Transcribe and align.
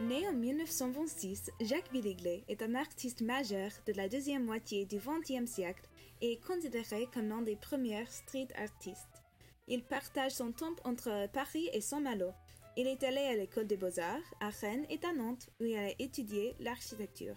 Né 0.00 0.26
en 0.26 0.32
1926, 0.32 1.50
Jacques 1.60 1.92
Villeglé 1.92 2.42
est 2.48 2.62
un 2.62 2.74
artiste 2.74 3.20
majeur 3.20 3.70
de 3.86 3.92
la 3.92 4.08
deuxième 4.08 4.44
moitié 4.44 4.84
du 4.84 4.96
XXe 4.96 5.48
siècle 5.48 5.88
et 6.20 6.32
est 6.32 6.44
considéré 6.44 7.06
comme 7.14 7.28
l'un 7.28 7.42
des 7.42 7.54
premiers 7.54 8.06
street 8.06 8.48
artistes. 8.56 9.22
Il 9.68 9.84
partage 9.84 10.32
son 10.32 10.50
temps 10.50 10.74
entre 10.84 11.28
Paris 11.32 11.68
et 11.72 11.80
Saint-Malo. 11.80 12.32
Il 12.76 12.88
est 12.88 13.04
allé 13.04 13.20
à 13.20 13.36
l'école 13.36 13.68
des 13.68 13.76
beaux-arts 13.76 14.34
à 14.40 14.50
Rennes 14.50 14.86
et 14.90 14.98
à 15.06 15.12
Nantes 15.12 15.48
où 15.60 15.64
il 15.64 15.76
a 15.76 15.90
étudié 16.00 16.56
l'architecture. 16.58 17.36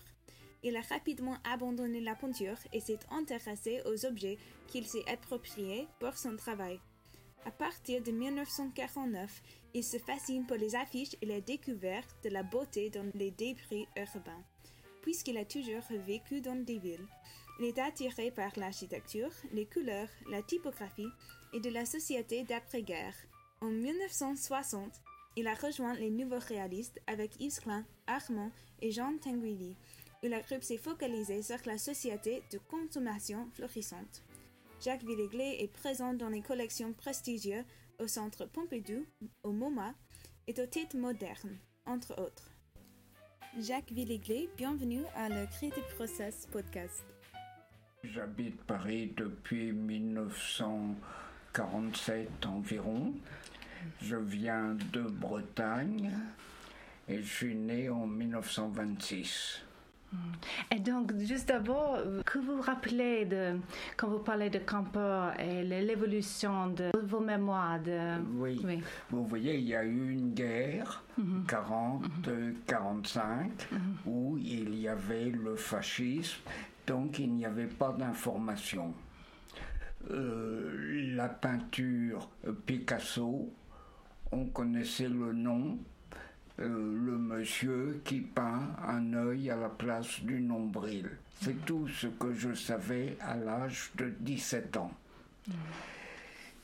Il 0.65 0.75
a 0.77 0.81
rapidement 0.81 1.37
abandonné 1.43 2.01
la 2.01 2.15
peinture 2.15 2.57
et 2.73 2.79
s'est 2.79 2.99
intéressé 3.11 3.83
aux 3.85 4.03
objets 4.07 4.39
qu'il 4.65 4.87
s'est 4.87 5.07
appropriés 5.07 5.87
pour 5.99 6.17
son 6.17 6.35
travail. 6.35 6.79
À 7.45 7.51
partir 7.51 8.01
de 8.01 8.11
1949, 8.11 9.43
il 9.75 9.83
se 9.83 9.99
fascine 9.99 10.47
pour 10.47 10.57
les 10.57 10.75
affiches 10.75 11.15
et 11.21 11.27
la 11.27 11.39
découverte 11.39 12.15
de 12.23 12.29
la 12.29 12.41
beauté 12.41 12.89
dans 12.89 13.07
les 13.13 13.29
débris 13.29 13.87
urbains. 13.95 14.43
Puisqu'il 15.03 15.37
a 15.37 15.45
toujours 15.45 15.83
vécu 16.07 16.41
dans 16.41 16.55
des 16.55 16.79
villes, 16.79 17.07
il 17.59 17.65
est 17.65 17.77
attiré 17.77 18.31
par 18.31 18.51
l'architecture, 18.57 19.29
les 19.53 19.67
couleurs, 19.67 20.09
la 20.31 20.41
typographie 20.41 21.11
et 21.53 21.59
de 21.59 21.69
la 21.69 21.85
société 21.85 22.43
d'après-guerre. 22.43 23.13
En 23.61 23.69
1960, 23.69 24.99
il 25.35 25.47
a 25.47 25.53
rejoint 25.53 25.93
les 25.93 26.09
nouveaux 26.09 26.39
réalistes 26.39 26.99
avec 27.05 27.39
Yves 27.39 27.59
Klein, 27.59 27.85
Armand 28.07 28.51
et 28.81 28.91
Jean 28.91 29.15
Tinguely, 29.19 29.75
où 30.25 30.27
la 30.27 30.41
groupe 30.41 30.63
s'est 30.63 30.77
focalisée 30.77 31.43
sur 31.43 31.59
la 31.65 31.77
société 31.77 32.41
de 32.51 32.57
consommation 32.57 33.47
florissante. 33.53 34.23
Jacques 34.83 35.03
Villeglé 35.03 35.57
est 35.59 35.71
présent 35.71 36.15
dans 36.15 36.29
les 36.29 36.41
collections 36.41 36.93
prestigieuses 36.93 37.63
au 37.99 38.07
Centre 38.07 38.45
Pompidou, 38.45 39.05
au 39.43 39.51
MoMA 39.51 39.93
et 40.47 40.59
au 40.59 40.65
Tête 40.65 40.95
Moderne, 40.95 41.59
entre 41.85 42.19
autres. 42.19 42.49
Jacques 43.59 43.91
Villeglé, 43.91 44.49
bienvenue 44.57 45.03
à 45.15 45.29
le 45.29 45.45
Creative 45.45 45.85
Process 45.95 46.47
podcast. 46.51 47.05
J'habite 48.03 48.59
Paris 48.63 49.13
depuis 49.15 49.71
1947 49.71 52.47
environ. 52.47 53.13
Je 54.01 54.15
viens 54.15 54.75
de 54.91 55.03
Bretagne 55.03 56.11
et 57.07 57.21
je 57.21 57.27
suis 57.27 57.53
né 57.55 57.89
en 57.89 58.07
1926. 58.07 59.65
Et 60.71 60.79
donc, 60.79 61.13
juste 61.17 61.49
d'abord, 61.49 61.97
que 62.25 62.39
vous 62.39 62.61
rappelez 62.61 63.25
de, 63.25 63.59
quand 63.97 64.07
vous 64.07 64.19
parlez 64.19 64.49
de 64.49 64.59
campeur 64.59 65.37
et 65.39 65.63
l'évolution 65.63 66.67
de 66.67 66.91
vos 67.03 67.19
mémoires 67.19 67.81
de... 67.81 68.21
Oui. 68.37 68.81
Vous 69.09 69.25
voyez, 69.25 69.57
il 69.57 69.67
y 69.67 69.75
a 69.75 69.83
eu 69.83 70.11
une 70.11 70.33
guerre, 70.33 71.03
40-45, 71.47 73.49
où 74.05 74.37
il 74.37 74.79
y 74.79 74.87
avait 74.87 75.29
le 75.29 75.55
fascisme, 75.55 76.39
donc 76.87 77.19
il 77.19 77.33
n'y 77.33 77.45
avait 77.45 77.67
pas 77.67 77.91
d'information. 77.91 78.93
Euh, 80.11 81.15
la 81.15 81.29
peinture 81.29 82.29
Picasso, 82.65 83.51
on 84.31 84.45
connaissait 84.45 85.09
le 85.09 85.33
nom, 85.33 85.71
euh, 85.71 85.94
le 86.57 87.17
monsieur 87.17 88.01
qui 88.05 88.21
peint 88.21 88.75
un 88.87 89.13
œil 89.13 89.49
à 89.49 89.55
la 89.55 89.69
place 89.69 90.21
du 90.21 90.39
nombril. 90.41 91.09
C'est 91.41 91.65
tout 91.65 91.87
ce 91.87 92.07
que 92.07 92.33
je 92.33 92.53
savais 92.53 93.17
à 93.19 93.35
l'âge 93.35 93.91
de 93.95 94.13
17 94.19 94.77
ans. 94.77 94.91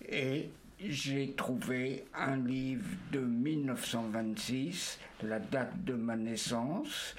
Et 0.07 0.49
j'ai 0.79 1.33
trouvé 1.33 2.05
un 2.15 2.37
livre 2.37 2.87
de 3.11 3.19
1926, 3.19 4.99
la 5.23 5.39
date 5.39 5.83
de 5.83 5.93
ma 5.93 6.15
naissance, 6.15 7.15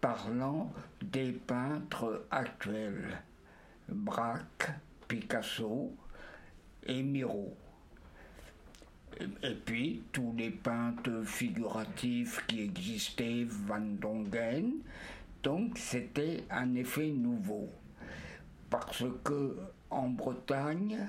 parlant 0.00 0.72
des 1.02 1.32
peintres 1.32 2.24
actuels, 2.30 3.22
Braque, 3.88 4.70
Picasso 5.06 5.92
et 6.86 7.02
Miro. 7.02 7.54
Et 9.42 9.54
puis 9.54 10.02
tous 10.12 10.34
les 10.36 10.50
peintres 10.50 11.22
figuratifs 11.24 12.44
qui 12.46 12.62
existaient, 12.62 13.44
Van 13.48 13.80
Dongen. 13.80 14.74
Donc 15.42 15.78
c'était 15.78 16.44
un 16.50 16.74
effet 16.74 17.08
nouveau. 17.08 17.68
Parce 18.70 19.04
que 19.24 19.56
en 19.90 20.08
Bretagne, 20.08 21.08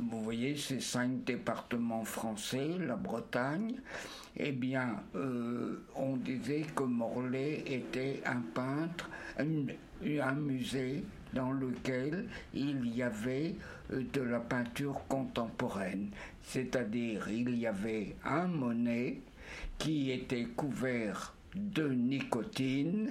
vous 0.00 0.22
voyez 0.22 0.56
ces 0.56 0.80
cinq 0.80 1.24
départements 1.24 2.04
français, 2.04 2.68
la 2.78 2.96
Bretagne, 2.96 3.76
eh 4.36 4.52
bien, 4.52 5.02
euh, 5.14 5.82
on 5.94 6.16
disait 6.16 6.66
que 6.74 6.82
Morlaix 6.82 7.62
était 7.66 8.22
un 8.26 8.40
peintre, 8.54 9.08
un 9.38 10.34
musée 10.34 11.04
dans 11.32 11.52
lequel 11.52 12.26
il 12.54 12.94
y 12.94 13.02
avait 13.02 13.54
euh, 13.92 14.02
de 14.12 14.20
la 14.22 14.40
peinture 14.40 15.00
contemporaine. 15.08 16.10
C'est-à-dire, 16.46 17.28
il 17.28 17.58
y 17.58 17.66
avait 17.66 18.14
un 18.24 18.46
Monet 18.46 19.18
qui 19.78 20.12
était 20.12 20.44
couvert 20.44 21.34
de 21.54 21.88
nicotine, 21.88 23.10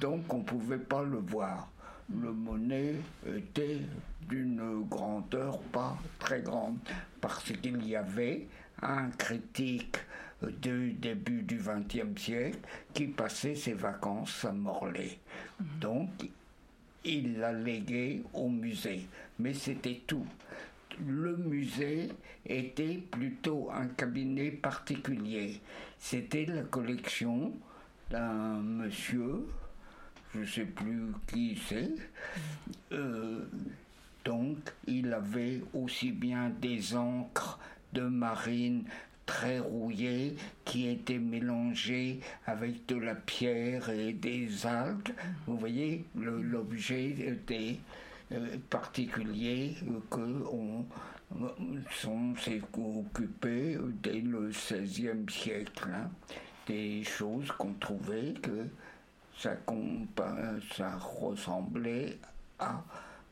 donc 0.00 0.32
on 0.32 0.38
ne 0.38 0.44
pouvait 0.44 0.78
pas 0.78 1.02
le 1.02 1.18
voir. 1.18 1.70
Le 2.14 2.32
Monet 2.32 2.94
était 3.26 3.80
d'une 4.28 4.84
grandeur 4.88 5.58
pas 5.72 5.98
très 6.18 6.40
grande, 6.40 6.78
parce 7.20 7.52
qu'il 7.52 7.84
y 7.86 7.96
avait 7.96 8.46
un 8.80 9.10
critique 9.10 9.96
du 10.62 10.92
début 10.92 11.42
du 11.42 11.58
XXe 11.58 12.20
siècle 12.20 12.60
qui 12.94 13.06
passait 13.08 13.56
ses 13.56 13.72
vacances 13.72 14.44
à 14.44 14.52
Morlaix. 14.52 15.18
Donc, 15.80 16.10
il 17.04 17.38
l'a 17.38 17.52
légué 17.52 18.22
au 18.32 18.48
musée. 18.48 19.08
Mais 19.40 19.54
c'était 19.54 20.02
tout. 20.06 20.26
Le 21.06 21.36
musée 21.36 22.08
était 22.46 23.00
plutôt 23.10 23.70
un 23.72 23.86
cabinet 23.86 24.50
particulier. 24.50 25.60
C'était 25.98 26.46
la 26.46 26.62
collection 26.62 27.52
d'un 28.10 28.60
monsieur, 28.60 29.46
je 30.34 30.40
ne 30.40 30.46
sais 30.46 30.64
plus 30.64 31.12
qui 31.26 31.60
c'est. 31.68 31.94
Euh, 32.92 33.44
donc, 34.24 34.58
il 34.86 35.12
avait 35.12 35.62
aussi 35.72 36.12
bien 36.12 36.50
des 36.60 36.94
encres 36.96 37.58
de 37.92 38.02
marine 38.02 38.84
très 39.28 39.58
rouillé 39.58 40.36
qui 40.64 40.88
était 40.88 41.18
mélangé 41.18 42.20
avec 42.46 42.86
de 42.86 42.96
la 42.96 43.14
pierre 43.14 43.90
et 43.90 44.14
des 44.14 44.66
algues. 44.66 45.14
Vous 45.46 45.56
voyez, 45.58 46.04
l'objet 46.14 47.10
était 47.10 47.76
euh, 48.32 48.56
particulier 48.70 49.74
que 50.10 50.44
on, 50.52 50.84
occupé 52.76 53.78
dès 54.02 54.20
le 54.20 54.48
XVIe 54.48 55.26
siècle. 55.28 55.88
Hein. 55.92 56.10
Des 56.66 57.02
choses 57.04 57.50
qu'on 57.52 57.72
trouvait 57.74 58.34
que 58.42 58.66
ça, 59.36 59.56
ça 60.76 60.96
ressemblait 60.96 62.18
à 62.58 62.82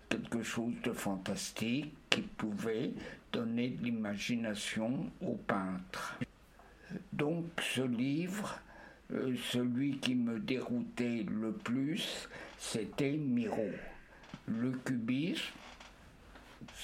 quelque 0.09 0.43
chose 0.43 0.75
de 0.83 0.93
fantastique 0.93 1.93
qui 2.09 2.23
pouvait 2.23 2.93
donner 3.33 3.71
de 3.71 3.85
l'imagination 3.85 5.11
aux 5.21 5.35
peintres. 5.35 6.19
Donc 7.13 7.45
ce 7.61 7.83
livre, 7.83 8.59
euh, 9.13 9.35
celui 9.51 9.99
qui 9.99 10.15
me 10.15 10.39
déroutait 10.39 11.27
le 11.29 11.53
plus, 11.53 12.29
c'était 12.59 13.13
Miro. 13.13 13.69
Le 14.47 14.73
cubisme, 14.73 15.55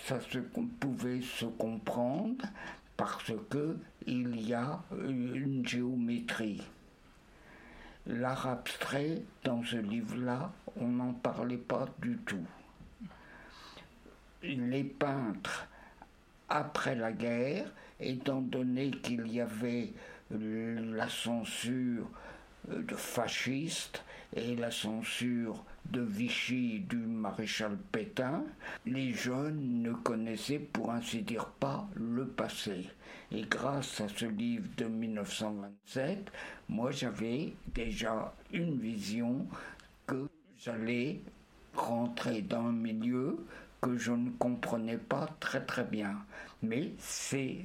ça 0.06 0.20
se 0.20 0.38
pouvait 0.38 1.22
se 1.22 1.44
comprendre 1.44 2.44
parce 2.96 3.32
que 3.50 3.76
il 4.06 4.40
y 4.40 4.54
a 4.54 4.80
une 4.92 5.66
géométrie. 5.66 6.62
L'art 8.06 8.48
abstrait, 8.48 9.22
dans 9.44 9.62
ce 9.62 9.76
livre-là, 9.76 10.52
on 10.76 10.88
n'en 10.88 11.12
parlait 11.12 11.56
pas 11.56 11.86
du 12.00 12.16
tout 12.18 12.46
les 14.42 14.84
peintres 14.84 15.68
après 16.48 16.94
la 16.94 17.12
guerre, 17.12 17.66
étant 18.00 18.40
donné 18.40 18.90
qu'il 18.90 19.26
y 19.28 19.40
avait 19.40 19.92
la 20.30 21.08
censure 21.08 22.08
de 22.68 22.94
fascistes 22.94 24.02
et 24.34 24.56
la 24.56 24.70
censure 24.70 25.64
de 25.90 26.00
Vichy 26.00 26.80
du 26.80 26.96
maréchal 26.96 27.76
Pétain, 27.90 28.44
les 28.86 29.12
jeunes 29.12 29.82
ne 29.82 29.92
connaissaient 29.92 30.58
pour 30.58 30.90
ainsi 30.90 31.22
dire 31.22 31.46
pas 31.60 31.88
le 31.94 32.26
passé. 32.26 32.88
Et 33.30 33.42
grâce 33.42 34.00
à 34.00 34.08
ce 34.08 34.26
livre 34.26 34.68
de 34.76 34.84
1927, 34.86 36.30
moi 36.68 36.90
j'avais 36.90 37.54
déjà 37.74 38.34
une 38.52 38.78
vision 38.78 39.46
que 40.06 40.28
j'allais 40.58 41.20
rentrer 41.74 42.42
dans 42.42 42.66
un 42.66 42.72
milieu 42.72 43.44
que 43.80 43.96
je 43.98 44.12
ne 44.12 44.30
comprenais 44.30 44.98
pas 44.98 45.28
très 45.40 45.64
très 45.64 45.84
bien. 45.84 46.16
Mais 46.62 46.92
c'est 46.98 47.58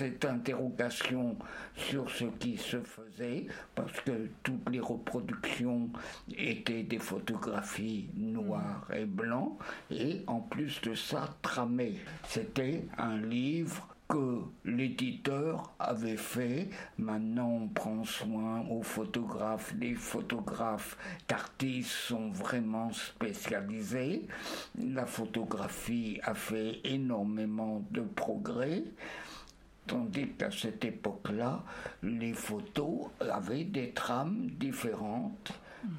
cette 0.00 0.24
interrogation 0.24 1.36
sur 1.76 2.08
ce 2.10 2.24
qui 2.24 2.56
se 2.56 2.80
faisait, 2.80 3.46
parce 3.74 4.00
que 4.00 4.30
toutes 4.42 4.70
les 4.70 4.80
reproductions 4.80 5.90
étaient 6.38 6.84
des 6.84 6.98
photographies 6.98 8.08
noires 8.16 8.88
et 8.96 9.04
blancs, 9.04 9.58
et 9.90 10.22
en 10.26 10.40
plus 10.40 10.80
de 10.80 10.94
ça, 10.94 11.28
tramées. 11.42 11.98
C'était 12.26 12.86
un 12.96 13.18
livre 13.18 13.88
que 14.08 14.38
l'éditeur 14.64 15.70
avait 15.78 16.16
fait. 16.16 16.70
Maintenant, 16.96 17.60
on 17.64 17.68
prend 17.68 18.02
soin 18.04 18.64
aux 18.70 18.82
photographes. 18.82 19.74
Les 19.78 19.94
photographes 19.94 20.96
d'artistes 21.28 21.90
sont 21.90 22.30
vraiment 22.30 22.90
spécialisés. 22.90 24.26
La 24.82 25.04
photographie 25.04 26.18
a 26.22 26.34
fait 26.34 26.80
énormément 26.84 27.84
de 27.90 28.00
progrès. 28.00 28.82
Tandis 29.86 30.28
qu'à 30.38 30.50
cette 30.50 30.84
époque-là, 30.84 31.64
les 32.02 32.32
photos 32.32 33.08
avaient 33.20 33.64
des 33.64 33.90
trames 33.90 34.48
différentes. 34.58 35.52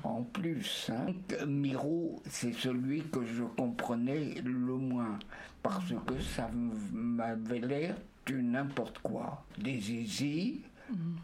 En 0.04 0.22
plus, 0.22 0.92
hein. 0.92 1.08
Miro, 1.48 2.22
c'est 2.30 2.54
celui 2.54 3.02
que 3.02 3.26
je 3.26 3.44
comprenais 3.44 4.36
le 4.44 4.76
moins, 4.76 5.18
parce 5.64 5.94
que 6.06 6.20
ça 6.20 6.50
m'avait 6.94 7.60
l'air 7.60 7.96
du 8.26 8.44
n'importe 8.44 9.00
quoi. 9.00 9.44
Des 9.58 9.80
zizi, 9.80 10.62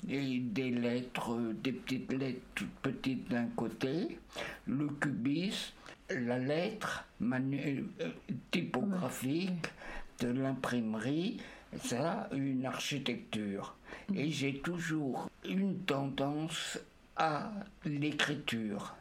et 0.09 0.39
des 0.39 0.71
lettres, 0.71 1.37
des 1.63 1.71
petites 1.71 2.11
lettres 2.13 2.41
toutes 2.55 2.73
petites 2.81 3.29
d'un 3.29 3.47
côté, 3.47 4.19
le 4.65 4.87
cubisme, 4.87 5.73
la 6.09 6.39
lettre 6.39 7.05
euh, 7.21 7.81
typographique 8.51 9.67
de 10.19 10.29
l'imprimerie, 10.29 11.39
ça 11.83 12.29
une 12.31 12.65
architecture. 12.65 13.75
Et 14.15 14.29
j'ai 14.29 14.59
toujours 14.59 15.29
une 15.47 15.79
tendance 15.79 16.79
à 17.15 17.51
l'écriture. 17.85 18.95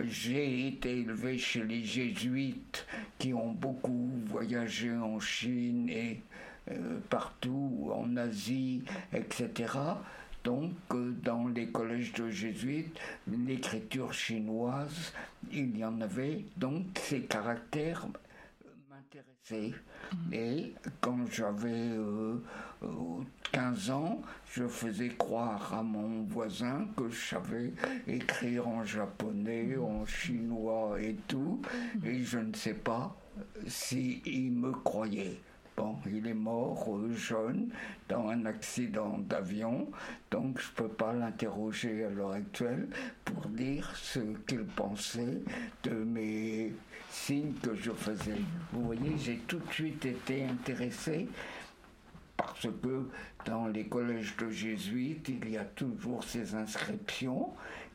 J'ai 0.00 0.68
été 0.68 1.00
élevé 1.00 1.38
chez 1.38 1.62
les 1.62 1.84
jésuites 1.84 2.86
qui 3.18 3.32
ont 3.32 3.52
beaucoup 3.52 4.10
voyagé 4.26 4.92
en 4.92 5.20
Chine 5.20 5.88
et 5.88 6.20
euh, 6.70 6.98
partout 7.10 7.92
en 7.94 8.16
Asie, 8.16 8.82
etc. 9.12 9.72
Donc, 10.42 10.72
euh, 10.92 11.12
dans 11.22 11.46
les 11.48 11.68
collèges 11.68 12.12
de 12.14 12.28
jésuites, 12.28 12.98
l'écriture 13.26 14.12
chinoise, 14.12 15.12
il 15.52 15.76
y 15.78 15.84
en 15.84 16.00
avait. 16.00 16.44
Donc, 16.56 16.86
ces 16.94 17.22
caractères. 17.22 18.06
Et 20.32 20.72
quand 21.02 21.18
j'avais 21.30 21.90
15 23.52 23.90
euh, 23.90 23.92
ans, 23.92 24.22
je 24.50 24.66
faisais 24.66 25.10
croire 25.10 25.74
à 25.74 25.82
mon 25.82 26.22
voisin 26.22 26.88
que 26.96 27.10
je 27.10 27.28
savais 27.28 27.72
écrire 28.06 28.66
en 28.66 28.84
japonais, 28.84 29.76
en 29.76 30.06
chinois 30.06 30.96
et 30.98 31.16
tout. 31.28 31.60
Et 32.06 32.22
je 32.22 32.38
ne 32.38 32.54
sais 32.54 32.72
pas 32.72 33.14
s'il 33.66 34.52
me 34.52 34.72
croyait. 34.72 35.38
Bon, 35.76 35.96
il 36.06 36.26
est 36.26 36.32
mort 36.32 36.88
jeune 37.12 37.68
dans 38.08 38.28
un 38.28 38.46
accident 38.46 39.18
d'avion, 39.18 39.88
donc 40.30 40.58
je 40.60 40.70
ne 40.70 40.74
peux 40.76 40.94
pas 40.94 41.12
l'interroger 41.12 42.04
à 42.04 42.10
l'heure 42.10 42.30
actuelle 42.30 42.88
pour 43.24 43.48
dire 43.48 43.92
ce 43.96 44.20
qu'il 44.46 44.64
pensait 44.64 45.42
de 45.82 45.90
mes 45.90 46.72
signes 47.14 47.54
que 47.62 47.74
je 47.74 47.92
faisais. 47.92 48.40
Vous 48.72 48.82
voyez, 48.82 49.16
j'ai 49.16 49.36
tout 49.46 49.58
de 49.58 49.72
suite 49.72 50.04
été 50.04 50.44
intéressé 50.44 51.28
parce 52.36 52.66
que 52.82 53.08
dans 53.46 53.68
les 53.68 53.86
collèges 53.86 54.36
de 54.36 54.50
jésuites, 54.50 55.28
il 55.28 55.50
y 55.50 55.56
a 55.56 55.64
toujours 55.64 56.24
ces 56.24 56.54
inscriptions 56.54 57.50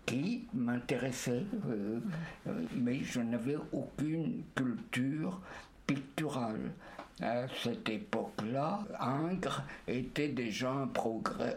qui 0.06 0.48
m'intéressaient, 0.54 1.46
euh, 1.70 2.00
euh, 2.48 2.62
mais 2.76 3.04
je 3.04 3.20
n'avais 3.20 3.58
aucune 3.74 4.44
culture 4.56 5.40
picturale 5.86 6.72
à 7.22 7.48
cette 7.64 7.90
époque-là, 7.90 8.80
Ingres 9.00 9.64
était 9.88 10.30
déjà 10.30 10.72
un, 10.72 10.90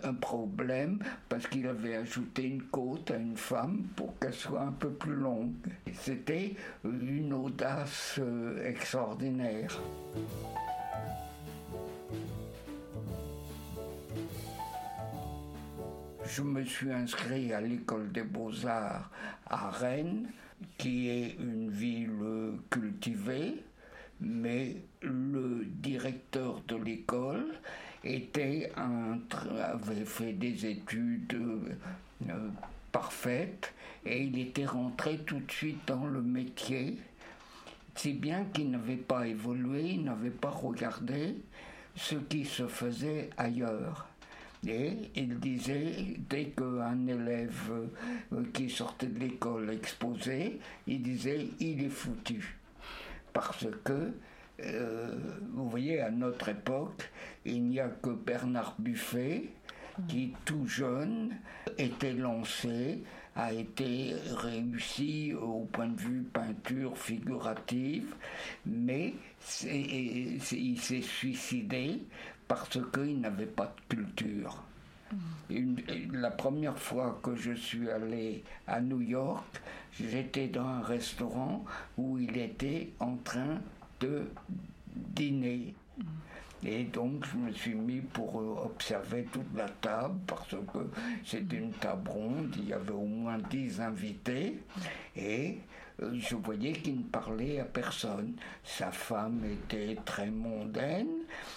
un 0.02 0.14
problème 0.14 0.98
parce 1.28 1.46
qu'il 1.46 1.66
avait 1.66 1.96
ajouté 1.96 2.44
une 2.44 2.62
côte 2.64 3.10
à 3.10 3.16
une 3.16 3.36
femme 3.36 3.84
pour 3.94 4.18
qu'elle 4.18 4.34
soit 4.34 4.62
un 4.62 4.72
peu 4.72 4.90
plus 4.90 5.14
longue. 5.14 5.52
C'était 5.92 6.56
une 6.84 7.32
audace 7.32 8.16
euh, 8.18 8.66
extraordinaire. 8.66 9.78
Je 16.24 16.42
me 16.42 16.64
suis 16.64 16.90
inscrit 16.90 17.52
à 17.52 17.60
l'école 17.60 18.10
des 18.10 18.22
beaux-arts 18.22 19.10
à 19.46 19.70
Rennes, 19.70 20.28
qui 20.78 21.08
est 21.08 21.36
une 21.38 21.70
ville 21.70 22.58
cultivée 22.70 23.62
mais 24.22 24.76
le 25.02 25.64
directeur 25.66 26.62
de 26.68 26.76
l'école 26.76 27.46
était 28.04 28.72
avait 28.76 30.04
fait 30.04 30.32
des 30.32 30.66
études 30.66 31.34
euh, 32.28 32.48
parfaites 32.90 33.72
et 34.04 34.22
il 34.24 34.38
était 34.38 34.66
rentré 34.66 35.18
tout 35.18 35.40
de 35.40 35.50
suite 35.50 35.80
dans 35.86 36.06
le 36.06 36.20
métier, 36.20 36.98
si 37.94 38.12
bien 38.12 38.44
qu'il 38.44 38.70
n'avait 38.70 38.96
pas 38.96 39.26
évolué, 39.26 39.92
il 39.92 40.04
n'avait 40.04 40.30
pas 40.30 40.50
regardé 40.50 41.36
ce 41.94 42.16
qui 42.16 42.44
se 42.44 42.66
faisait 42.66 43.30
ailleurs. 43.36 44.08
Et 44.66 44.92
il 45.16 45.40
disait, 45.40 46.16
dès 46.30 46.46
qu'un 46.46 47.06
élève 47.08 47.72
euh, 48.32 48.44
qui 48.52 48.70
sortait 48.70 49.08
de 49.08 49.18
l'école 49.18 49.70
exposait, 49.70 50.58
il 50.86 51.02
disait, 51.02 51.48
il 51.58 51.82
est 51.82 51.88
foutu 51.88 52.61
parce 53.32 53.66
que, 53.84 54.12
euh, 54.60 55.16
vous 55.52 55.68
voyez, 55.68 56.00
à 56.00 56.10
notre 56.10 56.48
époque, 56.48 57.10
il 57.44 57.64
n'y 57.64 57.80
a 57.80 57.88
que 57.88 58.10
Bernard 58.10 58.74
Buffet 58.78 59.50
qui, 60.08 60.32
tout 60.44 60.66
jeune, 60.66 61.36
était 61.78 62.14
lancé, 62.14 63.02
a 63.36 63.52
été 63.52 64.14
réussi 64.36 65.32
au 65.34 65.64
point 65.72 65.88
de 65.88 66.00
vue 66.00 66.22
peinture 66.22 66.96
figurative, 66.96 68.14
mais 68.66 69.14
il 69.64 70.40
s'est 70.40 71.02
suicidé 71.02 72.02
parce 72.46 72.78
qu'il 72.92 73.20
n'avait 73.20 73.46
pas 73.46 73.74
de 73.88 73.96
culture 73.96 74.62
la 76.12 76.30
première 76.30 76.78
fois 76.78 77.20
que 77.22 77.34
je 77.34 77.52
suis 77.52 77.90
allé 77.90 78.44
à 78.66 78.80
New 78.80 79.00
York, 79.00 79.60
j'étais 80.00 80.48
dans 80.48 80.66
un 80.66 80.82
restaurant 80.82 81.64
où 81.96 82.18
il 82.18 82.36
était 82.38 82.90
en 83.00 83.16
train 83.16 83.60
de 84.00 84.24
dîner. 84.94 85.74
Et 86.64 86.84
donc, 86.84 87.26
je 87.26 87.36
me 87.36 87.52
suis 87.52 87.74
mis 87.74 88.00
pour 88.00 88.36
observer 88.36 89.26
toute 89.32 89.56
la 89.56 89.68
table 89.68 90.18
parce 90.26 90.50
que 90.50 90.78
c'était 91.24 91.56
une 91.56 91.72
table 91.72 92.08
ronde, 92.08 92.54
il 92.56 92.68
y 92.68 92.72
avait 92.72 92.92
au 92.92 93.04
moins 93.04 93.38
dix 93.50 93.80
invités. 93.80 94.62
Et 95.16 95.48
euh, 95.48 95.71
je 96.14 96.36
voyais 96.36 96.72
qu'il 96.72 96.98
ne 96.98 97.04
parlait 97.04 97.60
à 97.60 97.64
personne. 97.64 98.34
Sa 98.64 98.90
femme 98.90 99.42
était 99.44 99.96
très 100.04 100.30
mondaine 100.30 101.08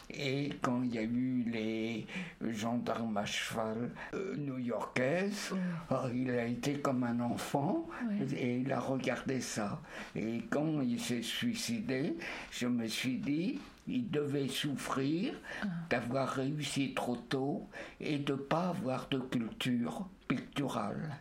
et 0.10 0.50
quand 0.62 0.84
il 0.84 0.96
y 0.96 0.98
a 0.98 1.04
eu 1.04 1.44
les 1.48 2.08
gendarmes 2.52 3.18
à 3.18 3.26
cheval 3.26 3.92
euh, 4.14 4.36
new-yorkaises, 4.38 5.54
oh, 5.92 5.96
il 6.14 6.30
a 6.32 6.46
été 6.46 6.80
comme 6.80 7.04
un 7.04 7.20
enfant 7.20 7.88
et 8.36 8.58
il 8.58 8.72
a 8.72 8.80
regardé 8.80 9.42
ça. 9.42 9.82
Et 10.16 10.42
quand 10.50 10.82
il 10.82 11.00
s'est 11.00 11.22
suicidé, 11.22 12.16
je 12.52 12.68
me 12.68 12.88
suis 12.88 13.18
dit, 13.18 13.60
il 13.88 14.10
devait 14.10 14.48
souffrir 14.48 15.34
ah. 15.62 15.68
d'avoir 15.90 16.30
réussi 16.30 16.94
trop 16.94 17.16
tôt 17.16 17.68
et 18.00 18.18
de 18.18 18.34
ne 18.34 18.38
pas 18.38 18.70
avoir 18.70 19.08
de 19.10 19.20
culture 19.20 20.08
picturale. 20.28 21.18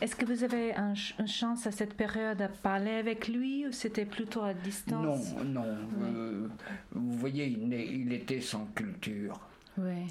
Est-ce 0.00 0.16
que 0.16 0.24
vous 0.24 0.44
avez 0.44 0.74
une 1.18 1.26
chance 1.26 1.66
à 1.66 1.72
cette 1.72 1.94
période 1.94 2.40
à 2.40 2.48
parler 2.48 2.92
avec 2.92 3.28
lui 3.28 3.66
ou 3.66 3.72
c'était 3.72 4.04
plutôt 4.04 4.42
à 4.42 4.54
distance? 4.54 5.34
Non, 5.34 5.44
non. 5.44 5.76
Euh, 6.02 6.48
vous 6.92 7.12
voyez, 7.18 7.46
il, 7.46 8.12
était 8.12 8.40
sans 8.40 8.66
culture. 8.74 9.40
Oui. 9.80 10.08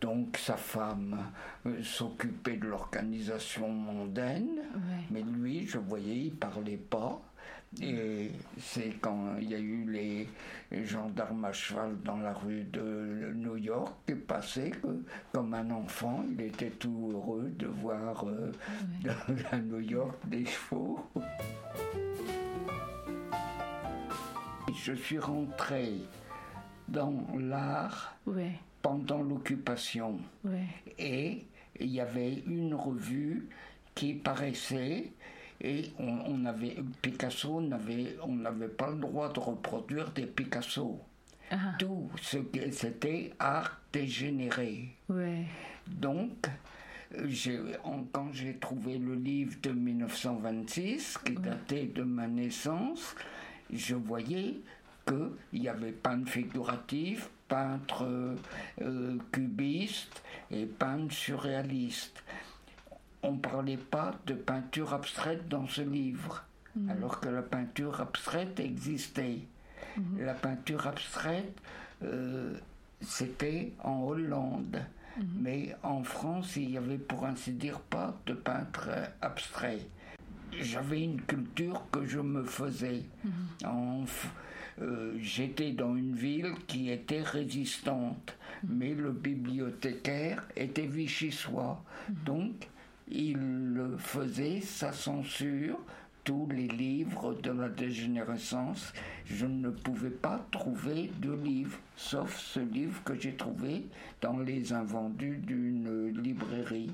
donc 0.00 0.36
sa 0.36 0.56
femme 0.56 1.18
euh, 1.66 1.82
s'occupait 1.82 2.56
de 2.56 2.68
l'organisation 2.68 3.68
mondaine, 3.68 4.60
mais 5.10 5.22
lui, 5.22 5.66
je 5.66 5.78
voyais, 5.78 6.26
il 6.26 6.32
parlait 6.32 6.76
pas. 6.76 7.20
Et 7.80 8.30
c'est 8.58 9.00
quand 9.00 9.36
il 9.40 9.50
y 9.50 9.54
a 9.54 9.58
eu 9.58 9.90
les 9.90 10.28
gendarmes 10.84 11.46
à 11.46 11.52
cheval 11.52 11.96
dans 12.04 12.18
la 12.18 12.34
rue 12.34 12.64
de 12.64 13.32
New 13.34 13.56
York 13.56 13.94
qui 14.06 14.14
passé 14.14 14.70
que, 14.70 15.02
comme 15.32 15.54
un 15.54 15.70
enfant, 15.70 16.22
il 16.30 16.40
était 16.42 16.70
tout 16.70 17.10
heureux 17.12 17.50
de 17.56 17.66
voir 17.66 18.26
euh, 18.28 18.52
à 19.50 19.58
New 19.58 19.80
York 19.80 20.16
des 20.26 20.44
chevaux. 20.44 21.00
je 24.84 24.92
suis 24.92 25.18
rentré 25.18 25.92
dans 26.88 27.24
l'art 27.38 28.16
pendant 28.82 29.22
l'occupation. 29.22 30.18
Et 30.98 31.46
il 31.78 31.88
y 31.88 32.00
avait 32.00 32.42
une 32.46 32.74
revue 32.74 33.48
qui 33.94 34.14
paraissait 34.14 35.12
et 35.62 35.92
on, 35.98 36.44
avait 36.44 36.76
Picasso 37.00 37.60
n'avait 37.60 38.16
on 38.22 38.34
n'avait 38.34 38.68
pas 38.68 38.90
le 38.90 38.96
droit 38.96 39.32
de 39.32 39.38
reproduire 39.38 40.10
des 40.10 40.26
Picasso. 40.26 41.00
Ah. 41.50 41.74
Tout 41.78 42.10
ce 42.20 42.38
que 42.38 42.70
c'était 42.70 43.32
art 43.38 43.80
dégénéré. 43.92 44.96
Donc 45.86 46.48
quand 48.12 48.32
j'ai 48.32 48.56
trouvé 48.56 48.98
le 48.98 49.14
livre 49.14 49.56
de 49.62 49.70
1926 49.70 51.18
qui 51.24 51.34
datait 51.34 51.86
de 51.86 52.02
ma 52.02 52.26
naissance, 52.26 53.14
je 53.72 53.94
voyais 53.94 54.56
qu'il 55.06 55.62
y 55.62 55.68
avait 55.68 55.92
peintre 55.92 56.30
figuratif, 56.30 57.28
peintre 57.48 58.06
euh, 58.80 59.18
cubiste 59.30 60.22
et 60.50 60.64
peintre 60.64 61.12
surréaliste. 61.12 62.22
On 63.22 63.32
ne 63.32 63.38
parlait 63.38 63.76
pas 63.76 64.14
de 64.26 64.34
peinture 64.34 64.94
abstraite 64.94 65.48
dans 65.48 65.66
ce 65.66 65.82
livre, 65.82 66.44
mm. 66.76 66.90
alors 66.90 67.20
que 67.20 67.28
la 67.28 67.42
peinture 67.42 68.00
abstraite 68.00 68.58
existait. 68.60 69.40
Mm-hmm. 69.98 70.24
La 70.24 70.34
peinture 70.34 70.86
abstraite, 70.86 71.56
euh, 72.02 72.54
c'était 73.00 73.72
en 73.82 74.02
Hollande. 74.02 74.82
Mm-hmm. 75.18 75.24
Mais 75.40 75.76
en 75.82 76.02
France, 76.02 76.56
il 76.56 76.70
n'y 76.70 76.78
avait 76.78 76.98
pour 76.98 77.24
ainsi 77.24 77.52
dire 77.52 77.80
pas 77.80 78.18
de 78.26 78.34
peintre 78.34 78.88
abstrait. 79.20 79.80
J'avais 80.60 81.02
une 81.02 81.20
culture 81.22 81.84
que 81.90 82.04
je 82.04 82.18
me 82.18 82.44
faisais. 82.44 83.04
Euh, 84.80 85.14
j'étais 85.20 85.72
dans 85.72 85.94
une 85.96 86.14
ville 86.14 86.54
qui 86.66 86.90
était 86.90 87.22
résistante, 87.22 88.36
mais 88.66 88.94
le 88.94 89.12
bibliothécaire 89.12 90.46
était 90.56 90.86
vichysois. 90.86 91.82
Donc, 92.24 92.68
il 93.14 93.96
faisait 93.98 94.60
sa 94.60 94.92
censure 94.92 95.78
tous 96.24 96.48
les 96.50 96.68
livres 96.68 97.34
de 97.34 97.50
la 97.50 97.68
dégénérescence. 97.68 98.92
Je 99.26 99.46
ne 99.46 99.70
pouvais 99.70 100.10
pas 100.10 100.44
trouver 100.50 101.10
de 101.20 101.32
livre, 101.32 101.78
sauf 101.96 102.36
ce 102.38 102.60
livre 102.60 103.02
que 103.04 103.14
j'ai 103.18 103.34
trouvé 103.34 103.86
dans 104.20 104.38
les 104.38 104.72
invendus 104.72 105.38
d'une 105.38 106.08
librairie, 106.22 106.92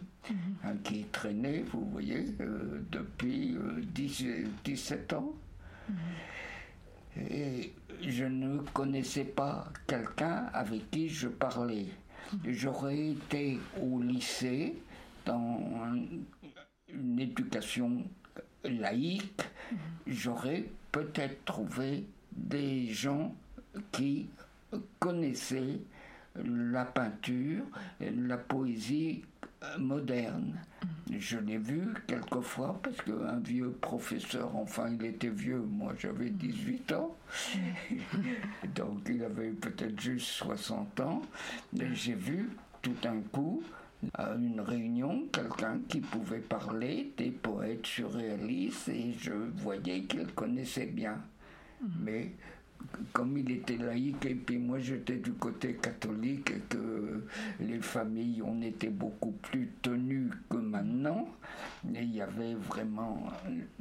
hein, 0.65 0.75
qui 0.83 1.05
traînait, 1.05 1.65
vous 1.73 1.85
voyez, 1.93 2.27
euh, 2.41 2.81
depuis 2.91 3.57
17 3.95 5.13
euh, 5.13 5.17
ans. 5.17 5.33
Mhm. 5.89 5.97
Et 7.31 7.73
je 8.07 8.25
ne 8.25 8.59
connaissais 8.73 9.25
pas 9.25 9.69
quelqu'un 9.87 10.47
avec 10.53 10.91
qui 10.91 11.09
je 11.09 11.29
parlais. 11.29 11.87
J'aurais 12.47 13.09
été 13.11 13.59
au 13.83 14.01
lycée 14.01 14.77
dans 15.29 15.95
une 16.89 17.21
éducation 17.21 18.03
laïque, 18.65 19.43
j'aurais 20.07 20.65
peut-être 20.91 21.45
trouvé 21.45 22.05
des 22.33 22.87
gens 22.87 23.35
qui 23.93 24.31
connaissaient 24.99 25.81
la 26.35 26.87
peinture, 26.87 27.65
la 28.01 28.39
poésie 28.39 29.23
moderne. 29.79 30.59
Je 31.11 31.39
l'ai 31.39 31.59
vu 31.59 31.93
quelquefois 32.07 32.81
parce 32.83 32.97
qu'un 33.03 33.41
vieux 33.41 33.71
professeur, 33.73 34.57
enfin 34.57 34.89
il 34.91 35.05
était 35.05 35.29
vieux, 35.29 35.59
moi 35.59 35.93
j'avais 35.99 36.31
18 36.31 36.93
ans, 36.93 37.17
donc 38.75 39.01
il 39.11 39.23
avait 39.25 39.51
peut-être 39.51 40.01
juste 40.01 40.29
60 40.29 41.01
ans, 41.01 41.23
j'ai 41.93 42.15
vu 42.15 42.51
tout 42.83 42.97
un 43.05 43.21
coup 43.33 43.63
à 44.15 44.35
une 44.35 44.61
réunion 44.61 45.25
quelqu'un 45.33 45.81
qui 45.89 46.01
pouvait 46.01 46.39
parler 46.39 47.13
des 47.17 47.31
poètes 47.31 47.87
surréalistes 47.87 48.89
et 48.89 49.13
je 49.19 49.33
voyais 49.33 50.03
qu'il 50.03 50.27
connaissait 50.35 50.87
bien. 50.87 51.19
Mhm. 51.81 51.91
Mais 52.05 52.33
comme 53.13 53.37
il 53.37 53.51
était 53.51 53.77
laïque 53.77 54.25
et 54.27 54.35
puis 54.37 54.59
moi 54.59 54.79
j'étais 54.79 55.17
du 55.17 55.33
côté 55.33 55.75
catholique 55.75 56.51
et 56.51 56.61
que 56.69 57.25
les 57.61 57.81
familles 57.81 58.41
on 58.45 58.63
était 58.63 58.91
beaucoup 58.91 59.33
plus 59.33 59.69
tenues 59.83 60.31
que 60.49 60.59
maintenant 60.59 61.29
et 61.93 62.03
il 62.03 62.15
y 62.15 62.21
avait 62.21 62.55
vraiment 62.55 63.27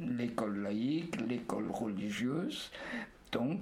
l'école 0.00 0.62
laïque, 0.62 1.16
l'école 1.28 1.70
religieuse 1.70 2.72
donc 3.30 3.60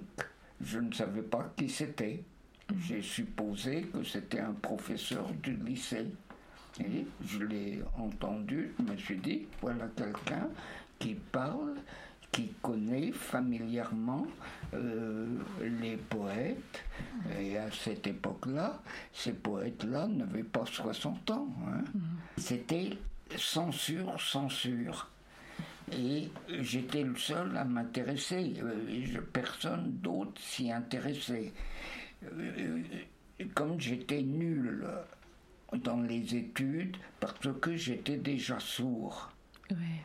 je 0.61 0.79
ne 0.79 0.93
savais 0.93 1.23
pas 1.23 1.53
qui 1.57 1.69
c'était. 1.69 2.23
Mhm. 2.71 2.81
J'ai 2.81 3.03
supposé 3.03 3.83
que 3.83 4.03
c'était 4.03 4.41
un 4.41 4.53
professeur 4.53 5.31
du 5.43 5.55
lycée. 5.57 6.07
Et 6.81 7.07
je 7.25 7.39
l'ai 7.39 7.83
entendu, 7.99 8.73
je 8.79 8.85
me 8.85 8.97
suis 8.97 9.17
dit, 9.17 9.47
voilà 9.61 9.87
quelqu'un 9.97 10.49
qui 10.99 11.15
parle, 11.15 11.75
qui 12.31 12.53
connaît 12.61 13.13
familièrement 13.13 14.27
euh, 14.75 15.27
les 15.81 15.97
poètes. 15.97 16.85
Et 17.41 17.57
à 17.57 17.71
cette 17.71 18.07
époque-là, 18.07 18.83
ces 19.13 19.33
poètes-là 19.33 20.07
n'avaient 20.07 20.43
pas 20.43 20.67
60 20.67 21.31
ans. 21.31 21.49
Hein. 21.67 21.85
Mm-hmm. 21.97 22.41
C'était 22.41 22.91
censure, 23.37 24.21
censure. 24.21 25.09
Et 25.93 26.31
j'étais 26.61 27.05
le 27.05 27.17
seul 27.17 27.57
à 27.57 27.65
m'intéresser. 27.65 28.55
Euh, 28.63 29.21
personne 29.33 29.93
d'autre 30.03 30.41
s'y 30.41 30.71
intéressait. 30.71 31.53
Euh, 32.25 32.83
comme 33.55 33.81
j'étais 33.81 34.23
nul 34.23 34.85
dans 35.83 36.01
les 36.01 36.35
études 36.35 36.97
parce 37.21 37.49
que 37.61 37.77
j'étais 37.77 38.17
déjà 38.17 38.59
sourd. 38.61 39.31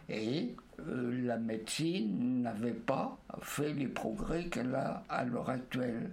Et 0.09 0.55
euh, 0.87 1.25
la 1.25 1.37
médecine 1.37 2.41
n'avait 2.41 2.73
pas 2.73 3.17
fait 3.41 3.73
les 3.73 3.87
progrès 3.87 4.45
qu'elle 4.45 4.73
a 4.75 5.03
à 5.09 5.23
l'heure 5.23 5.49
actuelle. 5.49 6.11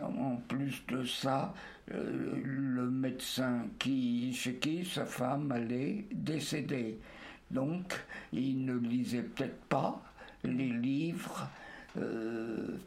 En 0.00 0.36
plus 0.36 0.82
de 0.88 1.04
ça, 1.04 1.52
euh, 1.92 2.40
le 2.42 2.88
médecin 2.90 3.66
qui, 3.78 4.32
chez 4.32 4.54
qui 4.54 4.84
sa 4.84 5.04
femme 5.04 5.52
allait 5.52 6.06
décéder. 6.12 6.98
Donc, 7.50 8.00
il 8.32 8.64
ne 8.64 8.74
lisait 8.78 9.22
peut-être 9.22 9.60
pas 9.64 10.00
les 10.44 10.70
livres 10.70 11.48
euh, 11.98 12.78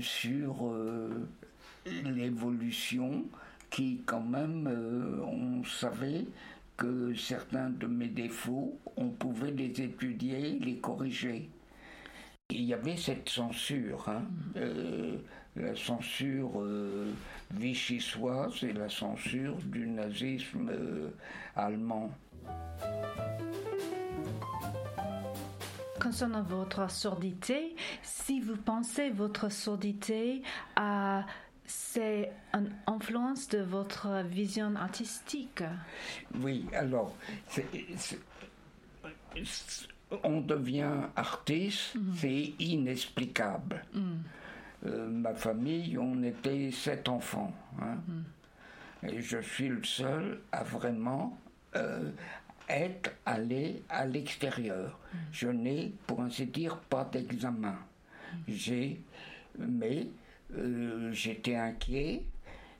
sur 0.00 0.74
l'évolution 1.84 3.26
qui 3.70 4.00
quand 4.06 4.22
même, 4.22 4.66
euh, 4.66 5.20
on 5.24 5.64
savait 5.64 6.24
que 6.76 7.14
certains 7.14 7.70
de 7.70 7.86
mes 7.86 8.08
défauts, 8.08 8.78
on 8.96 9.08
pouvait 9.08 9.50
les 9.50 9.80
étudier, 9.80 10.58
les 10.58 10.76
corriger. 10.76 11.48
Il 12.50 12.62
y 12.62 12.74
avait 12.74 12.96
cette 12.96 13.28
censure, 13.28 14.08
hein, 14.08 14.22
euh, 14.56 15.16
la 15.56 15.74
censure 15.74 16.60
euh, 16.60 17.10
vichysoise 17.50 18.62
et 18.62 18.72
la 18.72 18.88
censure 18.88 19.56
du 19.64 19.86
nazisme 19.86 20.70
allemand. 21.56 22.10
Concernant 26.00 26.42
votre 26.42 26.88
surdité, 26.90 27.74
si 28.02 28.40
vous 28.40 28.56
pensez 28.56 29.10
votre 29.10 29.50
surdité 29.50 30.42
à 30.76 31.24
c'est 31.66 32.30
une 32.52 32.72
influence 32.86 33.48
de 33.48 33.58
votre 33.58 34.22
vision 34.24 34.74
artistique. 34.76 35.62
Oui, 36.40 36.66
alors, 36.72 37.14
on 40.22 40.40
devient 40.40 41.00
artiste, 41.16 41.94
mhm. 41.94 42.14
c'est 42.16 42.52
inexplicable. 42.58 43.82
Mhm. 43.92 44.22
Euh, 44.86 45.08
ma 45.08 45.34
famille, 45.34 45.98
on 45.98 46.22
était 46.22 46.70
sept 46.70 47.08
enfants. 47.08 47.52
Hein. 47.80 47.96
Mhm. 48.06 49.10
Et 49.10 49.22
je 49.22 49.38
suis 49.38 49.68
le 49.68 49.84
seul 49.84 50.40
à 50.52 50.62
vraiment 50.62 51.38
euh, 51.74 52.10
être 52.68 53.12
allé 53.24 53.82
à 53.88 54.06
l'extérieur. 54.06 54.98
Je 55.32 55.48
n'ai, 55.48 55.92
pour 56.06 56.20
ainsi 56.20 56.46
dire, 56.46 56.76
pas 56.76 57.04
d'examen. 57.04 57.76
J'ai, 58.48 59.00
mais 59.58 60.08
euh, 60.54 61.12
j'étais 61.12 61.56
inquiet 61.56 62.22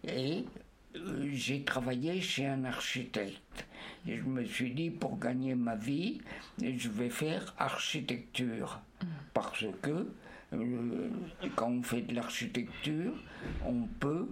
et 0.07 0.45
euh, 0.97 1.29
j'ai 1.33 1.63
travaillé 1.65 2.21
chez 2.21 2.47
un 2.47 2.65
architecte. 2.65 3.67
Je 4.07 4.23
me 4.23 4.45
suis 4.45 4.73
dit, 4.73 4.91
pour 4.91 5.19
gagner 5.19 5.55
ma 5.55 5.75
vie, 5.75 6.21
je 6.61 6.89
vais 6.89 7.11
faire 7.11 7.55
architecture. 7.59 8.81
Parce 9.35 9.65
que 9.83 10.07
euh, 10.53 11.09
quand 11.57 11.71
on 11.71 11.83
fait 11.83 12.03
de 12.03 12.15
l'architecture, 12.15 13.13
on 13.65 13.83
peut, 14.01 14.29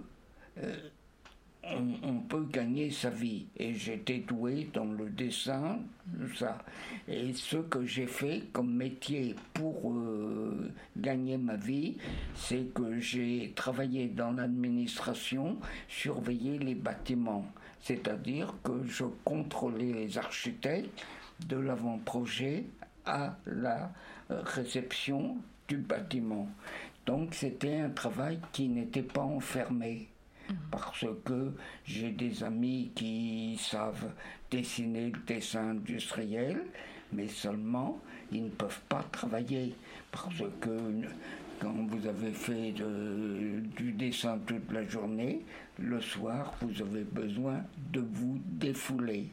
on, 2.03 2.19
peut 2.19 2.45
gagner 2.51 2.91
sa 2.91 3.09
vie. 3.09 3.47
Et 3.57 3.73
j'étais 3.73 4.19
doué 4.19 4.69
dans 4.73 4.85
le 4.85 5.09
dessin, 5.09 5.79
ça. 6.35 6.57
Et 7.07 7.33
ce 7.33 7.57
que 7.57 7.85
j'ai 7.85 8.07
fait 8.07 8.43
comme 8.53 8.73
métier 8.73 9.35
pour 9.53 9.91
euh, 9.91 10.71
gagner 10.97 11.37
ma 11.37 11.55
vie, 11.55 11.97
c'est 12.35 12.73
que 12.73 12.99
j'ai 12.99 13.53
travaillé 13.55 14.07
dans 14.07 14.31
l'administration, 14.31 15.57
surveillé 15.87 16.59
les 16.59 16.75
bâtiments. 16.75 17.45
C'est-à-dire 17.81 18.53
que 18.63 18.83
je 18.87 19.05
contrôlais 19.23 19.93
les 19.93 20.17
architectes 20.17 21.05
de 21.47 21.57
l'avant-projet 21.57 22.65
à 23.05 23.37
la 23.45 23.91
réception 24.29 25.37
du 25.67 25.77
bâtiment. 25.77 26.47
Donc 27.05 27.35
c'était 27.35 27.77
un 27.77 27.89
travail 27.89 28.39
qui 28.51 28.67
n'était 28.67 29.03
pas 29.03 29.21
enfermé 29.21 30.07
parce 30.71 31.05
que 31.23 31.51
j'ai 31.85 32.11
des 32.11 32.43
amis 32.43 32.91
qui 32.95 33.57
savent 33.59 34.11
dessiner 34.51 35.11
le 35.11 35.19
dessin 35.25 35.69
industriel, 35.71 36.61
mais 37.11 37.27
seulement 37.27 37.99
ils 38.31 38.45
ne 38.45 38.49
peuvent 38.49 38.81
pas 38.89 39.03
travailler. 39.11 39.75
Parce 40.11 40.43
que 40.61 40.91
quand 41.59 41.73
vous 41.87 42.07
avez 42.07 42.31
fait 42.31 42.73
du 42.73 43.91
dessin 43.93 44.39
toute 44.45 44.71
la 44.71 44.85
journée, 44.87 45.43
le 45.79 46.01
soir, 46.01 46.53
vous 46.61 46.81
avez 46.81 47.03
besoin 47.03 47.61
de 47.91 48.01
vous 48.01 48.39
défouler. 48.45 49.29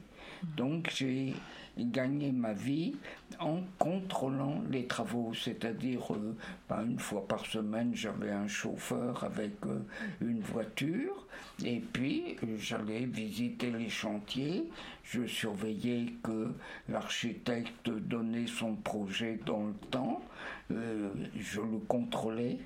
Donc 0.56 0.90
j'ai 0.94 1.34
gagner 1.78 2.32
ma 2.32 2.52
vie 2.52 2.94
en 3.40 3.60
contrôlant 3.78 4.62
les 4.70 4.86
travaux, 4.86 5.32
c'est-à-dire 5.34 6.12
euh, 6.12 6.36
bah, 6.68 6.82
une 6.86 6.98
fois 6.98 7.26
par 7.26 7.46
semaine 7.46 7.92
j'avais 7.94 8.30
un 8.30 8.46
chauffeur 8.46 9.24
avec 9.24 9.52
euh, 9.66 9.80
une 10.20 10.40
voiture. 10.40 11.26
Et 11.64 11.80
puis 11.80 12.36
j'allais 12.58 13.06
visiter 13.06 13.70
les 13.70 13.88
chantiers, 13.88 14.68
je 15.04 15.26
surveillais 15.26 16.06
que 16.22 16.52
l'architecte 16.88 17.90
donnait 17.90 18.46
son 18.46 18.74
projet 18.74 19.38
dans 19.46 19.66
le 19.66 19.74
temps, 19.90 20.22
euh, 20.70 21.10
je 21.38 21.60
le 21.60 21.78
contrôlais. 21.88 22.58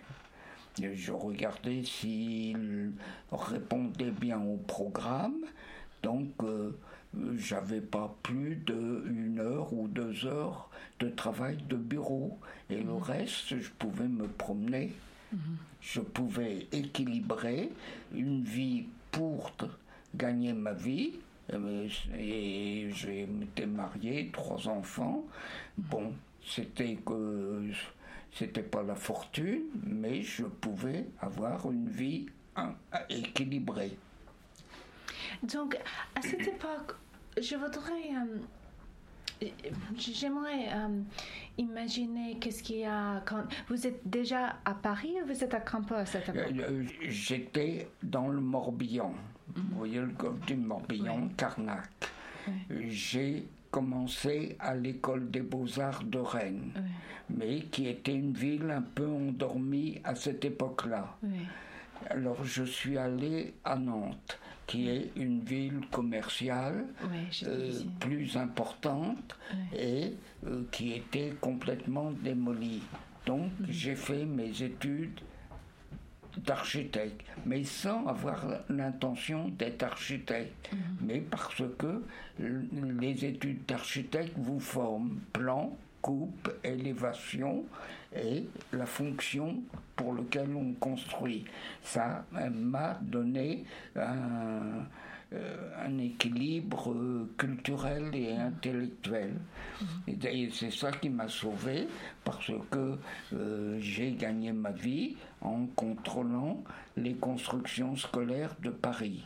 Je 0.79 1.11
regardais 1.11 1.83
s'il 1.85 2.93
répondait 3.33 4.11
bien 4.11 4.39
au 4.39 4.59
programme. 4.59 5.39
Donc, 6.03 6.35
j'avais 7.37 7.81
pas 7.81 8.17
plus 8.23 8.57
d'une 8.57 9.39
heure 9.41 9.73
ou 9.73 9.89
deux 9.89 10.27
heures 10.27 10.71
de 11.01 11.09
travail 11.09 11.59
de 11.69 11.77
bureau. 11.77 12.39
Et 12.71 12.77
le 12.77 12.85
mhm. 12.85 13.03
reste, 13.03 13.59
je 13.59 13.71
pouvais 13.79 14.09
me 14.09 14.27
promener. 14.27 14.93
Mhm. 15.33 15.57
Je 15.81 16.01
pouvais 16.01 16.67
équilibrer 16.73 17.71
une 18.15 18.43
vie 18.43 18.87
pour 19.11 19.53
gagner 20.15 20.53
ma 20.53 20.73
vie. 20.73 21.13
Et 22.19 22.91
j'étais 22.93 23.67
marié, 23.67 24.31
trois 24.33 24.69
enfants. 24.69 25.25
Bon, 25.79 26.13
c'était 26.45 26.97
que 27.07 27.71
c'était 28.33 28.63
pas 28.63 28.83
la 28.83 28.97
fortune, 28.97 29.63
mais 29.85 30.23
je 30.23 30.45
pouvais 30.45 31.07
avoir 31.21 31.71
une 31.71 31.89
vie 31.89 32.27
équilibrée. 33.09 33.97
Donc, 35.43 35.79
à 36.15 36.23
cette 36.23 36.49
époque, 36.57 36.97
je 37.41 37.57
voudrais. 37.57 38.11
Euh, 39.43 39.49
j'aimerais 39.99 40.69
euh, 40.73 41.01
imaginer 41.59 42.39
qu'est-ce 42.41 42.63
qu'il 42.63 42.79
y 42.79 42.85
a 42.87 43.21
quand 43.27 43.43
vous 43.69 43.87
êtes 43.87 44.01
déjà 44.09 44.57
à 44.65 44.73
Paris 44.75 45.15
ou 45.23 45.27
vous 45.27 45.45
êtes 45.45 45.53
à 45.53 45.61
Campos 45.61 45.95
à 45.95 46.07
cette 46.07 46.29
époque? 46.31 46.53
euh, 46.59 46.85
J'étais 47.03 47.89
dans 48.03 48.29
le 48.29 48.41
Morbihan. 48.41 49.13
Mhm. 49.55 49.63
Vous 49.71 49.77
voyez 49.79 50.01
le 50.01 50.07
golfe 50.09 50.41
du 50.47 50.57
Morbihan, 50.57 51.29
Carnac. 51.37 51.89
J'ai 52.89 53.47
commencé 53.71 54.57
à 54.61 54.75
l'école 54.75 55.31
des 55.31 55.41
beaux-arts 55.43 56.05
de 56.05 56.19
Rennes, 56.19 56.73
mais 57.29 57.61
qui 57.63 57.89
était 57.89 58.15
une 58.15 58.33
ville 58.33 58.71
un 58.71 58.81
peu 58.83 59.07
endormie 59.07 60.01
à 60.05 60.15
cette 60.15 60.45
époque-là. 60.45 61.17
Alors 62.09 62.43
je 62.45 62.63
suis 62.63 62.97
allé 62.97 63.53
à 63.65 63.77
Nantes 63.77 64.39
qui 64.67 64.89
est 64.89 65.13
une 65.17 65.41
ville 65.41 65.81
commerciale 65.91 66.87
euh, 67.45 67.73
plus 68.01 68.37
importante 68.37 69.39
et 69.77 70.15
euh, 70.47 70.65
qui 70.73 70.93
était 70.93 71.35
complètement 71.41 72.11
démolie. 72.11 72.83
Donc 73.27 73.51
mhm. 73.61 73.67
j'ai 73.69 73.95
fait 73.95 74.25
mes 74.25 74.63
études 74.63 75.21
d'architecte, 76.39 77.25
mais 77.47 77.65
sans 77.65 78.07
avoir 78.07 78.45
l'intention 78.69 79.49
d'être 79.49 79.85
architecte, 79.85 80.71
mhm. 80.73 80.79
mais 81.01 81.21
parce 81.21 81.63
que 81.79 82.03
les 82.39 83.25
études 83.25 83.65
d'architecte 83.67 84.35
vous 84.37 84.61
forment 84.61 85.21
plan, 85.33 85.77
coupe, 86.07 86.49
élévation 86.63 87.65
et 88.15 88.45
la 88.73 88.87
fonction 88.87 89.57
pour 89.97 90.15
laquelle 90.15 90.55
on 90.55 90.73
construit. 90.75 91.45
Ça 91.83 92.25
m'a 92.31 92.97
donné 93.03 93.65
un, 93.97 94.87
euh, 95.33 95.99
équilibre 95.99 96.95
culturel 97.37 98.15
et 98.15 98.37
intellectuel. 98.37 99.35
Mm-hmm. 99.83 100.29
Et, 100.29 100.51
c'est 100.53 100.71
ça 100.71 100.93
qui 100.93 101.11
m'a 101.11 101.27
sauvé 101.27 101.89
parce 102.23 102.53
que 102.71 102.97
euh, 103.33 103.77
j'ai 103.81 104.13
gagné 104.13 104.53
ma 104.53 104.71
vie 104.71 105.17
en 105.41 105.67
contrôlant 105.75 106.63
les 106.97 107.15
constructions 107.15 107.97
scolaires 107.97 108.55
de 108.63 108.71
Paris. 108.71 109.25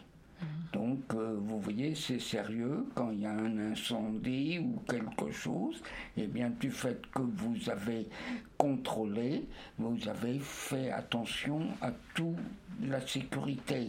Donc, 0.72 1.00
euh, 1.14 1.36
vous 1.40 1.60
voyez, 1.60 1.94
c'est 1.94 2.20
sérieux. 2.20 2.86
Quand 2.94 3.10
il 3.10 3.20
y 3.20 3.26
a 3.26 3.32
un 3.32 3.58
incendie 3.72 4.58
ou 4.58 4.80
quelque 4.88 5.32
chose, 5.32 5.82
eh 6.16 6.26
bien, 6.26 6.50
du 6.50 6.70
fait 6.70 7.02
que 7.12 7.22
vous 7.22 7.68
avez 7.68 8.08
contrôlé, 8.56 9.48
vous 9.78 9.96
avez 10.08 10.38
fait 10.38 10.90
attention 10.90 11.66
à 11.80 11.90
toute 12.14 12.36
la 12.82 13.00
sécurité, 13.06 13.88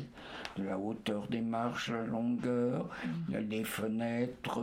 la 0.57 0.77
hauteur 0.77 1.27
des 1.27 1.41
marches, 1.41 1.91
la 1.91 2.03
longueur, 2.03 2.89
les 3.29 3.63
fenêtres, 3.63 4.59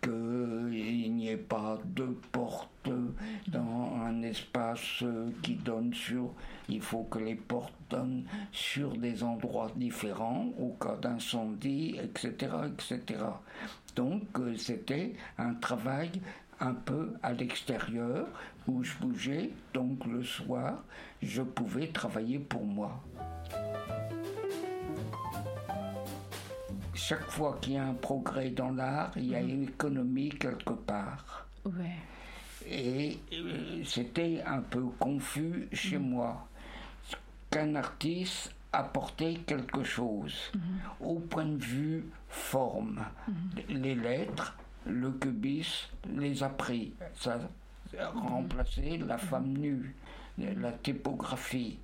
qu'il 0.00 1.14
n'y 1.14 1.28
ait 1.28 1.36
pas 1.36 1.78
de 1.84 2.06
porte 2.32 2.88
dans 3.48 3.96
un 4.06 4.22
espace 4.22 5.04
qui 5.42 5.54
donne 5.54 5.92
sur 5.92 6.32
il 6.68 6.82
faut 6.82 7.04
que 7.04 7.18
les 7.18 7.34
portes 7.34 7.72
donnent 7.90 8.24
sur 8.52 8.96
des 8.96 9.22
endroits 9.22 9.70
différents 9.76 10.48
au 10.58 10.70
cas 10.80 10.96
d'incendie, 10.96 11.96
etc., 12.02 12.52
etc. 12.66 13.20
Donc 13.96 14.22
euh, 14.38 14.56
c'était 14.56 15.14
un 15.38 15.54
travail 15.54 16.10
un 16.60 16.74
peu 16.74 17.14
à 17.22 17.32
l'extérieur 17.32 18.26
où 18.66 18.82
je 18.84 18.96
bougeais. 18.98 19.50
Donc 19.72 20.04
le 20.06 20.22
soir, 20.22 20.82
je 21.22 21.42
pouvais 21.42 21.88
travailler 21.88 22.38
pour 22.38 22.64
moi. 22.64 23.02
Chaque 26.94 27.30
fois 27.30 27.58
qu'il 27.60 27.74
y 27.74 27.76
a 27.76 27.86
un 27.86 27.94
progrès 27.94 28.50
dans 28.50 28.70
l'art, 28.70 29.12
il 29.16 29.28
y 29.28 29.34
a 29.34 29.40
une 29.40 29.62
économie 29.62 30.28
quelque 30.28 30.74
part. 30.74 31.46
Et 32.70 33.18
euh, 33.32 33.82
c'était 33.84 34.42
un 34.46 34.60
peu 34.60 34.82
confus 34.98 35.68
chez 35.72 35.98
mm. 35.98 36.02
moi 36.02 36.47
qu'un 37.50 37.74
artiste 37.74 38.52
apportait 38.72 39.34
quelque 39.46 39.82
chose 39.82 40.34
mhm. 40.54 40.60
au 41.00 41.14
point 41.20 41.46
de 41.46 41.62
vue 41.62 42.04
forme. 42.28 43.04
Mhm. 43.26 43.80
Les 43.82 43.94
lettres, 43.94 44.56
le 44.86 45.10
cubisme 45.12 45.88
les 46.16 46.42
a 46.42 46.48
pris. 46.48 46.92
Ça 47.14 47.38
a 47.98 48.08
remplacé 48.08 48.98
la 48.98 49.16
mhm. 49.16 49.20
femme 49.20 49.52
nue, 49.58 49.94
la 50.38 50.72
typographie. 50.72 51.78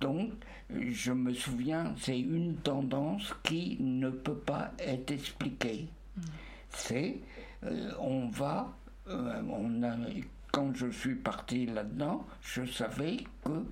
Donc, 0.00 0.32
je 0.70 1.12
me 1.12 1.32
souviens, 1.32 1.94
c'est 1.98 2.18
une 2.18 2.56
tendance 2.56 3.34
qui 3.42 3.78
ne 3.80 4.10
peut 4.10 4.36
pas 4.36 4.72
être 4.78 5.10
expliquée. 5.10 5.88
C'est, 6.68 7.16
euh, 7.64 7.92
on 7.98 8.28
va, 8.28 8.72
euh, 9.08 9.42
on 9.48 9.82
a, 9.82 9.96
quand 10.52 10.74
je 10.74 10.90
suis 10.90 11.14
parti 11.14 11.66
là-dedans, 11.66 12.26
je 12.42 12.64
savais 12.64 13.18
que 13.44 13.64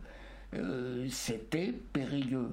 euh, 0.54 1.06
c'était 1.10 1.72
périlleux. 1.92 2.50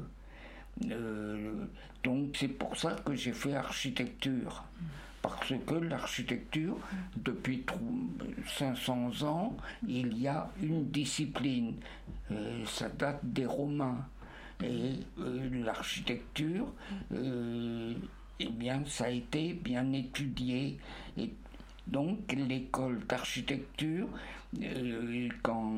Euh, 0.92 1.66
donc 2.04 2.36
c'est 2.38 2.50
pour 2.50 2.76
ça 2.76 2.96
que 3.06 3.16
j'ai 3.16 3.34
fait 3.34 3.54
architecture. 3.56 4.64
Parce 5.22 5.54
que 5.66 5.74
l'architecture, 5.76 6.78
depuis 7.18 7.66
500 8.60 9.24
ans, 9.24 9.58
il 9.88 10.16
y 10.20 10.28
a 10.28 10.52
une 10.62 10.86
discipline. 10.92 11.74
Euh, 12.32 12.64
ça 12.66 12.90
date 12.90 13.22
des 13.24 13.46
Romains. 13.48 14.06
Et 14.64 14.94
l'architecture, 15.66 16.68
eh 17.12 18.50
bien, 18.50 18.84
ça 18.86 19.06
a 19.06 19.10
été 19.10 19.54
bien 19.54 19.92
étudié. 19.94 20.78
Et 21.18 21.34
Donc 21.88 22.32
l'école 22.32 23.00
d'architecture, 23.08 24.08
euh, 24.08 24.45
quand 25.42 25.74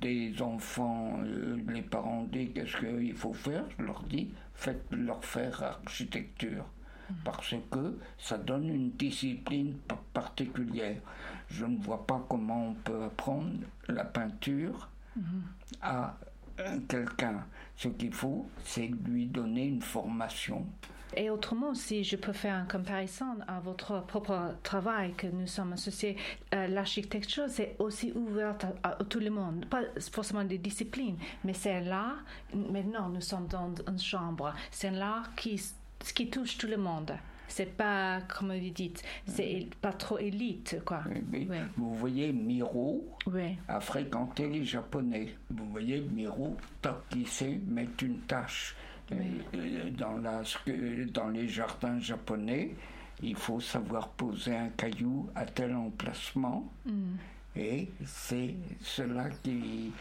des 0.00 0.40
enfants, 0.40 1.20
les 1.68 1.82
parents 1.82 2.24
disent 2.24 2.50
qu'est-ce 2.54 2.76
qu'il 2.76 3.14
faut 3.14 3.32
faire, 3.32 3.64
je 3.78 3.84
leur 3.84 4.02
dis 4.04 4.30
faites-leur 4.54 5.24
faire 5.24 5.62
architecture 5.62 6.64
parce 7.24 7.54
que 7.70 7.98
ça 8.18 8.36
donne 8.38 8.68
une 8.68 8.90
discipline 8.90 9.76
particulière. 10.12 11.00
Je 11.48 11.64
ne 11.64 11.78
vois 11.78 12.06
pas 12.06 12.24
comment 12.28 12.68
on 12.68 12.74
peut 12.74 13.04
apprendre 13.04 13.52
la 13.88 14.04
peinture 14.04 14.88
à 15.80 16.16
quelqu'un. 16.88 17.44
Ce 17.76 17.88
qu'il 17.88 18.12
faut, 18.12 18.48
c'est 18.64 18.90
lui 19.06 19.26
donner 19.26 19.66
une 19.66 19.82
formation. 19.82 20.66
Et 21.16 21.30
autrement, 21.30 21.74
si 21.74 22.04
je 22.04 22.16
peux 22.16 22.32
faire 22.32 22.56
une 22.56 22.68
comparaison 22.68 23.38
à 23.46 23.60
votre 23.60 24.04
propre 24.06 24.54
travail, 24.62 25.12
que 25.14 25.26
nous 25.26 25.46
sommes 25.46 25.72
associés, 25.72 26.16
à 26.50 26.68
l'architecture, 26.68 27.44
c'est 27.48 27.76
aussi 27.78 28.12
ouvert 28.14 28.56
à, 28.82 28.92
tout 29.04 29.20
le 29.20 29.30
monde. 29.30 29.66
Pas 29.66 29.82
forcément 30.12 30.44
des 30.44 30.58
disciplines, 30.58 31.16
mais 31.44 31.54
c'est 31.54 31.80
là, 31.80 32.16
maintenant 32.54 33.08
nous 33.08 33.20
sommes 33.20 33.46
dans 33.46 33.72
une 33.86 33.98
chambre, 33.98 34.54
c'est 34.70 34.90
là 34.90 35.22
qui 35.36 35.58
ce 35.58 36.12
qui 36.12 36.30
touche 36.30 36.58
tout 36.58 36.66
le 36.66 36.76
monde. 36.76 37.12
C'est 37.48 37.76
pas, 37.76 38.20
comme 38.28 38.54
vous 38.54 38.70
dites, 38.70 39.02
c'est 39.26 39.66
pas 39.80 39.92
trop 39.92 40.18
élite, 40.18 40.80
quoi. 40.84 41.02
Vous 41.76 41.94
voyez, 41.94 42.30
Miro 42.30 43.08
a 43.66 43.80
fréquenté 43.80 44.46
les 44.48 44.64
Japonais. 44.64 45.34
Vous 45.50 45.64
voyez, 45.70 46.00
Miro, 46.00 46.56
tant 46.82 46.98
qu'il 47.08 47.26
sait 47.26 47.58
mettre 47.66 48.04
une 48.04 48.20
tâche 48.20 48.76
euh, 49.12 49.90
dans, 49.90 50.18
la, 50.18 50.42
dans 51.12 51.28
les 51.28 51.48
jardins 51.48 51.98
japonais, 51.98 52.74
il 53.22 53.36
faut 53.36 53.60
savoir 53.60 54.08
poser 54.10 54.56
un 54.56 54.68
caillou 54.70 55.28
à 55.34 55.46
tel 55.46 55.74
emplacement. 55.74 56.70
Mm. 56.86 57.14
Et 57.56 57.88
c'est 58.04 58.54
cela 58.80 59.30
qui 59.42 59.92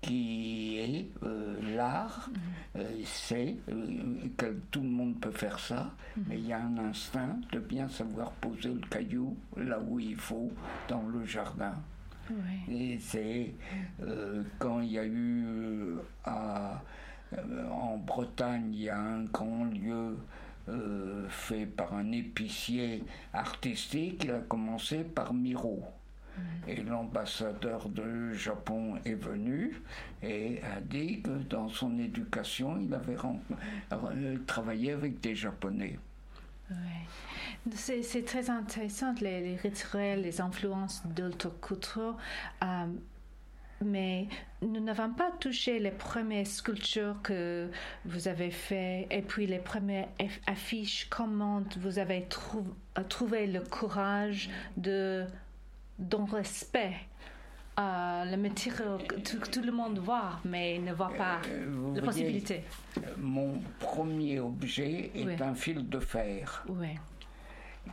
qui 0.00 0.78
est 0.78 1.08
euh, 1.24 1.76
l'art, 1.76 2.30
euh, 2.76 2.84
c'est 3.04 3.56
euh, 3.68 4.14
que 4.36 4.56
tout 4.70 4.80
le 4.80 4.88
monde 4.88 5.20
peut 5.20 5.32
faire 5.32 5.58
ça, 5.58 5.90
mm-hmm. 6.16 6.22
mais 6.28 6.38
il 6.38 6.46
y 6.46 6.52
a 6.52 6.60
un 6.60 6.78
instinct 6.78 7.36
de 7.52 7.58
bien 7.58 7.88
savoir 7.88 8.30
poser 8.32 8.72
le 8.74 8.86
caillou 8.88 9.36
là 9.56 9.80
où 9.80 9.98
il 9.98 10.16
faut 10.16 10.52
dans 10.88 11.02
le 11.02 11.24
jardin. 11.24 11.74
Et 12.70 12.98
c'est 13.00 13.54
quand 14.58 14.80
il 14.80 14.92
y 14.92 14.98
a 14.98 15.06
eu 15.06 15.96
en 17.70 17.96
Bretagne, 17.98 18.70
il 18.72 18.82
y 18.82 18.88
a 18.88 18.98
un 18.98 19.24
grand 19.24 19.64
lieu 19.64 20.16
fait 21.30 21.64
par 21.64 21.94
un 21.94 22.12
épicier 22.12 23.02
artistique, 23.32 24.24
il 24.24 24.32
a 24.32 24.40
commencé 24.40 25.02
par 25.02 25.32
Miro. 25.32 25.82
Et 26.66 26.82
l'ambassadeur 26.82 27.88
du 27.88 28.34
Japon 28.34 28.96
est 29.04 29.14
venu 29.14 29.80
et 30.22 30.60
a 30.62 30.80
dit 30.80 31.22
que 31.22 31.30
dans 31.30 31.68
son 31.68 31.98
éducation, 31.98 32.78
il 32.78 32.92
avait 32.92 33.16
euh, 33.92 34.36
travaillé 34.46 34.92
avec 34.92 35.20
des 35.20 35.34
Japonais. 35.34 35.98
C'est 37.72 38.24
très 38.24 38.50
intéressant, 38.50 39.14
les, 39.20 39.56
rituels, 39.56 40.22
les 40.22 40.40
influences 40.40 41.02
de 41.06 41.30
culture. 41.62 42.16
Euh, 42.62 42.86
mais 43.84 44.26
nous 44.62 44.80
n'avons 44.80 45.12
pas 45.12 45.30
touché 45.38 45.78
les 45.78 45.90
premières 45.90 46.46
sculptures 46.46 47.16
que 47.22 47.68
vous 48.04 48.28
avez 48.28 48.50
faites 48.50 49.06
et 49.10 49.22
puis 49.22 49.46
les 49.46 49.58
premières 49.58 50.08
affiches. 50.46 51.06
Comment 51.10 51.62
vous 51.78 51.98
avez 51.98 52.26
trouvé 53.08 53.46
le 53.46 53.60
courage 53.60 54.50
de 54.76 55.24
dans 55.98 56.24
respect 56.24 56.94
à 57.76 58.24
le 58.24 58.36
métier 58.36 58.72
que 58.72 59.14
tout, 59.50 59.62
le 59.62 59.70
monde 59.70 59.98
voit, 59.98 60.40
mais 60.44 60.78
ne 60.78 60.92
voit 60.92 61.12
pas 61.16 61.40
euh, 61.48 61.94
la 61.94 62.02
possibilité. 62.02 62.64
Mon 63.18 63.60
premier 63.78 64.40
objet 64.40 65.12
est 65.14 65.40
un 65.40 65.54
fil 65.54 65.88
de 65.88 66.00
fer 66.00 66.66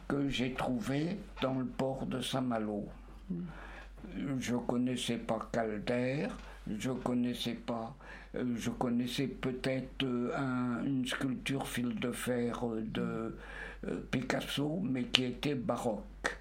que 0.08 0.28
j'ai 0.28 0.54
trouvé 0.54 1.18
dans 1.42 1.54
le 1.54 1.66
port 1.66 2.06
de 2.08 2.20
Saint-Malo. 2.20 2.86
Mm. 3.30 3.44
Je 4.40 4.56
connaissais 4.56 5.18
pas 5.18 5.50
Calder, 5.52 6.28
je 6.68 6.92
connaissais 6.92 7.54
pas, 7.54 7.96
euh, 8.36 8.56
je 8.58 8.70
connaissais 8.72 9.28
peut-être 9.28 10.04
euh, 10.04 10.84
une 10.84 11.06
sculpture 11.06 11.68
fil 11.68 12.00
de 12.00 12.12
fer 12.12 12.64
de 12.66 13.36
Picasso, 14.12 14.80
mais 14.84 15.04
qui 15.06 15.26
était 15.26 15.56
baroque. 15.56 16.38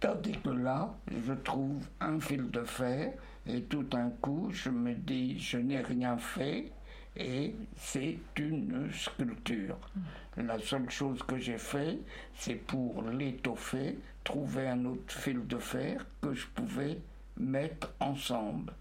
Tandis 0.00 0.32
que 0.42 0.50
là, 0.50 0.92
je 1.26 1.32
trouve 1.32 1.86
un 2.00 2.18
fil 2.18 2.50
de 2.50 2.64
fer 2.64 3.12
et 3.46 3.62
tout 3.62 3.84
d'un 3.84 4.10
coup, 4.20 4.48
je 4.50 4.68
me 4.68 4.94
dis, 4.94 5.38
je 5.38 5.58
n'ai 5.58 5.80
rien 5.80 6.16
fait 6.18 6.72
et 7.16 7.54
c'est 7.76 8.18
une 8.36 8.90
sculpture. 8.92 9.78
La 10.36 10.58
seule 10.58 10.88
chose 10.90 11.22
que 11.22 11.38
j'ai 11.38 11.58
fait, 11.58 11.98
c'est 12.34 12.54
pour 12.54 13.02
l'étoffer, 13.02 13.98
trouver 14.24 14.68
un 14.68 14.84
autre 14.86 15.12
fil 15.12 15.46
de 15.46 15.58
fer 15.58 16.06
que 16.20 16.32
je 16.32 16.46
pouvais 16.54 16.98
mettre 17.36 17.92
ensemble. 18.00 18.72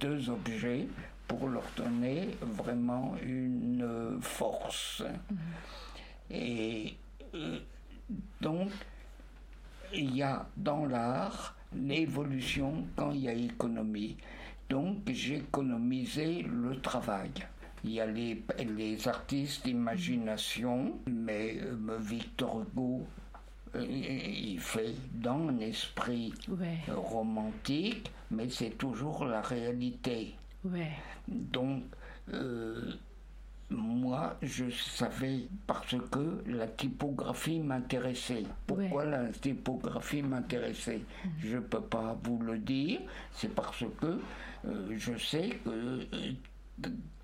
Deux 0.00 0.30
objets 0.30 0.86
pour 1.28 1.48
leur 1.48 1.64
donner 1.76 2.28
vraiment 2.40 3.14
une 3.22 4.18
force. 4.20 5.02
Et 6.30 6.94
euh, 7.34 7.58
donc, 8.40 8.70
il 9.92 10.16
y 10.16 10.22
a 10.22 10.46
dans 10.56 10.86
l'art 10.86 11.54
l'évolution 11.74 12.86
quand 12.96 13.12
il 13.12 13.20
y 13.20 13.28
a 13.28 13.32
économie. 13.32 14.16
Donc 14.72 15.00
j'ai 15.12 15.36
économisé 15.36 16.46
le 16.48 16.80
travail. 16.80 17.30
Il 17.84 17.90
y 17.90 18.00
a 18.00 18.06
les, 18.06 18.42
les 18.74 19.06
artistes 19.06 19.66
d'imagination, 19.66 20.94
mais 21.06 21.58
euh, 21.60 21.98
Victor 22.00 22.62
Hugo, 22.62 23.06
euh, 23.74 23.84
il 23.84 24.58
fait 24.60 24.94
dans 25.12 25.48
un 25.48 25.58
esprit 25.58 26.32
romantique, 26.88 28.10
mais 28.30 28.48
c'est 28.48 28.78
toujours 28.78 29.26
la 29.26 29.42
réalité. 29.42 30.36
Donc, 31.28 31.82
euh, 32.32 32.94
moi, 33.68 34.36
je 34.42 34.70
savais 34.70 35.48
parce 35.66 35.96
que 36.10 36.42
la 36.46 36.66
typographie 36.66 37.60
m'intéressait. 37.60 38.44
Pourquoi 38.66 39.04
la 39.04 39.28
typographie 39.28 40.22
m'intéressait? 40.22 41.02
Mhm. 41.24 41.30
Je 41.40 41.56
ne 41.56 41.60
peux 41.60 41.80
pas 41.80 42.16
vous 42.22 42.38
le 42.38 42.58
dire. 42.58 43.00
C'est 43.32 43.54
parce 43.54 43.84
que 44.00 44.06
euh, 44.06 44.18
je 44.64 45.16
sais 45.18 45.50
que 45.64 45.70
euh, 45.70 46.04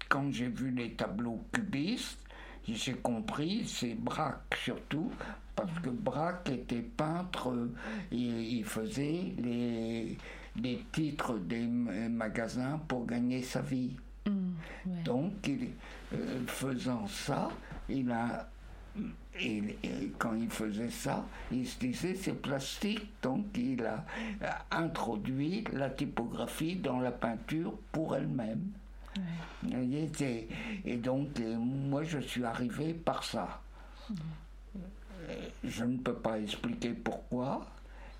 quand 0.09 0.31
j'ai 0.33 0.49
vu 0.49 0.71
les 0.71 0.93
tableaux 0.93 1.41
cubistes, 1.53 2.19
j'ai 2.67 2.95
compris, 2.95 3.67
c'est 3.67 3.95
Braque 3.95 4.57
surtout, 4.63 5.11
parce 5.57 5.79
que 5.81 5.91
Braque 5.91 6.51
était 6.51 6.83
peintre, 6.83 7.55
et 8.13 8.17
il 8.17 8.65
faisait 8.65 9.33
les, 9.39 10.17
les 10.61 10.85
titres 10.93 11.39
des 11.39 11.67
magasins 11.67 12.79
pour 12.87 13.07
gagner 13.07 13.43
sa 13.43 13.63
vie. 13.63 13.97
Mm, 14.27 14.53
Donc, 15.05 15.33
il, 15.47 15.69
euh, 16.13 16.47
faisant 16.47 17.07
ça, 17.07 17.49
il 17.89 18.11
a 18.11 18.49
et, 19.41 19.63
quand 20.19 20.35
il 20.35 20.51
faisait 20.51 20.91
ça, 20.91 21.25
il 21.53 21.67
se 21.67 21.79
disait 21.79 22.15
c'est 22.15 22.41
plastique, 22.41 23.09
donc 23.23 23.47
il 23.57 23.85
a, 23.85 24.05
introduit 24.71 25.65
la 25.73 25.91
typographie 25.91 26.77
dans 26.77 27.01
la 27.01 27.13
peinture 27.13 27.75
pour 27.93 28.17
elle-même. 28.17 28.71
Et, 30.85 30.97
donc 30.97 31.41
euh, 31.41 31.57
moi 31.57 32.05
je 32.05 32.19
suis 32.19 32.45
arrivé 32.45 32.95
par 32.95 33.25
ça. 33.25 33.61
Mm. 34.09 34.15
Euh, 35.29 35.49
je 35.65 35.85
ne 35.85 35.97
peux 35.99 36.15
pas 36.15 36.39
expliquer 36.39 36.91
pourquoi. 36.91 37.67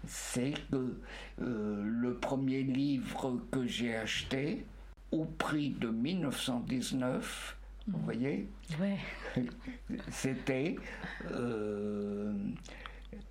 C'est 0.07 0.55
que 0.71 0.97
le 1.39 2.15
premier 2.15 2.63
livre 2.63 3.41
que 3.51 3.67
j'ai 3.67 3.97
acheté, 3.97 4.65
au 5.11 5.25
prix 5.25 5.71
de 5.71 5.89
1919, 5.89 7.58
vous 7.89 8.01
voyez 8.05 8.49
C'était 10.11 10.77
euh, 11.31 12.33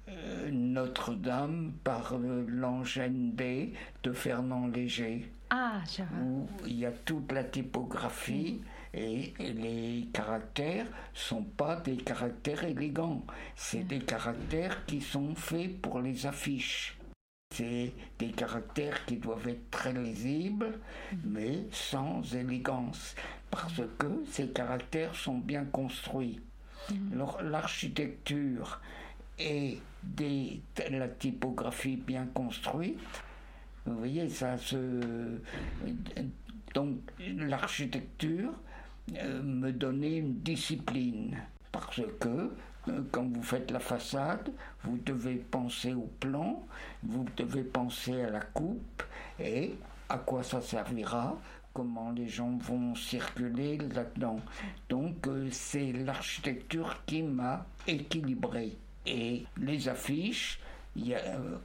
euh, 0.10 0.50
Notre-Dame 0.52 1.74
par 1.84 2.18
l'Angène 2.18 3.34
D 3.36 3.74
de 4.04 4.12
Fernand 4.12 4.68
Léger. 4.68 5.30
Ah, 5.50 5.82
Où 6.22 6.48
il 6.66 6.80
y 6.80 6.86
a 6.86 6.92
toute 6.92 7.32
la 7.32 7.44
typographie. 7.44 8.62
Et, 8.94 9.34
les 9.40 10.08
caractères 10.12 10.88
sont 11.14 11.44
pas 11.44 11.76
des 11.76 11.98
caractères 11.98 12.64
élégants, 12.64 13.24
c'est 13.56 13.84
des 13.84 14.00
caractères 14.00 14.86
qui 14.86 15.02
sont 15.02 15.36
faits 15.36 15.80
pour 15.82 16.00
les 16.00 16.26
affiches. 16.26 16.98
C'est 17.54 17.94
des 18.18 18.32
caractères 18.32 19.06
qui 19.06 19.18
doivent 19.18 19.48
être 19.48 19.70
très 19.70 19.94
lisibles, 19.94 20.80
mais 21.24 21.68
sans 21.72 22.24
élégance, 22.34 23.16
parce 23.52 23.82
que 23.98 24.08
ces 24.30 24.50
caractères 24.50 25.16
sont 25.16 25.38
bien 25.38 25.66
construits. 25.66 26.40
Mhm. 26.92 27.26
L'architecture 27.44 28.80
et 29.40 29.80
des, 30.04 30.62
la 30.90 31.08
typographie 31.08 31.98
bien 31.98 32.28
construite. 32.34 33.00
Vous 33.86 33.98
voyez, 33.98 34.30
ça 34.30 34.58
se. 34.58 35.40
Donc, 36.74 36.98
l'architecture 37.38 38.52
euh, 39.16 39.42
me 39.42 39.72
donnait 39.72 40.18
une 40.18 40.40
discipline. 40.40 41.38
Parce 41.72 42.02
que 42.20 42.52
euh, 42.90 43.02
quand 43.12 43.24
vous 43.32 43.44
faites 43.44 43.72
la 43.72 43.80
façade, 43.80 44.52
vous 44.84 44.98
devez 44.98 45.36
penser 45.36 45.94
au 45.94 46.10
plan, 46.20 46.66
vous 47.04 47.26
devez 47.38 47.64
penser 47.64 48.22
à 48.22 48.30
la 48.30 48.42
coupe 48.42 49.04
et 49.40 49.76
à 50.10 50.18
quoi 50.18 50.44
ça 50.44 50.62
servira, 50.62 51.38
comment 51.78 52.10
les 52.10 52.28
gens 52.28 52.58
vont 52.58 52.96
circuler 52.96 53.78
là-dedans. 53.78 54.40
Donc 54.90 55.28
euh, 55.28 55.48
c'est 55.52 55.92
l'architecture 55.92 57.04
qui 57.06 57.22
m'a 57.22 57.68
équilibré. 57.86 58.76
Et 59.06 59.46
les 59.62 59.88
affiches, 59.88 60.60
il 60.96 61.10
y 61.10 61.14
euh, 61.14 61.60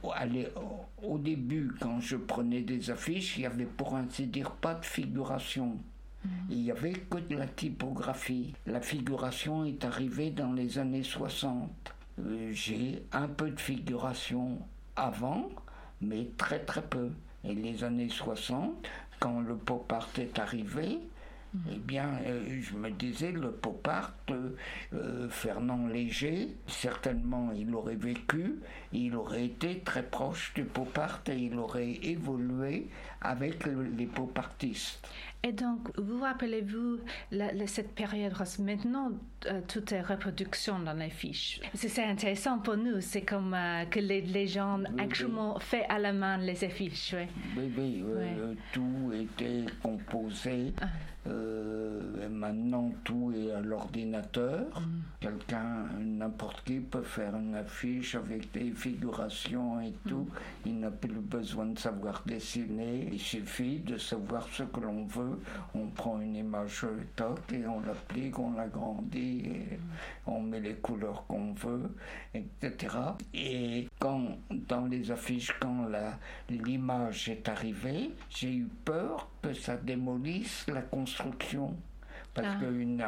au 1.01 1.17
début, 1.17 1.71
quand 1.79 1.99
je 1.99 2.15
prenais 2.15 2.61
des 2.61 2.91
affiches, 2.91 3.37
il 3.37 3.39
n'y 3.39 3.45
avait 3.47 3.65
pour 3.65 3.95
ainsi 3.95 4.27
dire 4.27 4.51
pas 4.51 4.75
de 4.75 4.85
figuration. 4.85 5.79
Il 6.51 6.61
n'y 6.61 6.69
avait 6.69 6.93
que 6.93 7.17
de 7.17 7.35
la 7.35 7.47
typographie. 7.47 8.53
La 8.67 8.81
figuration 8.81 9.65
est 9.65 9.83
arrivée 9.83 10.29
dans 10.29 10.53
les 10.53 10.77
années 10.77 11.01
60. 11.01 11.71
Euh, 12.19 12.51
j'ai 12.51 13.03
un 13.11 13.27
peu 13.27 13.49
de 13.49 13.59
figuration 13.59 14.59
avant, 14.95 15.49
mais 16.01 16.29
très 16.37 16.59
très 16.59 16.83
peu. 16.83 17.09
Et 17.43 17.55
les 17.55 17.83
années 17.83 18.09
60, 18.09 18.87
quand 19.19 19.41
le 19.41 19.55
pop 19.55 19.91
art 19.91 20.09
est 20.17 20.39
arrivé, 20.39 20.99
eh 21.71 21.77
bien, 21.77 22.09
euh, 22.25 22.61
je 22.61 22.75
me 22.75 22.89
disais, 22.89 23.31
le 23.31 23.51
pop 23.51 23.87
art, 23.87 24.13
euh, 24.31 25.29
Fernand 25.29 25.85
Léger, 25.85 26.49
certainement 26.65 27.51
il 27.55 27.75
aurait 27.75 27.95
vécu, 27.95 28.55
il 28.91 29.15
aurait 29.15 29.45
été 29.45 29.79
très 29.79 30.01
proche 30.01 30.53
du 30.55 30.63
pop 30.63 30.97
art 30.97 31.21
et 31.27 31.35
il 31.35 31.59
aurait 31.59 31.99
évolué 32.01 32.87
avec 33.21 33.65
les 33.67 34.07
pop 34.07 34.37
artistes. 34.37 35.07
Et 35.45 35.51
donc, 35.51 35.89
vous 35.99 36.21
rappelez-vous 36.21 36.99
cette 37.65 37.93
période 37.93 38.33
Maintenant, 38.59 39.11
euh, 39.45 39.59
tout 39.67 39.93
est 39.93 40.01
reproduction 40.01 40.79
dans 40.79 40.93
les 40.93 41.09
fiches. 41.09 41.59
C'est 41.73 42.05
intéressant 42.05 42.59
pour 42.59 42.77
nous. 42.77 43.01
C'est 43.01 43.23
comme 43.23 43.53
euh, 43.53 43.83
que 43.83 43.99
les, 43.99 44.47
gens 44.47 44.81
actuellement 44.97 45.59
fait 45.59 45.85
à 45.89 45.99
la 45.99 46.13
main 46.13 46.37
les 46.37 46.63
affiches. 46.63 47.13
Oui, 47.57 47.69
oui, 47.77 48.05
euh, 48.07 48.53
tout 48.71 49.11
était 49.13 49.65
composé. 49.81 50.71
Ah. 50.81 50.85
Euh, 51.25 52.27
maintenant, 52.29 52.91
tout 53.03 53.31
est 53.35 53.51
à 53.51 53.61
l'ordinateur. 53.61 54.79
Mm. 54.79 55.01
Quelqu'un, 55.19 55.85
n'importe 55.99 56.63
qui, 56.65 56.79
peut 56.79 57.01
faire 57.01 57.35
une 57.35 57.55
affiche 57.55 58.15
avec 58.15 58.51
des 58.51 58.71
figurations 58.71 59.79
et 59.79 59.91
mm. 59.91 60.09
tout. 60.09 60.27
Il 60.65 60.79
n'a 60.79 60.91
plus 60.91 61.13
besoin 61.13 61.67
de 61.67 61.79
savoir 61.79 62.23
dessiner. 62.25 63.09
Il 63.11 63.19
suffit 63.19 63.79
de 63.79 63.97
savoir 63.97 64.47
ce 64.51 64.63
que 64.63 64.81
l'on 64.81 65.05
veut. 65.05 65.39
On 65.73 65.87
prend 65.87 66.19
une 66.19 66.35
image 66.35 66.85
toc 67.15 67.39
et 67.53 67.65
on 67.65 67.79
l'applique, 67.81 68.37
on 68.39 68.53
l'agrandit, 68.53 69.43
et 69.45 69.77
mm. 69.77 69.79
on 70.27 70.41
met 70.41 70.59
les 70.59 70.75
couleurs 70.75 71.25
qu'on 71.27 71.53
veut, 71.53 71.89
etc. 72.33 72.97
Et 73.33 73.87
quand, 73.99 74.37
dans 74.67 74.85
les 74.85 75.09
affiches, 75.09 75.55
quand 75.59 75.87
l'image 76.49 77.29
est 77.29 77.47
arrivée, 77.47 78.11
j'ai 78.29 78.53
eu 78.53 78.67
peur 78.83 79.29
que 79.43 79.53
ça 79.53 79.77
démolisse 79.77 80.65
la 80.67 80.81
construction. 80.81 81.75
Parce 82.33 82.47
ah. 82.49 82.59
qu'une 82.59 83.03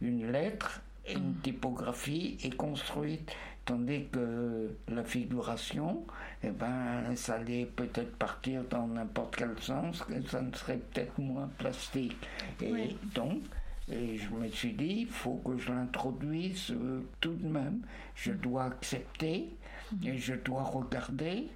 une 0.00 0.30
lettre, 0.30 0.80
une 1.08 1.30
mm. 1.32 1.40
typographie 1.42 2.38
est 2.44 2.56
construite, 2.56 3.32
tandis 3.64 4.06
que 4.12 4.76
la 4.88 5.02
figuration, 5.02 6.04
eh 6.44 6.50
ben, 6.50 7.16
ça 7.16 7.34
allait 7.34 7.66
peut-être 7.66 8.16
partir 8.16 8.62
dans 8.70 8.86
n'importe 8.86 9.36
quel 9.36 9.58
sens, 9.60 10.02
que 10.02 10.22
ça 10.28 10.42
ne 10.42 10.52
serait 10.54 10.78
peut-être 10.78 11.18
moins 11.18 11.50
plastique. 11.58 12.16
Et 12.60 12.96
donc, 13.14 13.42
et 13.90 14.16
je 14.16 14.30
me 14.30 14.48
suis 14.48 14.72
dit, 14.72 15.00
il 15.02 15.08
faut 15.08 15.40
que 15.44 15.56
je 15.58 15.72
l'introduise 15.72 16.72
euh, 16.72 17.02
tout 17.20 17.34
de 17.34 17.46
même. 17.46 17.80
Je 18.14 18.32
mm. 18.32 18.36
dois 18.36 18.64
accepter 18.64 19.48
mm. 19.92 20.06
et 20.06 20.18
je 20.18 20.34
dois 20.34 20.62
regarder 20.62 21.48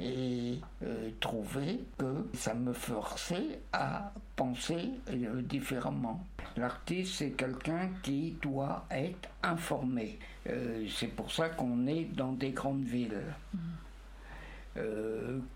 et 0.00 0.58
euh, 0.84 1.10
trouver 1.20 1.80
que 1.96 2.28
ça 2.34 2.54
me 2.54 2.72
forçait 2.72 3.60
à 3.72 4.12
penser 4.36 4.90
euh, 5.10 5.42
différemment. 5.42 6.24
L'artiste, 6.56 7.14
c'est 7.14 7.30
quelqu'un 7.32 7.90
qui 8.02 8.36
doit 8.40 8.86
être 8.90 9.28
informé. 9.42 10.18
Euh, 10.48 10.86
c'est 10.88 11.08
pour 11.08 11.32
ça 11.32 11.48
qu'on 11.48 11.86
est 11.86 12.04
dans 12.04 12.32
des 12.32 12.50
grandes 12.50 12.84
villes. 12.84 13.22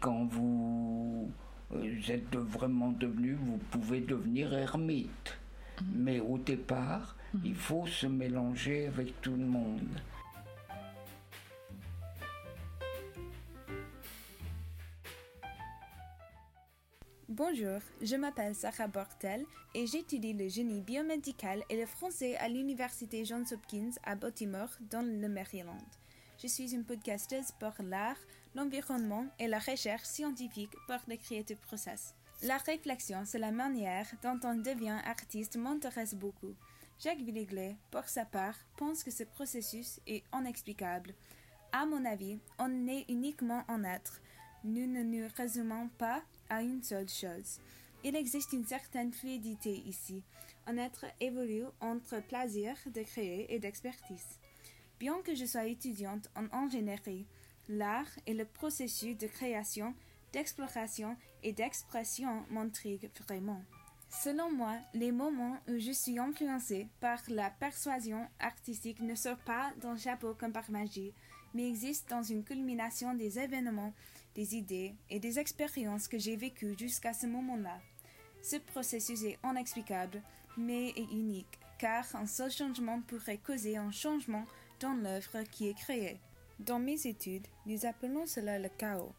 quand 0.01 0.25
vous 0.25 1.31
êtes 2.09 2.37
vraiment 2.37 2.91
devenu, 2.91 3.35
vous 3.35 3.59
pouvez 3.71 4.01
devenir 4.01 4.53
ermite. 4.53 5.39
Mais 5.95 6.19
au 6.19 6.39
départ, 6.39 7.17
il 7.45 7.55
faut 7.55 7.87
se 7.87 8.07
mélanger 8.07 8.89
avec 8.89 9.21
tout 9.21 9.37
le 9.37 9.47
monde. 9.47 10.01
Bonjour, 17.35 17.81
je 18.03 18.15
m'appelle 18.17 18.55
Sarah 18.55 18.89
Bortel 18.89 19.47
et 19.75 19.87
j'étudie 19.87 20.35
le 20.35 20.51
génie 20.51 20.83
biomédical 20.83 21.65
et 21.71 21.81
le 21.81 21.87
français 21.87 22.37
à 22.37 22.47
l'Université 22.47 23.25
Johns 23.25 23.47
Hopkins 23.51 23.93
à 24.05 24.15
Baltimore 24.17 24.69
dans 24.91 25.01
le 25.01 25.29
Maryland. 25.31 25.79
Je 26.43 26.47
suis 26.47 26.75
une 26.75 26.85
podcasteuse 26.85 27.53
pour 27.59 27.73
l'art, 27.81 28.19
l'environnement 28.55 29.25
et 29.39 29.49
la 29.49 29.61
recherche 29.61 30.05
scientifique 30.05 30.77
pour 30.87 30.99
le 31.09 31.17
creative 31.17 31.57
process. 31.57 32.15
La 32.43 32.59
réflexion 32.59 33.25
sur 33.25 33.41
la 33.41 33.51
manière 33.51 34.09
dont 34.23 34.39
on 34.45 34.57
devient 34.57 35.01
artiste 35.03 35.57
m'intéresse 35.57 36.15
beaucoup. 36.15 36.55
Jacques 37.03 37.23
Villeglet, 37.23 37.77
pour 37.91 38.11
sa 38.11 38.27
part, 38.27 38.59
pense 38.77 39.03
que 39.03 39.11
ce 39.11 39.25
processus 39.25 40.01
est 40.07 40.23
inexplicable. 40.39 41.15
À 41.73 41.87
mon 41.87 42.05
avis, 42.05 42.39
on 42.59 42.87
est 42.89 43.07
uniquement 43.09 43.65
en 43.69 43.85
être. 43.85 44.21
Nous 44.65 44.87
ne 44.87 45.03
nous 45.03 45.27
résumons 45.35 45.89
pas 45.97 46.23
une 46.51 46.83
seule 46.83 47.09
chose. 47.09 47.61
Il 48.05 48.17
existe 48.17 48.53
une 48.53 48.67
certaine 48.67 49.13
fluidité 49.13 49.83
ici. 49.87 50.23
Un 50.67 50.77
être 50.77 51.07
évolue 51.21 51.65
entre 51.81 52.21
plaisir 52.21 52.77
de 52.87 53.03
créer 53.03 53.53
et 53.55 53.59
d'expertise. 53.59 54.39
Bien 54.99 55.21
que 55.23 55.35
je 55.35 55.45
sois 55.45 55.67
étudiante 55.67 56.29
en 56.37 56.47
ingénierie, 56.57 57.27
l'art 57.69 58.11
et 58.27 58.35
le 58.35 58.45
processus 58.45 59.17
de 59.17 59.27
création, 59.27 59.95
d'exploration 60.33 61.17
et 61.43 61.53
d'expression 61.53 62.45
m'intriguent 62.51 63.11
vraiment. 63.27 63.63
Selon 64.11 64.53
moi, 64.53 64.77
les 64.95 65.11
moments 65.11 65.59
où 65.69 65.79
je 65.79 65.91
suis 65.91 66.19
influencée 66.19 66.87
par 67.01 67.19
la 67.29 67.51
persuasion 67.51 68.29
artistique 68.39 69.01
ne 69.01 69.15
sortent 69.15 69.45
pas 69.45 69.73
d'un 69.81 69.97
chapeau 69.97 70.35
comme 70.35 70.53
par 70.53 70.71
magie, 70.71 71.15
mais 71.55 71.69
existent 71.69 72.17
dans 72.17 72.23
une 72.23 72.45
culmination 72.45 73.15
des 73.15 73.39
événements 73.39 73.95
des 74.35 74.57
idées 74.57 74.95
et 75.11 75.21
des 75.21 75.39
expériences 75.39 76.09
que 76.09 76.19
j'ai 76.19 76.37
vécues 76.37 76.77
jusqu'à 76.79 77.13
ce 77.13 77.27
moment-là. 77.27 77.81
Ce 78.43 78.57
processus 78.57 79.23
est 79.23 79.39
inexplicable, 79.45 80.23
mais 80.57 80.89
est 80.91 81.11
unique, 81.13 81.59
car 81.79 82.05
un 82.17 82.27
seul 82.27 82.51
changement 82.51 83.01
pourrait 83.03 83.39
causer 83.39 83.77
un 83.77 83.91
changement 83.91 84.45
dans 84.81 84.95
l'œuvre 84.95 85.43
qui 85.51 85.69
est 85.69 85.79
créée. 85.79 86.19
Dans 86.59 86.79
mes 86.79 87.07
études, 87.07 87.47
nous 87.67 87.87
appelons 87.87 88.27
cela 88.27 88.59
le 88.59 88.69
chaos. 88.69 89.13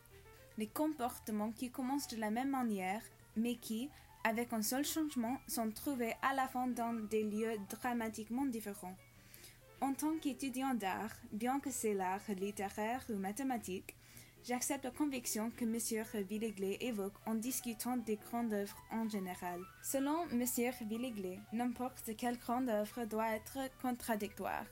Les 0.58 0.68
comportements 0.68 1.52
qui 1.52 1.72
commencent 1.72 2.08
de 2.08 2.20
la 2.20 2.30
même 2.30 2.52
manière, 2.52 3.02
mais 3.36 3.56
qui, 3.56 3.90
avec 4.24 4.54
un 4.54 4.62
seul 4.62 4.86
changement, 4.86 5.38
sont 5.48 5.72
trouvés 5.72 6.14
à 6.22 6.34
la 6.34 6.48
fin 6.48 6.68
dans 6.68 6.94
des 6.94 7.24
lieux 7.24 7.58
dramatiquement 7.70 8.46
différents. 8.46 8.96
En 9.82 9.94
tant 9.94 10.18
qu'étudiant 10.22 10.74
d'art, 10.74 11.12
bien 11.32 11.60
que 11.60 11.72
c'est 11.72 11.94
l'art 11.94 12.22
littéraire 12.30 13.04
ou 13.10 13.16
mathématique, 13.16 13.96
J'accepte 14.46 14.84
la 14.84 14.92
conviction 14.92 15.52
que 15.52 15.64
M. 15.64 16.26
Villeglet 16.28 16.78
évoque 16.82 17.14
en 17.26 17.36
discutant 17.36 17.96
des 17.96 18.18
grandes 18.18 18.52
œuvres 18.52 18.76
en 18.92 19.08
général. 19.08 19.62
Selon 19.82 20.24
M. 20.32 20.44
Villeglet, 20.82 21.40
n'importe 21.54 22.12
quelle 22.18 22.38
grande 22.38 22.68
œuvre 22.68 23.06
doit 23.06 23.36
être 23.36 23.58
contradictoire. 23.82 24.66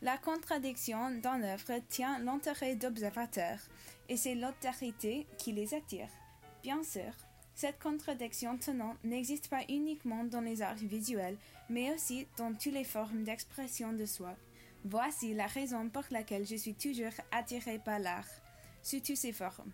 La 0.00 0.16
contradiction 0.16 1.10
d'une 1.10 1.42
œuvre 1.42 1.80
tient 1.88 2.20
l'intérêt 2.20 2.76
d'observateurs, 2.76 3.58
et 4.08 4.16
c'est 4.16 4.36
l'autorité 4.36 5.26
qui 5.38 5.50
les 5.50 5.74
attire. 5.74 6.08
Bien 6.62 6.84
sûr, 6.84 7.12
cette 7.56 7.80
contradiction 7.80 8.58
tenante 8.58 9.02
n'existe 9.02 9.48
pas 9.48 9.64
uniquement 9.68 10.22
dans 10.22 10.40
les 10.40 10.62
arts 10.62 10.76
visuels, 10.76 11.36
mais 11.68 11.92
aussi 11.92 12.28
dans 12.36 12.54
toutes 12.54 12.74
les 12.74 12.84
formes 12.84 13.24
d'expression 13.24 13.92
de 13.92 14.06
soi. 14.06 14.36
Voici 14.84 15.34
la 15.34 15.46
raison 15.46 15.88
pour 15.88 16.04
laquelle 16.12 16.46
je 16.46 16.56
suis 16.56 16.74
toujours 16.74 17.12
attirée 17.32 17.80
par 17.80 17.98
l'art 17.98 18.39
sous 18.82 19.00
toutes 19.00 19.16
ses 19.16 19.32
formes. 19.32 19.70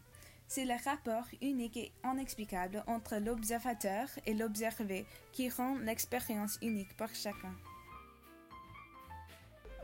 C'est 0.48 0.64
le 0.64 0.74
rapport 0.84 1.26
unique 1.42 1.76
et 1.76 1.92
inexplicable 2.04 2.84
entre 2.86 3.16
l'observateur 3.16 4.08
et 4.26 4.34
l'observé 4.34 5.04
qui 5.32 5.48
rend 5.48 5.76
l'expérience 5.78 6.58
unique 6.62 6.96
pour 6.96 7.08
chacun. 7.14 7.54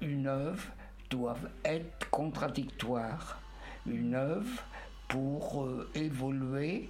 Une 0.00 0.26
œuvre 0.26 0.64
doivent 1.10 1.50
être 1.64 2.10
contradictoires. 2.10 3.40
Une 3.86 4.14
œuvre, 4.14 4.62
pour 5.08 5.64
euh, 5.64 5.90
évoluer, 5.94 6.88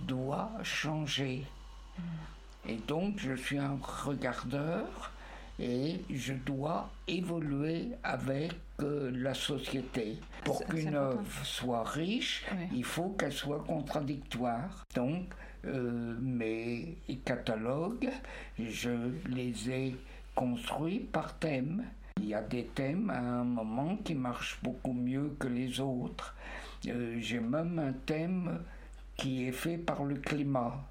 doit 0.00 0.52
changer. 0.62 1.44
Et 2.66 2.76
donc, 2.76 3.18
je 3.18 3.34
suis 3.34 3.58
un 3.58 3.78
regardeur 3.82 5.12
et 5.58 6.00
je 6.10 6.34
dois 6.34 6.90
évoluer 7.06 7.90
avec 8.02 8.52
euh, 8.80 9.10
la 9.14 9.34
société. 9.34 10.18
Pour 10.44 10.64
qu'une 10.66 10.94
œuvre 10.94 11.22
soit 11.44 11.84
riche, 11.84 12.44
il 12.72 12.84
faut 12.84 13.10
qu'elle 13.10 13.32
soit 13.32 13.62
contradictoire. 13.64 14.84
Donc, 14.94 15.32
euh, 15.66 16.16
mes 16.20 16.98
catalogues, 17.24 18.10
je 18.58 19.10
les 19.28 19.70
ai 19.70 19.96
construits 20.34 21.00
par 21.00 21.38
thème. 21.38 21.84
Il 22.20 22.26
y 22.26 22.34
a 22.34 22.42
des 22.42 22.64
thèmes 22.64 23.10
à 23.10 23.18
un 23.18 23.44
moment 23.44 23.96
qui 23.96 24.14
marchent 24.14 24.58
beaucoup 24.62 24.92
mieux 24.92 25.34
que 25.38 25.48
les 25.48 25.80
autres. 25.80 26.34
Euh, 26.86 27.16
j'ai 27.20 27.40
même 27.40 27.78
un 27.78 27.92
thème 27.92 28.60
qui 29.16 29.44
est 29.46 29.52
fait 29.52 29.78
par 29.78 30.04
le 30.04 30.16
climat. 30.16 30.84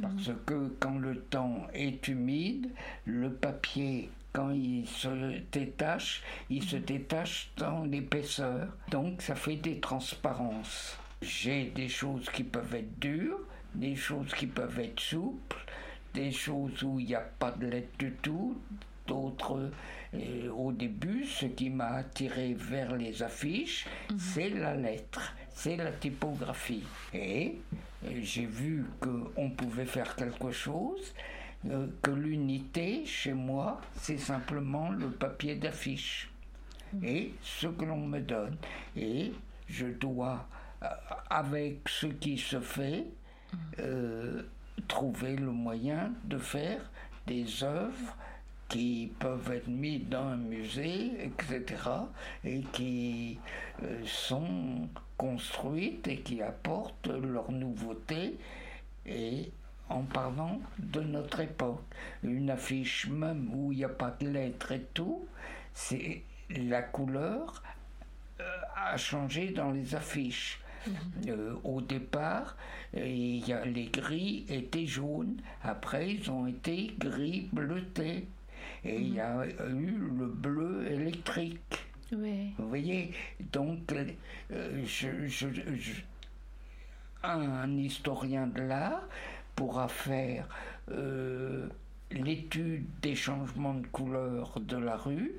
Parce 0.00 0.28
mhm. 0.28 0.36
que 0.46 0.68
quand 0.80 0.98
le 0.98 1.16
temps 1.16 1.66
est 1.74 2.08
humide, 2.08 2.70
le 3.04 3.30
papier, 3.32 4.10
quand 4.32 4.50
il 4.50 4.86
se 4.86 5.40
détache, 5.52 6.22
il 6.48 6.62
se 6.62 6.76
détache 6.76 7.50
dans 7.56 7.84
l'épaisseur. 7.84 8.68
Donc 8.90 9.22
ça 9.22 9.34
fait 9.34 9.56
des 9.56 9.80
transparences. 9.80 10.96
J'ai 11.20 11.66
des 11.66 11.88
choses 11.88 12.28
qui 12.30 12.42
peuvent 12.42 12.74
être 12.74 12.98
dures, 12.98 13.40
des 13.74 13.94
choses 13.94 14.34
qui 14.34 14.46
peuvent 14.46 14.80
être 14.80 15.00
souples, 15.00 15.64
des 16.14 16.32
choses 16.32 16.82
où 16.82 16.98
il 16.98 17.06
n'y 17.06 17.14
a 17.14 17.20
pas 17.20 17.52
de 17.52 17.66
lettre 17.66 17.96
du 17.98 18.12
tout, 18.22 18.56
d'autres 19.06 19.70
euh, 20.14 20.50
au 20.50 20.72
début, 20.72 21.24
ce 21.24 21.46
qui 21.46 21.70
m'a 21.70 21.90
attiré 21.96 22.54
vers 22.54 22.96
les 22.96 23.22
affiches, 23.22 23.86
mhm. 24.10 24.18
c'est 24.18 24.50
la 24.50 24.74
lettre, 24.74 25.34
c'est 25.54 25.76
la 25.76 25.92
typographie. 25.92 26.84
Et 27.14 27.58
euh, 28.04 28.08
j'ai 28.22 28.46
vu 28.46 28.84
qu'on 29.00 29.50
pouvait 29.50 29.86
faire 29.86 30.14
quelque 30.16 30.50
chose, 30.50 31.14
euh, 31.70 31.86
que 32.02 32.10
l'unité 32.10 33.04
chez 33.06 33.32
moi, 33.32 33.80
c'est 33.96 34.18
simplement 34.18 34.90
le 34.90 35.10
papier 35.10 35.56
d'affiche 35.56 36.30
et 37.02 37.32
ce 37.42 37.68
que 37.68 37.84
l'on 37.84 38.06
me 38.06 38.20
donne. 38.20 38.56
Et 38.96 39.32
je 39.68 39.86
dois, 39.86 40.46
avec 41.30 41.88
ce 41.88 42.06
qui 42.06 42.36
se 42.36 42.60
fait, 42.60 43.06
mhm. 43.78 44.44
trouver 44.88 45.36
le 45.36 45.50
moyen 45.50 46.12
de 46.24 46.36
faire 46.36 46.82
des 47.26 47.64
œuvres 47.64 48.16
qui 48.72 49.12
peuvent 49.18 49.52
être 49.52 49.68
mis 49.68 49.98
dans 49.98 50.28
un 50.28 50.36
musée, 50.36 51.12
etc., 51.22 51.62
et 52.42 52.60
qui 52.72 53.38
euh, 53.82 54.00
sont 54.06 54.88
construites 55.18 56.08
et 56.08 56.20
qui 56.20 56.40
apportent 56.40 57.08
leur 57.08 57.52
nouveauté 57.52 58.38
et 59.04 59.52
en 59.92 60.02
parlant 60.02 60.60
de 60.78 61.00
notre 61.00 61.40
époque. 61.40 61.82
Une 62.22 62.50
affiche 62.50 63.08
même 63.08 63.50
où 63.54 63.72
il 63.72 63.78
n'y 63.78 63.84
a 63.84 63.88
pas 63.88 64.16
de 64.20 64.28
lettres 64.28 64.72
et 64.72 64.86
tout, 64.94 65.26
c'est 65.74 66.22
la 66.50 66.82
couleur 66.82 67.62
euh, 68.40 68.44
a 68.76 68.96
changé 68.96 69.50
dans 69.50 69.70
les 69.70 69.94
affiches. 69.94 70.60
Mhm. 70.86 70.94
Euh, 71.28 71.54
au 71.62 71.80
départ, 71.80 72.56
y 72.94 73.52
a, 73.52 73.64
les 73.64 73.86
gris 73.86 74.44
étaient 74.48 74.86
jaunes. 74.86 75.36
Après, 75.62 76.14
ils 76.14 76.30
ont 76.30 76.46
été 76.46 76.94
gris 76.98 77.48
bleutés 77.52 78.26
et 78.84 78.96
il 78.96 79.14
y 79.14 79.20
a 79.20 79.46
eu 79.46 79.96
le 80.18 80.26
bleu 80.26 80.90
électrique. 80.90 81.86
Oui. 82.12 82.52
Vous 82.58 82.68
voyez, 82.68 83.12
donc 83.52 83.92
euh, 83.92 84.84
je, 84.84 85.08
un 87.22 87.76
historien 87.76 88.46
de 88.46 88.62
l'art 88.62 89.04
pourra 89.56 89.88
faire 89.88 90.48
euh, 90.90 91.68
l'étude 92.10 92.86
des 93.00 93.14
changements 93.14 93.74
de 93.74 93.86
couleur 93.86 94.58
de 94.60 94.76
la 94.76 94.96
rue, 94.96 95.32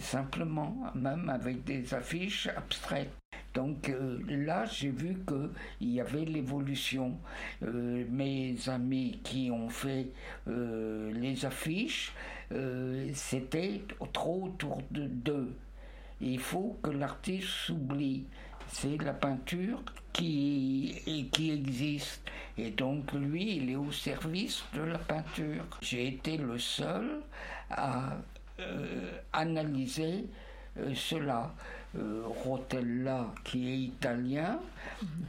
simplement, 0.00 0.76
même 0.94 1.28
avec 1.28 1.64
des 1.64 1.94
affiches 1.94 2.48
abstraites. 2.48 3.12
Donc 3.56 3.88
euh, 3.88 4.18
là, 4.28 4.66
j'ai 4.66 4.90
vu 4.90 5.16
qu'il 5.26 5.88
y 5.94 5.98
avait 5.98 6.26
l'évolution. 6.26 7.16
Euh, 7.62 8.04
mes 8.10 8.54
amis 8.68 9.18
qui 9.24 9.50
ont 9.50 9.70
fait 9.70 10.08
euh, 10.46 11.10
les 11.14 11.46
affiches, 11.46 12.12
c'était 13.14 13.80
trop 14.12 14.44
autour 14.44 14.82
de 14.90 15.06
d'eux. 15.06 15.52
Il 16.20 16.38
faut 16.38 16.78
que 16.82 16.90
l'artiste 16.90 17.48
s'oublie. 17.48 18.26
C'est 18.68 19.02
la 19.02 19.12
peinture 19.12 19.82
qui, 20.12 21.28
qui 21.32 21.50
existe. 21.50 22.22
Et 22.58 22.70
donc 22.70 23.12
lui, 23.12 23.56
il 23.56 23.70
est 23.70 23.76
au 23.76 23.92
service 23.92 24.64
de 24.74 24.82
la 24.82 24.98
peinture. 24.98 25.64
J'ai 25.80 26.08
été 26.08 26.36
le 26.36 26.58
seul 26.58 27.20
à 27.70 28.16
analyser 29.32 30.24
cela. 30.94 31.54
Euh, 31.98 32.24
Rotella, 32.44 33.32
qui 33.44 33.68
est 33.68 33.78
italien, 33.78 34.58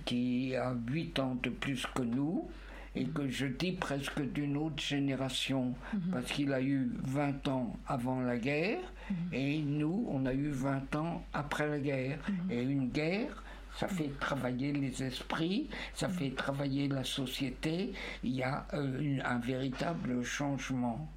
qui 0.06 0.56
a 0.56 0.74
8 0.88 1.20
ans 1.20 1.38
de 1.42 1.50
plus 1.50 1.86
que 1.96 2.02
nous, 2.02 2.50
et 2.96 3.06
que 3.06 3.30
je 3.30 3.46
dis 3.46 3.72
presque 3.72 4.22
d'une 4.34 4.58
autre 4.58 4.84
génération, 4.84 5.74
parce 6.12 6.32
qu'il 6.32 6.52
a 6.52 6.62
eu 6.62 6.90
20 7.04 7.48
ans 7.48 7.78
avant 7.88 8.20
la 8.20 8.38
guerre, 8.38 8.82
et 9.32 9.60
nous, 9.60 10.08
on 10.10 10.26
a 10.26 10.34
eu 10.34 10.50
20 10.50 10.96
ans 10.96 11.24
après 11.34 11.68
la 11.68 11.80
guerre. 11.80 12.20
Et 12.50 12.62
une 12.62 12.90
guerre, 12.90 13.44
ça 13.78 13.88
fait 13.88 14.12
travailler 14.20 14.74
les 14.74 15.04
esprits, 15.04 15.70
ça 15.94 16.10
fait 16.10 16.32
travailler 16.32 16.88
la 16.88 17.04
société, 17.04 17.94
il 18.24 18.36
y 18.36 18.44
a 18.44 18.66
euh, 18.74 19.20
un 19.24 19.40
véritable 19.40 20.24
changement 20.24 21.08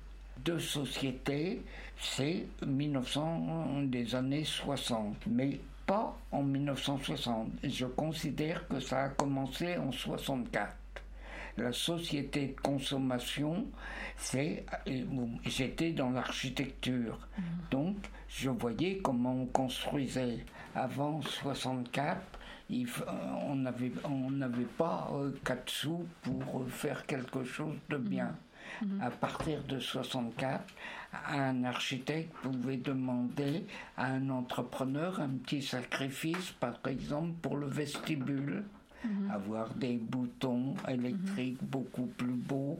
de 0.45 0.59
société, 0.59 1.63
c'est 1.99 2.47
1900 2.67 3.83
des 3.85 4.15
années 4.15 4.45
60, 4.45 5.17
mais 5.27 5.61
pas 5.87 6.17
en 6.31 6.43
1960. 6.43 7.51
Je 7.65 7.87
considère 7.87 8.67
que 8.69 8.81
ça 8.81 9.05
a 9.05 9.09
commencé 9.09 9.77
en 9.77 9.93
64. 9.93 10.80
La 11.61 11.73
société 11.73 12.55
de 12.57 12.61
consommation, 12.61 13.67
c'est 14.17 14.65
j'étais 15.45 15.93
dans 15.93 16.09
l'architecture, 16.09 17.19
mmh. 17.37 17.43
donc 17.71 17.97
je 18.29 18.49
voyais 18.49 18.99
comment 19.03 19.43
on 19.43 19.47
construisait. 19.47 20.39
Avant 20.75 21.21
64, 21.21 22.19
on 23.47 23.57
n'avait 23.57 23.93
on 24.05 24.31
n'avait 24.31 24.73
pas 24.79 25.11
euh, 25.13 25.33
quatre 25.45 25.69
sous 25.69 26.07
pour 26.23 26.67
faire 26.69 27.05
quelque 27.05 27.45
chose 27.45 27.77
de 27.91 27.99
bien. 27.99 28.35
Mmh. 28.81 29.03
À 29.03 29.11
partir 29.11 29.63
de 29.65 29.79
64, 29.79 30.65
un 31.29 31.65
architecte 31.65 32.33
pouvait 32.43 32.79
demander 32.79 33.67
à 33.99 34.07
un 34.07 34.31
entrepreneur 34.31 35.21
un 35.21 35.29
petit 35.29 35.61
sacrifice, 35.61 36.53
par 36.53 36.79
exemple 36.87 37.33
pour 37.43 37.59
le 37.59 37.67
vestibule, 37.67 38.65
mhm. 39.05 39.31
avoir 39.31 39.75
des 39.75 39.97
boutons 39.97 40.75
électriques 40.89 41.63
beaucoup 41.63 42.07
plus 42.07 42.35
beaux. 42.35 42.79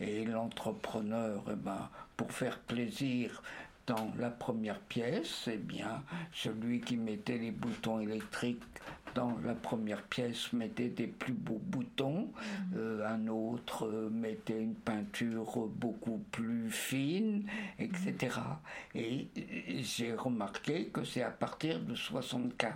Et 0.00 0.24
l'entrepreneur, 0.24 1.44
eh 1.50 1.54
ben, 1.54 1.88
pour 2.16 2.32
faire 2.32 2.58
plaisir 2.58 3.42
dans 3.86 4.12
la 4.18 4.30
première 4.30 4.80
pièce, 4.80 5.48
eh 5.52 5.56
bien, 5.56 6.02
celui 6.32 6.80
qui 6.80 6.96
mettait 6.96 7.38
les 7.38 7.50
boutons 7.50 8.00
électriques 8.00 8.62
dans 9.14 9.36
la 9.44 9.54
première 9.54 10.02
pièce 10.02 10.52
mettait 10.52 10.88
des 10.88 11.06
plus 11.06 11.34
beaux 11.34 11.60
boutons, 11.62 12.30
mhm. 12.32 12.76
euh, 12.76 13.06
un 13.06 13.28
autre 13.28 13.86
euh, 13.86 14.08
mettait 14.10 14.60
une 14.60 14.74
peinture 14.74 15.68
beaucoup 15.68 16.22
plus 16.30 16.70
fine, 16.70 17.44
etc. 17.78 18.36
Et 18.94 19.28
j'ai 19.82 20.14
remarqué 20.14 20.86
que 20.86 21.04
c'est 21.04 21.22
à 21.22 21.30
partir 21.30 21.80
de 21.80 21.94
64. 21.94 22.74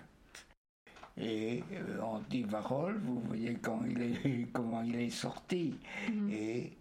Et 1.19 1.65
euh, 1.73 2.01
Andy 2.03 2.43
Varol, 2.43 2.99
vous 3.05 3.21
voyez 3.21 3.55
quand 3.61 3.81
il 3.89 4.03
est, 4.03 4.47
comment 4.53 4.83
il 4.83 4.97
est 4.97 5.11
sorti. 5.11 5.75
Mhm. 6.11 6.31
Et 6.31 6.73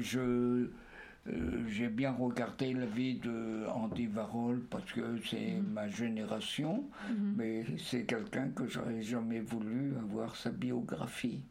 je 0.00 0.68
euh, 1.28 1.68
j'ai 1.68 1.88
bien 1.88 2.12
regardé 2.12 2.72
la 2.72 2.86
vie 2.86 3.16
de 3.16 3.66
Andy 3.68 4.08
Warhol 4.08 4.60
parce 4.70 4.90
que 4.92 5.18
c'est 5.24 5.56
mhm. 5.56 5.72
ma 5.72 5.88
génération, 5.88 6.84
mhm. 7.08 7.34
mais 7.36 7.64
c'est 7.78 8.04
quelqu'un 8.04 8.48
que 8.48 8.66
j'aurais 8.66 9.02
jamais 9.02 9.40
voulu 9.40 9.92
avoir 9.98 10.34
sa 10.34 10.50
biographie. 10.50 11.42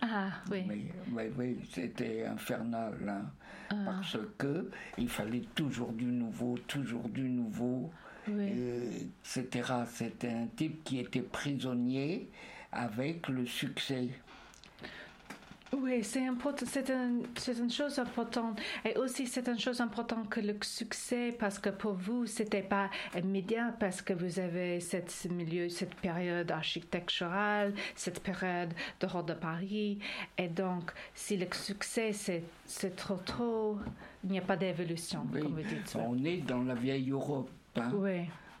Ah 0.00 0.30
oui. 0.50 0.64
Mais, 1.12 1.30
oui, 1.38 1.58
c'était 1.70 2.26
infernal, 2.26 2.94
hein, 3.08 3.30
ah. 3.70 3.74
parce 3.86 4.18
que 4.36 4.68
il 4.98 5.08
fallait 5.08 5.44
toujours 5.54 5.92
du 5.92 6.06
nouveau, 6.06 6.58
toujours 6.66 7.08
du 7.08 7.28
nouveau, 7.28 7.92
etc. 8.28 9.72
C'était 9.92 10.28
un 10.28 10.46
type 10.56 10.84
qui 10.84 10.98
était 10.98 11.20
prisonnier 11.20 12.28
avec 12.70 13.28
le 13.28 13.46
succès. 13.46 14.08
Oui, 15.74 16.04
c'est 16.04 16.26
important. 16.26 16.66
C'est 16.66 16.90
une 17.58 17.70
chose 17.70 17.98
importante. 17.98 18.60
Et 18.84 18.94
aussi, 18.98 19.26
c'est 19.26 19.48
une 19.48 19.58
chose 19.58 19.80
importante 19.80 20.28
que 20.28 20.40
le 20.40 20.54
succès, 20.60 21.34
parce 21.38 21.58
que 21.58 21.70
pour 21.70 21.94
vous, 21.94 22.26
c'était 22.26 22.60
pas 22.62 22.90
immédiat, 23.16 23.74
parce 23.80 24.02
que 24.02 24.12
vous 24.12 24.38
avez 24.38 24.80
cette 24.80 25.26
milieu, 25.30 25.70
cette 25.70 25.94
période 25.94 26.50
architecturale, 26.50 27.72
cette 27.94 28.20
période 28.20 28.74
de 29.00 29.06
Roi 29.06 29.22
de 29.22 29.32
Paris. 29.32 29.98
Et 30.36 30.48
donc, 30.48 30.92
si 31.14 31.38
le 31.38 31.46
succès, 31.50 32.12
c'est 32.12 32.94
trop 32.94 33.16
trop, 33.16 33.78
il 34.24 34.30
n'y 34.30 34.38
a 34.38 34.42
pas 34.42 34.58
d'évolution, 34.58 35.26
comme 35.32 35.54
vous 35.54 35.62
dites. 35.62 35.96
On 35.96 36.22
est 36.22 36.42
dans 36.46 36.64
la 36.64 36.74
vieille 36.74 37.10
Europe. 37.10 37.50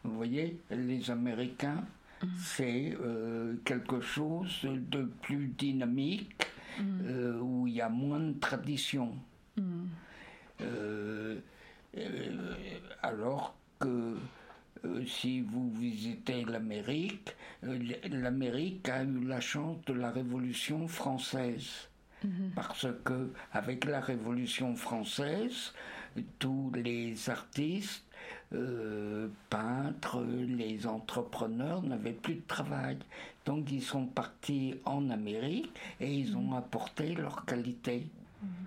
Vous 0.04 0.14
voyez, 0.14 0.58
les 0.70 1.10
Américains, 1.10 1.84
mm. 2.22 2.26
c'est 2.38 2.96
euh, 3.00 3.54
quelque 3.64 4.00
chose 4.00 4.60
de 4.64 5.04
plus 5.22 5.48
dynamique 5.48 6.46
Mm. 6.80 7.00
Euh, 7.06 7.40
où 7.40 7.66
il 7.66 7.74
y 7.74 7.80
a 7.80 7.88
moins 7.88 8.20
de 8.20 8.38
tradition. 8.38 9.14
Mm. 9.56 9.84
Euh, 10.62 11.38
euh, 11.96 12.54
alors 13.02 13.54
que 13.78 14.16
si 15.06 15.40
vous 15.40 15.70
visitez 15.72 16.44
l'Amérique, 16.44 17.34
l'Amérique 17.62 18.88
a 18.88 19.02
eu 19.04 19.24
la 19.24 19.40
chance 19.40 19.84
de 19.86 19.92
la 19.92 20.10
Révolution 20.10 20.88
française. 20.88 21.88
Mm-hmm. 22.24 22.50
Parce 22.54 22.86
que 23.04 23.32
avec 23.52 23.84
la 23.84 24.00
Révolution 24.00 24.74
française, 24.76 25.72
tous 26.38 26.72
les 26.74 27.28
artistes 27.28 28.04
euh, 28.54 29.28
peintres, 29.50 30.22
les 30.22 30.86
entrepreneurs 30.86 31.82
n'avaient 31.82 32.12
plus 32.12 32.36
de 32.36 32.46
travail. 32.46 32.98
Donc 33.44 33.70
ils 33.70 33.82
sont 33.82 34.06
partis 34.06 34.74
en 34.84 35.10
Amérique 35.10 35.70
et 36.00 36.12
ils 36.12 36.36
ont 36.36 36.54
apporté 36.54 37.14
leur 37.14 37.44
qualité. 37.44 38.06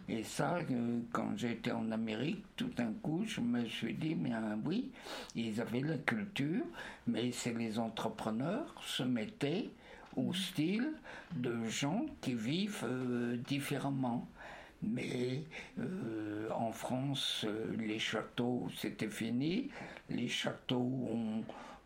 Et 0.08 0.24
ça, 0.24 0.58
euh, 0.72 1.00
quand 1.12 1.36
j'étais 1.36 1.72
en 1.72 1.92
Amérique, 1.92 2.44
tout 2.56 2.70
d'un 2.78 2.94
coup, 3.02 3.24
je 3.28 3.42
me 3.42 3.66
suis 3.66 3.94
dit, 3.94 4.16
mais 4.16 4.32
hein, 4.32 4.58
oui, 4.64 4.92
ils 5.36 5.60
avaient 5.60 5.82
la 5.82 5.98
culture, 5.98 6.64
mais 7.08 7.32
c'est 7.32 7.54
les 7.54 7.80
entrepreneurs 7.80 8.74
se 8.82 9.04
mettaient 9.04 9.70
au 10.16 10.34
style 10.34 10.94
de 11.36 11.66
gens 11.66 12.06
qui 12.22 12.36
vivent 12.36 12.86
euh, 12.86 13.38
différemment. 13.48 14.28
Mais 14.84 15.44
euh, 15.80 16.50
en 16.52 16.72
France, 16.72 17.46
euh, 17.48 17.76
les 17.78 18.00
châteaux, 18.00 18.68
c'était 18.76 19.10
fini. 19.10 19.70
Les 20.10 20.28
châteaux 20.28 20.92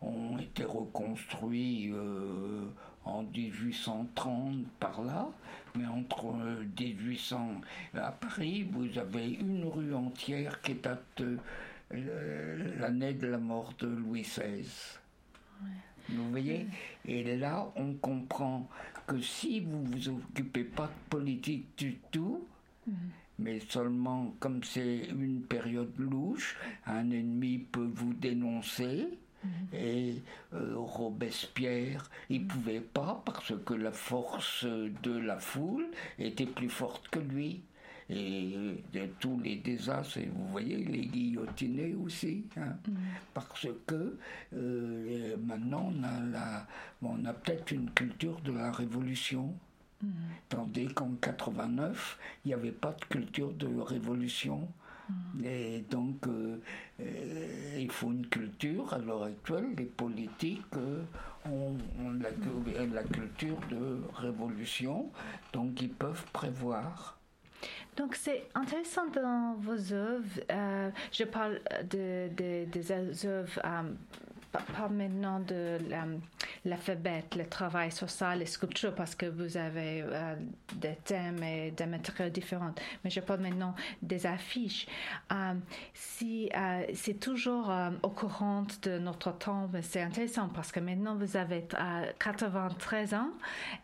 ont, 0.02 0.38
été 0.38 0.64
reconstruits 0.64 1.90
euh, 1.92 2.64
en 3.04 3.22
1830 3.22 4.66
par 4.78 5.02
là. 5.02 5.28
Mais 5.76 5.86
entre 5.86 6.34
1800 6.78 7.60
à 7.94 8.12
Paris, 8.12 8.66
vous 8.70 8.98
avez 8.98 9.28
une 9.28 9.64
rue 9.64 9.94
entière 9.94 10.60
qui 10.62 10.74
date 10.74 11.22
l'année 11.90 13.14
de 13.14 13.26
la 13.26 13.38
mort 13.38 13.72
de 13.78 13.86
Louis 13.86 14.22
XVI. 14.22 14.64
Vous 16.08 16.30
voyez? 16.30 16.66
Et 17.04 17.36
là, 17.36 17.70
on 17.76 17.94
comprend 17.94 18.68
que 19.06 19.20
si 19.20 19.60
vous 19.60 19.84
vous 19.84 20.08
occupez 20.08 20.64
pas 20.64 20.86
de 20.86 21.10
politique 21.10 21.66
du 21.76 21.98
tout, 22.10 22.46
mais 23.40 23.60
seulement 23.60 24.34
comme 24.38 24.62
c'est 24.62 25.08
une 25.08 25.42
période 25.42 25.92
louche, 25.98 26.56
un 26.86 27.10
ennemi 27.10 27.58
peut 27.58 27.90
vous 27.92 28.14
dénoncer. 28.14 29.08
Et 29.72 30.16
euh, 30.52 30.74
Robespierre, 30.76 32.10
il 32.28 32.46
pouvait 32.46 32.82
pas 32.82 33.22
parce 33.24 33.54
que 33.64 33.72
la 33.72 33.90
force 33.92 34.66
de 34.66 35.16
la 35.16 35.38
foule 35.38 35.86
était 36.18 36.44
plus 36.44 36.68
forte 36.68 37.08
que 37.08 37.20
lui. 37.20 37.62
Et 38.12 38.82
de 38.92 39.06
tous 39.20 39.38
les 39.38 39.54
désastres, 39.54 40.18
et 40.18 40.28
vous 40.34 40.48
voyez, 40.48 40.78
les 40.78 41.06
guillotinés 41.06 41.94
aussi, 41.94 42.44
hein. 42.56 42.76
parce 43.32 43.68
que 43.86 44.18
euh, 44.52 45.36
maintenant 45.36 45.92
on 45.94 46.02
a, 46.02 46.20
la, 46.20 46.66
on 47.02 47.24
a 47.24 47.32
peut-être 47.32 47.70
une 47.70 47.88
culture 47.92 48.40
de 48.40 48.50
la 48.50 48.72
révolution. 48.72 49.54
Tandis 50.48 50.88
qu'en 50.88 51.12
89, 51.20 52.18
il 52.44 52.48
n'y 52.48 52.54
avait 52.54 52.72
pas 52.72 52.92
de 52.92 53.04
culture 53.04 53.52
de 53.52 53.68
révolution. 53.80 54.68
Et 55.44 55.84
donc, 55.90 56.26
euh, 56.26 56.58
euh, 57.00 57.76
il 57.78 57.90
faut 57.90 58.12
une 58.12 58.26
culture. 58.26 58.92
À 58.92 58.98
l'heure 58.98 59.24
actuelle, 59.24 59.74
les 59.76 59.84
politiques 59.84 60.62
euh, 60.76 61.02
ont, 61.46 61.76
la, 62.20 63.02
culture 63.02 63.58
de 63.70 64.00
révolution, 64.14 65.10
donc 65.52 65.80
ils 65.82 65.90
peuvent 65.90 66.24
prévoir. 66.32 67.18
Donc 67.96 68.14
c'est 68.14 68.48
intéressant 68.54 69.06
dans 69.08 69.56
vos 69.58 69.92
œuvres. 69.92 70.40
je 71.12 71.24
parle 71.24 71.60
de, 71.90 72.28
des 72.36 73.26
œuvres 73.26 73.60
pas, 74.52 74.88
maintenant 74.88 75.40
de 75.40 75.78
l'alphabet, 76.64 77.24
le 77.36 77.46
travail 77.46 77.90
ça, 77.90 78.34
les 78.34 78.46
sculptures, 78.46 78.94
parce 78.94 79.14
que 79.14 79.26
vous 79.26 79.56
avez 79.56 80.02
euh, 80.02 80.36
des 80.76 80.96
thèmes 81.04 81.42
et 81.42 81.70
des 81.70 81.86
matériaux 81.86 82.30
différents. 82.30 82.74
Mais 83.04 83.10
je 83.10 83.20
parle 83.20 83.40
maintenant 83.40 83.74
des 84.02 84.26
affiches. 84.26 84.86
Euh, 85.32 85.54
euh, 86.22 86.82
c'est 86.94 87.18
toujours 87.18 87.72
au 88.02 88.10
courant 88.10 88.66
de 88.82 88.98
notre 88.98 89.32
temps, 89.36 89.68
mais 89.72 89.82
c'est 89.82 90.02
intéressant 90.02 90.48
parce 90.48 90.72
que 90.72 90.80
maintenant 90.80 91.16
vous 91.16 91.36
avez 91.36 91.66
93 92.18 93.14
ans 93.14 93.30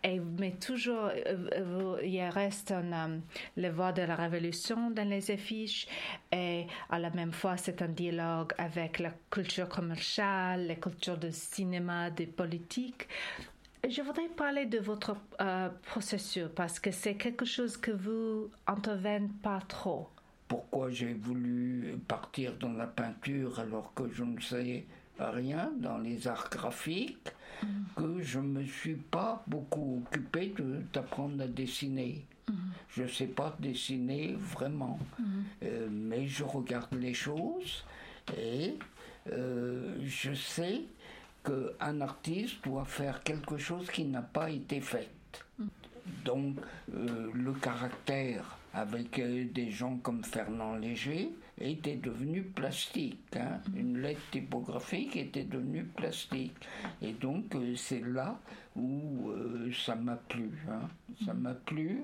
et 0.03 0.21
mais 0.21 0.53
toujours 0.53 1.11
il 2.03 2.23
reste 2.29 2.73
un, 2.73 3.21
le 3.57 3.69
voix 3.71 3.93
de 3.93 4.03
la 4.03 4.15
révolution 4.15 4.91
dans 4.91 5.09
les 5.09 5.31
affiches 5.31 5.87
et 6.33 6.67
à 6.91 6.99
la 6.99 7.11
même 7.11 7.33
fois 7.33 7.57
c'est 7.57 7.83
un 7.83 7.89
dialogue 7.89 8.53
avec 8.59 8.99
la 8.99 9.13
culture 9.31 9.69
commerciale 9.69 10.67
les 10.67 10.77
cultures 10.77 11.19
de 11.19 11.31
cinéma, 11.31 12.11
de 12.11 12.25
Je 13.89 14.03
voudrais 14.03 14.29
parler 14.29 14.67
de 14.67 14.79
votre 14.79 15.17
euh, 15.41 15.69
processus 15.83 16.49
parce 16.55 16.81
que 16.81 16.91
c'est 16.91 17.15
quelque 17.15 17.45
chose 17.45 17.77
que 17.77 17.93
vous 17.93 18.51
intervenez 18.67 19.29
pas 19.43 19.61
trop. 19.69 20.09
Pourquoi 20.49 20.91
j'ai 20.91 21.15
voulu 21.15 21.97
partir 22.09 22.57
dans 22.59 22.73
la 22.73 22.87
peinture 22.87 23.61
alors 23.61 23.95
que 23.95 24.11
je 24.13 24.25
ne 24.25 24.41
sais 24.41 24.87
rien 25.19 25.73
dans 25.79 25.99
les 25.99 26.27
arts 26.29 26.49
graphiques, 26.51 27.29
mm. 27.63 27.67
que 27.97 28.23
je 28.23 28.39
me 28.39 28.65
suis 28.65 28.97
pas 28.97 29.45
beaucoup 29.47 30.03
occupé 30.05 30.53
d'apprendre 30.93 31.43
à 31.43 31.47
dessiner. 31.47 32.27
Mm. 32.49 32.53
Je 32.89 33.03
ne 33.03 33.09
sais 33.09 33.27
pas 33.27 33.57
dessiner 33.61 34.35
vraiment, 34.37 34.99
mm. 35.19 35.25
euh, 35.65 35.89
mais 35.91 36.27
je 36.27 36.45
regarde 36.45 36.95
les 36.95 37.15
choses 37.15 37.85
et 38.37 38.75
euh, 39.33 39.97
je 40.05 40.35
sais 40.35 40.83
qu'un 41.47 42.01
artiste 42.01 42.65
doit 42.65 42.85
faire 42.85 43.23
quelque 43.23 43.57
chose 43.57 43.89
qui 43.91 44.05
n'a 44.05 44.23
pas 44.23 44.51
été 44.51 44.81
fait. 44.81 45.09
Donc 46.25 46.57
euh, 46.95 47.31
le 47.35 47.53
caractère 47.53 48.59
avec 48.75 49.19
euh, 49.19 49.45
des 49.53 49.71
gens 49.71 49.97
comme 49.97 50.23
Fernand 50.23 50.77
Léger 50.77 51.31
était 51.59 51.97
devenu 51.97 52.43
plastique. 52.43 53.19
Hein. 53.37 53.61
Une 53.75 53.99
lettre 53.99 54.21
typographique 54.31 55.17
était 55.17 55.45
devenue 55.45 55.85
plastique. 55.85 56.55
Et 57.01 57.13
donc 57.13 57.57
c'est 57.77 58.05
là 58.05 58.39
où 58.77 59.33
ça 59.73 59.95
m'a 59.95 60.17
plu. 60.17 60.51
Hein. 60.69 60.89
Ça 61.25 61.33
m'a 61.33 61.55
plu 61.55 62.03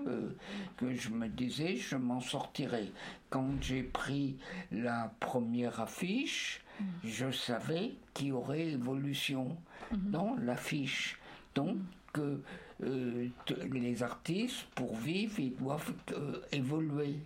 que 0.78 0.94
je 0.94 1.10
me 1.10 1.28
disais 1.28 1.76
je 1.76 1.96
m'en 1.96 2.20
sortirai. 2.20 2.90
Quand 3.28 3.50
j'ai 3.60 3.82
pris 3.82 4.38
la 4.70 5.12
première 5.20 5.80
affiche, 5.80 6.61
je 7.04 7.30
savais 7.30 7.92
qu'il 8.14 8.28
y 8.28 8.32
aurait 8.32 8.68
évolution 8.68 9.56
dans 9.92 10.36
l'affiche. 10.36 11.18
Donc, 11.54 11.76
que 12.12 12.40
euh, 12.82 13.28
les 13.72 14.02
artistes, 14.02 14.66
pour 14.74 14.96
vivre, 14.96 15.38
ils 15.38 15.56
doivent 15.56 15.94
euh, 16.12 16.40
évoluer, 16.52 17.16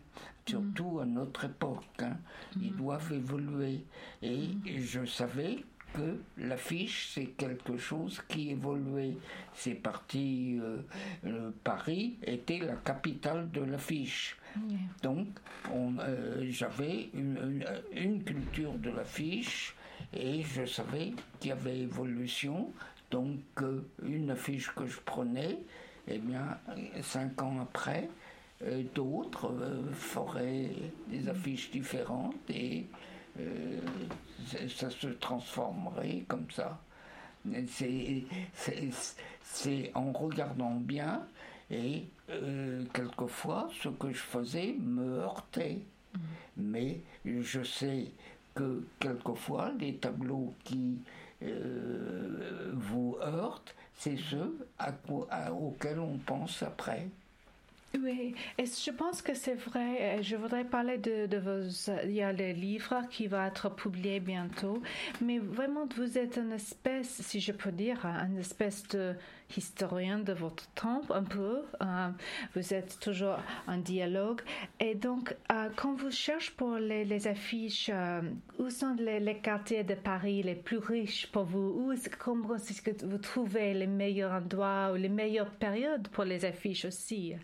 surtout 0.47 1.01
à 1.01 1.07
notre 1.07 1.45
époque. 1.47 1.85
Hein. 2.01 2.17
Ils 2.61 2.75
doivent 2.75 3.13
évoluer. 3.13 3.85
Et 4.23 4.51
je 4.79 5.05
savais 5.05 5.59
que 5.95 6.19
l'affiche, 6.39 7.11
c'est 7.15 7.27
quelque 7.27 7.79
chose 7.79 8.21
qui 8.29 8.51
évoluait. 8.51 9.17
C'est 9.55 9.75
parti, 9.75 10.59
euh, 10.61 11.51
Paris 11.65 12.19
était 12.23 12.59
la 12.59 12.77
capitale 12.77 13.51
de 13.51 13.63
l'affiche. 13.63 14.37
Donc, 15.03 15.27
euh, 15.73 16.47
j'avais 16.51 17.09
une, 17.15 18.23
culture 18.25 18.73
de 18.75 18.91
l'affiche 18.91 19.75
et 20.13 20.43
je 20.43 20.65
savais 20.65 21.13
qu'il 21.41 21.51
y 21.51 21.53
avait 21.53 21.79
évolution. 21.81 22.73
Donc, 23.11 23.41
euh, 23.63 23.87
une 24.05 24.31
affiche 24.31 24.75
que 24.75 24.87
je 24.87 24.99
prenais, 25.01 25.59
eh 26.09 26.19
bien, 26.19 26.59
cinq 27.03 27.43
ans 27.43 27.61
après, 27.61 28.09
euh, 28.63 28.83
d'autres 28.95 29.55
feraient 29.93 30.71
des 31.09 31.21
mm. 31.21 31.29
affiches 31.29 31.71
différentes 31.71 32.51
et 32.51 32.87
ça 34.69 34.89
se 34.89 35.09
transformerait 35.09 36.25
comme 36.27 36.51
ça. 36.51 36.81
C'est 39.43 39.93
en 39.95 40.11
regardant 40.13 40.75
bien 40.75 41.23
Et 41.71 42.05
euh, 42.31 42.85
quelquefois, 42.93 43.69
ce 43.83 43.89
que 43.89 44.13
je 44.13 44.19
faisais 44.19 44.77
me 44.79 45.19
heurtait. 45.19 45.81
Mm. 46.15 46.19
Mais 46.59 47.01
je 47.25 47.63
sais 47.63 48.07
que 48.55 48.85
quelquefois, 49.01 49.73
les 49.79 49.95
tableaux 49.97 50.55
qui 50.65 50.99
euh, 51.43 52.73
vous 52.75 53.17
heurtent, 53.21 53.75
c'est 53.99 54.17
ceux 54.17 54.57
auxquels 55.51 55.99
on 55.99 56.19
pense 56.19 56.63
après. 56.63 57.09
Oui, 58.03 58.35
et 58.59 58.67
je 58.67 58.91
pense 58.91 59.23
que 59.23 59.35
c'est 59.35 59.55
vrai. 59.55 60.23
Je 60.23 60.37
voudrais 60.37 60.65
parler 60.65 60.99
de, 60.99 61.27
de, 61.27 61.39
vos. 61.39 61.93
Il 62.05 62.13
y 62.13 62.23
a 62.23 62.33
le 62.33 62.53
livre 62.53 63.03
qui 63.11 63.27
va 63.27 63.47
être 63.47 63.71
publié 63.75 64.21
bientôt, 64.21 64.83
mais 65.23 65.39
vraiment, 65.39 65.87
vous 65.97 66.19
êtes 66.19 66.37
une 66.37 66.53
espèce, 66.53 67.23
si 67.23 67.41
je 67.41 67.53
peux 67.53 67.73
dire, 67.73 68.05
une 68.05 68.39
espèce 68.39 68.87
de 68.89 69.15
historien 69.57 70.19
de 70.19 70.33
votre 70.33 70.67
temps, 70.73 71.03
un 71.11 71.23
peu. 71.23 71.63
Euh, 71.81 72.09
vous 72.55 72.75
êtes 72.75 72.99
toujours 73.01 73.39
en 73.67 73.79
dialogue. 73.79 74.41
Et 74.81 74.95
donc, 74.95 75.35
euh, 75.53 75.69
quand 75.77 75.95
vous 75.95 76.11
cherchez 76.11 76.53
pour 76.57 76.77
les, 76.77 77.05
les 77.05 77.27
affiches, 77.27 77.91
euh, 77.93 78.23
où 78.59 78.71
sont 78.71 78.97
les, 78.99 79.21
les, 79.21 79.39
quartiers 79.39 79.85
de 79.85 79.95
Paris 79.95 80.43
les 80.43 80.55
plus 80.55 80.79
riches 80.79 81.27
pour 81.31 81.45
vous? 81.45 81.75
Où 81.77 81.93
est-ce, 81.93 82.09
que 82.09 83.07
vous 83.07 83.19
trouvez 83.19 83.75
les 83.75 83.87
meilleurs 83.87 84.33
endroits 84.33 84.91
ou 84.93 84.97
les 84.97 85.09
meilleures 85.09 85.51
périodes 85.51 86.09
pour 86.09 86.25
les 86.25 86.45
affiches 86.45 86.85
aussi? 86.85 87.35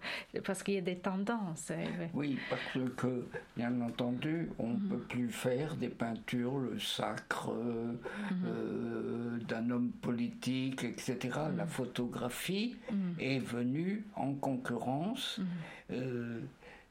Parce 0.45 0.63
qu'il 0.63 0.75
y 0.75 0.79
a 0.79 0.83
des 0.83 0.99
tendances. 0.99 1.71
Hein, 1.71 2.09
oui, 2.15 2.39
parce 2.51 2.63
que, 2.97 3.27
bien 3.57 3.81
entendu, 3.81 4.51
on 4.59 4.69
ne 4.69 4.75
mhm. 4.75 4.89
peut 4.89 5.05
plus 5.09 5.29
faire 5.31 5.77
des 5.77 5.89
peintures, 5.89 6.59
le 6.59 6.79
sacre 6.79 7.53
mhm. 7.53 9.41
d'un 9.49 9.71
homme 9.71 9.91
politique, 10.01 10.85
etc. 10.85 11.31
La 11.57 11.67
photo 11.67 11.91
photographie 11.93 12.76
mm. 12.90 13.20
est 13.20 13.38
venue 13.38 14.05
en 14.16 14.32
concurrence. 14.34 15.38
Mm. 15.38 15.45
Euh, 15.93 16.40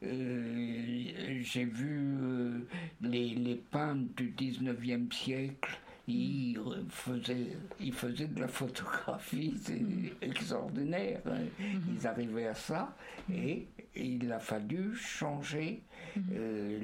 euh, 0.03 1.39
j'ai 1.41 1.65
vu 1.65 2.17
euh, 2.21 2.67
les, 3.01 3.29
les, 3.35 3.55
peintres 3.55 4.15
du 4.15 4.31
19e 4.31 5.11
siècle, 5.13 5.79
ils 6.07 6.57
mm. 6.57 6.85
faisaient, 6.89 7.57
ils 7.79 7.93
faisaient 7.93 8.27
de 8.27 8.41
la 8.41 8.47
photographie, 8.47 9.53
c'est 9.61 9.81
extraordinaire. 10.21 11.21
Hein. 11.25 11.45
Mm-hmm. 11.59 11.95
Ils 11.95 12.07
arrivaient 12.07 12.47
à 12.47 12.55
ça 12.55 12.95
et 13.33 13.67
il 13.95 14.31
a 14.31 14.39
fallu 14.39 14.95
changer 14.95 15.81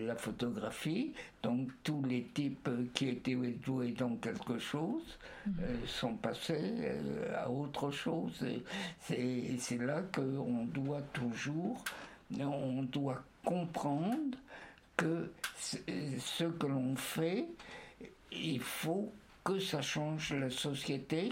la 0.06 0.16
photographie. 0.16 1.14
Donc 1.44 1.70
tous 1.84 2.02
les 2.04 2.24
types 2.34 2.70
qui 2.94 3.10
étaient 3.10 3.36
doués 3.36 3.92
dans 3.92 4.16
quelque 4.16 4.58
chose 4.60 5.18
euh, 5.48 5.76
sont 5.86 6.16
passés 6.16 6.74
euh, 6.82 7.44
à 7.44 7.50
autre 7.50 7.92
chose. 7.92 8.46
Et 9.10 9.58
c'est 9.58 9.78
là 9.82 10.02
qu'on 10.14 10.66
doit 10.66 11.02
toujours, 11.14 11.84
on 12.40 12.84
doit 12.84 13.24
comprendre 13.44 14.38
que 14.96 15.32
ce 15.60 16.46
que 16.46 16.66
l'on 16.68 16.96
fait, 16.96 17.46
il 18.42 18.60
faut 18.60 19.14
que 19.48 19.60
ça 19.60 19.82
change 19.82 20.34
la 20.34 20.50
société. 20.50 21.32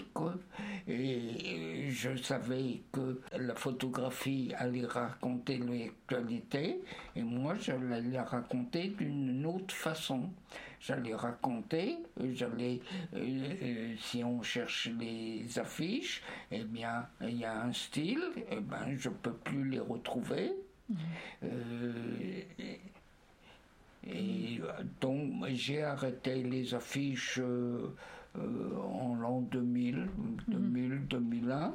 Et 0.88 1.90
je 1.90 2.16
savais 2.16 2.82
que 2.94 3.20
la 3.38 3.56
photographie 3.56 4.54
allait 4.58 4.86
raconter 4.86 5.58
l'actualité 5.58 6.80
et 7.16 7.24
moi 7.24 7.56
j'allais 7.56 8.02
la 8.02 8.24
raconter 8.24 8.88
d'une 8.98 9.46
autre 9.46 9.76
façon. 9.76 10.30
J'allais 10.80 11.16
raconter, 11.16 11.98
j'allais, 12.34 12.80
euh, 13.16 13.20
euh, 13.62 13.96
si 14.00 14.24
on 14.24 14.42
cherche 14.42 14.90
les 14.98 15.60
affiches, 15.60 16.22
eh 16.52 16.64
bien 16.64 17.08
il 17.22 17.40
y 17.40 17.44
a 17.44 17.64
un 17.64 17.74
style, 17.74 18.24
eh 18.50 18.62
ben 18.62 18.96
je 18.96 19.10
peux 19.10 19.34
plus 19.34 19.70
les 19.70 19.80
retrouver. 19.80 20.54
Mmh. 20.88 20.96
Euh, 21.44 22.42
et 24.08 24.62
donc 25.02 25.46
j'ai 25.54 25.84
arrêté 25.84 26.44
les 26.44 26.74
affiches 26.74 27.40
euh, 27.40 27.94
euh, 28.38 28.78
en 28.78 29.16
l'an 29.16 29.42
2000, 29.42 30.08
2000, 30.48 31.08
2001. 31.08 31.74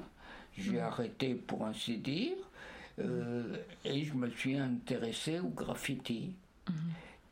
J'ai 0.57 0.73
mhm. 0.73 0.79
arrêté 0.79 1.35
pour 1.35 1.67
ainsi 1.67 1.97
dire. 1.99 2.37
Euh, 2.99 3.57
et 3.85 4.05
je 4.05 4.15
me 4.15 4.29
suis 4.31 4.57
intéressé 4.57 5.41
au 5.41 5.49
graffiti. 5.49 6.35
Mhm. 6.69 6.75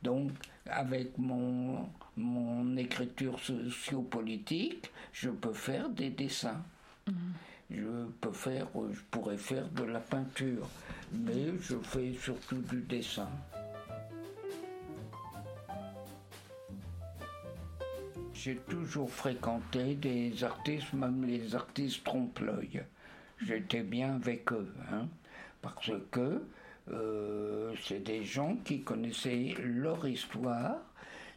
Donc, 0.03 0.31
avec 0.67 1.19
mon, 1.19 1.89
mon 2.17 2.77
écriture 2.77 3.39
sociopolitique, 3.39 4.91
je 5.13 5.31
peux 5.31 5.53
faire 5.53 5.89
des 5.91 6.11
dessins. 6.11 6.63
Mhm. 7.07 7.15
Je 7.71 8.07
peux 8.21 8.33
faire, 8.33 8.69
je 8.91 9.01
pourrais 9.11 9.37
faire 9.37 9.69
de 9.69 9.83
la 9.83 10.01
peinture, 10.01 10.67
mais 11.13 11.53
je 11.61 11.77
fais 11.77 12.15
surtout 12.15 12.63
du 12.63 12.81
dessin. 12.81 13.29
J'ai 18.41 18.55
toujours 18.55 19.11
fréquenté 19.11 19.97
des 19.97 20.45
artistes, 20.45 20.93
même 20.93 21.25
les 21.25 21.57
artistes 21.57 22.05
trompe-l'œil. 22.05 22.85
J'étais 23.45 23.83
bien 23.83 24.15
avec 24.15 24.53
eux, 24.53 24.73
hein, 24.93 25.09
parce 25.61 25.91
que 26.13 26.41
euh, 26.93 27.75
c'est 27.83 28.05
des 28.05 28.23
gens 28.23 28.55
qui 28.65 28.83
connaissaient 28.83 29.57
leur 29.59 30.07
histoire 30.07 30.77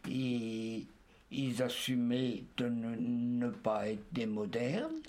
et 0.07 0.85
ils 1.31 1.63
assumaient 1.63 2.43
de 2.57 2.69
ne, 2.69 3.49
pas 3.49 3.87
être 3.87 4.05
des 4.11 4.27
modernes, 4.27 5.01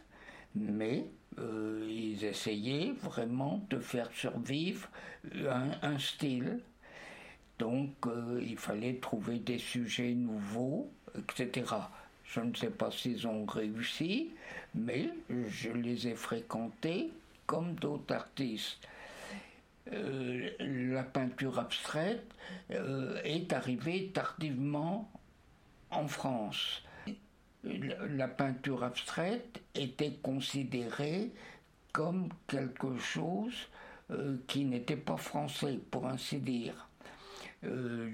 mais 0.55 1.05
euh, 1.39 1.87
ils 1.91 2.25
essayaient 2.25 2.95
vraiment 3.03 3.67
de 3.69 3.79
faire 3.79 4.11
survivre 4.13 4.89
un, 5.83 5.99
style. 5.99 6.61
Donc 7.59 7.91
euh, 8.07 8.43
il 8.43 8.57
fallait 8.57 8.95
trouver 8.95 9.41
des 9.41 9.59
sujets 9.59 10.15
nouveaux 10.15 10.91
etc. 11.19 11.75
Je 12.25 12.41
ne 12.41 12.55
sais 12.55 12.71
pas 12.71 12.91
s'ils 12.91 13.27
ont 13.27 13.45
réussi, 13.45 14.31
mais 14.75 15.11
je 15.29 15.71
les 15.71 16.09
ai 16.09 16.15
fréquentés 16.15 17.11
comme 17.47 17.75
d'autres 17.75 18.15
artistes. 18.15 18.79
Euh, 19.93 20.51
la 20.61 21.03
peinture 21.03 21.59
abstraite 21.59 22.25
euh, 22.71 23.21
est 23.25 23.53
arrivée 23.53 24.11
tardivement 24.15 25.11
en 25.91 26.07
France. 26.07 26.83
La 27.65 28.29
peinture 28.29 28.85
abstraite 28.85 29.61
était 29.75 30.15
considérée 30.23 31.31
comme 31.93 32.29
quelque 32.47 32.97
chose 32.97 33.69
euh, 34.11 34.37
qui 34.47 34.65
n'était 34.65 34.97
pas 34.97 35.17
français, 35.17 35.79
pour 35.91 36.07
ainsi 36.07 36.39
dire. 36.39 36.89
Euh, 37.65 38.11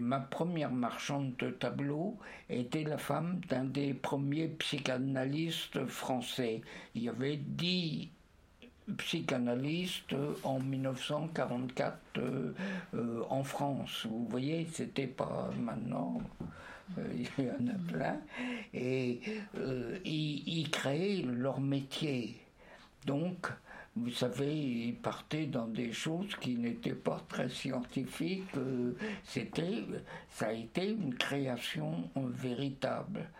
ma 0.00 0.20
première 0.20 0.72
marchande 0.72 1.36
de 1.36 1.50
tableaux 1.50 2.16
était 2.50 2.82
la 2.82 2.98
femme 2.98 3.40
d'un 3.48 3.64
des 3.64 3.94
premiers 3.94 4.48
psychanalystes 4.48 5.86
français. 5.86 6.62
Il 6.94 7.04
y 7.04 7.08
avait 7.08 7.36
dix 7.36 8.08
psychanalystes 8.98 10.14
en 10.42 10.60
1944 10.60 11.98
euh, 12.18 12.52
euh, 12.94 13.22
en 13.30 13.44
France. 13.44 14.06
Vous 14.08 14.26
voyez, 14.28 14.66
c'était 14.72 15.06
pas 15.06 15.50
maintenant. 15.60 16.20
il 17.38 17.44
y 17.44 17.50
en 17.50 17.68
a 17.68 17.92
plein. 17.92 18.20
Et 18.72 19.20
ils 20.04 20.70
créaient 20.70 21.22
leur 21.22 21.60
métier. 21.60 22.36
Donc, 23.06 23.48
vous 23.96 24.10
savez, 24.10 24.54
il 24.54 24.94
partait 24.96 25.46
dans 25.46 25.66
des 25.66 25.90
choses 25.90 26.36
qui 26.36 26.56
n'étaient 26.56 26.94
pas 26.94 27.24
très 27.28 27.48
scientifiques. 27.48 28.54
Euh, 28.58 28.92
c'était, 29.24 29.84
ça 30.28 30.48
a 30.48 30.52
été 30.52 30.90
une 30.90 31.14
création 31.14 32.10
véritable. 32.14 33.30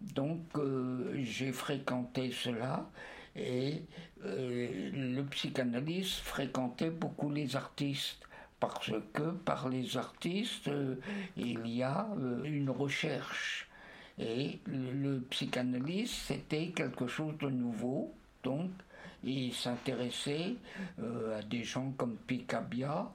Donc 0.00 0.40
euh, 0.56 1.18
j'ai 1.24 1.50
fréquenté 1.50 2.30
cela 2.30 2.88
et 3.34 3.82
euh, 4.24 4.90
le 4.92 5.22
psychanalyste 5.24 6.20
fréquentait 6.20 6.90
beaucoup 6.90 7.30
les 7.30 7.56
artistes 7.56 8.22
parce 8.60 8.92
que 9.12 9.32
par 9.32 9.68
les 9.68 9.96
artistes 9.96 10.70
il 11.36 11.66
y 11.66 11.82
a 11.82 12.08
une 12.44 12.70
recherche 12.70 13.68
et 14.18 14.58
le, 14.66 14.92
le 14.92 15.20
psychanalyste 15.22 16.14
c'était 16.26 16.68
quelque 16.68 17.06
chose 17.06 17.36
de 17.38 17.50
nouveau 17.50 18.12
donc 18.42 18.70
il 19.24 19.52
s'intéressait 19.52 20.56
euh, 21.00 21.38
à 21.38 21.42
des 21.42 21.64
gens 21.64 21.92
comme 21.96 22.16
Picabia, 22.16 23.12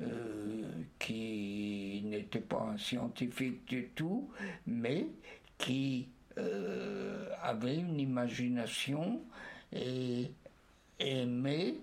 euh, 0.00 0.62
qui 0.98 2.02
n'était 2.04 2.40
pas 2.40 2.70
un 2.74 2.78
scientifique 2.78 3.64
du 3.66 3.88
tout, 3.94 4.30
mais 4.66 5.06
qui 5.58 6.08
euh, 6.38 7.28
avait 7.42 7.76
une 7.76 8.00
imagination 8.00 9.20
et 9.72 10.30
aimait 10.98 11.74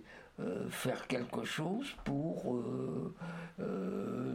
faire 0.71 1.05
quelque 1.05 1.43
chose 1.43 1.95
pour 2.03 2.63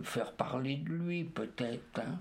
faire 0.04 0.32
parler 0.34 0.76
de 0.76 0.90
lui 0.90 1.24
peut-être. 1.24 1.98
Hein. 1.98 2.20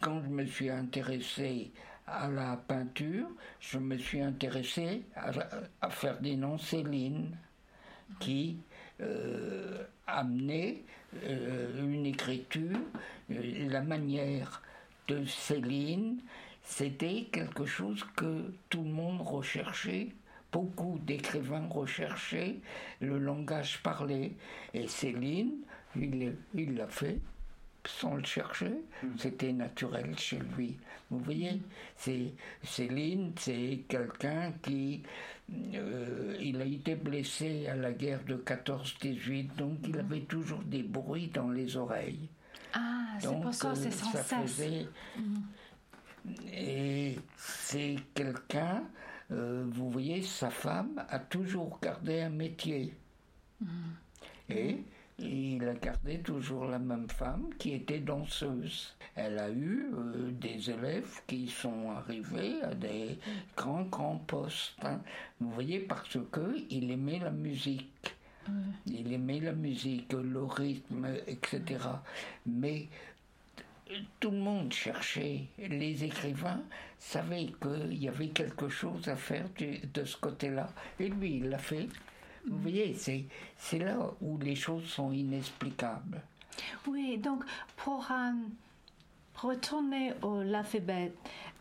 Quand 0.00 0.22
je 0.22 0.28
me 0.28 0.46
suis 0.46 0.70
intéressé 0.70 1.70
à 2.10 2.28
la 2.28 2.56
peinture, 2.56 3.28
je 3.60 3.78
me 3.78 3.96
suis 3.96 4.20
intéressé 4.20 5.02
à, 5.14 5.90
Ferdinand 5.90 6.58
Céline. 6.58 7.36
qui 8.18 8.58
euh, 9.00 9.84
amenait 10.06 10.82
euh, 11.24 11.80
une 11.80 12.06
écriture, 12.06 12.76
euh, 13.30 13.68
la 13.68 13.82
manière 13.82 14.62
de 15.06 15.24
Céline, 15.24 16.20
c'était 16.62 17.28
quelque 17.32 17.64
chose 17.64 18.04
que 18.16 18.52
tout 18.68 18.82
le 18.82 18.90
monde 18.90 19.20
recherchait. 19.22 20.08
Beaucoup 20.52 20.98
d'écrivains 21.06 21.68
recherchaient 21.68 22.56
le 23.00 23.18
langage 23.18 23.80
parlé. 23.82 24.36
Et 24.74 24.88
Céline, 24.88 25.60
il 25.96 26.74
l'a 26.74 26.88
fait 26.88 27.20
sans 27.86 28.16
le 28.16 28.24
chercher. 28.24 28.72
Hmm. 29.02 29.16
C'était 29.18 29.52
naturel 29.52 30.18
chez 30.18 30.38
lui. 30.56 30.76
Vous 31.10 31.18
voyez, 31.18 31.60
c'est 31.96 32.32
Céline, 32.62 33.32
c'est 33.36 33.84
quelqu'un 33.88 34.52
qui 34.62 35.02
euh, 35.74 36.36
il 36.40 36.60
a 36.60 36.64
été 36.64 36.94
blessé 36.94 37.66
à 37.66 37.74
la 37.74 37.92
guerre 37.92 38.22
de 38.24 38.36
14-18, 38.36 39.56
donc 39.56 39.78
il 39.84 39.96
hmm. 39.96 40.00
avait 40.00 40.20
toujours 40.20 40.62
des 40.62 40.82
bruits 40.82 41.28
dans 41.28 41.50
les 41.50 41.76
oreilles. 41.76 42.28
Ah, 42.72 43.16
c'est 43.18 43.40
pour 43.40 43.52
ça, 43.52 43.74
c'est 43.74 43.90
sans 43.90 44.12
cesse. 44.12 44.86
Hmm. 45.16 45.40
Et 46.52 47.18
c'est 47.36 47.96
quelqu'un, 48.14 48.84
euh, 49.32 49.64
vous 49.68 49.90
voyez, 49.90 50.22
sa 50.22 50.50
femme 50.50 51.02
a 51.08 51.18
toujours 51.18 51.78
gardé 51.82 52.20
un 52.20 52.30
métier. 52.30 52.94
Et 54.48 54.84
il 55.20 55.68
a 55.68 55.74
gardé 55.74 56.18
toujours 56.18 56.64
la 56.64 56.78
même 56.78 57.08
femme 57.08 57.50
qui 57.58 57.74
était 57.74 58.00
danseuse. 58.00 58.94
Elle 59.14 59.38
a 59.38 59.50
eu 59.50 59.86
euh, 59.92 60.30
des 60.30 60.70
élèves 60.70 61.20
qui 61.26 61.48
sont 61.48 61.90
arrivés 61.90 62.62
à 62.62 62.74
des 62.74 63.18
grands, 63.56 63.82
grands 63.82 64.22
postes. 64.26 64.74
Hein. 64.82 65.00
Vous 65.40 65.50
voyez, 65.50 65.80
parce 65.80 66.18
que 66.32 66.56
il 66.70 66.90
aimait 66.90 67.18
la 67.18 67.30
musique. 67.30 68.14
Il 68.86 69.12
aimait 69.12 69.40
la 69.40 69.52
musique, 69.52 70.12
le 70.12 70.42
rythme, 70.42 71.06
etc. 71.26 71.78
Mais 72.46 72.88
tout 74.18 74.30
le 74.30 74.38
monde 74.38 74.72
cherchait, 74.72 75.44
les 75.58 76.04
écrivains 76.04 76.62
savaient 76.98 77.52
qu'il 77.60 78.02
y 78.02 78.08
avait 78.08 78.28
quelque 78.28 78.68
chose 78.68 79.08
à 79.08 79.16
faire 79.16 79.46
de 79.94 80.04
ce 80.04 80.16
côté-là. 80.16 80.70
Et 80.98 81.08
lui, 81.08 81.36
il 81.36 81.50
l'a 81.50 81.58
fait. 81.58 81.88
Vous 82.48 82.58
voyez, 82.58 82.96
c'est 83.56 83.78
là 83.78 83.96
où 84.20 84.38
les 84.38 84.56
choses 84.56 84.84
sont 84.86 85.12
inexplicables. 85.12 86.22
Oui, 86.86 87.18
donc 87.18 87.44
pour 87.76 88.06
euh, 88.10 88.32
retourner 89.42 90.12
au 90.22 90.42
l'alphabet 90.42 91.12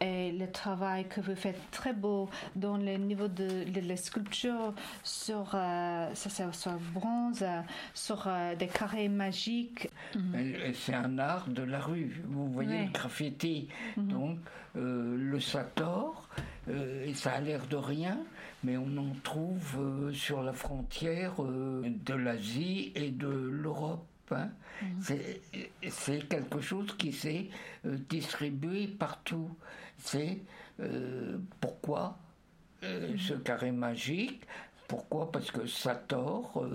et 0.01 0.31
le 0.31 0.49
travail 0.51 1.07
que 1.07 1.21
vous 1.21 1.35
faites 1.35 1.59
très 1.71 1.93
beau 1.93 2.29
dans 2.55 2.77
le 2.77 2.97
niveau 2.97 3.27
de, 3.27 3.65
la 3.87 3.97
sculpture 3.97 4.73
sur, 5.03 5.51
euh, 5.53 6.13
ça, 6.13 6.51
sur 6.53 6.71
bronze, 6.93 7.45
sur 7.93 8.23
euh, 8.27 8.55
des 8.55 8.67
carrés 8.67 9.09
magiques. 9.09 9.89
C'est 10.73 10.93
un 10.93 11.17
art 11.19 11.47
de 11.47 11.63
la 11.63 11.79
rue. 11.79 12.21
Vous 12.27 12.49
voyez 12.49 12.85
le 12.85 12.91
graffiti. 12.91 13.67
Mhm. 13.97 14.07
Donc, 14.07 14.37
le 14.75 15.39
sator, 15.39 16.29
ça 17.13 17.31
a 17.31 17.41
l'air 17.41 17.65
de 17.67 17.75
rien, 17.75 18.17
mais 18.63 18.77
on 18.77 18.97
en 18.97 19.13
trouve 19.23 19.77
euh, 19.79 20.13
sur 20.13 20.43
la 20.43 20.53
frontière 20.53 21.33
euh, 21.39 21.83
de 22.05 22.13
l'Asie 22.13 22.91
et 22.95 23.11
de 23.11 23.27
l'Europe. 23.27 24.05
Hein. 24.31 24.49
Mhm. 24.81 25.01
C'est 25.89 26.27
quelque 26.27 26.61
chose 26.61 26.95
qui 26.97 27.11
s'est 27.11 27.47
euh, 27.85 27.97
distribué 28.09 28.87
partout. 28.87 29.49
C'est 29.97 30.39
pourquoi 31.59 32.17
mhm. 32.81 33.19
ce 33.19 33.33
carré 33.33 33.71
magique? 33.71 34.45
Pourquoi? 34.87 35.31
Parce 35.31 35.51
que 35.51 35.67
Sator, 35.67 36.65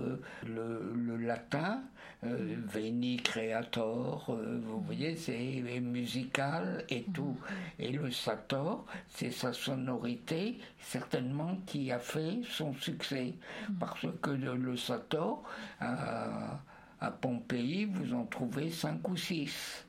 le, 0.45 0.93
le, 0.95 1.17
latin, 1.17 1.81
euh, 2.23 2.55
Veni 2.65 3.17
Creator, 3.17 4.25
euh, 4.29 4.59
vous 4.63 4.79
voyez, 4.79 5.17
c'est 5.17 5.61
musical 5.81 6.85
et 6.89 7.03
tout. 7.13 7.35
Et 7.77 7.91
le 7.91 8.09
Sator, 8.11 8.85
c'est 9.09 9.31
sa 9.31 9.51
sonorité, 9.51 10.57
certainement, 10.79 11.57
qui 11.65 11.91
a 11.91 11.99
fait 11.99 12.39
son 12.49 12.73
succès. 12.73 13.33
Parce 13.79 14.07
que 14.21 14.31
le, 14.31 14.77
Sator, 14.77 15.43
à, 15.81 16.59
à, 16.99 17.11
Pompéi, 17.11 17.85
vous 17.85 18.13
en 18.13 18.25
trouvez 18.25 18.71
cinq 18.71 19.07
ou 19.07 19.17
six. 19.17 19.85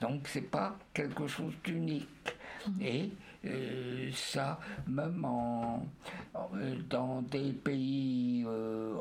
Donc, 0.00 0.28
c'est 0.28 0.50
pas 0.50 0.76
quelque 0.92 1.26
chose 1.26 1.54
d'unique. 1.64 2.36
Et 2.80 3.10
euh, 3.44 4.10
ça, 4.14 4.58
même 4.86 5.24
en, 5.24 5.84
dans 6.88 7.22
des 7.22 7.52
pays 7.52 8.46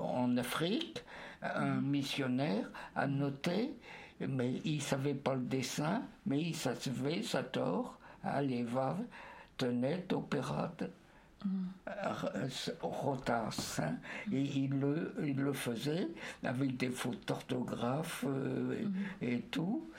en 0.02 0.36
Afrique, 0.38 1.04
un 1.42 1.82
missionnaire 1.82 2.70
a 2.96 3.08
noté, 3.08 3.74
mais 4.20 4.62
il 4.64 4.82
savait 4.82 5.14
pas 5.14 5.36
le 5.36 5.42
dessin, 5.42 6.04
mais 6.26 6.42
il 6.42 6.56
savait 6.56 7.24
sa 7.24 7.44
tort, 7.44 7.98
allez, 8.24 8.64
va, 8.64 8.98
tenait 9.58 10.06
opérate. 10.14 10.84
Rotas 12.82 13.80
hein, 13.82 13.96
et 14.32 14.42
il 14.42 14.80
le, 14.80 15.14
il 15.24 15.38
le 15.38 15.54
faisait 15.54 16.08
avec 16.44 16.78
des 16.78 16.90
fautes 16.90 17.28
d'orthographe 17.28 18.26
euh, 18.28 18.86
et, 19.22 19.40
tout. 19.52 19.90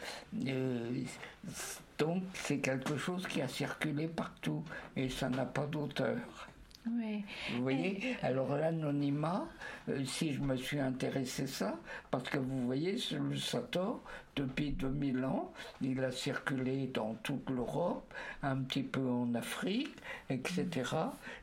donc 1.99 2.22
c'est 2.34 2.59
quelque 2.59 2.97
chose 2.97 3.26
qui 3.26 3.43
a 3.43 3.49
circulé 3.49 4.09
partout 4.09 4.62
et 4.97 5.09
ça 5.09 5.28
n'a 5.28 5.45
pas 5.45 5.66
d'auteur. 5.66 6.49
Oui. 6.87 7.24
Vous 7.53 7.62
voyez 7.62 8.16
Alors 8.22 8.57
l'anonymat, 8.57 9.47
euh, 9.89 10.05
si 10.05 10.33
je 10.33 10.41
me 10.41 10.57
suis 10.57 10.80
intéressé 10.80 11.47
ça, 11.47 11.78
parce 12.11 12.28
que 12.28 12.39
vous 12.39 12.66
voyez, 12.66 12.97
le 13.12 13.37
Sator, 13.37 14.03
depuis 14.35 14.72
2000 14.72 15.24
ans, 15.24 15.53
il 15.80 16.03
a 16.03 16.11
circulé 16.11 16.89
dans 16.89 17.14
toute 17.22 17.49
l'Europe, 17.51 18.12
un 18.43 18.57
petit 18.57 18.83
peu 18.83 19.09
en 19.09 19.33
Afrique, 19.35 19.95
etc. 20.28 20.66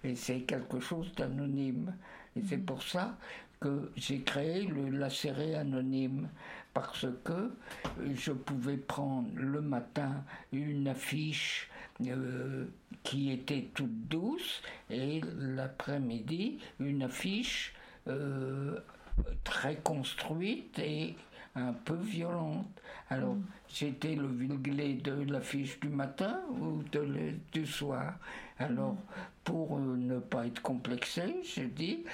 Et 0.03 0.15
c'est 0.15 0.41
quelque 0.41 0.81
chose 0.81 1.13
d'anonyme. 1.15 1.93
Et 2.35 2.41
c'est 2.45 2.57
pour 2.57 2.83
ça 2.83 3.17
que 3.61 3.91
j'ai 3.95 4.21
créé 4.21 4.63
le 4.63 4.89
lacéré 4.89 5.55
anonyme 5.55 6.29
parce 6.73 7.07
que 7.23 7.51
je 8.13 8.31
pouvais 8.31 8.77
prendre 8.77 9.29
le 9.35 9.61
matin 9.61 10.23
une 10.51 10.87
affiche 10.87 11.69
euh, 12.07 12.65
qui 13.03 13.31
était 13.31 13.67
toute 13.73 14.07
douce 14.07 14.61
et 14.89 15.21
l'après-midi 15.37 16.59
une 16.79 17.03
affiche 17.03 17.73
euh, 18.07 18.79
très 19.43 19.75
construite 19.77 20.79
et 20.79 21.15
un 21.55 21.73
peu 21.73 21.95
violente. 21.95 22.67
Alors, 23.09 23.35
mm. 23.35 23.43
j'étais 23.67 24.15
le 24.15 24.27
vulglé 24.27 24.93
de 24.93 25.29
l'affiche 25.29 25.79
du 25.81 25.89
matin 25.89 26.39
ou 26.61 26.83
de 26.91 27.33
du 27.51 27.65
soir. 27.65 28.13
Alors, 28.59 28.93
mm. 28.93 28.97
pour 29.43 29.77
euh, 29.77 29.97
ne 29.97 30.19
pas 30.19 30.47
être 30.47 30.61
complexé, 30.61 31.35
je 31.43 31.63
dis, 31.63 32.05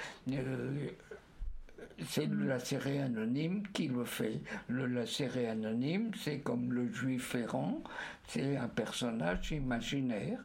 c'est 2.04 2.26
le 2.26 2.46
lacéré 2.46 3.00
anonyme 3.00 3.62
qui 3.72 3.88
le 3.88 4.04
fait. 4.04 4.40
Le 4.68 4.86
lacéré 4.86 5.48
anonyme, 5.48 6.10
c'est 6.18 6.40
comme 6.40 6.72
le 6.72 6.92
juif 6.92 7.34
errant, 7.34 7.82
c'est 8.26 8.56
un 8.56 8.68
personnage 8.68 9.52
imaginaire. 9.52 10.40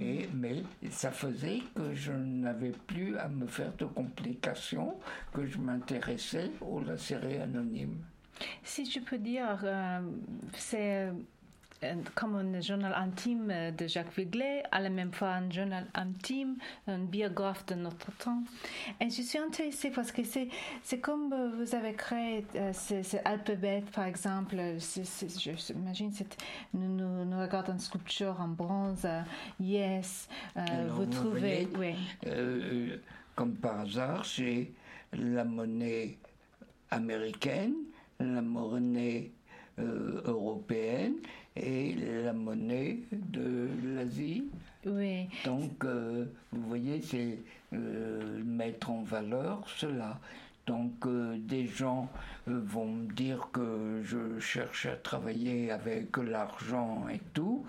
Et, 0.00 0.28
mais 0.34 0.62
ça 0.90 1.10
faisait 1.10 1.62
que 1.74 1.94
je 1.94 2.12
n'avais 2.12 2.72
plus 2.86 3.16
à 3.16 3.28
me 3.28 3.46
faire 3.46 3.72
de 3.76 3.86
complications, 3.86 4.98
que 5.32 5.46
je 5.46 5.56
m'intéressais 5.58 6.50
au 6.60 6.80
lacéré 6.80 7.40
anonyme. 7.40 7.96
Si 8.62 8.84
je 8.90 9.00
peux 9.00 9.16
dire, 9.16 9.58
euh, 9.64 10.00
c'est 10.52 11.10
comme 12.14 12.36
un 12.36 12.60
journal 12.60 12.92
intime 12.94 13.52
de 13.76 13.86
Jacques 13.86 14.16
Viglet, 14.16 14.62
à 14.72 14.80
la 14.80 14.88
même 14.88 15.12
fois 15.12 15.28
un 15.28 15.50
journal 15.50 15.86
intime, 15.94 16.56
un 16.86 16.98
biographe 16.98 17.66
de 17.66 17.74
notre 17.74 18.12
temps. 18.12 18.42
Et 19.00 19.10
je 19.10 19.22
suis 19.22 19.38
intéressée 19.38 19.90
parce 19.90 20.12
que 20.12 20.24
c'est, 20.24 20.48
c'est 20.82 21.00
comme 21.00 21.34
vous 21.58 21.74
avez 21.74 21.92
créé 21.94 22.44
euh, 22.54 22.72
ce, 22.72 23.16
alphabet, 23.24 23.84
par 23.94 24.06
exemple. 24.06 24.56
j'imagine, 24.56 26.12
nous, 26.74 26.88
nous, 26.88 27.24
nous, 27.24 27.40
regardons 27.40 27.72
une 27.72 27.78
sculpture 27.78 28.40
en 28.40 28.48
bronze, 28.48 29.04
euh, 29.04 29.22
yes, 29.60 30.28
euh, 30.56 30.62
vous, 30.90 31.06
trouvez. 31.06 31.68
oui. 31.78 31.94
comme 33.34 33.54
par 33.54 33.80
hasard, 33.80 34.24
c'est 34.24 34.70
la 35.12 35.44
monnaie 35.44 36.18
américaine, 36.90 37.74
la 38.18 38.40
monnaie 38.42 39.30
européenne 39.78 41.16
et 41.56 41.94
la 42.24 42.32
monnaie 42.32 43.00
de 43.12 43.68
l'Asie. 43.94 44.44
Oui. 44.84 45.28
Donc, 45.44 45.84
euh, 45.84 46.26
vous 46.52 46.68
voyez, 46.68 47.00
c'est 47.02 47.38
euh, 47.72 48.42
mettre 48.44 48.90
en 48.90 49.02
valeur 49.02 49.64
cela. 49.68 50.18
Donc 50.66 51.06
des 51.46 51.68
gens 51.68 52.10
vont 52.48 52.86
me 52.86 53.12
dire 53.12 53.50
que 53.52 54.02
je 54.02 54.40
cherche 54.40 54.86
à 54.86 54.96
travailler 54.96 55.70
avec 55.70 56.16
l'argent 56.16 57.06
et 57.08 57.20
tout. 57.34 57.64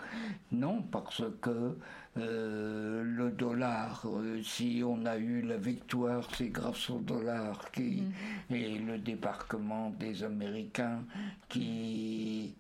Non, 0.52 0.82
parce 0.82 1.22
que 1.40 1.78
le 2.16 3.30
dollar, 3.30 4.04
si 4.42 4.82
on 4.84 5.06
a 5.06 5.18
eu 5.18 5.44
la 5.44 5.58
victoire, 5.58 6.28
c'est 6.36 6.50
grâce 6.50 6.90
au 6.90 6.98
dollar 6.98 7.70
qui, 7.72 8.02
mm. 8.50 8.56
et 8.56 8.80
le 8.80 8.98
débarquement 8.98 9.92
des 10.00 10.24
Américains 10.24 11.04
qui 11.50 12.56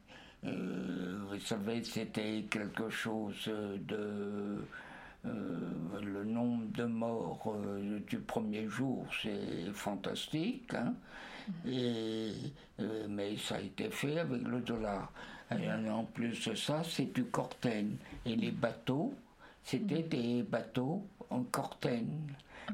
euh, 0.45 1.17
vous 1.29 1.39
savez, 1.39 1.83
c'était 1.83 2.45
quelque 2.49 2.89
chose 2.89 3.45
de... 3.47 4.63
Euh, 5.25 5.99
le 6.01 6.23
nombre 6.23 6.71
de 6.71 6.85
morts 6.85 7.53
euh, 7.53 7.99
du 8.07 8.19
premier 8.19 8.67
jour, 8.67 9.05
c'est 9.21 9.71
fantastique. 9.73 10.73
Hein. 10.73 10.93
Mm-hmm. 11.65 11.73
et, 11.73 12.33
mais 13.09 13.35
ça 13.37 13.55
a 13.55 13.59
été 13.59 13.89
fait 13.89 14.19
avec 14.19 14.43
le 14.43 14.61
dollar. 14.61 15.11
Et 15.51 15.69
en 15.89 16.03
plus 16.03 16.47
de 16.47 16.55
ça, 16.55 16.83
c'est 16.83 17.13
du 17.13 17.25
corten. 17.25 17.97
Et 18.25 18.35
les 18.35 18.51
bateaux, 18.51 19.13
c'était 19.63 20.01
mm-hmm. 20.03 20.09
des 20.09 20.43
bateaux 20.43 21.05
en 21.29 21.43
corten. 21.43 22.07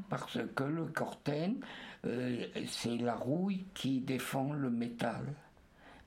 Parce 0.10 0.40
que 0.56 0.64
le 0.64 0.86
corten, 0.86 1.56
c'est 2.04 2.98
la 2.98 3.16
rouille 3.16 3.66
qui 3.74 4.00
défend 4.02 4.52
le 4.54 4.70
métal. 4.70 5.24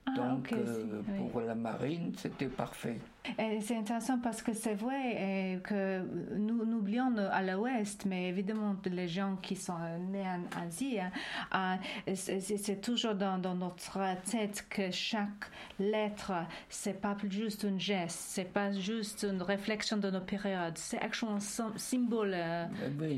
Ah, 0.07 0.13
Donc, 0.15 0.53
euh, 0.53 1.03
pour 1.33 1.41
la 1.41 1.55
marine, 1.55 2.13
c'était 2.17 2.47
parfait. 2.47 2.99
C'est 3.61 3.77
intéressant 3.77 4.19
parce 4.21 4.41
que 4.41 4.53
c'est 4.53 4.75
vrai 4.75 5.61
que 5.65 6.01
nous, 6.37 6.65
nous 6.65 6.79
oublions 6.79 7.13
à 7.17 7.43
l'ouest, 7.43 8.05
mais 8.07 8.29
évidemment, 8.29 8.77
les 8.85 9.09
gens 9.09 9.37
qui 9.43 9.57
sont 9.57 9.79
nés 10.13 10.23
en 10.23 10.63
Asie, 10.65 10.99
hein, 11.51 11.79
c'est 12.15 12.81
toujours 12.81 13.17
dans, 13.17 13.39
notre 13.57 13.99
tête 14.31 14.67
que 14.71 14.93
chaque 14.93 15.51
lettre, 15.81 16.33
c'est 16.69 17.01
pas 17.01 17.17
juste 17.29 17.65
un 17.65 17.79
geste, 17.79 18.17
c'est 18.17 18.53
pas 18.53 18.73
juste 18.73 19.27
une 19.29 19.43
réflexion 19.43 19.97
de 19.97 20.11
nos 20.11 20.21
périodes, 20.21 20.77
c'est 20.79 21.01
actuellement 21.01 21.37
un 21.37 21.79
symbole 21.79 22.33
euh, 22.33 22.67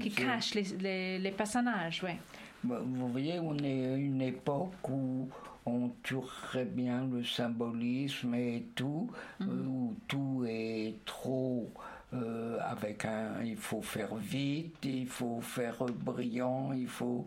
qui 0.01 0.11
cache 0.11 0.55
les, 0.55 1.19
les, 1.19 1.31
personnages. 1.33 2.03
Ouais. 2.03 2.19
Bah, 2.65 2.81
vous 2.85 3.09
voyez, 3.09 3.39
on 3.41 3.57
est 3.59 3.93
à 3.93 3.97
une 3.97 4.23
époque 4.23 4.89
où 4.89 5.29
on 5.69 5.91
tuerait 6.03 6.65
bien 6.65 7.07
le 7.07 7.23
symbolisme 7.25 8.35
et 8.35 8.67
tout, 8.75 9.11
mhm. 9.41 9.49
euh, 9.49 9.67
où 9.67 9.95
tout 10.09 10.45
est 10.49 10.95
trop 11.05 11.71
euh, 12.15 12.59
avec 12.61 13.05
un, 13.05 13.43
il 13.45 13.57
faut 13.57 13.83
faire 13.83 14.15
vite, 14.15 14.77
il 14.85 15.07
faut 15.07 15.41
faire 15.43 15.85
brillant, 15.85 16.73
il 16.73 16.89
faut 16.89 17.27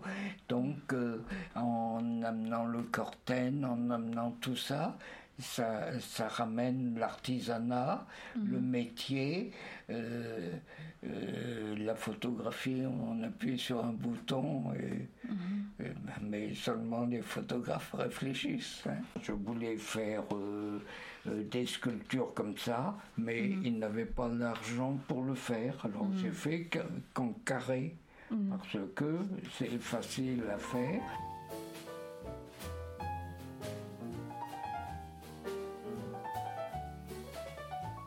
donc 0.50 0.94
euh, 0.94 1.24
en 1.56 2.24
amenant 2.24 2.66
le 2.66 2.82
corten, 2.84 3.64
en 3.64 3.92
amenant 3.92 4.32
tout 4.42 4.56
ça, 4.56 4.98
ça, 5.42 6.00
ça 6.00 6.28
ramène 6.28 6.98
l'artisanat, 6.98 8.06
le 8.36 8.60
mhm. 8.60 8.70
métier, 8.70 9.52
euh, 9.90 10.52
euh, 11.04 11.76
la 11.78 11.96
photographie, 11.96 12.84
on 12.86 13.24
appuie 13.24 13.58
sur 13.58 13.84
un 13.84 13.92
bouton, 13.92 14.72
et, 14.74 15.08
mhm. 15.28 15.94
mais 16.22 16.54
seulement 16.54 17.06
les 17.06 17.22
photographes 17.22 17.94
réfléchissent. 17.94 18.84
Hein. 18.88 19.02
Je 19.22 19.32
voulais 19.32 19.78
faire 19.78 20.24
euh, 20.34 20.80
des 21.26 21.66
sculptures 21.66 22.34
comme 22.34 22.58
ça, 22.58 22.98
mais 23.18 23.42
mhm. 23.42 23.66
ils 23.66 23.80
n'avaient 23.80 24.06
pas 24.06 24.30
l'argent 24.30 24.98
pour 25.08 25.24
le 25.24 25.36
faire, 25.36 25.86
alors 25.86 26.08
j'ai 26.18 26.32
fait 26.32 26.70
qu'en 27.14 27.34
carré, 27.46 27.96
parce 28.50 28.78
que 28.96 29.20
c'est 29.58 29.82
facile 29.82 30.44
à 30.54 30.58
faire. 30.58 31.02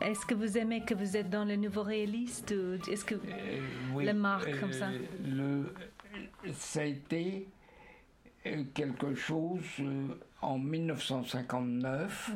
Est-ce 0.05 0.23
que 0.23 0.35
vous 0.35 0.55
aimez 0.59 0.81
que 0.81 0.93
vous 0.93 1.17
êtes 1.17 1.31
dans 1.31 1.45
le 1.45 1.55
nouveau 1.55 1.81
réaliste 1.81 2.51
ou 2.51 2.75
est-ce 2.91 3.03
que 3.03 3.15
euh, 3.15 4.03
la 4.03 4.13
marque 4.13 4.59
comme 4.59 4.71
ça? 4.71 4.89
euh, 4.89 5.65
le, 6.43 6.53
Ça 6.53 6.81
a 6.81 6.83
été 6.83 7.47
euh, 8.45 8.63
quelque 8.75 9.15
chose 9.15 9.63
en 10.43 10.59
1959. 10.59 12.33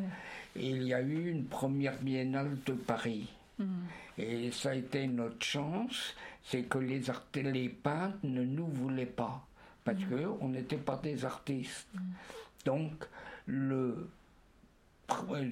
il 0.56 0.82
y 0.82 0.96
a 0.96 1.02
eu 1.02 1.30
une 1.30 1.46
première 1.46 2.00
biennale 2.00 2.58
de 2.66 2.74
Paris. 2.74 3.32
Hmm. 3.60 3.84
Et 4.18 4.50
ça 4.50 4.72
a 4.72 4.74
été 4.74 5.06
notre 5.06 5.46
chance, 5.46 6.16
c'est 6.44 6.64
que 6.64 6.80
les, 6.80 7.04
les 7.36 7.70
peintres 7.70 8.18
ne 8.24 8.44
nous 8.44 8.68
voulaient 8.68 9.06
pas, 9.06 9.46
parce 9.84 10.00
hmm. 10.00 10.38
qu'on 10.38 10.50
n'était 10.50 10.78
pas 10.78 10.98
des 10.98 11.24
artistes. 11.24 11.88
Hmm. 11.94 12.00
Donc, 12.66 13.06
le, 13.46 14.10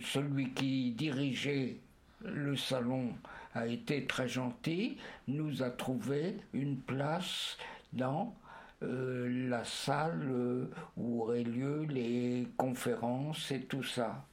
celui 0.01 0.49
qui 0.49 0.91
dirigeait 0.93 1.77
le 2.21 2.55
salon 2.55 3.13
a 3.53 3.67
été 3.67 4.05
très 4.05 4.27
gentil, 4.27 4.97
nous 5.27 5.63
a 5.63 5.69
trouvé 5.69 6.37
une 6.53 6.79
place 6.79 7.57
dans 7.93 8.35
euh, 8.83 9.49
la 9.49 9.63
salle 9.63 10.27
euh, 10.29 10.69
où 10.97 11.23
auraient 11.23 11.43
lieu 11.43 11.85
les 11.89 12.47
conférences 12.57 13.51
et 13.51 13.61
tout 13.61 13.83
ça. 13.83 14.25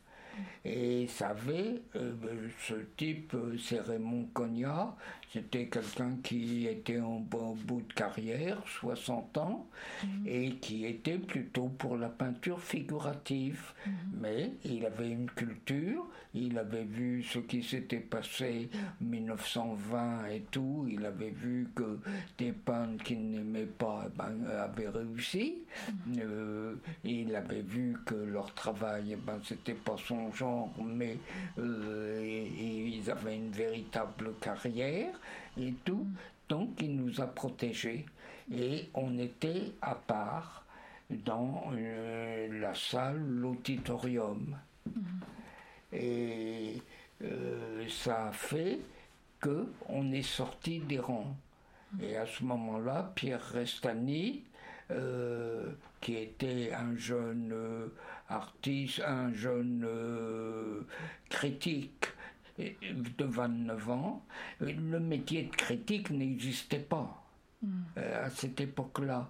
Et 0.65 1.07
ça 1.07 1.29
avait, 1.29 1.83
euh, 1.97 2.13
ce 2.59 2.75
type, 2.97 3.37
c'est 3.59 3.81
Raymond 3.81 4.29
Cogna, 4.35 4.97
c'était 5.35 5.67
quelqu'un 5.67 6.17
qui 6.23 6.69
était 6.69 7.01
en 7.01 7.19
bout 7.19 7.83
de 7.89 7.93
carrière, 7.93 8.63
60 8.67 9.37
ans, 9.39 9.67
mhm. 10.05 10.27
et 10.27 10.51
qui 10.61 10.87
était 10.87 11.19
plutôt 11.19 11.67
pour 11.77 11.97
la 11.97 12.09
peinture 12.09 12.61
figurative. 12.61 13.73
Mhm. 13.85 13.93
Mais 14.21 14.53
il 14.65 14.87
avait 14.87 15.11
une 15.11 15.29
culture, 15.29 16.07
il 16.35 16.57
avait 16.57 16.85
vu 16.85 17.25
ce 17.25 17.41
qui 17.41 17.65
s'était 17.65 17.99
passé 17.99 18.71
en 18.75 19.05
1920 19.05 20.27
et 20.27 20.45
tout, 20.53 20.87
il 20.89 21.05
avait 21.05 21.31
vu 21.31 21.69
que 21.75 21.99
des 22.39 22.53
peintres 22.53 23.03
qu'il 23.03 23.29
n'aimait 23.29 23.67
pas 23.67 24.05
eh 24.07 24.17
ben, 24.17 24.47
avaient 24.57 24.89
réussi, 24.89 25.65
mhm. 26.07 26.15
euh, 26.21 26.75
il 27.03 27.35
avait 27.35 27.63
vu 27.63 27.97
que 28.07 28.15
leur 28.15 28.55
travail, 28.55 29.11
eh 29.15 29.17
ben, 29.17 29.41
c'était 29.43 29.75
pas 29.75 29.97
son 29.97 30.31
genre, 30.33 30.73
mais 30.81 31.19
euh, 31.59 32.23
ils 32.25 33.11
avaient 33.11 33.37
une 33.37 33.51
véritable 33.51 34.35
carrière 34.41 35.13
et 35.61 35.75
tout. 35.85 36.07
Donc 36.49 36.81
il 36.81 36.97
nous 36.97 37.21
a 37.21 37.27
protégés 37.27 38.07
et 38.53 38.89
on 38.95 39.19
était 39.19 39.73
à 39.81 39.95
part 39.95 40.65
dans 41.11 41.65
euh, 41.73 42.61
la 42.61 42.75
salle, 42.75 43.21
l'auditorium. 43.21 44.57
Et 45.93 46.83
euh, 47.23 47.89
ça 47.89 48.29
a 48.29 48.33
fait 48.33 48.81
que 49.41 49.67
on 49.89 50.13
est 50.13 50.23
sorti 50.23 50.81
des 50.81 50.99
rangs. 50.99 51.37
Et 52.03 52.17
à 52.17 52.27
ce 52.27 52.43
moment-là, 52.45 53.13
Pierre 53.15 53.45
Restani, 53.53 54.43
euh, 54.91 55.71
qui 56.01 56.17
était 56.17 56.73
un 56.73 56.97
jeune 56.97 57.55
artiste, 58.29 59.01
un 59.07 59.33
jeune 59.33 59.87
critique, 61.29 62.07
de 62.59 63.25
29 63.25 63.91
ans, 63.91 64.25
le 64.61 65.01
métier 65.01 65.45
de 65.45 65.57
critique 65.57 66.11
n'existait 66.11 66.79
pas. 66.79 67.25
Hmm. 67.65 67.83
Euh, 67.99 68.27
à 68.27 68.31
cette 68.31 68.61
époque-là, 68.61 69.29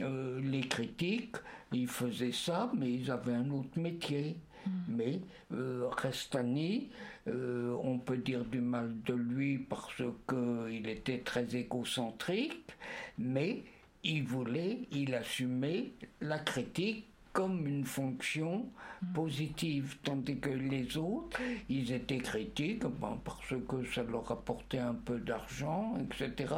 euh, 0.00 0.40
les 0.40 0.62
critiques, 0.62 1.36
ils 1.72 1.88
faisaient 1.88 2.32
ça, 2.32 2.70
mais 2.76 2.92
ils 2.92 3.10
avaient 3.10 3.34
un 3.34 3.50
autre 3.50 3.78
métier. 3.78 4.36
Hmm. 4.66 4.70
Mais 4.88 5.20
euh, 5.52 5.88
Restani, 5.90 6.90
on 7.26 7.98
peut 7.98 8.18
dire 8.18 8.44
du 8.44 8.60
mal 8.60 8.94
de 9.02 9.14
lui 9.14 9.58
parce 9.58 10.02
qu'il 10.28 10.88
était 10.88 11.20
très 11.20 11.54
égocentrique, 11.56 12.70
mais 13.18 13.64
il 14.02 14.24
voulait, 14.24 14.80
il 14.92 15.14
assumait 15.14 15.92
la 16.20 16.38
critique 16.38 17.06
comme 17.34 17.66
une 17.66 17.84
fonction 17.84 18.64
positive, 19.12 19.96
tandis 20.04 20.38
que 20.38 20.50
les 20.50 20.96
autres, 20.96 21.40
ils 21.68 21.92
étaient 21.92 22.18
critiques 22.18 22.84
parce 23.24 23.54
que 23.68 23.84
ça 23.92 24.04
leur 24.04 24.30
apportait 24.30 24.78
un 24.78 24.94
peu 24.94 25.18
d'argent, 25.18 25.98
etc. 25.98 26.54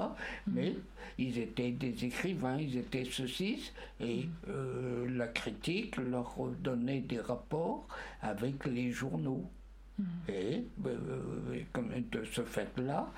Mais 0.47 0.77
ils 1.19 1.39
étaient 1.39 1.73
des 1.73 2.05
écrivains, 2.05 2.59
ils 2.59 2.77
étaient 2.77 3.07
ceci, 3.11 3.73
et 4.01 4.29
euh, 4.49 5.09
la 5.17 5.29
critique 5.29 5.97
leur 5.97 6.37
donnait 6.63 7.01
des 7.01 7.21
rapports 7.21 7.89
avec 8.21 8.67
les 8.67 8.93
journaux. 8.93 9.51
Et 10.29 10.63
euh, 10.85 11.61
comme 11.73 11.91
de 12.13 12.23
ce 12.25 12.43
fait-là, 12.43 13.11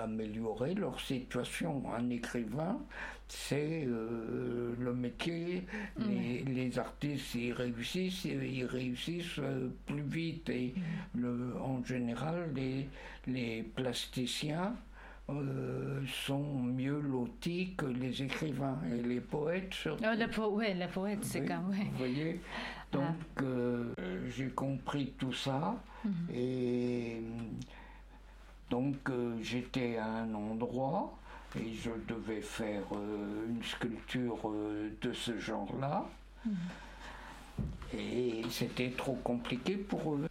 améliorer 0.00 0.74
leur 0.74 0.98
situation. 1.00 1.84
Un 1.94 2.10
écrivain, 2.10 2.80
c'est 3.28 3.84
euh, 3.86 4.74
le 4.78 4.94
métier. 4.94 5.64
Les, 5.98 6.78
artistes, 6.78 7.34
ils 7.34 7.52
réussissent, 7.52 8.24
ils 8.24 8.64
réussissent 8.64 9.38
euh, 9.38 9.68
plus 9.86 10.02
vite. 10.02 10.48
Et 10.50 10.74
le, 11.14 11.54
en 11.60 11.82
général, 11.84 12.50
les, 12.54 12.88
les 13.26 13.62
plasticiens 13.62 14.74
euh, 15.30 16.00
sont 16.26 16.54
mieux 16.62 17.00
lotis 17.00 17.74
que 17.76 17.86
les 17.86 18.22
écrivains 18.22 18.78
et 18.92 19.02
les 19.02 19.20
poètes 19.20 19.72
surtout. 19.72 20.04
Oh, 20.06 20.14
le 20.16 20.28
po 20.28 20.48
ouais, 20.50 20.74
les 20.74 20.86
poètes, 20.88 21.24
c'est 21.24 21.40
Oui, 21.40 21.46
comme. 21.48 21.70
ouais. 21.70 21.86
Vous 21.92 21.98
voyez 21.98 22.40
Ah. 22.92 22.96
Donc 22.98 23.44
j'ai 24.36 24.48
compris 24.50 25.12
tout 25.18 25.32
ça 25.32 25.82
Mhm. 26.04 26.12
et 26.34 27.22
donc 28.70 29.10
j'étais 29.40 29.96
à 29.96 30.06
un 30.06 30.34
endroit 30.34 31.18
et 31.56 31.72
je 31.72 31.90
devais 32.08 32.40
faire 32.42 32.82
euh, 32.92 33.46
une 33.48 33.62
sculpture 33.62 34.40
euh, 34.46 34.90
de 35.00 35.12
ce 35.12 35.38
genre-là. 35.38 36.04
Mhm. 36.44 36.54
Et 37.96 38.42
c'était 38.50 38.90
trop 38.90 39.14
compliqué 39.14 39.76
pour 39.76 40.14
eux. 40.14 40.26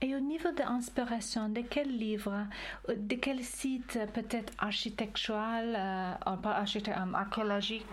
Et 0.00 0.14
au 0.14 0.20
niveau 0.20 0.50
de 0.52 0.58
l'inspiration, 0.58 1.48
de 1.48 1.62
quel 1.62 1.88
livre, 1.96 2.46
euh, 2.88 2.94
de 2.96 3.14
quel 3.14 3.42
site 3.42 3.98
peut-être 4.12 4.52
architectural, 4.58 5.74
euh, 5.76 6.36
pas 6.36 6.52
architect- 6.52 6.96
euh, 6.96 7.14
archéologique, 7.14 7.86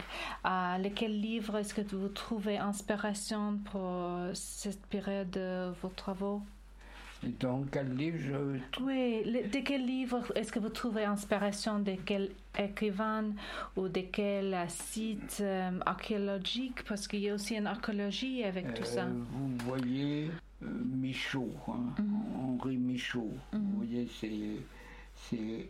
euh, 0.45 0.77
lequel 0.79 1.19
livre 1.19 1.57
est-ce 1.57 1.73
que 1.73 1.81
vous 1.95 2.09
trouvez 2.09 2.57
inspiration 2.57 3.57
pour 3.71 3.91
cette 4.33 4.85
période 4.87 5.29
de 5.31 5.71
vos 5.81 5.89
travaux? 5.89 6.41
Dans 7.39 7.63
quel 7.71 7.95
livre 7.95 8.17
je 8.19 8.83
Oui, 8.83 9.23
le- 9.25 9.47
de 9.49 9.59
quel 9.65 9.85
livre 9.85 10.23
est-ce 10.35 10.51
que 10.51 10.59
vous 10.59 10.69
trouvez 10.69 11.05
inspiration, 11.05 11.79
de 11.79 11.95
quel 12.05 12.29
écrivain 12.57 13.31
ou 13.75 13.87
de 13.87 14.01
quel 14.11 14.55
site 14.67 15.37
euh, 15.41 15.71
archéologique? 15.85 16.83
Parce 16.87 17.07
qu'il 17.07 17.21
y 17.21 17.29
a 17.29 17.33
aussi 17.33 17.55
une 17.55 17.67
archéologie 17.67 18.43
avec 18.43 18.73
tout 18.75 18.83
ça. 18.83 19.05
Euh, 19.05 19.13
Vous 19.31 19.57
voyez 19.65 20.29
euh, 20.61 20.67
Michaud, 20.67 21.51
hein, 21.67 22.03
Henri 22.39 22.77
Michaud. 22.77 23.31
Vous 23.53 23.77
voyez, 23.77 24.07
c'est, 24.19 25.67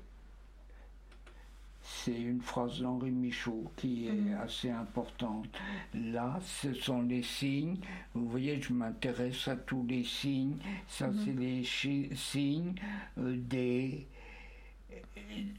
c'est, 1.85 2.19
une 2.19 2.41
phrase 2.41 2.81
d'Henri 2.81 3.11
Michaud 3.11 3.71
qui 3.77 4.07
est 4.07 4.33
assez 4.33 4.69
importante. 4.69 5.47
Là, 5.93 6.39
ce 6.43 6.73
sont 6.73 7.03
les 7.03 7.23
signes. 7.23 7.77
Vous 8.13 8.27
voyez, 8.27 8.59
je 8.61 8.73
m'intéresse 8.73 9.47
à 9.47 9.55
tous 9.55 9.85
les 9.87 10.03
signes. 10.03 10.57
Ça, 10.87 11.09
c'est 11.23 11.33
les 11.33 11.63
signes 11.63 12.73
euh, 13.17 13.37
des, 13.37 14.07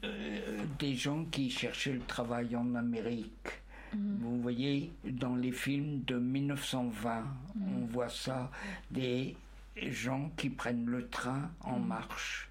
euh, 0.03 0.63
des 0.79 0.95
gens 0.95 1.25
qui 1.25 1.49
cherchaient 1.49 1.93
le 1.93 2.05
travail 2.05 2.55
en 2.55 2.75
Amérique. 2.75 3.61
Vous 3.93 4.41
voyez, 4.41 4.91
dans 5.05 5.35
les 5.35 5.53
films 5.53 6.03
de 6.03 6.17
1920, 6.19 7.23
on 7.55 7.85
voit 7.85 8.09
ça, 8.09 8.51
des 8.91 9.35
gens 9.77 10.29
qui 10.35 10.49
prennent 10.49 10.85
le 10.85 11.07
train 11.07 11.49
en 11.61 11.79
marche 11.79 12.49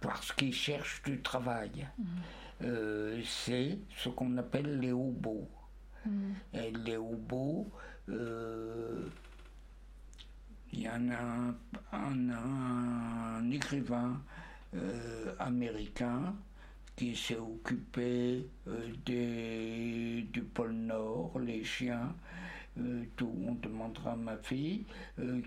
parce 0.00 0.32
qu'ils 0.32 0.54
cherchent 0.54 1.02
du 1.02 1.20
travail. 1.20 1.88
Euh, 2.62 3.20
c'est 3.24 3.78
ce 3.96 4.08
qu'on 4.08 4.36
appelle 4.36 4.80
les 4.80 4.92
hobos. 4.92 5.48
Et 6.54 6.70
les 6.84 6.96
hobos, 6.96 7.70
euh, 8.08 9.06
il 10.72 10.80
y 10.82 10.88
en 10.88 11.08
a 11.10 11.20
un, 11.20 11.54
un- 11.92 13.38
un 13.38 13.50
écrivain 13.50 14.20
euh, 14.74 15.34
américain 15.38 16.34
qui 16.96 17.14
s'est 17.16 17.36
occupé 17.38 18.46
des- 19.04 20.26
du 20.32 20.42
pôle 20.42 20.72
Nord, 20.72 21.38
les 21.38 21.62
chiens, 21.64 22.14
tout, 23.16 23.32
on 23.46 23.54
demandera 23.54 24.12
à 24.12 24.16
ma 24.16 24.36
fille, 24.36 24.84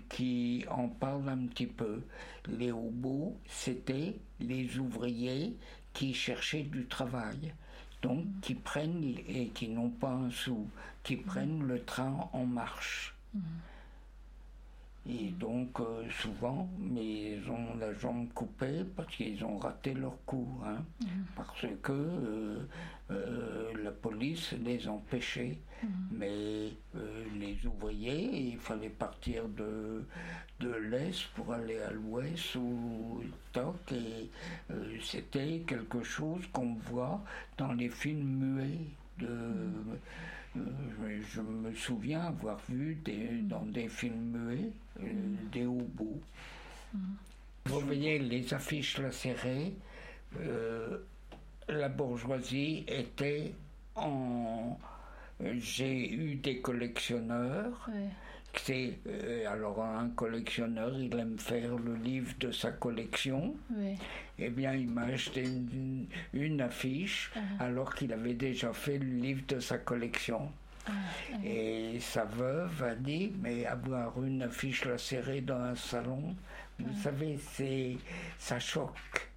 qui 0.08 0.64
en 0.70 0.88
parle 0.88 1.28
un 1.28 1.46
petit 1.46 1.66
peu. 1.66 2.02
Les 2.48 2.72
hobos, 2.72 3.36
c'était 3.46 4.18
les 4.40 4.78
ouvriers 4.78 5.56
qui 5.92 6.14
cherchaient 6.14 6.62
du 6.62 6.86
travail, 6.86 7.54
donc 8.02 8.24
qui 8.40 8.54
prennent, 8.54 9.16
et 9.28 9.48
qui 9.48 9.68
n'ont 9.68 9.90
pas 9.90 10.12
un 10.12 10.30
sou, 10.30 10.68
qui 11.02 11.16
prennent 11.16 11.66
le 11.66 11.82
train 11.84 12.28
en 12.32 12.44
marche. 12.44 13.14
Et 15.08 15.30
donc, 15.30 15.80
euh, 15.80 16.04
souvent, 16.10 16.68
mais 16.78 17.32
ils 17.32 17.50
ont 17.50 17.76
la 17.80 17.92
jambe 17.94 18.28
coupée 18.34 18.84
parce 18.96 19.14
qu'ils 19.16 19.44
ont 19.44 19.58
raté 19.58 19.94
leur 19.94 20.16
coup. 20.26 20.48
hein. 20.64 20.76
Parce 21.34 21.66
que 21.82 21.92
euh, 21.92 22.58
euh, 23.10 23.72
la 23.82 23.90
police 23.90 24.52
les 24.64 24.86
empêchait. 24.88 25.58
Mais 26.12 26.68
euh, 26.94 27.24
les 27.40 27.58
ouvriers, 27.66 28.50
il 28.52 28.58
fallait 28.58 28.88
partir 28.90 29.48
de, 29.48 30.04
de 30.60 30.70
l'Est 30.72 31.26
pour 31.34 31.52
aller 31.52 31.78
à 31.80 31.90
l'Ouest 31.90 32.54
ou 32.54 33.22
toc. 33.52 33.90
Et 33.90 34.30
c'était 35.02 35.64
quelque 35.66 36.04
chose 36.04 36.46
qu'on 36.52 36.74
voit 36.74 37.20
dans 37.58 37.72
les 37.72 37.88
films 37.88 38.22
muets 38.56 38.78
de. 39.18 39.26
Euh, 39.26 39.96
je, 40.54 41.22
je 41.34 41.40
me 41.40 41.74
souviens 41.74 42.22
avoir 42.26 42.58
vu 42.68 42.96
des- 43.04 43.40
dans 43.42 43.64
des 43.64 43.88
films 43.88 44.36
muets 44.36 44.70
euh, 45.00 45.04
des 45.52 45.64
hobos. 45.66 46.20
Vous 47.66 47.80
voyez 47.80 48.18
les 48.18 48.52
affiches 48.52 48.98
lacérées, 48.98 49.72
euh, 50.40 50.98
la 51.68 51.88
bourgeoisie 51.88 52.84
était 52.88 53.54
en. 53.94 54.78
J'ai 55.40 56.12
eu 56.12 56.34
des 56.36 56.60
collectionneurs. 56.60 57.88
Ouais. 57.88 58.08
Euh, 58.70 59.46
alors 59.50 59.82
un 59.82 60.10
collectionneur, 60.10 60.96
il 60.98 61.14
aime 61.18 61.38
faire 61.38 61.76
le 61.76 61.94
livre 61.96 62.32
de 62.38 62.52
sa 62.52 62.70
collection. 62.70 63.54
Oui. 63.70 63.96
Eh 64.38 64.50
bien, 64.50 64.74
il 64.74 64.88
m'a 64.88 65.02
acheté 65.02 65.42
une, 65.42 66.06
une 66.32 66.60
affiche 66.60 67.32
alors 67.58 67.94
qu'il 67.94 68.12
avait 68.12 68.34
déjà 68.34 68.72
fait 68.72 68.98
le 68.98 69.06
livre 69.06 69.42
de 69.48 69.58
sa 69.60 69.78
collection. 69.78 70.52
Et 71.44 71.98
sa 72.00 72.24
veuve 72.24 72.82
a 72.82 72.94
dit, 72.94 73.32
mais 73.40 73.64
avoir 73.66 74.22
une 74.22 74.42
affiche 74.42 74.84
lacérée 74.84 75.40
dans 75.40 75.60
un 75.60 75.76
salon, 75.76 76.34
vous 76.78 77.00
savez, 77.00 77.38
c'est 77.52 77.96
ça 78.38 78.58
choque. 78.58 79.30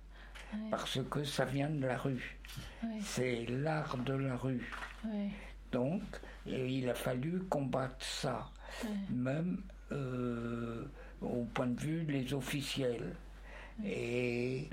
Parce 0.72 1.00
que 1.10 1.24
ça 1.24 1.46
vient 1.46 1.70
de 1.70 1.86
la 1.86 1.98
rue. 1.98 2.38
Oui. 2.84 3.00
C'est 3.02 3.46
l'art 3.50 3.98
de 3.98 4.14
la 4.14 4.38
rue. 4.38 4.72
Oui. 5.04 5.30
Donc, 5.72 6.02
il 6.46 6.90
a 6.90 6.94
fallu 6.94 7.42
combattre 7.50 8.04
ça, 8.04 8.50
même 9.10 9.62
euh, 9.92 10.84
au 11.22 11.44
point 11.54 11.68
de 11.68 11.80
vue 11.80 12.04
des 12.04 12.34
officiels. 12.34 13.16
Et 13.86 14.70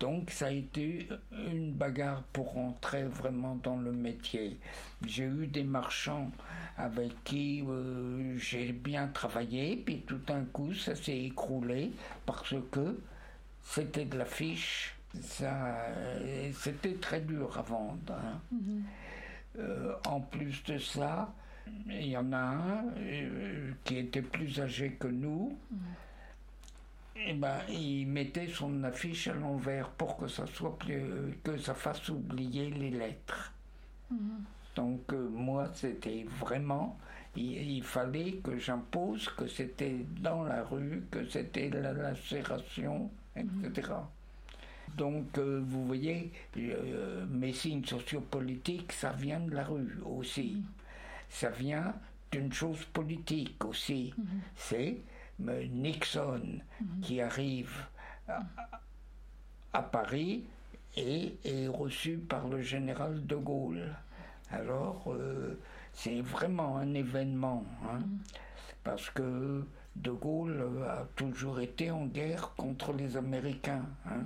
donc, 0.00 0.30
ça 0.30 0.46
a 0.46 0.50
été 0.50 1.08
une 1.52 1.72
bagarre 1.72 2.22
pour 2.32 2.52
rentrer 2.54 3.04
vraiment 3.04 3.54
dans 3.62 3.76
le 3.76 3.92
métier. 3.92 4.58
J'ai 5.06 5.24
eu 5.24 5.46
des 5.46 5.62
marchands 5.62 6.30
avec 6.76 7.22
qui 7.22 7.62
euh, 7.68 8.36
j'ai 8.38 8.72
bien 8.72 9.06
travaillé, 9.08 9.76
puis 9.76 10.00
tout 10.06 10.18
d'un 10.18 10.44
coup, 10.46 10.74
ça 10.74 10.96
s'est 10.96 11.18
écroulé 11.20 11.92
parce 12.26 12.54
que 12.72 12.98
c'était 13.62 14.06
de 14.06 14.18
la 14.18 14.24
fiche. 14.24 14.96
Ça, 15.20 15.76
euh, 15.90 16.50
c'était 16.52 16.94
très 16.94 17.20
dur 17.20 17.56
à 17.56 17.62
vendre. 17.62 18.12
hein. 18.12 18.40
Euh, 19.58 19.94
en 20.06 20.20
plus 20.20 20.64
de 20.64 20.78
ça, 20.78 21.32
il 21.86 22.08
y 22.08 22.16
en 22.16 22.32
a 22.32 22.38
un 22.38 22.84
euh, 22.98 23.72
qui 23.84 23.98
était 23.98 24.22
plus 24.22 24.60
âgé 24.60 24.92
que 24.92 25.08
nous. 25.08 25.56
Et 27.14 27.34
ben, 27.34 27.58
il 27.68 28.06
mettait 28.06 28.48
son 28.48 28.82
affiche 28.84 29.28
à 29.28 29.34
l'envers 29.34 29.90
pour 29.90 30.16
que 30.16 30.26
ça 30.26 30.46
soit 30.46 30.76
plus, 30.78 31.02
que 31.44 31.56
ça 31.56 31.74
fasse 31.74 32.08
oublier 32.08 32.70
les 32.70 32.90
lettres. 32.90 33.52
Donc 34.74 35.12
euh, 35.12 35.28
moi, 35.28 35.70
c'était 35.74 36.26
vraiment, 36.40 36.98
il, 37.36 37.76
il 37.76 37.82
fallait 37.82 38.32
que 38.42 38.58
j'impose 38.58 39.28
que 39.30 39.46
c'était 39.46 40.04
dans 40.20 40.42
la 40.44 40.64
rue, 40.64 41.04
que 41.10 41.24
c'était 41.28 41.70
la 41.70 41.92
lacération, 41.92 43.10
etc. 43.36 43.92
Donc, 44.96 45.38
euh, 45.38 45.62
vous 45.64 45.86
voyez, 45.86 46.30
mes 47.30 47.52
signes 47.52 47.84
sociopolitiques, 47.84 48.92
ça 48.92 49.12
vient 49.12 49.40
de 49.40 49.54
la 49.54 49.64
rue 49.64 49.98
aussi. 50.04 50.62
Ça 51.32 51.48
vient 51.48 51.94
d'une 52.30 52.52
chose 52.52 52.84
politique 52.92 53.64
aussi. 53.64 54.12
C'est 54.54 54.98
euh, 55.48 55.66
Nixon 55.66 56.60
qui 57.00 57.20
arrive 57.22 57.74
à, 58.28 58.40
à 59.72 59.82
Paris 59.82 60.44
et 60.96 61.34
est 61.44 61.68
reçu 61.68 62.18
par 62.18 62.48
le 62.48 62.60
général 62.60 63.26
de 63.26 63.34
Gaulle. 63.36 63.94
Alors, 64.50 65.04
euh, 65.10 65.58
c'est 65.94 66.20
vraiment 66.20 66.76
un 66.76 66.92
événement, 66.92 67.64
hein, 67.90 68.00
parce 68.84 69.08
que 69.08 69.64
de 69.96 70.10
Gaulle 70.10 70.60
euh, 70.60 70.88
a 70.88 71.06
toujours 71.16 71.60
été 71.60 71.90
en 71.90 72.06
guerre 72.06 72.54
contre 72.56 72.92
les 72.92 73.16
Américains. 73.16 73.84
hein. 74.06 74.22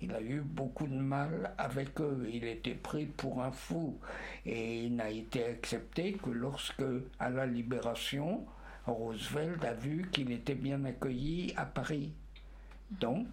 Il 0.00 0.12
a 0.14 0.20
eu 0.20 0.40
beaucoup 0.40 0.86
de 0.86 0.94
mal 0.98 1.54
avec 1.58 2.00
eux. 2.00 2.28
Il 2.32 2.44
était 2.44 2.74
pris 2.74 3.06
pour 3.06 3.42
un 3.42 3.50
fou 3.50 3.98
et 4.44 4.84
il 4.84 4.96
n'a 4.96 5.10
été 5.10 5.44
accepté 5.44 6.14
que 6.14 6.30
lorsque, 6.30 6.84
à 7.18 7.30
la 7.30 7.46
libération, 7.46 8.44
Roosevelt 8.86 9.64
a 9.64 9.72
vu 9.74 10.08
qu'il 10.12 10.30
était 10.32 10.54
bien 10.54 10.84
accueilli 10.84 11.52
à 11.56 11.64
Paris. 11.64 12.12
Donc, 12.90 13.26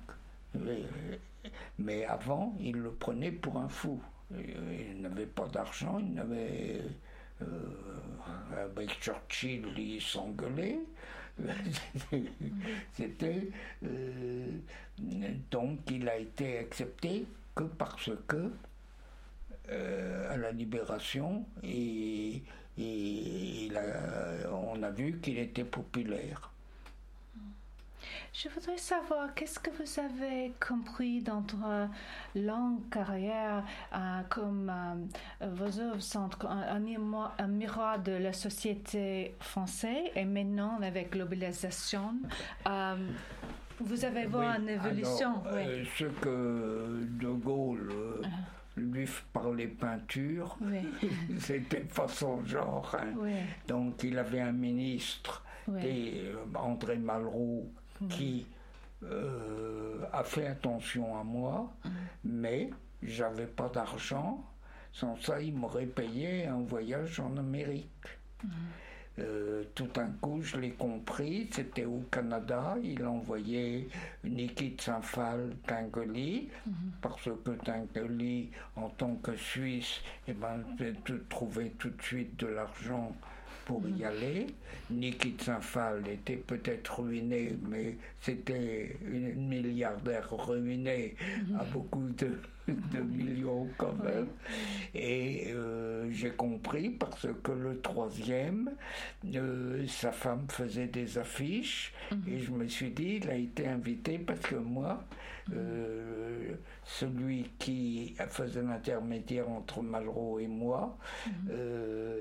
Mais 1.78 2.06
avant, 2.06 2.56
il 2.60 2.78
le 2.78 2.92
prenait 2.92 3.32
pour 3.32 3.58
un 3.58 3.68
fou. 3.70 4.02
Il 4.32 5.02
n'avait 5.02 5.26
pas 5.26 5.48
d'argent, 5.48 6.00
il 6.00 6.14
n'avait. 6.14 6.82
Euh, 7.42 7.46
avec 8.56 8.90
Churchill, 9.02 9.68
il 9.78 10.02
s'engueulait. 10.02 10.80
C'était. 12.94 13.50
Euh, 13.84 14.48
donc, 15.52 15.80
il 15.92 16.08
a 16.10 16.18
été 16.18 16.60
accepté 16.60 17.26
que 17.56 17.64
parce 17.64 18.12
que, 18.28 18.52
euh, 19.70 20.34
à 20.34 20.38
la 20.38 20.52
libération, 20.52 21.46
et, 21.64 22.44
et 22.78 23.70
on 24.52 24.82
a 24.84 24.92
vu 24.92 25.20
qu'il 25.22 25.38
était 25.40 25.64
populaire. 25.66 26.53
Je 28.34 28.50
voudrais 28.50 28.80
savoir, 28.80 29.36
qu'est-ce 29.36 29.60
que 29.60 29.70
vous 29.70 30.00
avez 30.00 30.54
compris 30.60 31.22
dans 31.22 31.42
votre 31.42 31.88
longue 32.34 32.90
carrière 32.90 33.64
euh, 33.94 34.22
comme 34.28 34.72
euh, 34.74 35.48
vos 35.52 35.80
œuvres 35.80 36.02
sont 36.02 36.32
un, 36.44 36.80
miroir, 36.80 38.00
de 38.00 38.14
la 38.14 38.34
société 38.34 39.36
française 39.40 40.10
et 40.16 40.26
maintenant 40.26 40.80
avec 40.82 41.12
globalisation, 41.12 42.16
euh, 42.68 42.96
vous 43.80 44.04
avez 44.04 44.26
vu 44.26 44.38
une 44.38 44.70
évolution. 44.70 45.44
Ce 45.96 46.06
que 46.06 47.06
De 47.12 47.30
Gaulle 47.30 47.94
uh-huh. 48.24 48.82
lui 48.82 49.08
parlait 49.32 49.68
peinture, 49.68 50.58
c'était 51.38 51.82
pas 51.82 52.08
son 52.08 52.44
genre. 52.46 52.98
Hein. 53.00 53.14
Donc 53.68 54.04
il 54.04 54.18
avait 54.18 54.42
un 54.42 54.54
ministre, 54.54 55.44
André 56.56 56.98
Malraux, 56.98 57.70
qui 58.10 58.46
euh, 59.04 60.06
a 60.12 60.24
fait 60.24 60.48
attention 60.48 61.18
à 61.20 61.24
moi, 61.24 61.74
mais 62.24 62.70
j'avais 63.02 63.48
pas 63.48 63.70
d'argent. 63.70 64.44
Sans 64.92 65.18
ça, 65.18 65.42
il 65.42 65.56
m'aurait 65.56 65.88
payé 65.88 66.46
un 66.46 66.62
voyage 66.62 67.20
en 67.20 67.36
Amérique. 67.38 67.90
Euh, 69.20 69.64
tout 69.76 69.88
d'un 69.88 70.10
coup, 70.22 70.42
je 70.42 70.58
l'ai 70.58 70.72
compris, 70.72 71.48
c'était 71.52 71.86
au 71.86 72.04
Canada. 72.12 72.76
Il 72.84 73.06
envoyait 73.06 73.88
Niki 74.24 74.76
Tsinfal 74.78 75.56
Tinguely, 75.68 76.50
parce 77.02 77.30
que 77.44 77.52
Tinguely, 77.52 78.50
en 78.76 78.90
tant 78.90 79.16
que 79.16 79.36
Suisse, 79.36 80.02
eh 80.28 80.34
ben, 80.34 80.64
trouvait 81.30 81.74
tout 81.78 81.90
de 81.90 82.02
suite 82.02 82.40
de 82.40 82.48
l'argent 82.48 83.16
pour 83.66 83.82
y 83.88 84.02
mhm. 84.02 84.06
aller. 84.06 84.48
Niki 84.92 85.36
Tsinfal 85.38 86.08
était 86.08 86.36
peut-être 86.36 87.02
ruiné, 87.02 87.56
mais 87.70 87.98
c'était 88.22 88.98
une 89.06 89.48
milliardaire 89.48 90.30
ruinée 90.32 91.16
mhm. 91.48 91.60
à 91.60 91.64
beaucoup 91.64 92.10
de, 92.18 92.38
de 92.68 93.00
millions 93.00 93.68
quand 93.78 93.96
même. 94.04 94.28
Et 94.94 95.52
euh, 95.54 96.10
j'ai 96.12 96.32
compris 96.32 96.90
parce 96.90 97.28
que 97.44 97.52
le 97.52 97.80
troisième, 97.80 98.72
euh, 99.34 99.86
sa 99.88 100.12
femme 100.12 100.46
faisait 100.50 100.88
des 100.88 101.18
affiches 101.18 101.94
mhm. 102.12 102.24
et 102.28 102.40
je 102.40 102.52
me 102.52 102.68
suis 102.68 102.92
dit, 102.92 103.20
il 103.24 103.30
a 103.30 103.36
été 103.36 103.68
invité 103.68 104.18
parce 104.18 104.42
que 104.42 104.56
moi, 104.56 105.04
euh, 105.52 106.54
celui 106.86 107.50
qui 107.60 108.16
faisait 108.30 108.62
l'intermédiaire 108.62 109.50
entre 109.50 109.82
Malraux 109.82 110.40
et 110.40 110.48
moi 110.48 110.98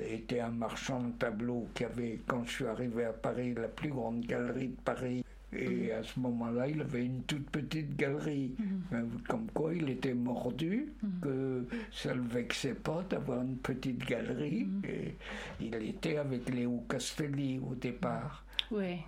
était 0.08 0.40
un 0.40 0.50
marchand 0.50 1.00
de 1.02 1.12
tableaux 1.12 1.68
qui 1.74 1.84
avait, 1.84 2.20
quand 2.26 2.44
je 2.44 2.50
suis 2.50 2.66
arrivé 2.66 3.04
à 3.04 3.12
Paris, 3.12 3.54
la 3.54 3.68
plus 3.68 3.90
grande 3.90 4.20
galerie 4.20 4.68
de 4.68 4.80
Paris 4.84 5.24
et 5.54 5.92
à 5.92 6.02
ce 6.02 6.18
moment-là, 6.18 6.66
il 6.66 6.80
avait 6.80 7.04
une 7.04 7.22
toute 7.24 7.48
petite 7.50 7.96
galerie. 7.96 8.54
Mhm. 8.58 9.20
Comme 9.28 9.46
quoi, 9.52 9.74
il 9.74 9.88
était 9.90 10.14
mordu, 10.14 10.92
mhm. 11.02 11.10
que 11.20 11.64
ça 11.92 12.14
ne 12.14 12.20
le 12.20 12.28
vexait 12.28 12.74
pas 12.74 13.04
d'avoir 13.08 13.42
une 13.42 13.56
petite 13.56 13.98
galerie. 14.06 14.64
Mhm. 14.64 14.82
Et 14.88 15.14
il 15.60 15.74
était 15.74 16.16
avec 16.16 16.48
Léo 16.48 16.84
Castelli 16.88 17.58
au 17.58 17.74
départ. 17.74 18.44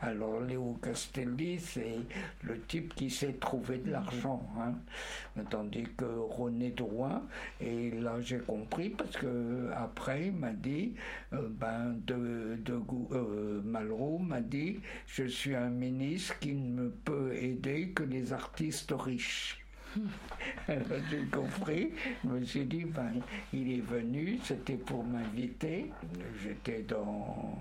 Alors 0.02 0.40
Léo 0.40 0.78
Castelli, 0.82 1.58
c'est 1.58 1.96
le 2.42 2.60
type 2.62 2.94
qui 2.94 3.08
sait 3.08 3.32
trouver 3.34 3.78
de 3.78 3.90
l'argent. 3.90 4.46
Hein. 4.58 4.74
Tandis 5.48 5.86
que 5.96 6.04
René 6.04 6.70
Drouin, 6.70 7.22
et 7.60 7.90
là 7.90 8.20
j'ai 8.20 8.38
compris 8.38 8.90
parce 8.90 9.16
que 9.16 9.70
après 9.74 10.26
il 10.26 10.32
m'a 10.32 10.52
dit, 10.52 10.94
euh, 11.32 11.48
ben 11.48 11.96
de, 12.06 12.58
de 12.62 12.78
euh, 13.12 13.62
Malraux 13.64 14.18
m'a 14.18 14.42
dit, 14.42 14.80
je 15.06 15.24
suis 15.24 15.54
un 15.54 15.70
ministre 15.70 16.38
qui 16.40 16.52
ne 16.52 16.82
me 16.82 16.90
peut 16.90 17.34
aider 17.34 17.88
que 17.90 18.02
les 18.02 18.32
artistes 18.34 18.92
riches. 18.96 19.64
J'ai 20.68 21.24
compris. 21.30 21.92
Je 22.24 22.28
me 22.28 22.44
suis 22.44 22.64
dit, 22.64 22.84
ben, 22.84 23.12
il 23.52 23.78
est 23.78 23.80
venu, 23.80 24.40
c'était 24.42 24.76
pour 24.76 25.04
m'inviter. 25.04 25.92
J'étais 26.42 26.82
dans 26.82 27.56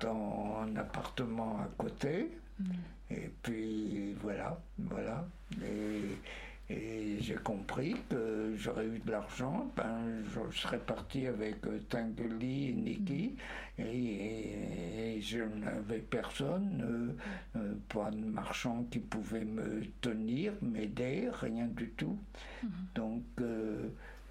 dans 0.00 0.62
un 0.62 0.76
appartement 0.76 1.58
à 1.60 1.68
côté. 1.76 2.30
Mm. 2.58 2.64
Et 3.10 3.30
puis 3.42 4.14
voilà, 4.20 4.60
voilà. 4.78 5.26
Et, 5.62 7.18
j'ai 7.20 7.36
compris 7.36 7.94
que 8.10 8.54
j'aurais 8.56 8.86
eu 8.86 8.98
de 8.98 9.12
l'argent, 9.12 9.70
ben, 9.76 10.24
je 10.34 10.58
serais 10.58 10.80
parti 10.80 11.28
avec 11.28 11.64
euh, 11.64 11.78
Tinguely 11.88 12.70
et 12.70 12.72
Niki, 12.72 13.36
mm. 13.78 13.82
et, 13.82 15.20
je 15.20 15.38
n'avais 15.38 16.00
personne, 16.00 17.16
euh, 17.54 17.60
euh, 17.60 17.74
pas 17.88 18.10
de 18.10 18.16
marchand 18.16 18.84
qui 18.90 18.98
pouvait 18.98 19.44
me 19.44 19.82
tenir, 20.00 20.54
m'aider, 20.60 21.28
rien 21.32 21.66
du 21.66 21.90
tout. 21.90 22.18
Mm. 22.64 22.68
Donc 22.96 23.22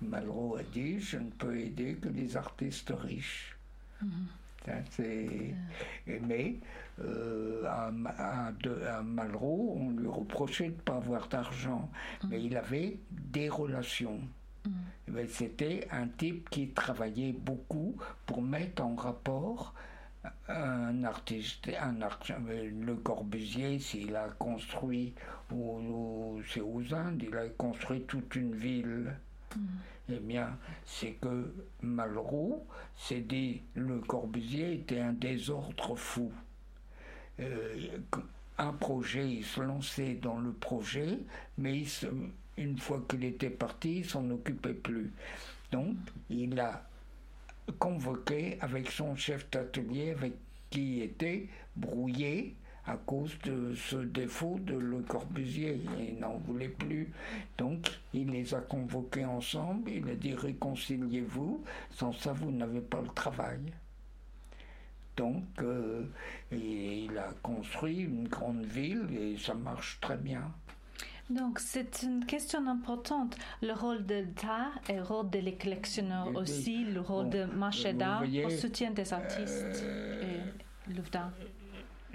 Malraux 0.01 0.57
a 0.57 0.63
dit, 0.63 0.99
je 0.99 1.17
ne 1.17 1.29
peux 1.29 1.57
aider 1.57 1.95
que 1.95 2.09
les 2.09 2.35
artistes 2.35 2.91
riches. 2.97 3.55
Hein, 4.67 4.83
mais 6.21 6.55
euh, 7.03 7.63
à, 7.65 7.91
Malraux, 9.01 9.77
on 9.79 9.89
lui 9.91 10.07
reprochait 10.07 10.69
de 10.69 10.75
ne 10.75 10.81
pas 10.81 10.95
avoir 10.95 11.27
d'argent, 11.27 11.89
mm. 12.23 12.27
mais 12.29 12.43
il 12.43 12.57
avait 12.57 12.99
des 13.11 13.49
relations. 13.49 14.19
Mm. 14.65 15.17
C'était 15.29 15.87
un 15.91 16.07
type 16.07 16.49
qui 16.49 16.69
travaillait 16.69 17.33
beaucoup 17.33 17.95
pour 18.25 18.41
mettre 18.41 18.83
en 18.83 18.95
rapport 18.95 19.73
un 20.47 21.03
artiste, 21.03 21.69
un 21.79 22.01
artiste, 22.01 22.39
le 22.47 22.95
Corbusier, 22.95 23.77
s'il 23.77 24.15
a 24.15 24.29
construit, 24.39 25.13
c'est 25.49 26.61
aux 26.61 26.93
Indes, 26.93 27.21
il 27.21 27.37
a 27.37 27.47
construit 27.49 28.01
toute 28.01 28.35
une 28.35 28.55
ville. 28.55 29.13
Mm. 29.55 29.59
Eh 30.07 30.19
bien, 30.19 30.57
c'est 30.85 31.13
que 31.13 31.51
Malraux 31.81 32.65
s'est 32.95 33.21
dit 33.21 33.63
le 33.73 33.99
Corbusier 33.99 34.73
était 34.73 34.99
un 34.99 35.13
désordre 35.13 35.95
fou. 35.95 36.31
Euh, 37.39 37.97
un 38.57 38.73
projet, 38.73 39.27
il 39.29 39.43
se 39.43 39.61
lançait 39.61 40.15
dans 40.15 40.37
le 40.37 40.53
projet, 40.53 41.19
mais 41.57 41.83
une 42.57 42.77
fois 42.77 43.03
qu'il 43.09 43.23
était 43.25 43.49
parti, 43.49 43.97
il 43.97 44.05
s'en 44.05 44.29
occupait 44.29 44.73
plus. 44.73 45.11
Donc, 45.71 45.97
il 46.29 46.59
a 46.59 46.87
convoqué 47.79 48.57
avec 48.61 48.91
son 48.91 49.15
chef 49.15 49.49
d'atelier, 49.49 50.11
avec 50.11 50.33
qui 50.69 51.01
était 51.01 51.49
brouillé, 51.75 52.55
à 52.87 52.97
cause 52.97 53.37
de 53.43 53.73
ce 53.73 53.97
défaut 53.97 54.59
de 54.61 54.75
Le 54.75 55.01
Corbusier. 55.01 55.81
Il 55.99 56.19
n'en 56.19 56.37
voulait 56.37 56.69
plus. 56.69 57.11
Donc, 57.57 57.89
il 58.13 58.31
les 58.31 58.53
a 58.53 58.61
convoqués 58.61 59.25
ensemble. 59.25 59.89
Il 59.89 60.09
a 60.09 60.15
dit 60.15 60.33
réconciliez-vous. 60.33 61.63
Sans 61.91 62.11
ça, 62.11 62.33
vous 62.33 62.51
n'avez 62.51 62.81
pas 62.81 63.01
le 63.01 63.09
travail. 63.09 63.59
Donc, 65.17 65.43
euh, 65.61 66.03
il 66.51 67.17
a 67.17 67.33
construit 67.41 67.99
une 67.99 68.27
grande 68.27 68.65
ville 68.65 69.07
et 69.17 69.37
ça 69.37 69.53
marche 69.53 69.97
très 70.01 70.17
bien. 70.17 70.51
Donc, 71.29 71.59
c'est 71.59 72.03
une 72.03 72.25
question 72.25 72.67
importante. 72.67 73.35
Le 73.63 73.73
rôle 73.73 74.05
de 74.05 74.15
l'État 74.15 74.67
et 74.87 74.93
le 74.93 75.01
rôle 75.01 75.29
des 75.31 75.55
collectionneurs 75.55 76.35
aussi, 76.35 76.83
le 76.83 77.01
rôle 77.01 77.29
de 77.29 77.45
marché 77.45 77.93
d'art 77.93 78.23
au 78.45 78.49
soutien 78.49 78.91
des 78.91 79.11
artistes 79.11 79.81
euh, 79.83 80.21
et 80.87 80.93
l'œuvre 80.93 81.09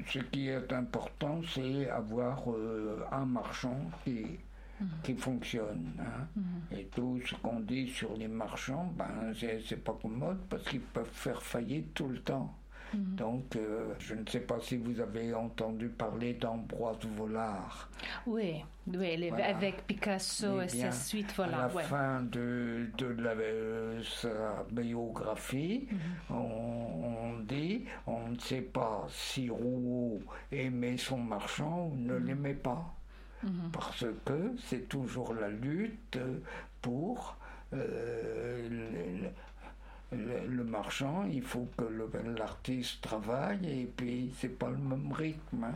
ce 0.06 0.18
qui 0.18 0.48
est 0.48 0.72
important, 0.72 1.40
c'est 1.54 1.88
avoir 1.88 2.50
euh, 2.50 3.04
un 3.12 3.24
marchand 3.24 3.90
qui, 4.04 4.24
mhm. 4.80 4.88
qui 5.02 5.14
fonctionne. 5.14 5.92
Hein. 5.98 6.26
Mhm. 6.36 6.78
Et 6.78 6.84
tout 6.86 7.20
ce 7.24 7.34
qu'on 7.36 7.60
dit 7.60 7.88
sur 7.88 8.16
les 8.16 8.28
marchands, 8.28 8.92
ben, 8.96 9.32
c'est 9.38 9.82
pas 9.82 9.96
commode 10.00 10.38
parce 10.48 10.64
qu'ils 10.64 10.80
peuvent 10.80 11.10
faire 11.12 11.42
faillite 11.42 11.94
tout 11.94 12.08
le 12.08 12.20
temps. 12.20 12.54
Mhm. 12.94 13.16
Donc, 13.16 13.56
euh, 13.56 13.94
je 13.98 14.14
ne 14.14 14.26
sais 14.26 14.40
pas 14.40 14.58
si 14.60 14.76
vous 14.76 15.00
avez 15.00 15.34
entendu 15.34 15.88
parler 15.88 16.34
d'Ambroise 16.34 16.98
Vollard. 17.16 17.88
Oui, 18.26 18.64
oui 18.86 19.30
avec 19.42 19.86
Picasso 19.86 20.60
et 20.60 20.68
sa 20.68 20.90
suite, 20.90 21.32
voilà. 21.36 21.64
À 21.64 21.74
la 21.74 21.80
fin 21.82 22.22
de, 22.22 22.88
de 22.98 23.06
la, 23.06 23.30
euh, 23.30 24.02
sa 24.02 24.64
biographie, 24.70 25.88
mhm. 25.90 26.36
on, 26.36 27.40
dit 27.40 27.84
on 28.06 28.28
ne 28.28 28.38
sait 28.38 28.60
pas 28.60 29.06
si 29.08 29.48
Rouault 29.48 30.20
aimait 30.52 30.96
son 30.96 31.18
marchand 31.18 31.90
ou 31.92 31.96
ne 31.96 32.18
mhm. 32.18 32.26
l'aimait 32.26 32.54
pas. 32.54 32.94
Parce 33.72 34.04
que 34.26 34.52
c'est 34.58 34.86
toujours 34.86 35.32
la 35.32 35.48
lutte 35.48 36.18
pour 36.82 37.38
euh, 37.72 39.30
le, 40.12 40.64
marchand, 40.64 41.24
il 41.30 41.42
faut 41.42 41.68
que 41.76 41.84
l'artiste 42.36 43.00
travaille 43.00 43.82
et 43.82 43.84
puis 43.84 44.32
c'est 44.38 44.58
pas 44.58 44.70
le 44.70 44.78
même 44.78 45.12
rythme. 45.12 45.64
Hein. 45.64 45.74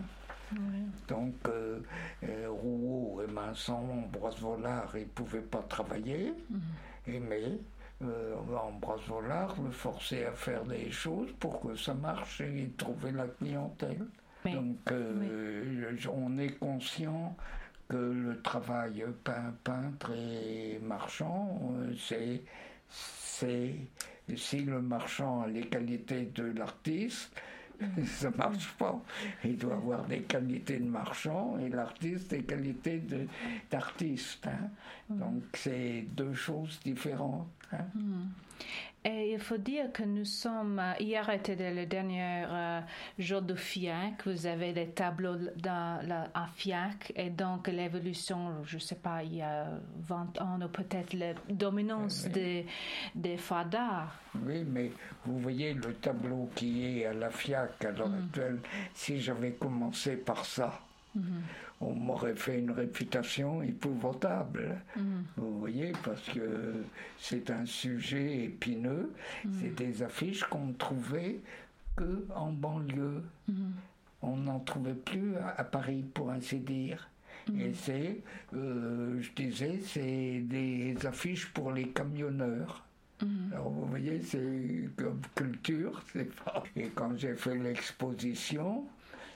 Donc, 1.08 1.34
euh, 1.48 1.80
euh, 2.24 2.48
Rouault 2.48 3.22
et 3.22 3.30
Manson, 3.30 4.04
Ambroise 4.04 4.38
Vollard, 4.40 4.90
ils 4.94 5.00
ne 5.00 5.06
pouvaient 5.06 5.40
pas 5.40 5.62
travailler, 5.62 6.32
mhm. 6.50 6.60
et 7.08 7.20
mais 7.20 7.58
euh, 8.02 8.34
Ambroise 8.56 9.00
Vollard 9.08 9.58
me 9.60 9.70
forçait 9.70 10.26
à 10.26 10.32
faire 10.32 10.64
des 10.64 10.90
choses 10.90 11.32
pour 11.40 11.60
que 11.60 11.74
ça 11.76 11.94
marche 11.94 12.40
et 12.40 12.70
trouver 12.76 13.12
la 13.12 13.26
clientèle. 13.26 14.06
Donc, 14.44 14.76
euh, 14.92 15.96
on 16.12 16.36
est 16.38 16.58
conscient 16.58 17.34
que 17.88 17.96
le 17.96 18.40
travail 18.42 19.04
peintre 19.64 20.12
et 20.12 20.78
marchand, 20.82 21.60
c'est 21.96 23.74
si 24.36 24.60
le 24.60 24.80
marchand 24.80 25.42
a 25.42 25.46
les 25.46 25.66
qualités 25.66 26.30
de 26.34 26.44
l'artiste, 26.44 27.30
ça 28.06 28.30
marche 28.30 28.72
pas. 28.78 29.00
Il 29.44 29.56
doit 29.56 29.74
avoir 29.74 30.04
des 30.04 30.22
qualités 30.22 30.78
de 30.78 30.88
marchand 30.88 31.58
et 31.58 31.68
l'artiste 31.68 32.30
des 32.30 32.42
qualités 32.42 33.02
d'artiste. 33.70 34.46
Hein. 34.46 34.70
Donc 35.10 35.42
c'est 35.54 36.06
deux 36.16 36.34
choses 36.34 36.80
différentes. 36.84 37.48
Hein. 37.72 37.84
Hmm. 37.94 38.26
Et 39.06 39.32
il 39.32 39.38
faut 39.38 39.58
dire 39.58 39.92
que 39.92 40.02
nous 40.02 40.24
sommes, 40.24 40.78
euh, 40.78 40.94
hier 40.98 41.28
était 41.28 41.56
le 41.74 41.84
dernier 41.84 42.46
euh, 42.48 42.80
jour 43.18 43.42
de 43.42 43.54
FIAC, 43.54 44.26
vous 44.26 44.46
avez 44.46 44.72
les 44.72 44.88
tableaux 44.88 45.36
dans 45.56 46.00
la, 46.06 46.30
à 46.32 46.46
FIAC, 46.56 47.12
et 47.14 47.28
donc 47.28 47.68
l'évolution, 47.68 48.64
je 48.64 48.76
ne 48.76 48.80
sais 48.80 48.94
pas, 48.94 49.22
il 49.22 49.36
y 49.36 49.42
a 49.42 49.66
20 50.08 50.40
ans, 50.40 50.58
ou 50.58 50.68
peut-être 50.68 51.12
la 51.12 51.34
dominance 51.50 52.24
des, 52.28 52.64
des 53.14 53.36
fadas. 53.36 54.06
Oui, 54.42 54.64
mais 54.66 54.90
vous 55.26 55.38
voyez 55.38 55.74
le 55.74 55.92
tableau 55.96 56.48
qui 56.54 56.86
est 56.86 57.04
à 57.04 57.12
la 57.12 57.28
FIAC 57.28 57.84
à 57.84 57.90
l'heure 57.90 58.08
mm. 58.08 58.24
actuelle, 58.24 58.58
si 58.94 59.20
j'avais 59.20 59.52
commencé 59.52 60.16
par 60.16 60.46
ça, 60.46 60.80
mm-hmm 61.14 61.22
on 61.84 61.94
m'aurait 61.94 62.34
fait 62.34 62.58
une 62.58 62.70
réputation 62.70 63.62
épouvantable. 63.62 64.76
Mm. 64.96 65.02
Vous 65.36 65.58
voyez, 65.58 65.92
parce 66.04 66.22
que 66.30 66.74
c'est 67.18 67.50
un 67.50 67.66
sujet 67.66 68.44
épineux. 68.44 69.12
Mm. 69.44 69.50
C'est 69.60 69.74
des 69.74 70.02
affiches 70.02 70.44
qu'on 70.44 70.66
ne 70.66 70.72
trouvait 70.72 71.40
que 71.96 72.26
en 72.34 72.52
banlieue. 72.52 73.22
Mm. 73.48 73.70
On 74.22 74.36
n'en 74.36 74.60
trouvait 74.60 74.94
plus 74.94 75.36
à, 75.36 75.64
Paris, 75.64 76.04
pour 76.14 76.30
ainsi 76.30 76.58
dire. 76.58 77.10
Et 77.60 77.74
c'est, 77.74 78.22
euh, 78.54 79.20
je 79.20 79.30
disais, 79.32 79.78
c'est 79.84 80.40
des 80.40 80.96
affiches 81.04 81.52
pour 81.52 81.72
les 81.72 81.88
camionneurs. 81.88 82.84
Alors 83.52 83.70
vous 83.70 83.86
voyez, 83.86 84.20
c'est 84.22 84.88
comme 84.96 85.20
culture, 85.34 86.02
c'est 86.12 86.34
pas. 86.44 86.62
Et 86.76 86.88
quand 86.94 87.16
j'ai 87.16 87.34
fait 87.34 87.56
l'exposition, 87.56 88.86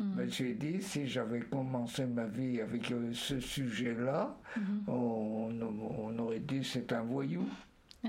me 0.02 0.28
suis 0.28 0.54
dit, 0.54 0.82
si 0.82 1.06
j'avais 1.06 1.40
commencé 1.40 2.06
ma 2.06 2.26
vie 2.26 2.60
avec 2.60 2.90
euh, 2.90 3.12
ce 3.12 3.40
sujet-là, 3.40 4.36
mm-hmm. 4.56 4.88
on, 4.88 6.18
aurait 6.18 6.40
dit 6.40 6.62
c'est 6.64 6.92
un 6.92 7.02
voyou. 7.02 7.48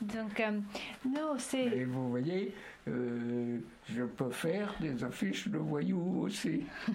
Donc, 0.00 0.40
euh, 0.40 0.60
non, 1.08 1.36
c'est. 1.38 1.66
Et 1.66 1.84
vous 1.84 2.10
voyez, 2.10 2.54
euh, 2.88 3.58
je 3.88 4.02
peux 4.02 4.30
faire 4.30 4.74
des 4.80 5.04
affiches 5.04 5.48
de 5.48 5.58
voyous 5.58 6.22
aussi. 6.22 6.62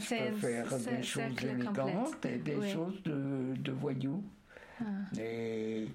c'est 0.00 0.26
je 0.26 0.30
peux 0.30 0.36
faire 0.36 0.78
des 0.78 1.02
choses 1.02 1.42
élégantes 1.42 2.26
et 2.26 2.38
des 2.38 2.68
choses 2.70 3.02
de, 3.04 3.54
de 3.56 3.72
voyous. 3.72 4.22
Ah. 4.80 4.84
Et 5.18 5.88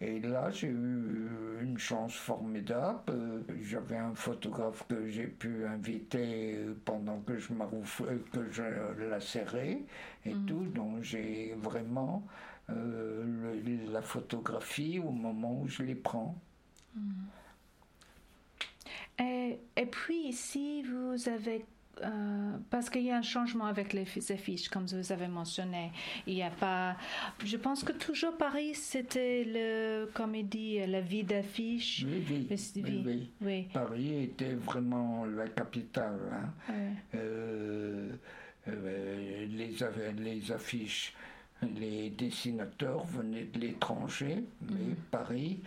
et 0.00 0.20
là, 0.20 0.50
j'ai 0.50 0.68
eu 0.68 1.30
une 1.62 1.78
chance 1.78 2.14
formidable. 2.14 3.44
J'avais 3.62 3.96
un 3.96 4.14
photographe 4.14 4.84
que 4.88 5.08
j'ai 5.08 5.26
pu 5.26 5.64
inviter 5.64 6.58
pendant 6.84 7.20
que 7.20 7.38
je, 7.38 7.48
que 8.32 8.50
je 8.50 8.62
la 9.08 9.20
serrais 9.20 9.80
et 10.26 10.34
mm. 10.34 10.46
tout. 10.46 10.64
Donc 10.66 11.02
j'ai 11.02 11.54
vraiment 11.56 12.26
euh, 12.68 13.54
la 13.90 14.02
photographie 14.02 14.98
au 14.98 15.10
moment 15.10 15.62
où 15.62 15.68
je 15.68 15.82
les 15.82 15.94
prends. 15.94 16.36
Mm. 16.94 17.10
Et, 19.18 19.60
et, 19.76 19.86
puis, 19.86 20.30
si 20.34 20.82
vous 20.82 21.28
avez 21.30 21.64
euh, 22.02 22.56
parce 22.70 22.90
qu'il 22.90 23.02
y 23.02 23.10
a 23.10 23.16
un 23.16 23.22
changement 23.22 23.66
avec 23.66 23.92
les 23.92 24.06
affiches, 24.30 24.68
comme 24.68 24.86
vous 24.86 25.12
avez 25.12 25.28
mentionné. 25.28 25.92
Il 26.26 26.34
n'y 26.34 26.42
a 26.42 26.50
pas. 26.50 26.96
Je 27.44 27.56
pense 27.56 27.84
que 27.84 27.92
toujours 27.92 28.36
Paris, 28.36 28.74
c'était 28.74 29.44
le, 29.44 30.10
comme 30.12 30.34
il 30.34 30.48
dit, 30.48 30.78
la 30.86 31.00
vie 31.00 31.24
d'affiche. 31.24 32.04
Oui, 32.06 32.48
oui, 33.06 33.30
oui, 33.40 33.68
Paris 33.72 34.24
était 34.24 34.54
vraiment 34.54 35.24
la 35.24 35.48
capitale. 35.48 36.20
Hein. 36.68 36.72
Euh, 37.14 38.10
euh, 38.68 39.46
les, 39.46 39.74
les 40.12 40.52
affiches, 40.52 41.14
les 41.62 42.10
dessinateurs 42.10 43.04
venaient 43.06 43.44
de 43.44 43.58
l'étranger, 43.58 44.44
mais 44.62 44.92
mm. 44.92 44.96
Paris, 45.10 45.60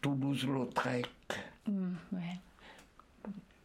Toulouse-Lautrec. 0.00 1.06
Mm, 1.66 1.94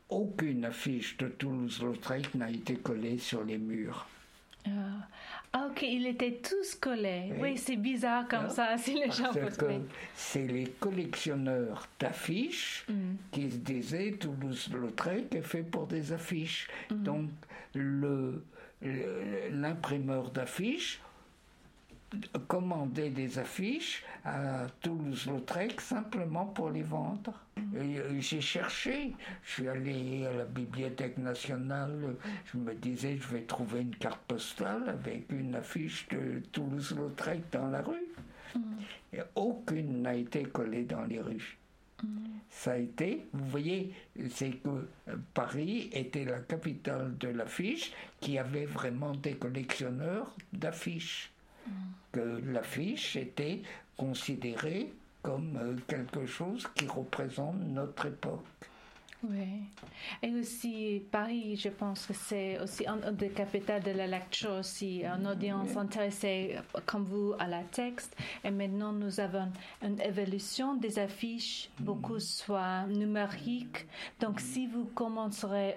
aucune 0.09 0.65
affiche 0.65 1.17
de 1.17 1.27
Toulouse-Lautrec 1.27 2.33
n'a 2.35 2.49
été 2.49 2.75
collée 2.75 3.17
sur 3.17 3.43
les 3.43 3.57
murs. 3.57 4.07
Ah. 4.65 5.07
ah 5.53 5.67
ok, 5.69 5.83
ils 5.83 6.07
étaient 6.07 6.41
tous 6.43 6.75
collés. 6.75 7.31
Oui, 7.39 7.57
c'est 7.57 7.77
bizarre 7.77 8.27
comme 8.27 8.47
ah. 8.47 8.49
ça, 8.49 8.77
si 8.77 8.93
les 8.93 9.11
gens 9.11 9.31
C'est 10.15 10.45
les 10.45 10.65
collectionneurs 10.79 11.87
d'affiches 11.99 12.85
mm. 12.89 12.93
qui 13.31 13.51
se 13.51 13.57
disaient 13.57 14.11
Toulouse-Lautrec 14.19 15.33
est 15.33 15.41
fait 15.41 15.63
pour 15.63 15.87
des 15.87 16.11
affiches. 16.11 16.67
Mm. 16.91 17.03
Donc, 17.03 17.29
le, 17.73 18.43
l'imprimeur 19.51 20.31
d'affiches 20.31 21.01
commander 22.47 23.09
des 23.09 23.37
affiches 23.39 24.03
à 24.25 24.67
Toulouse-Lautrec 24.81 25.79
simplement 25.81 26.45
pour 26.45 26.69
les 26.69 26.83
vendre. 26.83 27.33
Euh, 27.75 28.19
j'ai 28.19 28.41
cherché, 28.41 29.13
je 29.43 29.51
suis 29.51 29.67
allé 29.67 30.25
à 30.25 30.33
la 30.33 30.45
Bibliothèque 30.45 31.17
nationale, 31.17 32.15
je 32.45 32.57
me 32.57 32.73
disais 32.73 33.17
je 33.17 33.27
vais 33.27 33.41
trouver 33.41 33.81
une 33.81 33.95
carte 33.95 34.21
postale 34.27 34.89
avec 34.89 35.31
une 35.31 35.55
affiche 35.55 36.07
de 36.09 36.41
Toulouse-Lautrec 36.51 37.43
dans 37.51 37.67
la 37.67 37.81
rue. 37.81 38.07
Mm. 38.55 38.59
Et 39.13 39.19
aucune 39.35 40.01
n'a 40.01 40.15
été 40.15 40.43
collée 40.43 40.83
dans 40.83 41.03
les 41.03 41.21
rues. 41.21 41.57
Mm. 42.01 42.07
Ça 42.49 42.71
a 42.71 42.77
été, 42.77 43.27
vous 43.33 43.45
voyez, 43.49 43.93
c'est 44.31 44.51
que 44.51 44.87
Paris 45.33 45.89
était 45.93 46.25
la 46.25 46.39
capitale 46.39 47.15
de 47.19 47.27
l'affiche 47.27 47.93
qui 48.19 48.39
avait 48.39 48.65
vraiment 48.65 49.13
des 49.13 49.35
collectionneurs 49.35 50.35
d'affiches 50.51 51.31
que 52.11 52.41
l'affiche 52.45 53.15
était 53.15 53.61
considérée 53.97 54.91
comme 55.21 55.57
euh, 55.57 55.75
quelque 55.87 56.25
chose 56.25 56.65
qui 56.75 56.87
représente 56.87 57.59
notre 57.67 58.05
époque. 58.07 58.45
Oui. 59.23 59.63
Et 60.23 60.33
aussi, 60.33 61.03
Paris, 61.11 61.57
je 61.57 61.67
pense 61.67 62.05
que 62.05 62.13
c'est 62.13 62.57
aussi 62.61 62.87
un 62.87 63.11
des 63.11 63.29
capitales 63.29 63.83
de 63.83 63.91
la 63.91 64.07
lecture 64.07 64.51
aussi, 64.51 65.03
une 65.03 65.27
audience 65.27 65.75
intéressée 65.75 66.55
comme 66.85 67.03
vous 67.03 67.33
à 67.37 67.47
la 67.47 67.63
texte. 67.63 68.15
Et 68.45 68.51
maintenant, 68.51 68.93
nous 68.93 69.19
avons 69.19 69.51
une 69.83 69.99
évolution 69.99 70.75
des 70.75 70.99
affiches, 70.99 71.69
beaucoup 71.79 72.15
mm. 72.15 72.19
soit 72.21 72.85
numériques. 72.87 73.87
Donc, 74.21 74.39
si 74.39 74.67
vous 74.67 74.85
commencerez 74.85 75.75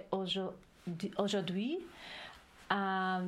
aujourd'hui, 1.19 1.79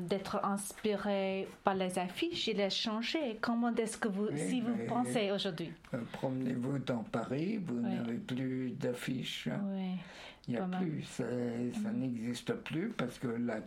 d'être 0.09 0.45
inspiré 0.45 1.49
par 1.65 1.75
les 1.75 1.99
affiches, 1.99 2.49
il 2.49 2.61
a 2.61 2.71
changé. 2.71 3.39
Comment 3.41 3.75
est-ce 3.75 3.99
que 3.99 4.09
vous, 4.09 4.29
si 4.37 4.61
vous 4.61 4.77
pensez 4.89 5.31
aujourd'hui? 5.31 5.71
Euh, 5.93 5.99
Promenez-vous 6.13 6.79
dans 6.79 7.03
Paris, 7.03 7.59
vous 7.59 7.81
n'avez 7.81 8.15
plus 8.15 8.71
d'affiches. 8.71 9.49
Hein. 9.49 9.97
Il 10.47 10.55
n'y 10.55 10.61
a 10.61 10.65
plus, 10.65 11.03
ça, 11.05 11.25
mm. 11.25 11.97
n'existe 11.97 12.53
plus 12.53 12.91
parce 12.91 13.19
que 13.19 13.29
la, 13.29 13.61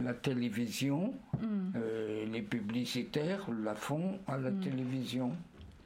la 0.00 0.14
télévision, 0.14 1.14
mm. 1.38 1.72
euh, 1.76 2.26
les 2.26 2.42
publicitaires 2.42 3.46
la 3.62 3.74
font 3.74 4.18
à 4.26 4.38
la 4.38 4.50
mm. 4.50 4.60
télévision. 4.60 5.32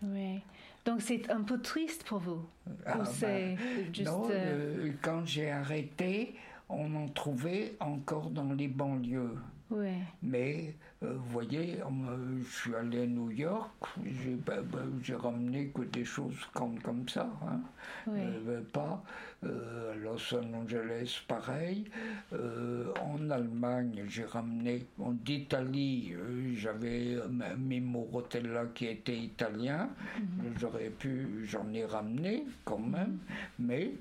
Oui. 0.02 0.40
Donc 0.84 1.02
c'est 1.02 1.28
un 1.30 1.42
peu 1.42 1.60
triste 1.60 2.04
pour 2.04 2.18
vous? 2.18 2.40
Ah, 2.86 3.02
ben, 3.20 3.58
Non, 4.04 4.28
euh, 4.30 4.92
quand 5.02 5.26
j'ai 5.26 5.50
arrêté, 5.50 6.34
on 6.68 6.94
en 6.94 7.08
trouvait 7.08 7.74
encore 7.80 8.30
dans 8.30 8.52
les 8.52 8.68
banlieues. 8.68 9.36
Ouais. 9.70 9.98
Mais 10.22 10.74
euh, 11.02 11.12
vous 11.14 11.28
voyez, 11.30 11.78
euh, 11.82 12.38
je 12.42 12.50
suis 12.50 12.74
allé 12.74 13.02
à 13.02 13.06
New 13.06 13.30
York, 13.30 13.70
j'ai 14.02 14.34
bah, 14.34 14.62
bah, 14.62 14.78
j'ai 15.02 15.14
ramené 15.14 15.66
que 15.68 15.82
des 15.82 16.06
choses 16.06 16.38
comme, 16.54 16.78
comme 16.80 17.06
ça. 17.06 17.28
Hein. 17.46 17.60
Oui. 18.06 18.18
Euh, 18.48 18.62
pas 18.72 19.02
euh, 19.44 19.92
à 19.92 19.96
Los 19.96 20.34
Angeles, 20.34 21.20
pareil. 21.28 21.84
Euh, 22.32 22.94
en 23.04 23.28
Allemagne, 23.28 24.04
j'ai 24.08 24.24
ramené. 24.24 24.86
en- 24.98 25.12
D'Italie, 25.12 26.14
j'avais 26.56 27.18
Mimo 27.58 28.08
Rotella 28.10 28.64
qui 28.74 28.86
était 28.86 29.18
italien. 29.18 29.90
J'aurais 30.58 30.88
pu, 30.88 31.44
j'en 31.44 31.70
ai 31.74 31.84
ramené 31.84 32.46
quand 32.64 32.78
même, 32.78 33.18
mais 33.58 33.92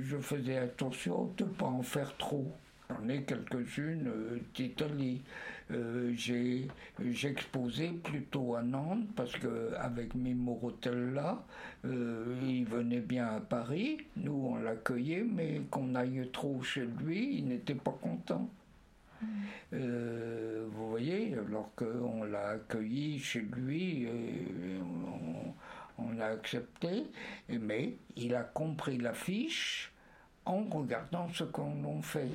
je 0.00 0.16
faisais 0.18 0.58
attention 0.58 1.32
de 1.36 1.44
ne 1.44 1.48
pas 1.50 1.66
en 1.66 1.82
faire 1.82 2.16
trop. 2.16 2.52
J'en 2.90 3.08
ai 3.08 3.22
quelques-unes 3.22 4.08
euh, 4.08 4.38
d'Italie. 4.54 5.22
Euh, 5.70 6.12
j'ai 6.14 6.68
j'exposais 7.00 7.88
plutôt 7.88 8.54
à 8.54 8.62
Nantes 8.62 9.06
parce 9.16 9.32
que 9.32 9.72
avec 9.78 10.14
Mimo 10.14 10.54
Rotella, 10.54 11.42
euh, 11.84 12.36
il 12.42 12.64
venait 12.64 13.00
bien 13.00 13.36
à 13.36 13.40
Paris. 13.40 13.98
Nous 14.16 14.32
on 14.32 14.56
l'accueillait, 14.56 15.24
mais 15.24 15.62
qu'on 15.70 15.94
aille 15.94 16.28
trop 16.32 16.62
chez 16.62 16.86
lui, 17.02 17.38
il 17.38 17.48
n'était 17.48 17.74
pas 17.74 17.96
content. 18.00 18.48
Euh, 19.72 20.66
vous 20.70 20.90
voyez, 20.90 21.34
alors 21.34 21.70
qu'on 21.76 22.24
l'a 22.24 22.50
accueilli 22.50 23.18
chez 23.18 23.40
lui, 23.40 24.08
on, 24.80 25.54
on 25.98 26.12
l'a 26.12 26.28
accepté, 26.28 27.04
mais 27.48 27.96
il 28.16 28.34
a 28.34 28.42
compris 28.42 28.98
l'affiche 28.98 29.92
en 30.44 30.64
regardant 30.64 31.28
ce 31.32 31.44
qu'on 31.44 31.84
en 31.84 32.02
fait. 32.02 32.30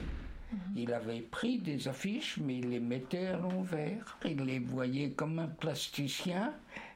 Il 0.75 0.93
avait 0.93 1.21
pris 1.21 1.59
des 1.59 1.87
affiches, 1.87 2.37
mais 2.37 2.59
il 2.59 2.69
les 2.69 2.79
mettait 2.79 3.27
à 3.27 3.37
l'envers. 3.37 4.17
Il 4.23 4.37
les 4.43 4.59
voyait 4.59 5.11
comme 5.11 5.39
un 5.39 5.47
plasticien, 5.47 6.53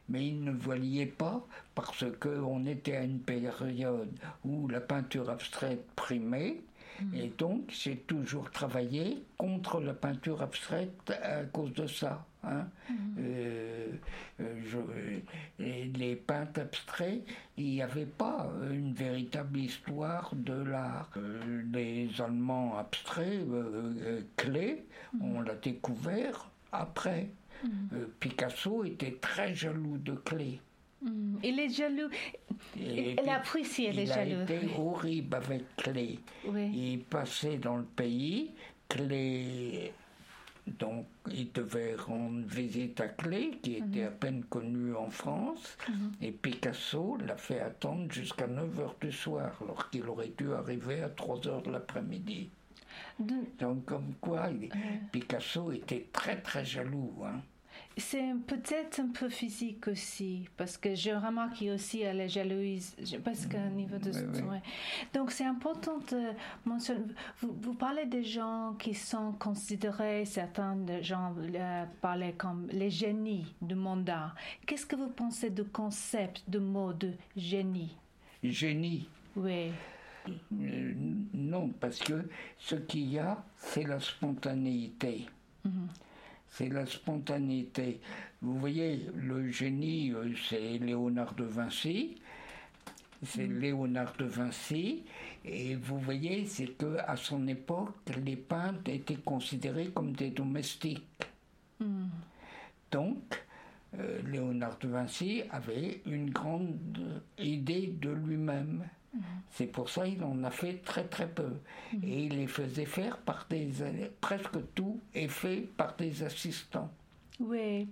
mais 0.07 0.27
il 0.27 0.43
ne 0.43 0.51
voyait 0.51 1.05
pas 1.05 1.45
parce 1.75 2.05
qu'on 2.19 2.65
était 2.65 2.95
à 2.95 3.03
une 3.03 3.19
période 3.19 4.17
où 4.45 4.67
la 4.67 4.79
peinture 4.79 5.29
abstraite 5.29 5.85
primait. 5.95 6.61
Et 7.15 7.29
donc, 7.29 7.63
j'ai 7.69 7.97
toujours 7.97 8.51
travaillé 8.51 9.23
contre 9.37 9.81
la 9.81 9.93
peinture 9.93 10.41
abstraite 10.41 11.11
à 11.23 11.43
cause 11.45 11.73
de 11.73 11.87
ça. 11.87 12.23
Hein. 12.43 12.67
Euh, 13.19 13.87
euh, 14.39 14.55
je- 14.65 15.63
et 15.63 15.85
les 15.85 16.15
peintres 16.15 16.61
abstraits, 16.61 17.21
il 17.57 17.65
n'y 17.65 17.81
avait 17.81 18.05
pas 18.05 18.49
une 18.71 18.93
véritable 18.93 19.59
histoire 19.59 20.31
de 20.35 20.53
l'art. 20.53 21.09
Euh, 21.17 21.61
les 21.73 22.09
Allemands 22.21 22.77
abstraits, 22.77 23.27
euh, 23.49 23.93
euh, 24.01 24.21
clés, 24.37 24.85
on 25.21 25.41
l'a 25.41 25.55
découvert 25.55 26.49
après. 26.71 27.29
Euh, 27.93 28.05
Picasso 28.19 28.83
était 28.85 29.17
très 29.21 29.53
jaloux 29.53 29.97
de 29.99 30.13
Clé. 30.13 30.59
Il 31.43 31.59
est 31.59 31.69
jaloux. 31.69 32.09
Et 32.79 33.15
Elle 33.17 33.27
elle 33.87 33.99
est 33.99 34.03
il 34.03 34.11
a 34.11 34.15
jaloux. 34.25 34.43
été 34.43 34.59
horrible 34.77 35.35
avec 35.35 35.75
Clé. 35.77 36.19
Oui. 36.47 36.69
Il 36.73 36.99
passait 37.01 37.57
dans 37.57 37.77
le 37.77 37.83
pays, 37.83 38.51
Clé. 38.87 39.93
Donc, 40.67 41.07
il 41.31 41.51
devait 41.51 41.95
rendre 41.95 42.45
visite 42.45 42.99
à 43.01 43.07
Clé, 43.07 43.59
qui 43.63 43.75
était 43.75 44.03
à 44.03 44.11
peine 44.11 44.43
connu 44.45 44.95
en 44.95 45.09
France, 45.09 45.77
et 46.21 46.31
Picasso 46.31 47.17
l'a 47.25 47.35
fait 47.35 47.59
attendre 47.59 48.11
jusqu'à 48.11 48.47
9h 48.47 48.91
du 49.01 49.11
soir, 49.11 49.57
alors 49.63 49.89
qu'il 49.89 50.07
aurait 50.07 50.31
dû 50.37 50.53
arriver 50.53 51.01
à 51.01 51.09
3h 51.09 51.63
de 51.63 51.71
l'après-midi. 51.71 52.49
Donc, 53.59 53.85
comme 53.85 54.13
quoi, 54.21 54.49
Picasso 55.11 55.71
était 55.71 56.07
très 56.13 56.41
très 56.41 56.63
jaloux. 56.63 57.13
hein. 57.25 57.41
C'est 57.97 58.33
peut-être 58.47 58.99
un 59.01 59.09
peu 59.09 59.27
physique 59.29 59.87
aussi, 59.89 60.47
parce 60.55 60.77
que 60.77 60.95
je 60.95 61.11
remarque 61.11 61.61
aussi 61.63 62.05
à 62.05 62.13
la 62.13 62.27
jalousie, 62.27 62.95
parce 63.23 63.45
qu'au 63.45 63.57
niveau 63.75 63.97
de... 63.97 64.11
oui, 64.11 64.25
oui. 64.33 64.41
ouais. 64.43 64.61
Donc 65.13 65.31
c'est 65.31 65.43
important 65.45 65.97
de 66.09 66.29
mentionner, 66.65 67.01
vous, 67.41 67.53
vous 67.61 67.73
parlez 67.73 68.05
des 68.05 68.23
gens 68.23 68.75
qui 68.79 68.93
sont 68.93 69.33
considérés, 69.33 70.23
certains 70.25 70.77
de 70.77 71.01
gens 71.01 71.35
euh, 71.37 71.85
parlaient 72.01 72.33
comme 72.37 72.67
les 72.71 72.89
génies 72.89 73.53
du 73.61 73.75
mandat. 73.75 74.33
Qu'est-ce 74.65 74.85
que 74.85 74.95
vous 74.95 75.09
pensez 75.09 75.49
du 75.49 75.65
concept, 75.65 76.43
du 76.49 76.59
mot 76.59 76.93
de 76.93 77.11
génie? 77.35 77.95
Génie. 78.41 79.07
Oui, 79.35 79.71
Euh, 80.53 80.93
non, 81.33 81.69
parce 81.79 81.97
que 81.99 82.29
ce 82.57 82.75
qu'il 82.75 83.11
y 83.11 83.17
a, 83.19 83.43
c'est 83.57 83.83
la 83.83 83.99
spontanéité. 83.99 85.25
C'est 86.51 86.67
la 86.67 86.85
spontanéité. 86.85 88.01
Vous 88.41 88.59
voyez, 88.59 89.07
le 89.15 89.49
génie, 89.49 90.11
euh, 90.11 90.33
c'est 90.49 90.77
Léonard 90.77 91.33
de 91.33 91.45
Vinci. 91.45 92.17
C'est 93.23 93.47
Léonard 93.47 94.13
de 94.17 94.25
Vinci. 94.25 95.03
Et 95.45 95.75
vous 95.75 95.97
voyez, 95.99 96.45
c'est 96.45 96.77
que 96.77 96.97
à 97.07 97.15
son 97.15 97.47
époque, 97.47 97.95
les 98.23 98.35
peintres 98.35 98.91
étaient 98.91 99.15
considérés 99.15 99.89
comme 99.89 100.11
des 100.13 100.31
domestiques. 100.31 101.07
Donc, 102.91 103.43
euh, 103.97 104.21
Léonard 104.23 104.77
de 104.79 104.89
Vinci 104.89 105.43
avait 105.51 106.01
une 106.05 106.29
grande 106.29 107.21
idée 107.39 107.87
de 107.87 108.11
lui-même. 108.11 108.83
C'est 109.51 109.67
pour 109.67 109.89
ça 109.89 110.05
qu'il 110.05 110.23
en 110.23 110.43
a 110.43 110.51
fait 110.51 110.75
très 110.83 111.03
très 111.03 111.27
peu. 111.27 111.51
Et 112.03 112.25
il 112.25 112.37
les 112.37 112.47
faisait 112.47 112.85
faire 112.85 113.17
par 113.17 113.45
des... 113.49 113.69
Presque 114.21 114.57
tout 114.73 114.99
est 115.13 115.27
fait 115.27 115.67
par 115.75 115.95
des 115.97 116.23
assistants. 116.23 116.89
oui, 117.39 117.87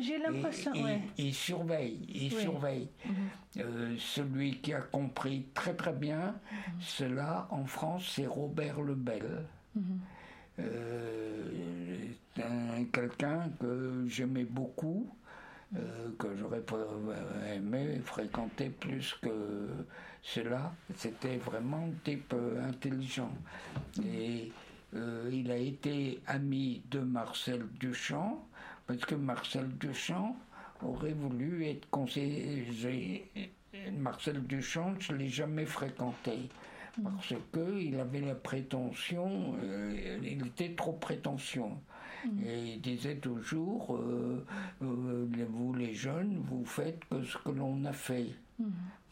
j'ai 0.00 0.18
l'impression, 0.18 0.72
ouais. 0.72 1.00
Il 1.18 1.34
surveille, 1.34 1.98
il 2.08 2.32
Oui. 2.34 2.40
surveille. 2.42 2.88
Euh, 3.58 3.96
celui 3.98 4.58
qui 4.58 4.72
a 4.72 4.80
compris 4.82 5.46
très 5.54 5.74
très 5.74 5.92
bien 5.92 6.34
cela 6.80 7.48
en 7.50 7.64
France, 7.64 8.12
c'est 8.14 8.26
Robert 8.26 8.80
Lebel. 8.80 9.44
Euh, 10.60 12.04
quelqu'un 12.92 13.50
que 13.60 14.04
j'aimais 14.06 14.44
beaucoup, 14.44 15.08
euh, 15.76 16.10
que 16.18 16.34
j'aurais 16.36 16.62
pas 16.62 16.84
aimé 17.54 18.00
fréquenter 18.04 18.70
plus 18.70 19.14
que 19.22 19.68
cela. 20.22 20.72
C'était 20.96 21.36
vraiment 21.36 21.88
un 21.88 22.04
type 22.04 22.32
euh, 22.34 22.68
intelligent. 22.68 23.32
Et 24.04 24.50
euh, 24.94 25.30
il 25.32 25.50
a 25.50 25.56
été 25.56 26.20
ami 26.26 26.82
de 26.90 27.00
Marcel 27.00 27.66
Duchamp, 27.78 28.44
parce 28.86 29.04
que 29.04 29.14
Marcel 29.14 29.68
Duchamp 29.78 30.36
aurait 30.82 31.12
voulu 31.12 31.66
être 31.66 31.88
conseiller. 31.90 33.30
Marcel 33.92 34.42
Duchamp, 34.42 34.94
je 34.98 35.12
ne 35.12 35.18
l'ai 35.18 35.28
jamais 35.28 35.66
fréquenté. 35.66 36.48
Parce 37.02 37.34
qu'il 37.52 37.98
avait 38.00 38.20
la 38.20 38.34
prétention, 38.34 39.54
euh, 39.62 40.18
il 40.22 40.46
était 40.46 40.74
trop 40.74 40.94
prétentieux. 40.94 41.62
Et 42.44 42.74
il 42.74 42.80
disait 42.80 43.16
toujours, 43.16 43.96
euh, 43.96 44.44
euh, 44.82 45.26
vous 45.48 45.72
les 45.74 45.94
jeunes, 45.94 46.42
vous 46.48 46.64
faites 46.64 47.00
que 47.10 47.22
ce 47.22 47.38
que 47.38 47.50
l'on 47.50 47.84
a 47.84 47.92
fait. 47.92 48.26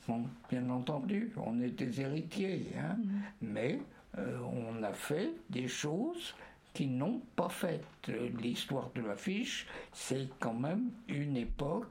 Bon, 0.07 0.25
bien 0.51 0.69
entendu, 0.71 1.33
on 1.37 1.61
est 1.61 1.71
des 1.71 2.01
héritiers, 2.01 2.67
hein, 2.79 2.97
mais 3.41 3.81
euh, 4.17 4.39
on 4.41 4.83
a 4.83 4.93
fait 4.93 5.33
des 5.51 5.69
choses 5.69 6.35
qui 6.75 6.87
n'ont 6.87 7.21
pas 7.37 7.49
fait. 7.49 7.83
Euh, 8.09 8.29
L'histoire 8.41 8.91
de 8.95 9.03
l'affiche, 9.03 9.67
c'est 9.93 10.29
quand 10.39 10.55
même 10.55 10.91
une 11.09 11.37
époque, 11.37 11.87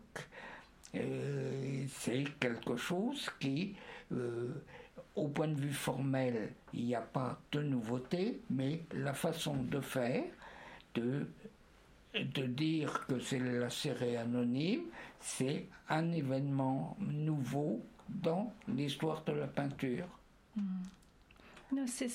c'est 0.93 2.23
quelque 2.39 2.75
chose 2.75 3.29
qui, 3.39 3.75
au 5.15 5.27
point 5.27 5.47
de 5.49 5.59
vue 5.59 5.73
formel, 5.73 6.53
il 6.73 6.85
n'y 6.85 6.95
a 6.95 7.01
pas 7.01 7.39
de 7.51 7.61
nouveauté, 7.61 8.41
mais 8.49 8.81
la 8.93 9.13
façon 9.13 9.55
de 9.63 9.79
faire, 9.79 10.23
de 10.99 11.27
de 12.13 12.43
dire 12.47 13.05
que 13.07 13.19
c'est 13.19 13.37
la 13.39 13.69
série 13.69 14.15
anonyme, 14.17 14.85
c'est 15.19 15.67
un 15.89 16.11
événement 16.11 16.97
nouveau 16.99 17.85
dans 18.09 18.51
l'histoire 18.67 19.23
de 19.25 19.33
la 19.33 19.45
peinture. 19.47 20.07
Non, 21.71 21.85
c'est- 21.85 22.07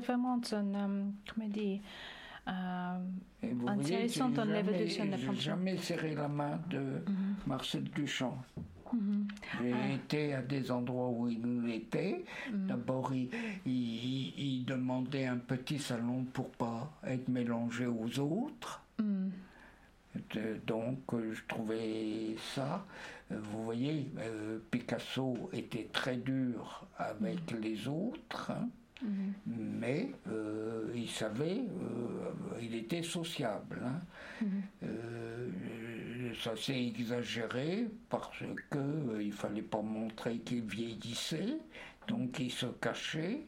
vraiment 0.00 0.38
un, 0.52 0.74
euh, 0.74 1.04
comment 1.32 1.48
dire, 1.48 1.80
euh, 2.48 2.98
Intéressant 3.66 4.28
j'ai 4.28 4.34
dans 4.34 4.44
l'évolution 4.44 5.04
de 5.06 5.10
la 5.12 5.16
j'ai 5.16 5.26
peinture. 5.26 5.40
jamais 5.40 5.76
serré 5.78 6.14
la 6.14 6.28
main 6.28 6.60
de 6.68 7.02
Marcel 7.46 7.84
Duchamp. 7.84 8.36
J'ai 9.60 9.94
été 9.94 10.34
à 10.34 10.42
des 10.42 10.70
endroits 10.70 11.08
où 11.08 11.28
il 11.28 11.70
était. 11.70 12.24
D'abord, 12.52 13.12
il, 13.14 13.28
il- 13.66 14.32
il 14.38 14.64
demandait 14.64 15.26
un 15.26 15.38
petit 15.38 15.78
salon 15.78 16.24
pour 16.32 16.48
pas 16.50 16.90
être 17.06 17.28
mélangé 17.28 17.86
aux 17.86 18.18
autres. 18.20 18.82
Euh, 20.36 20.56
Donc, 20.66 20.98
euh, 21.14 21.32
je 21.34 21.42
trouvais 21.46 22.34
ça. 22.54 22.84
euh, 23.30 23.38
Vous 23.40 23.64
voyez, 23.64 24.10
euh, 24.18 24.58
Picasso 24.70 25.48
était 25.52 25.88
très 25.92 26.16
dur 26.16 26.86
avec 26.96 27.38
les 27.60 27.86
autres. 27.86 28.50
hein. 28.50 28.68
Mhm. 29.02 29.34
Mais 29.46 30.10
euh, 30.28 30.90
il 30.94 31.08
savait, 31.08 31.60
euh, 31.60 32.60
il 32.60 32.74
était 32.74 33.02
sociable. 33.02 33.80
Hein. 33.84 34.00
Mhm. 34.42 34.62
Euh, 34.84 36.34
ça 36.42 36.56
s'est 36.56 36.86
exagéré 36.86 37.88
parce 38.08 38.38
qu'il 38.38 39.22
il 39.22 39.32
fallait 39.32 39.62
pas 39.62 39.82
montrer 39.82 40.38
qu'il 40.38 40.62
vieillissait, 40.62 41.58
donc 42.06 42.38
il 42.38 42.50
se 42.50 42.66
cachait. 42.66 43.40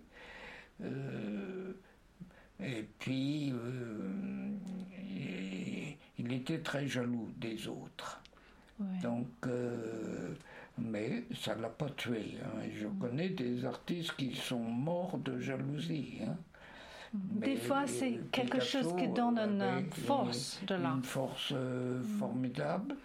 et 2.60 2.82
puis, 2.98 3.52
il 6.18 6.32
était 6.32 6.60
très 6.60 6.86
jaloux 6.86 7.28
des 7.36 7.68
autres. 7.68 8.22
Donc, 9.02 9.28
mais 10.78 11.24
ça 11.34 11.54
ne 11.54 11.62
l'a 11.62 11.68
pas 11.68 11.88
tué. 11.90 12.36
Hein. 12.42 12.60
Je 12.74 12.86
mm. 12.86 12.98
connais 12.98 13.28
des 13.30 13.64
artistes 13.64 14.14
qui 14.16 14.34
sont 14.34 14.58
morts 14.58 15.18
de 15.18 15.38
jalousie. 15.38 16.18
Hein. 16.26 16.36
Mm. 17.12 17.40
Des 17.40 17.56
fois, 17.56 17.86
c'est 17.86 18.20
quelque 18.30 18.60
chose 18.60 18.94
qui 18.96 19.08
donne 19.08 19.38
une 19.38 19.90
force 19.90 20.60
de 20.66 20.74
là. 20.74 20.92
Une 20.96 21.02
force 21.02 21.52
euh, 21.54 22.00
mm. 22.00 22.18
formidable. 22.18 22.96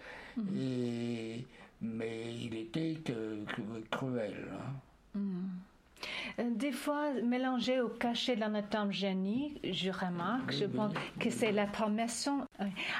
Et, 0.56 1.44
mais 1.80 2.34
il 2.34 2.54
était 2.54 2.98
cruel. 3.90 4.48
Hein. 4.52 4.72
Euh, 5.16 5.20
des 6.38 6.72
fois, 6.72 7.12
mélangé 7.22 7.80
au 7.80 7.88
cachet 7.88 8.36
d'un 8.36 8.52
génie, 8.90 9.60
je 9.64 9.90
remarque, 9.90 10.52
je 10.52 10.64
pense 10.66 10.92
que 11.18 11.30
c'est 11.30 11.52
la 11.52 11.66
permission. 11.66 12.46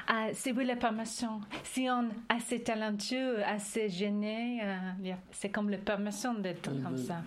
Ah, 0.07 0.27
c'est 0.33 0.51
oui, 0.51 0.65
la 0.65 0.75
permission. 0.75 1.41
Si 1.63 1.87
on 1.89 2.03
est 2.03 2.35
assez 2.35 2.63
talentueux, 2.63 3.43
assez 3.43 3.89
gêné, 3.89 4.59
euh, 4.63 5.13
c'est 5.31 5.49
comme 5.49 5.69
la 5.69 5.77
permission 5.77 6.33
d'être 6.33 6.71
comme 6.83 6.97
ça. 6.97 7.21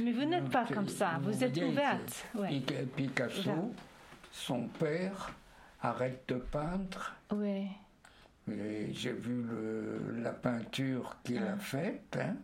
Mais 0.00 0.12
vous 0.12 0.24
n'êtes 0.24 0.50
pas 0.50 0.64
comme 0.66 0.88
ça, 0.88 1.18
vous 1.22 1.42
êtes 1.42 1.56
ouverte. 1.62 2.26
Picasso, 2.96 3.72
son 4.30 4.68
père, 4.68 5.32
arrête 5.82 6.24
de 6.28 6.34
peindre. 6.34 7.14
Oui. 7.32 7.68
J'ai 8.92 9.12
vu 9.12 9.44
la 10.22 10.32
peinture 10.32 11.16
qu'il 11.24 11.38
a 11.38 11.54
ah. 11.54 11.58
faite. 11.58 12.18
Hein. 12.20 12.36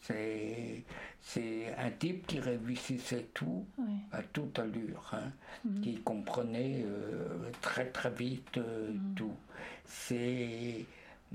C'est 0.00 0.84
c'est 1.20 1.74
un 1.76 1.90
type 1.90 2.26
qui 2.26 2.40
réussissait 2.40 3.28
tout 3.34 3.66
à 4.12 4.22
toute 4.22 4.58
allure, 4.58 5.10
hein, 5.12 5.30
mhm. 5.64 5.80
qui 5.80 6.00
comprenait 6.00 6.84
euh, 6.86 7.50
très 7.60 7.86
très 7.86 8.10
vite 8.10 8.56
euh, 8.56 8.92
mhm. 8.92 9.14
tout. 9.14 9.36
C'est 9.84 10.84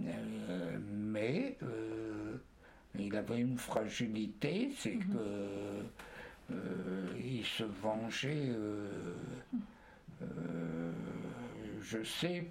euh, 0.02 0.80
mais 0.90 1.58
il 2.98 3.16
avait 3.16 3.40
une 3.40 3.58
fragilité, 3.58 4.72
c'est 4.78 4.96
mhm. 4.96 5.14
que 5.14 6.56
il 7.24 7.46
se 7.46 7.64
vengeait. 7.64 8.50
je 11.82 12.04
sais 12.04 12.48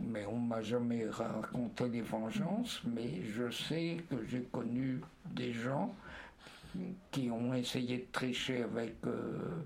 mais 0.00 0.24
on 0.26 0.38
m'a 0.38 0.62
jamais 0.62 1.06
raconté 1.08 1.88
des 1.88 2.02
vengeances, 2.02 2.82
mais 2.84 3.22
je 3.22 3.50
sais 3.50 3.98
que 4.08 4.24
j'ai 4.26 4.42
connu 4.52 5.00
des 5.26 5.52
gens 5.52 5.94
qui 7.10 7.30
ont 7.30 7.54
essayé 7.54 7.98
de 7.98 8.06
tricher 8.12 8.62
avec 8.62 8.94
euh, 9.06 9.64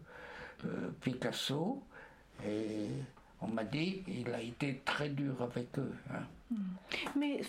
euh, 0.64 0.90
Picasso 1.00 1.82
et 2.46 2.86
on 3.40 3.48
m'a 3.48 3.64
dit 3.64 4.02
qu'il 4.02 4.32
a 4.32 4.40
été 4.40 4.80
très 4.84 5.08
dur 5.08 5.34
avec 5.42 5.78
eux. 5.78 5.92
Hein. 6.10 6.22
Hmm. 6.50 7.18
Mais 7.18 7.40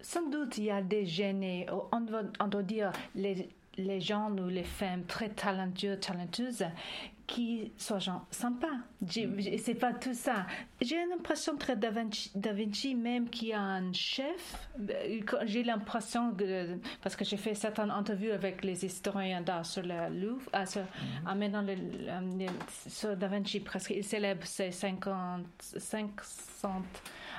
sans 0.00 0.28
doute 0.28 0.58
il 0.58 0.64
y 0.64 0.70
a 0.70 0.82
des 0.82 1.06
gênés, 1.06 1.66
on 1.92 2.00
doit, 2.00 2.22
on 2.40 2.46
doit 2.46 2.62
dire 2.62 2.92
les, 3.14 3.48
les 3.76 4.00
gens 4.00 4.30
ou 4.30 4.48
les 4.48 4.64
femmes 4.64 5.04
très 5.04 5.30
talentueuses, 5.30 6.00
talentueuses 6.00 6.64
qui 7.28 7.70
soient 7.76 7.98
gens 8.00 8.26
sympas. 8.30 8.66
Mm. 9.02 9.58
C'est 9.58 9.74
pas 9.74 9.92
tout 9.92 10.14
ça. 10.14 10.46
J'ai 10.80 10.96
l'impression 11.06 11.56
très 11.56 11.76
Da 11.76 11.90
Vinci, 11.90 12.32
da 12.34 12.52
Vinci, 12.52 12.94
même 12.94 13.28
qui 13.28 13.52
a 13.52 13.60
un 13.60 13.92
chef. 13.92 14.68
J'ai 15.44 15.62
l'impression 15.62 16.32
que, 16.32 16.78
parce 17.02 17.14
que 17.14 17.24
j'ai 17.24 17.36
fait 17.36 17.54
certaines 17.54 17.90
interviews 17.90 18.32
avec 18.32 18.64
les 18.64 18.84
historiens 18.84 19.42
d'art 19.42 19.66
sur 19.66 19.82
le 19.82 20.08
Louvre, 20.08 20.48
ah, 20.52 20.66
sur, 20.66 20.82
mm. 20.82 21.66
le, 21.66 22.46
sur 22.88 23.16
Da 23.16 23.28
Vinci, 23.28 23.60
presque, 23.60 23.90
il 23.90 24.02
célèbre 24.02 24.46
ses 24.46 24.72
50, 24.72 25.44
500 25.60 26.82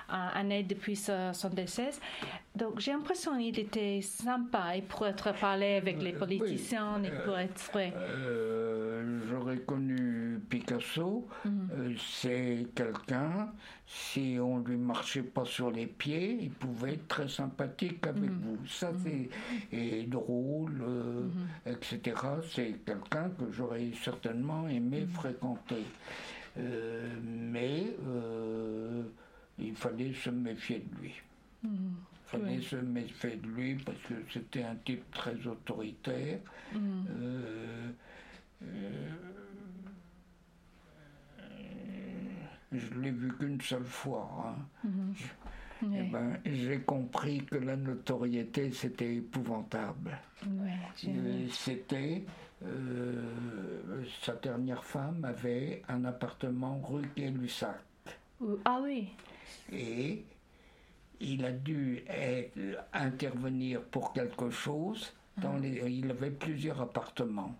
année 0.10 0.64
depuis 0.64 0.95
son 0.95 1.49
décès. 1.52 1.91
Donc 2.56 2.80
j'ai 2.80 2.91
l'impression 2.91 3.38
qu'il 3.38 3.57
était 3.57 4.02
sympa 4.02 4.76
et 4.76 4.81
pour 4.81 5.07
être 5.07 5.34
parlé 5.40 5.76
avec 5.76 6.02
les 6.02 6.11
politiciens 6.11 7.02
et 7.03 7.11
pour 7.23 7.38
être 7.38 7.60
vrai. 7.72 7.94
Euh, 7.95 9.19
j'aurais 9.30 9.60
connu 9.60 10.41
Picasso, 10.49 11.27
mhm. 11.45 11.69
euh, 11.72 11.94
c'est 11.98 12.68
quelqu'un, 12.76 13.53
si 13.86 14.38
on 14.41 14.60
lui 14.60 14.77
marchait 14.77 15.23
pas 15.23 15.45
sur 15.45 15.72
les 15.72 15.86
pieds, 15.86 16.40
il 16.41 16.52
pouvait 16.52 16.94
être 16.94 17.07
très 17.07 17.30
sympathique 17.30 18.06
avec 18.06 18.30
mhm. 18.30 18.41
vous. 18.41 18.68
Ça 18.68 18.91
mhm. 18.91 19.30
c'est 19.72 19.77
et 19.77 20.03
drôle, 20.03 20.81
euh, 20.81 21.27
etc. 21.65 22.15
C'est 22.52 22.84
quelqu'un 22.86 23.30
que 23.30 23.52
j'aurais 23.52 23.91
certainement 24.03 24.68
aimé 24.68 25.07
fréquenter. 25.14 25.86
mais 26.57 27.95
il 29.60 29.76
fallait 29.76 30.14
se 30.14 30.30
méfier 30.30 30.80
de 30.80 31.02
lui. 31.02 31.14
Il 31.64 31.69
mmh. 31.69 31.95
fallait 32.26 32.61
se 32.61 32.76
méfier 32.77 33.36
de 33.36 33.48
lui 33.48 33.76
parce 33.76 33.98
que 33.99 34.14
c'était 34.31 34.64
un 34.64 34.76
type 34.86 35.10
très 35.11 35.36
autoritaire. 35.45 36.40
Mmh. 36.73 36.80
Euh, 37.10 37.91
euh, 38.64 39.10
je 42.72 42.99
l'ai 42.99 43.11
vu 43.11 43.31
qu'une 43.38 43.60
seule 43.61 43.84
fois. 43.84 44.56
Hein. 44.84 44.88
Mmh. 44.88 45.14
Eh 45.95 46.03
ben, 46.03 46.38
j'ai 46.45 46.80
compris 46.81 47.45
que 47.45 47.56
la 47.56 47.77
notoriété, 47.77 48.72
c'était 48.72 49.15
épouvantable. 49.15 50.18
c'était. 51.52 52.23
Euh, 52.65 53.23
sa 54.22 54.36
dernière 54.36 54.84
femme 54.84 55.23
avait 55.23 55.81
un 55.88 56.03
appartement 56.03 56.81
rue 56.84 57.10
Gay-Lussac. 57.15 57.80
Ah 58.65 58.80
oui 58.84 59.10
et 59.71 60.23
il 61.19 61.45
a 61.45 61.51
dû 61.51 62.03
intervenir 62.93 63.81
pour 63.81 64.13
quelque 64.13 64.49
chose. 64.49 65.13
Dans 65.38 65.55
ah. 65.55 65.59
les, 65.59 65.89
il 65.89 66.09
avait 66.11 66.31
plusieurs 66.31 66.81
appartements. 66.81 67.55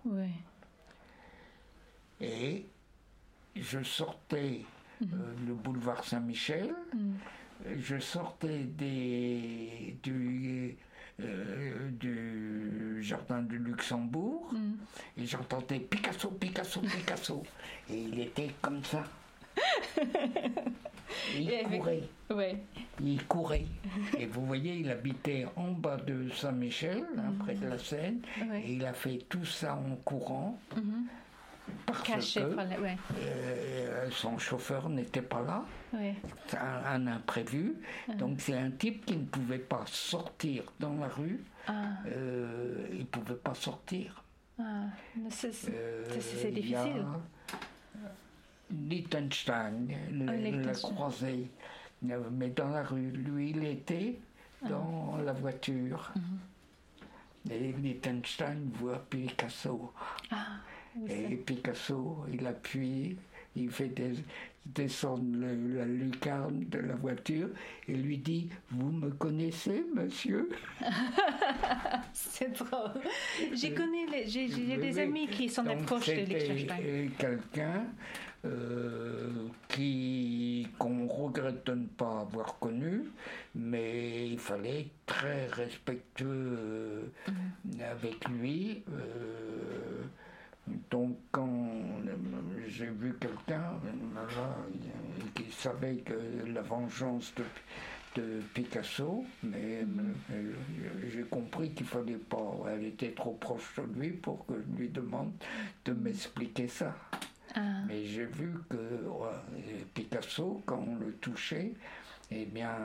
Et 2.20 2.66
je 3.56 3.82
sortais 3.82 4.64
mhm. 5.00 5.08
euh, 5.12 5.34
le 5.46 5.54
boulevard 5.54 6.04
Saint-Michel, 6.04 6.74
mhm. 6.94 7.16
je 7.78 7.98
sortais 7.98 8.64
des, 8.64 9.96
du, 10.02 10.76
euh, 11.20 11.90
du 11.90 13.02
jardin 13.02 13.42
de 13.42 13.56
Luxembourg 13.56 14.52
mhm. 14.52 14.76
et 15.16 15.26
j'entendais 15.26 15.80
Picasso, 15.80 16.30
Picasso, 16.30 16.80
Picasso. 16.80 17.42
et 17.88 18.02
il 18.02 18.20
était 18.20 18.54
comme 18.60 18.84
ça. 18.84 19.04
il 21.36 21.80
courait. 22.28 22.56
Il 23.00 23.24
courait. 23.26 23.66
Et 24.18 24.26
vous 24.26 24.44
voyez, 24.46 24.76
il 24.76 24.90
habitait 24.90 25.46
en 25.56 25.72
bas 25.72 25.96
de 25.96 26.28
Saint-Michel, 26.30 27.04
hein, 27.18 27.32
près 27.38 27.54
de 27.54 27.66
la 27.66 27.78
Seine, 27.78 28.20
et 28.54 28.72
il 28.74 28.84
a 28.86 28.92
fait 28.92 29.18
tout 29.28 29.44
ça 29.44 29.74
en 29.74 29.96
courant. 29.96 30.58
Mhm. 30.76 31.06
Parce 31.86 32.02
que 32.02 32.40
euh, 32.40 34.10
son 34.10 34.38
chauffeur 34.38 34.88
n'était 34.88 35.22
pas 35.22 35.42
là, 35.42 35.64
un, 36.86 37.06
imprévu. 37.06 37.76
Ah. 38.08 38.14
Donc 38.14 38.40
c'est 38.40 38.56
un 38.56 38.70
type 38.70 39.04
qui 39.04 39.16
ne 39.16 39.24
pouvait 39.24 39.58
pas 39.58 39.84
sortir 39.86 40.64
dans 40.78 40.94
la 40.94 41.08
rue. 41.08 41.42
Ah. 41.66 41.88
Euh, 42.08 42.86
il 42.92 43.00
ne 43.00 43.04
pouvait 43.04 43.34
pas 43.34 43.54
sortir. 43.54 44.22
Ah. 44.58 44.86
C'est 45.30 45.52
euh, 45.72 46.50
difficile. 46.50 47.04
Liechtenstein, 48.88 49.88
le, 50.12 50.64
la 50.64 50.72
croisée, 50.72 51.50
mais 52.02 52.50
dans 52.50 52.68
la 52.68 52.82
rue. 52.82 53.10
Lui, 53.10 53.50
il 53.50 53.64
était 53.64 54.18
dans 54.68 55.18
la 55.24 55.32
voiture. 55.32 56.12
Mhm. 56.16 57.52
Et 57.52 57.72
Liechtenstein 57.72 58.70
voit 58.74 59.04
Picasso. 59.08 59.92
Ah, 60.30 60.58
et 61.08 61.36
Picasso, 61.36 62.24
il 62.30 62.46
appuie 62.46 63.16
il 63.56 63.70
fait 63.70 63.92
descendre 64.64 65.24
la 65.40 65.84
lucarne 65.84 66.64
de 66.68 66.78
la 66.78 66.94
voiture 66.94 67.48
et 67.88 67.94
lui 67.94 68.18
dit 68.18 68.48
Vous 68.70 68.90
me 68.90 69.10
connaissez, 69.10 69.84
monsieur? 69.94 70.48
C'est 72.12 72.52
drôle. 72.56 73.00
J'ai 73.52 73.74
connu, 73.74 74.06
j'ai 74.26 74.48
des 74.48 74.98
amis 74.98 75.26
qui 75.28 75.48
sont 75.48 75.64
des 75.64 75.76
proches 75.76 76.06
de 76.06 76.12
Liechtenstein. 76.12 77.10
quelqu'un 77.18 77.86
euh, 78.46 79.48
qui 79.68 80.66
qu'on 80.78 81.06
regrette 81.06 81.66
de 81.66 81.74
ne 81.74 81.86
pas 81.86 82.20
avoir 82.20 82.58
connu, 82.58 83.02
mais 83.54 84.30
il 84.30 84.38
fallait 84.38 84.80
être 84.80 85.04
très 85.04 85.46
respectueux 85.48 86.56
euh, 86.58 87.02
avec 87.80 88.26
lui. 88.30 88.82
Euh, 88.90 90.04
donc 90.90 91.18
quand 91.30 91.70
j'ai 92.66 92.86
vu 92.86 93.14
quelqu'un 93.20 93.78
qui 95.34 95.52
savait 95.52 95.96
que 95.96 96.14
la 96.46 96.62
vengeance 96.62 97.34
de, 97.36 98.22
de 98.22 98.40
Picasso, 98.54 99.22
mais 99.42 99.82
mm-hmm. 99.84 101.10
j'ai 101.12 101.24
compris 101.24 101.72
qu'il 101.74 101.86
fallait 101.86 102.14
pas, 102.14 102.54
elle 102.72 102.84
était 102.86 103.12
trop 103.12 103.32
proche 103.32 103.76
de 103.76 104.00
lui 104.00 104.10
pour 104.12 104.46
que 104.46 104.54
je 104.54 104.78
lui 104.80 104.88
demande 104.88 105.32
de 105.84 105.92
m'expliquer 105.92 106.68
ça. 106.68 106.94
Ah. 107.54 107.60
Mais 107.86 108.04
j'ai 108.04 108.26
vu 108.26 108.52
que 108.68 108.76
Picasso, 109.94 110.62
quand 110.66 110.84
on 110.86 110.96
le 110.96 111.12
touchait, 111.14 111.72
eh 112.30 112.44
bien, 112.44 112.76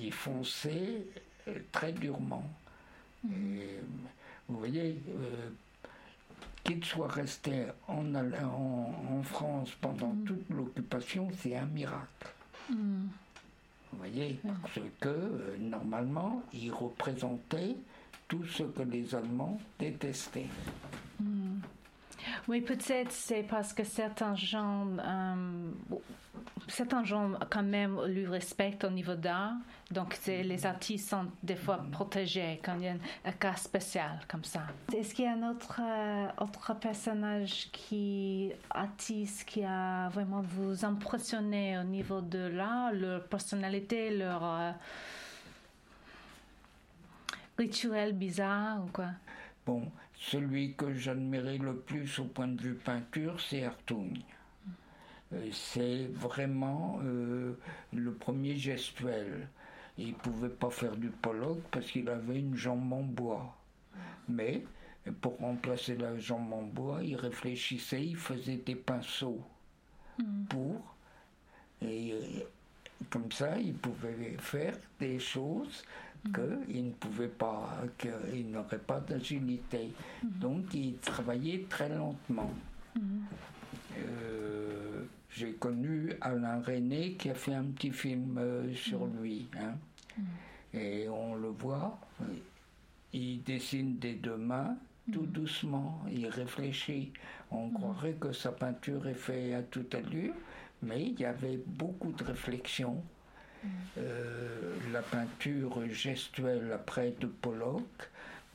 il 0.00 0.12
fonçait 0.12 1.04
euh, 1.48 1.58
très 1.72 1.92
durement. 1.92 2.48
Mm. 3.24 3.58
vous 4.48 4.58
voyez, 4.58 4.96
euh, 5.08 5.50
qu'il 6.64 6.84
soit 6.84 7.08
resté 7.08 7.66
en, 7.88 8.14
en, 8.14 9.22
France 9.22 9.70
pendant 9.80 10.12
mm. 10.12 10.24
toute 10.24 10.50
l'occupation, 10.50 11.28
c'est 11.36 11.56
un 11.56 11.66
miracle. 11.66 12.28
Mm. 12.70 13.06
Vous 13.90 13.98
voyez, 13.98 14.38
parce 14.62 14.86
que 15.00 15.08
euh, 15.08 15.56
normalement, 15.58 16.42
il 16.52 16.70
représentait 16.70 17.76
tout 18.28 18.44
ce 18.44 18.62
que 18.62 18.82
les 18.82 19.14
Allemands 19.14 19.58
détestaient. 19.78 20.48
Oui, 22.48 22.60
peut-être 22.60 23.12
c'est 23.12 23.42
parce 23.42 23.72
que 23.72 23.84
certains 23.84 24.34
gens, 24.34 24.86
euh, 24.98 25.70
certains 26.68 27.04
gens 27.04 27.32
quand 27.50 27.62
même 27.62 28.00
lui 28.06 28.26
respectent 28.26 28.84
au 28.84 28.90
niveau 28.90 29.14
d'art. 29.14 29.54
Donc 29.90 30.18
les 30.26 30.66
artistes 30.66 31.08
sont 31.08 31.26
des 31.42 31.56
fois 31.56 31.84
protégés 31.90 32.60
quand 32.62 32.76
il 32.76 32.84
y 32.84 32.88
a 32.88 32.94
un, 33.24 33.32
cas 33.32 33.56
spécial 33.56 34.20
comme 34.28 34.44
ça. 34.44 34.62
Est-ce 34.94 35.14
qu'il 35.14 35.24
y 35.24 35.28
a 35.28 35.32
un 35.32 35.50
autre, 35.50 35.80
euh, 35.82 36.28
autre 36.42 36.74
personnage 36.74 37.70
qui, 37.72 38.52
artiste, 38.70 39.44
qui 39.44 39.64
a 39.64 40.08
vraiment 40.10 40.42
vous 40.42 40.84
impressionné 40.84 41.78
au 41.78 41.84
niveau 41.84 42.20
de 42.20 42.38
l'art, 42.38 42.92
leur 42.92 43.24
personnalité, 43.24 44.10
leur 44.10 44.44
euh, 44.44 44.72
rituel 47.56 48.12
bizarre 48.12 48.84
ou 48.84 48.90
quoi? 48.90 49.08
Bon, 49.64 49.90
celui 50.18 50.74
que 50.74 50.92
j'admirais 50.94 51.58
le 51.58 51.76
plus 51.76 52.18
au 52.18 52.24
point 52.24 52.48
de 52.48 52.60
vue 52.60 52.74
peinture, 52.74 53.40
c'est 53.40 53.64
Hartung. 53.64 54.18
Euh, 55.32 55.48
c'est 55.52 56.06
vraiment 56.06 57.00
euh, 57.04 57.54
le 57.92 58.12
premier 58.12 58.56
gestuel. 58.56 59.48
Il 59.96 60.08
ne 60.08 60.14
pouvait 60.14 60.48
pas 60.48 60.70
faire 60.70 60.96
du 60.96 61.10
Pollock 61.10 61.60
parce 61.70 61.86
qu'il 61.86 62.08
avait 62.08 62.38
une 62.38 62.56
jambe 62.56 62.92
en 62.92 63.02
bois. 63.02 63.56
Mais 64.28 64.64
pour 65.20 65.38
remplacer 65.38 65.96
la 65.96 66.18
jambe 66.18 66.52
en 66.52 66.62
bois, 66.62 67.00
il 67.02 67.16
réfléchissait, 67.16 68.04
il 68.04 68.16
faisait 68.16 68.56
des 68.56 68.74
pinceaux 68.74 69.42
mm. 70.18 70.44
pour. 70.46 70.96
Et 71.82 72.14
comme 73.10 73.30
ça, 73.30 73.58
il 73.58 73.74
pouvait 73.74 74.36
faire 74.38 74.76
des 74.98 75.18
choses 75.20 75.84
qu'il 76.24 76.86
ne 76.86 76.92
pouvait 76.92 77.28
pas, 77.28 77.78
qu'il 77.96 78.50
n'aurait 78.50 78.78
pas 78.78 79.00
d'agilité. 79.00 79.92
Mhm. 80.22 80.30
Donc 80.38 80.74
il 80.74 80.96
travaillait 80.98 81.66
très 81.68 81.88
lentement. 81.88 82.52
Mhm. 82.94 83.22
Euh, 83.98 85.02
j'ai 85.30 85.52
connu 85.52 86.12
Alain 86.20 86.60
René 86.62 87.12
qui 87.14 87.30
a 87.30 87.34
fait 87.34 87.54
un 87.54 87.64
petit 87.64 87.90
film 87.90 88.38
euh, 88.38 88.74
sur 88.74 89.06
lui. 89.06 89.48
Hein. 89.58 89.74
Et 90.74 91.08
on 91.08 91.34
le 91.34 91.48
voit, 91.48 91.98
il 93.12 93.42
dessine 93.42 93.98
des 93.98 94.14
deux 94.14 94.36
mains, 94.36 94.76
tout 95.12 95.26
doucement, 95.26 96.02
il 96.10 96.26
réfléchit. 96.26 97.12
On 97.50 97.70
croirait 97.70 98.14
que 98.14 98.32
sa 98.32 98.52
peinture 98.52 99.06
est 99.08 99.14
faite 99.14 99.54
à 99.54 99.62
toute 99.62 99.94
allure, 99.94 100.34
mais 100.82 101.06
il 101.06 101.20
y 101.20 101.24
avait 101.24 101.58
beaucoup 101.66 102.12
de 102.12 102.24
réflexion. 102.24 103.02
Euh, 103.98 104.74
la 104.92 105.02
peinture 105.02 105.82
gestuelle 105.90 106.72
après 106.72 107.14
de 107.18 107.26
Pollock. 107.26 108.10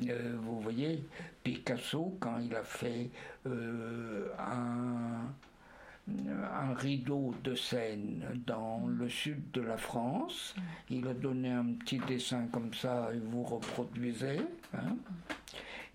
Euh, 0.07 0.35
vous 0.41 0.59
voyez, 0.61 1.03
Picasso, 1.43 2.17
quand 2.19 2.39
il 2.39 2.55
a 2.55 2.63
fait 2.63 3.09
euh, 3.45 4.29
un, 4.39 5.27
un, 6.09 6.73
rideau 6.75 7.35
de 7.43 7.55
scène 7.55 8.23
dans 8.45 8.87
le 8.87 9.09
sud 9.09 9.51
de 9.51 9.61
la 9.61 9.77
France, 9.77 10.55
il 10.89 11.07
a 11.07 11.13
donné 11.13 11.51
un 11.51 11.73
petit 11.73 11.99
dessin 11.99 12.47
comme 12.51 12.73
ça 12.73 13.09
et 13.13 13.19
vous 13.19 13.43
reproduisez. 13.43 14.41
Hein. 14.73 14.95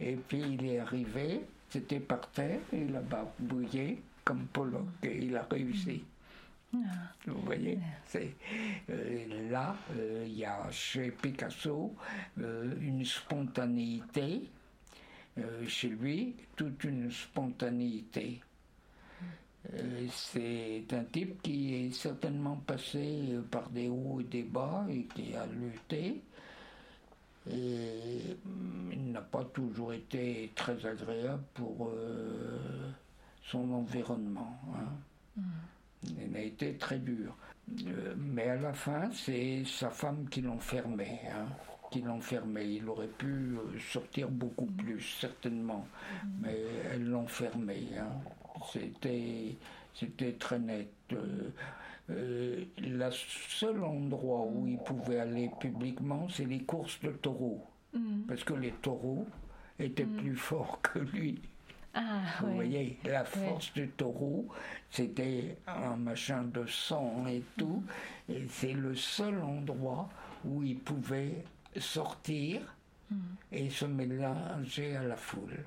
Et 0.00 0.14
puis 0.14 0.40
il 0.40 0.64
est 0.64 0.78
arrivé, 0.78 1.40
c'était 1.70 2.00
par 2.00 2.30
terre, 2.30 2.60
il 2.72 2.94
a 2.94 3.00
barbouillé 3.00 4.00
comme 4.24 4.46
Pollock 4.52 4.86
et 5.02 5.24
il 5.24 5.36
a 5.36 5.42
réussi. 5.50 6.04
Vous 6.72 7.40
voyez, 7.44 7.78
c'est 8.06 8.34
euh, 8.90 9.50
là, 9.50 9.74
euh, 9.96 10.24
il 10.26 10.38
y 10.38 10.44
a 10.44 10.70
chez 10.70 11.10
Picasso 11.10 11.94
euh, 12.38 12.74
une 12.80 13.04
spontanéité, 13.04 14.50
chez 15.68 15.88
lui 15.88 16.34
toute 16.56 16.82
une 16.82 17.12
spontanéité. 17.12 18.40
c'est 20.10 20.84
un 20.90 21.04
type 21.04 21.40
qui 21.42 21.74
est 21.74 21.92
certainement 21.92 22.56
passé 22.56 23.38
par 23.48 23.70
des 23.70 23.88
hauts 23.88 24.18
et 24.20 24.24
des 24.24 24.42
bas 24.42 24.84
et 24.90 25.04
qui 25.04 25.36
a 25.36 25.46
lutté. 25.46 26.20
Et 27.48 28.36
mm, 28.44 28.92
il 28.92 29.12
n'a 29.12 29.20
pas 29.20 29.44
toujours 29.44 29.92
été 29.92 30.50
très 30.56 30.84
agréable 30.84 31.44
pour 31.54 31.92
son 33.44 33.72
environnement. 33.72 34.58
Hein. 34.74 34.90
Mm. 35.36 35.42
Il 36.04 36.36
a 36.36 36.40
été 36.40 36.74
très 36.74 36.98
dur. 36.98 37.36
Euh, 37.86 38.14
mais 38.16 38.48
à 38.48 38.56
la 38.56 38.72
fin, 38.72 39.10
c'est 39.12 39.62
sa 39.64 39.90
femme 39.90 40.28
qui 40.30 40.40
l'enfermait. 40.40 41.20
Hein, 41.30 41.46
qui 41.90 42.02
l'enfermait. 42.02 42.74
Il 42.74 42.88
aurait 42.88 43.08
pu 43.08 43.26
euh, 43.26 43.78
sortir 43.92 44.28
beaucoup 44.28 44.66
plus, 44.66 45.00
certainement. 45.20 45.86
Mais 46.40 46.58
elle 46.92 47.08
l'enfermait. 47.08 47.98
Hein. 47.98 48.10
C'était, 48.72 49.56
c'était 49.94 50.32
très 50.32 50.58
net. 50.58 50.88
Euh, 52.10 52.64
le 52.78 53.10
seul 53.10 53.84
endroit 53.84 54.46
où 54.46 54.66
il 54.66 54.78
pouvait 54.78 55.20
aller 55.20 55.50
publiquement, 55.60 56.26
c'est 56.30 56.46
les 56.46 56.62
courses 56.62 57.00
de 57.02 57.10
taureaux. 57.10 57.64
Mm. 57.92 58.22
Parce 58.26 58.44
que 58.44 58.54
les 58.54 58.72
taureaux 58.72 59.26
étaient 59.78 60.06
mm. 60.06 60.16
plus 60.16 60.36
forts 60.36 60.80
que 60.82 61.00
lui. 61.00 61.40
Ah, 61.94 62.20
Vous 62.40 62.54
voyez, 62.54 62.98
la 63.04 63.24
force 63.24 63.72
du 63.72 63.88
taureau, 63.88 64.48
c'était 64.90 65.56
un 65.66 65.96
machin 65.96 66.42
de 66.42 66.66
sang 66.66 67.26
et 67.26 67.42
tout. 67.56 67.82
Et 68.28 68.46
c'est 68.48 68.72
le 68.72 68.94
seul 68.94 69.40
endroit 69.40 70.08
où 70.44 70.62
il 70.62 70.78
pouvait 70.78 71.44
sortir 71.76 72.60
hmm. 73.10 73.16
et 73.52 73.70
se 73.70 73.86
mélanger 73.86 74.96
à 74.96 75.02
la 75.02 75.16
foule. 75.16 75.64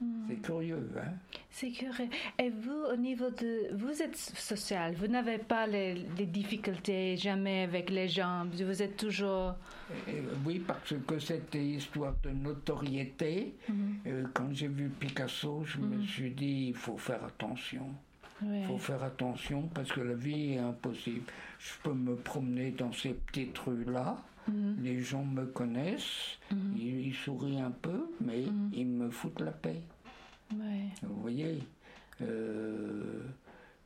Hmm. 0.00 0.24
C'est 0.28 0.36
curieux, 0.36 0.90
hein? 0.96 1.12
C'est 1.50 1.70
curieux. 1.70 2.08
Et 2.38 2.48
vous, 2.48 2.84
au 2.90 2.96
niveau 2.96 3.28
de... 3.30 3.74
Vous 3.76 4.00
êtes 4.00 4.16
social, 4.16 4.94
vous 4.94 5.08
n'avez 5.08 5.38
pas 5.38 5.66
les, 5.66 5.94
difficultés 6.26 7.16
jamais 7.16 7.64
avec 7.64 7.90
les 7.90 8.08
gens, 8.08 8.46
vous 8.46 8.82
êtes 8.82 8.96
toujours... 8.96 9.54
oui, 10.46 10.58
parce 10.60 10.94
que 11.06 11.18
cette 11.18 11.54
histoire 11.54 12.14
de 12.22 12.30
notoriété, 12.30 13.54
hmm. 13.68 13.74
euh, 14.06 14.24
quand 14.32 14.52
j'ai 14.52 14.68
vu 14.68 14.88
Picasso, 14.88 15.64
je 15.64 15.78
me 15.78 15.96
hmm. 15.96 16.06
suis 16.06 16.30
dit, 16.30 16.66
il 16.68 16.74
faut 16.74 16.96
faire 16.96 17.22
attention. 17.24 17.94
Il 18.42 18.64
faut 18.66 18.78
faire 18.78 19.02
attention 19.02 19.68
parce 19.74 19.92
que 19.92 20.00
la 20.00 20.14
vie 20.14 20.54
est 20.54 20.58
impossible. 20.58 21.30
Je 21.58 21.72
peux 21.82 21.92
me 21.92 22.16
promener 22.16 22.70
dans 22.70 22.92
ces 22.92 23.10
petites 23.10 23.58
rues-là, 23.58 24.16
Mhm. 24.50 24.82
Les 24.82 25.00
gens 25.00 25.24
me 25.24 25.46
connaissent, 25.46 26.38
mhm. 26.50 26.76
ils, 26.76 27.14
sourient 27.14 27.60
un 27.60 27.70
peu, 27.70 28.06
mais 28.20 28.42
mhm. 28.42 28.70
ils 28.72 28.86
me 28.86 29.10
foutent 29.10 29.40
la 29.40 29.52
paix. 29.52 29.80
Vous 31.02 31.20
voyez 31.20 31.62
euh, 32.22 33.22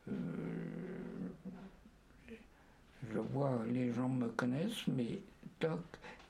euh, 0.09 0.13
Je 3.13 3.19
vois, 3.19 3.63
les 3.71 3.93
gens 3.93 4.09
me 4.09 4.29
connaissent, 4.29 4.87
mais 4.89 5.19
toc, 5.61 5.81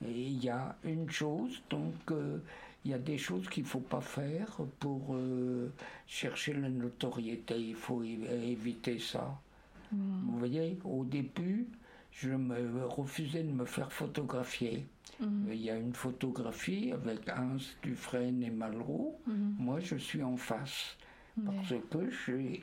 il 0.03 0.43
y 0.43 0.49
a 0.49 0.77
une 0.85 1.09
chose, 1.09 1.63
donc 1.71 1.95
euh, 2.11 2.39
il 2.85 2.91
y 2.91 2.95
a 2.95 2.99
des 2.99 3.17
choses 3.17 3.49
qu'il 3.49 3.63
ne 3.63 3.69
faut 3.69 3.79
pas 3.79 4.01
faire 4.01 4.57
pour 4.81 5.17
chercher 6.07 6.53
la 6.53 6.69
notoriété. 6.69 7.59
Il 7.59 7.77
faut 7.77 8.03
éviter 8.03 8.99
ça. 8.99 9.41
Vous 9.91 10.39
voyez, 10.39 10.79
au 10.85 11.05
début, 11.05 11.67
je 12.21 12.31
me 12.31 12.87
refusais 12.87 13.43
de 13.43 13.53
me 13.53 13.65
faire 13.65 13.93
photographier. 13.93 14.87
Mm. 15.21 15.47
Il 15.53 15.63
y 15.63 15.71
a 15.71 15.77
une 15.77 15.95
photographie 15.95 16.93
avec 16.93 17.29
Hans 17.29 17.57
Dufresne 17.83 18.43
et 18.43 18.51
Malraux. 18.51 19.21
Mm. 19.27 19.55
Moi, 19.59 19.81
je 19.81 19.97
suis 19.97 20.23
en 20.23 20.37
face. 20.37 20.97
Parce 21.45 21.75
que 21.91 22.09
j'ai 22.11 22.63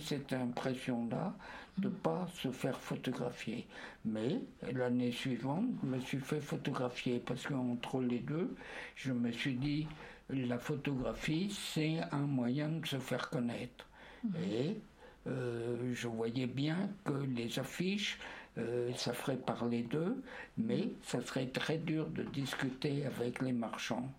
cette 0.00 0.32
impression-là 0.32 1.34
de 1.76 1.88
ne 1.88 1.92
pas 1.92 2.26
se 2.34 2.50
faire 2.50 2.80
photographier. 2.80 3.66
Mais 4.06 4.40
l'année 4.72 5.12
suivante, 5.12 5.66
je 5.82 5.86
me 5.86 6.00
suis 6.00 6.20
fait 6.20 6.40
photographier 6.40 7.22
parce 7.24 7.46
qu'entre 7.46 8.00
les 8.00 8.20
deux, 8.20 8.56
je 8.94 9.12
me 9.12 9.30
suis 9.32 9.54
dit, 9.54 9.86
la 10.30 10.58
photographie, 10.58 11.54
c'est 11.74 12.00
un 12.10 12.26
moyen 12.26 12.68
de 12.70 12.86
se 12.86 12.98
faire 12.98 13.28
connaître. 13.28 13.86
Mhm. 14.24 14.34
Et 14.50 14.80
euh, 15.26 15.92
je 15.92 16.08
voyais 16.08 16.46
bien 16.46 16.88
que 17.04 17.12
les 17.12 17.58
affiches, 17.58 18.18
euh, 18.58 18.90
ça 18.96 19.12
ferait 19.12 19.36
parler 19.36 19.82
d'eux, 19.82 20.22
mais 20.56 20.90
ça 21.02 21.20
serait 21.24 21.46
très 21.46 21.78
dur 21.78 22.08
de 22.08 22.22
discuter 22.22 23.04
avec 23.06 23.42
les 23.42 23.52
marchands. 23.52 24.10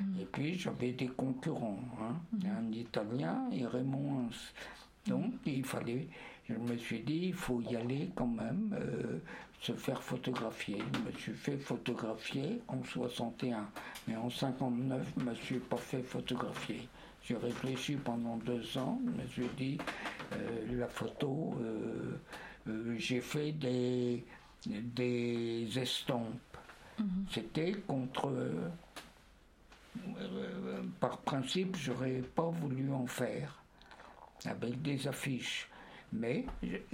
Mhm. 0.00 0.20
Et 0.20 0.24
puis 0.24 0.58
j'avais 0.58 0.92
des 0.92 1.08
concurrents, 1.08 1.80
hein, 2.00 2.16
mhm. 2.32 2.50
un 2.58 2.72
Italien 2.72 3.48
et 3.52 3.66
Raymond 3.66 4.26
Hans. 4.26 5.10
Donc 5.10 5.34
il 5.46 5.64
fallait 5.64 6.08
je 6.48 6.54
me 6.54 6.76
suis 6.76 7.00
dit, 7.00 7.26
il 7.26 7.34
faut 7.34 7.60
y 7.60 7.76
aller 7.76 8.10
quand 8.14 8.26
même, 8.26 8.76
euh, 8.78 9.18
se 9.60 9.72
faire 9.72 10.02
photographier. 10.02 10.78
Je 10.94 10.98
me 11.00 11.12
suis 11.16 11.32
fait 11.32 11.56
photographier 11.56 12.60
en 12.68 12.82
61, 12.82 13.68
mais 14.08 14.16
en 14.16 14.28
59, 14.28 15.06
je 15.16 15.24
ne 15.24 15.30
me 15.30 15.34
suis 15.34 15.58
pas 15.58 15.76
fait 15.76 16.02
photographier. 16.02 16.88
J'ai 17.24 17.36
réfléchi 17.36 17.94
pendant 17.94 18.36
deux 18.38 18.76
ans, 18.76 19.00
je 19.06 19.22
me 19.22 19.28
suis 19.28 19.48
dit, 19.56 19.78
euh, 20.32 20.78
la 20.78 20.88
photo, 20.88 21.54
euh, 21.62 22.18
j'ai 22.96 23.20
fait 23.20 23.52
des, 23.52 24.24
des 24.66 25.68
estampes. 25.78 26.56
Mhm. 26.98 27.26
C'était 27.30 27.72
contre 27.86 28.32
par 31.00 31.18
principe, 31.18 31.76
j'aurais 31.76 32.22
pas 32.34 32.48
voulu 32.48 32.90
en 32.92 33.06
faire 33.06 33.62
avec 34.46 34.80
des 34.80 35.06
affiches 35.06 35.68
mais 36.12 36.44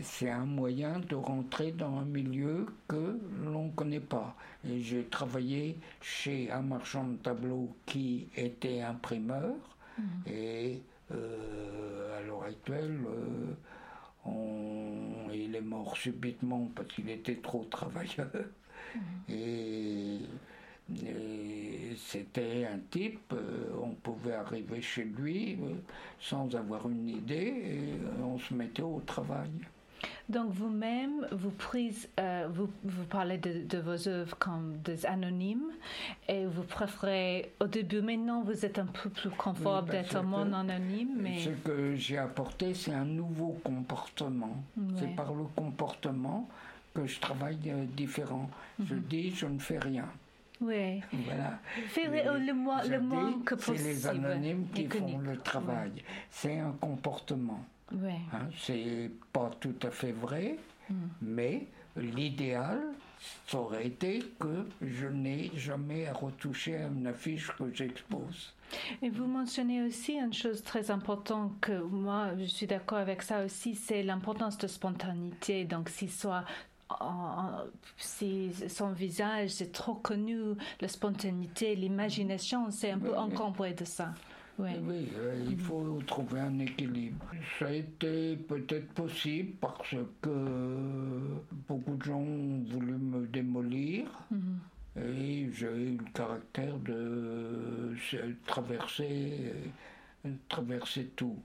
c'est 0.00 0.30
un 0.30 0.44
moyen 0.46 1.00
de 1.00 1.16
rentrer 1.16 1.72
dans 1.72 1.98
un 1.98 2.04
milieu 2.04 2.66
que 2.86 3.18
l'on 3.44 3.66
ne 3.66 3.72
connaît 3.72 4.00
pas. 4.00 4.36
Et 4.68 4.80
j'ai 4.80 5.04
travaillé 5.04 5.76
chez 6.00 6.50
un 6.50 6.62
marchand 6.62 7.04
de 7.04 7.16
tableaux 7.16 7.74
qui 7.84 8.28
était 8.36 8.80
imprimeur, 8.80 9.54
mhm. 9.98 10.04
et 10.26 10.82
euh, 11.12 12.18
à 12.18 12.22
l'heure 12.22 12.44
actuelle, 12.44 12.98
euh, 13.06 13.54
il 14.26 15.54
est 15.54 15.60
mort 15.60 15.96
subitement 15.96 16.70
parce 16.74 16.88
qu'il 16.88 17.08
était 17.10 17.36
trop 17.36 17.64
travailleur. 17.64 18.30
Mhm. 18.94 19.02
Et 19.34 20.18
c'était 21.96 22.66
un 22.66 22.78
type, 22.90 23.32
euh, 23.32 23.68
on 23.82 23.90
pouvait 23.90 24.34
arriver 24.34 24.80
chez 24.80 25.04
lui 25.04 25.58
euh, 25.62 25.74
sans 26.20 26.54
avoir 26.54 26.88
une 26.88 27.08
idée 27.08 27.34
et 27.34 28.22
on 28.22 28.38
se 28.38 28.54
mettait 28.54 28.82
au 28.82 29.02
travail. 29.04 29.50
Donc 30.28 30.52
vous-même, 30.52 31.26
vous, 31.32 31.52
vous, 32.50 32.70
vous, 32.84 33.04
parlez 33.04 33.38
de, 33.38 33.78
vos 33.78 34.08
œuvres 34.08 34.36
comme 34.38 34.76
des 34.84 35.06
anonymes 35.06 35.70
et 36.28 36.44
vous 36.44 36.62
préférez, 36.62 37.52
au 37.60 37.66
début, 37.66 38.02
maintenant 38.02 38.42
vous 38.42 38.64
êtes 38.64 38.78
un 38.78 38.86
peu 38.86 39.08
plus 39.10 39.30
confortable 39.30 39.90
d'être 39.90 40.16
un 40.16 40.22
monde 40.22 40.54
anonyme. 40.54 41.16
Mais... 41.18 41.38
Ce 41.38 41.50
que 41.50 41.94
j'ai 41.96 42.18
apporté, 42.18 42.74
c'est 42.74 42.92
un 42.92 43.04
nouveau 43.04 43.58
comportement. 43.64 44.56
C'est 44.96 45.14
par 45.14 45.32
le 45.32 45.44
comportement 45.56 46.48
que 46.94 47.06
je 47.06 47.18
travaille 47.20 47.58
différent. 47.96 48.50
Je 48.84 48.94
mhm. 48.94 49.02
dis, 49.02 49.30
je 49.34 49.46
ne 49.46 49.58
fais 49.58 49.78
rien. 49.78 50.08
Oui. 50.60 51.00
Voilà. 51.12 51.58
Faire 51.88 52.38
le, 52.38 52.52
moins, 52.52 52.82
le 52.82 53.00
moins 53.00 53.40
que 53.44 53.54
possible. 53.54 53.78
C'est 53.78 53.84
les 53.84 54.06
anonymes 54.06 54.66
qui 54.74 54.86
font 54.86 55.18
le 55.18 55.36
travail. 55.38 55.92
C'est 56.30 56.58
un 56.58 56.72
comportement. 56.80 57.64
Oui. 57.92 58.12
Hein, 58.32 58.48
c'est 58.58 59.10
pas 59.32 59.50
tout 59.60 59.76
à 59.82 59.90
fait 59.90 60.12
vrai, 60.12 60.56
hmm. 60.90 60.94
mais 61.22 61.66
l'idéal, 61.96 62.80
ça 63.46 63.58
aurait 63.58 63.86
été 63.86 64.20
que 64.38 64.66
je 64.82 65.06
n'ai 65.06 65.50
jamais 65.54 66.06
à 66.06 66.12
retoucher 66.12 66.76
à 66.76 66.86
une 66.86 67.06
affiche 67.06 67.50
que 67.58 67.72
j'expose. 67.72 68.54
Et 69.00 69.08
vous 69.08 69.26
mentionnez 69.26 69.82
aussi 69.82 70.14
une 70.14 70.34
chose 70.34 70.62
très 70.62 70.90
importante 70.90 71.52
que 71.60 71.80
moi, 71.80 72.32
je 72.38 72.44
suis 72.44 72.66
d'accord 72.66 72.98
avec 72.98 73.22
ça 73.22 73.44
aussi, 73.44 73.74
c'est 73.74 74.02
l'importance 74.02 74.58
de 74.58 74.66
spontanéité. 74.66 75.64
Donc, 75.64 75.88
si 75.88 76.08
soit 76.08 76.44
si 77.96 78.50
son 78.68 78.92
visage 78.92 79.50
c'est 79.50 79.72
trop 79.72 79.94
connu, 79.94 80.38
la 80.80 80.88
spontanéité, 80.88 81.74
l'imagination, 81.74 82.70
c'est 82.70 82.90
un 82.90 82.98
peu 82.98 83.16
encombré 83.16 83.74
de 83.74 83.84
ça. 83.84 84.14
Oui, 84.58 85.08
euh, 85.16 85.44
il 85.48 85.58
faut 85.58 86.00
trouver 86.06 86.40
un 86.40 86.58
équilibre. 86.58 87.24
Ça 87.58 87.66
a 87.66 87.72
été 87.72 88.36
peut-être 88.36 88.88
possible 88.88 89.52
parce 89.60 89.94
que 90.20 90.30
beaucoup 91.68 91.94
de 91.94 92.02
gens 92.02 92.18
ont 92.18 92.64
voulu 92.68 92.94
me 92.94 93.26
démolir. 93.26 94.06
Mhm. 94.30 94.58
Et 95.00 95.48
j'ai 95.52 95.66
eu 95.66 95.96
le 95.96 96.12
caractère 96.12 96.76
de 96.78 97.94
traverser, 98.46 99.52
traverser 100.48 101.04
tout. 101.14 101.36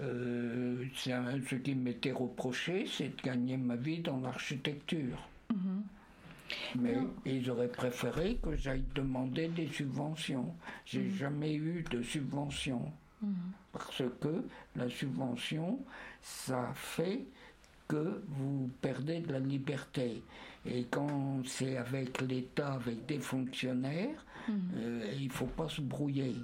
Euh, 0.00 0.84
ce 0.94 1.54
qui 1.56 1.74
m'était 1.74 2.12
reproché, 2.12 2.86
c'est 2.86 3.16
de 3.16 3.22
gagner 3.22 3.56
ma 3.56 3.76
vie 3.76 3.98
dans 4.00 4.18
l'architecture. 4.18 5.28
Mhm. 6.74 6.82
Mais 6.82 6.96
ils 7.24 7.50
auraient 7.50 7.68
préféré 7.68 8.38
que 8.42 8.56
j'aille 8.56 8.84
demander 8.94 9.48
des 9.48 9.68
subventions. 9.68 10.54
J'ai 10.84 11.02
mhm. 11.02 11.14
jamais 11.14 11.54
eu 11.54 11.84
de 11.90 12.02
subvention. 12.02 12.92
Mhm. 13.22 13.34
Parce 13.72 14.02
que 14.20 14.44
la 14.76 14.88
subvention, 14.88 15.78
ça 16.22 16.70
fait 16.74 17.24
que 17.88 18.22
vous 18.28 18.70
perdez 18.80 19.20
de 19.20 19.32
la 19.32 19.40
liberté. 19.40 20.22
Et 20.64 20.84
quand 20.90 21.42
c'est 21.44 21.76
avec 21.76 22.20
l'État, 22.20 22.74
avec 22.74 23.06
des 23.06 23.18
fonctionnaires, 23.18 24.24
euh, 24.48 25.12
il 25.18 25.26
ne 25.26 25.32
faut 25.32 25.46
pas 25.46 25.68
se 25.68 25.80
brouiller. 25.80 26.36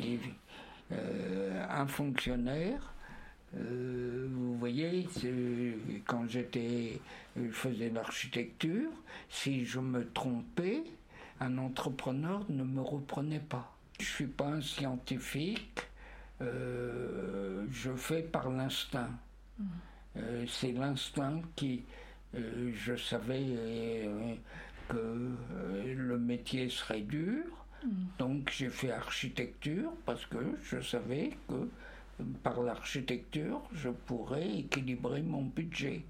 Et 0.00 0.18
euh, 0.92 1.66
un 1.68 1.86
fonctionnaire. 1.86 2.93
Euh, 3.56 4.26
vous 4.30 4.56
voyez, 4.56 5.06
quand 6.06 6.26
j'étais, 6.28 7.00
je 7.36 7.50
faisais 7.50 7.90
l'architecture, 7.90 8.90
si 9.28 9.64
je 9.64 9.80
me 9.80 10.08
trompais, 10.10 10.82
un 11.40 11.58
entrepreneur 11.58 12.44
ne 12.48 12.64
me 12.64 12.80
reprenait 12.80 13.40
pas. 13.40 13.76
Je 14.00 14.06
suis 14.06 14.26
pas 14.26 14.46
un 14.46 14.60
scientifique, 14.60 15.80
euh, 16.40 17.64
je 17.70 17.92
fais 17.94 18.22
par 18.22 18.50
l'instinct. 18.50 19.10
Mmh. 19.56 19.66
c'est 20.48 20.72
l'instinct 20.72 21.42
qui, 21.54 21.84
je 22.34 22.96
savais 22.96 24.08
que 24.88 25.30
le 25.96 26.18
métier 26.18 26.68
serait 26.68 27.02
dur, 27.02 27.44
donc 28.18 28.50
j'ai 28.50 28.68
fait 28.68 28.90
architecture 28.90 29.92
parce 30.04 30.26
que 30.26 30.56
je 30.64 30.80
savais 30.80 31.30
que 31.48 31.68
par 32.42 32.62
l'architecture, 32.62 33.60
je 33.72 33.88
pourrais 33.88 34.48
équilibrer 34.58 35.22
mon 35.22 35.42
budget. 35.42 36.04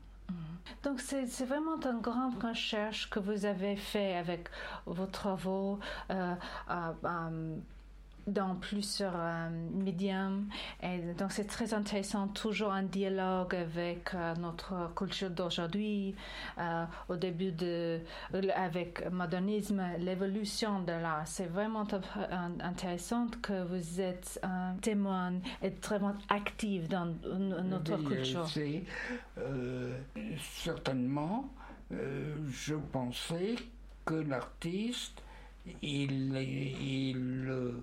Donc 0.82 1.00
c'est 1.00 1.44
vraiment 1.44 1.78
une 1.80 2.00
grande 2.00 2.42
recherche 2.42 3.10
que 3.10 3.18
vous 3.18 3.44
avez 3.44 3.76
fait 3.76 4.16
avec 4.16 4.48
vos 4.86 5.06
travaux. 5.06 5.78
Euh, 6.10 6.34
dans 8.26 8.54
plusieurs 8.56 9.14
euh, 9.16 9.48
médiums. 9.72 10.48
Et 10.82 10.98
donc 11.18 11.32
c'est 11.32 11.46
très 11.46 11.74
intéressant, 11.74 12.28
toujours 12.28 12.72
un 12.72 12.82
dialogue 12.82 13.54
avec 13.54 14.14
euh, 14.14 14.34
notre 14.36 14.92
culture 14.94 15.30
d'aujourd'hui, 15.30 16.14
euh, 16.58 16.84
au 17.08 17.16
début 17.16 17.52
de, 17.52 18.00
avec 18.54 19.10
modernisme, 19.10 19.82
l'évolution 19.98 20.80
de 20.80 20.92
l'art. 20.92 21.26
C'est 21.26 21.46
vraiment 21.46 21.86
intéressant 22.60 23.26
que 23.42 23.64
vous 23.64 24.00
êtes 24.00 24.38
un 24.42 24.74
témoin 24.80 25.34
et 25.62 25.70
vraiment 25.70 26.14
actif 26.28 26.88
dans 26.88 27.06
notre 27.64 27.96
culture. 27.96 28.46
certainement, 30.62 31.50
je 31.90 32.74
pensais 32.92 33.56
que 34.04 34.14
l'artiste, 34.14 35.22
il, 35.82 36.36
il 36.36 37.82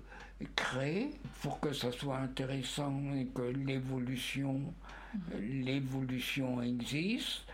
créer 0.54 1.10
pour 1.42 1.60
que 1.60 1.72
ça 1.72 1.92
soit 1.92 2.18
intéressant 2.18 3.00
et 3.14 3.26
que 3.26 3.42
l'évolution 3.42 4.72
l'évolution 5.40 6.62
existe. 6.62 7.44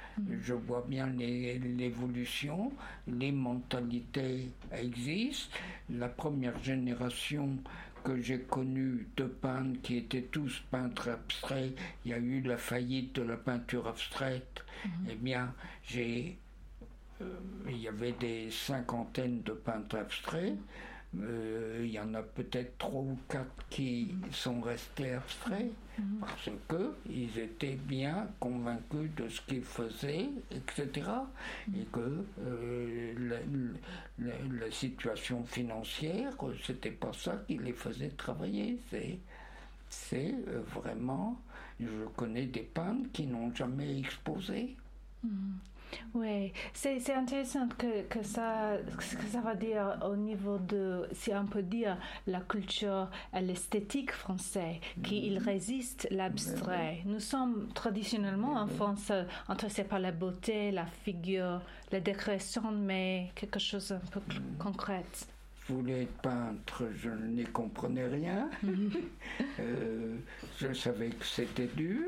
Je 0.43 0.55
vois 0.55 0.85
bien 0.89 1.07
l'évolution, 1.07 2.73
les 3.07 3.31
mentalités 3.31 4.51
existent. 4.73 5.57
La 5.91 6.09
première 6.09 6.61
génération 6.63 7.59
que 8.05 8.21
j'ai 8.21 8.41
connue 8.41 9.07
de 9.17 9.25
peintres 9.25 9.81
qui 9.83 9.97
étaient 9.99 10.23
tous 10.23 10.63
peintres 10.71 11.11
abstraits, 11.11 11.77
il 12.05 12.11
y 12.11 12.15
a 12.15 12.19
eu 12.19 12.41
la 12.41 12.57
faillite 12.57 13.15
de 13.17 13.23
la 13.23 13.37
peinture 13.37 13.87
abstraite. 13.87 14.65
Mhm. 14.85 14.91
Eh 15.11 15.15
bien, 15.15 15.55
j'ai, 15.85 16.39
euh, 17.21 17.27
il 17.69 17.79
y 17.79 17.89
avait 17.89 18.13
des 18.13 18.51
cinquantaines 18.51 19.43
de 19.43 19.53
peintres 19.53 19.97
abstraits. 19.99 20.57
Euh, 21.17 21.81
il 21.85 21.91
y 21.91 21.99
en 21.99 22.13
a 22.13 22.23
peut-être 22.23 22.77
trois 22.77 23.01
ou 23.01 23.19
quatre 23.29 23.67
qui 23.71 24.15
sont 24.31 24.61
restés 24.61 25.15
abstraits 25.15 25.73
mhm. 25.99 26.19
parce 26.21 26.51
qu'ils 26.69 27.39
étaient 27.39 27.79
bien 27.87 28.29
convaincus 28.39 29.11
de 29.17 29.27
ce 29.29 29.41
qu'ils 29.41 29.65
faisaient, 29.65 30.29
etc. 30.51 31.09
Et 31.75 31.85
que 31.91 32.25
euh, 32.41 33.39
la, 34.19 34.71
situation 34.71 35.45
financière, 35.45 36.35
c'était 36.63 36.91
pas 36.91 37.13
ça 37.15 37.43
qui 37.47 37.57
les 37.57 37.73
faisait 37.73 38.11
travailler. 38.11 38.79
C'est, 38.91 39.19
c'est 39.89 40.35
euh, 40.49 40.61
vraiment, 40.75 41.41
je 41.81 42.05
connais 42.17 42.47
des 42.47 42.61
peintres 42.61 43.09
qui 43.15 43.27
n'ont 43.27 43.55
jamais 43.55 43.99
exposé. 43.99 44.77
Mhm. 45.25 45.59
Oui, 46.15 46.53
c'est 46.73 47.15
intéressant 47.15 47.69
que, 47.77 48.03
que, 48.03 48.23
ça, 48.23 48.77
que 48.97 49.27
ça 49.31 49.41
va 49.41 49.55
dire 49.55 49.99
au 50.05 50.17
niveau 50.17 50.59
de, 50.59 51.09
si 51.13 51.33
on 51.35 51.47
peut 51.47 51.63
dire, 51.63 51.97
la 52.27 52.41
culture, 52.41 53.09
l'esthétique 53.33 54.13
française, 54.13 54.77
qui 55.03 55.27
il 55.27 55.41
mhm. 55.41 55.47
résiste 55.47 56.09
l'abstrait. 56.11 57.03
Nous 57.05 57.21
sommes 57.21 57.69
traditionnellement 57.75 58.55
en 58.55 58.67
France 58.67 59.13
intéressés 59.49 59.85
par 59.85 60.01
la 60.01 60.13
beauté, 60.13 60.71
la 60.71 60.87
figure, 60.87 61.61
la 61.93 62.01
décoration, 62.01 62.71
mais 62.73 63.31
quelque 63.35 63.59
chose 63.59 63.93
un 63.93 63.99
peu 64.11 64.21
mhm. 64.21 64.59
concret. 64.59 65.05
Voulais 65.69 66.05
être 66.05 66.23
peintre, 66.23 66.85
je 66.97 67.11
n'y 67.11 67.45
comprenais 67.45 68.07
rien. 68.07 68.49
Mhm. 68.63 68.91
Euh, 69.61 70.17
je 70.59 70.73
savais 70.73 71.11
que 71.11 71.25
c'était 71.25 71.69
dur, 71.77 72.07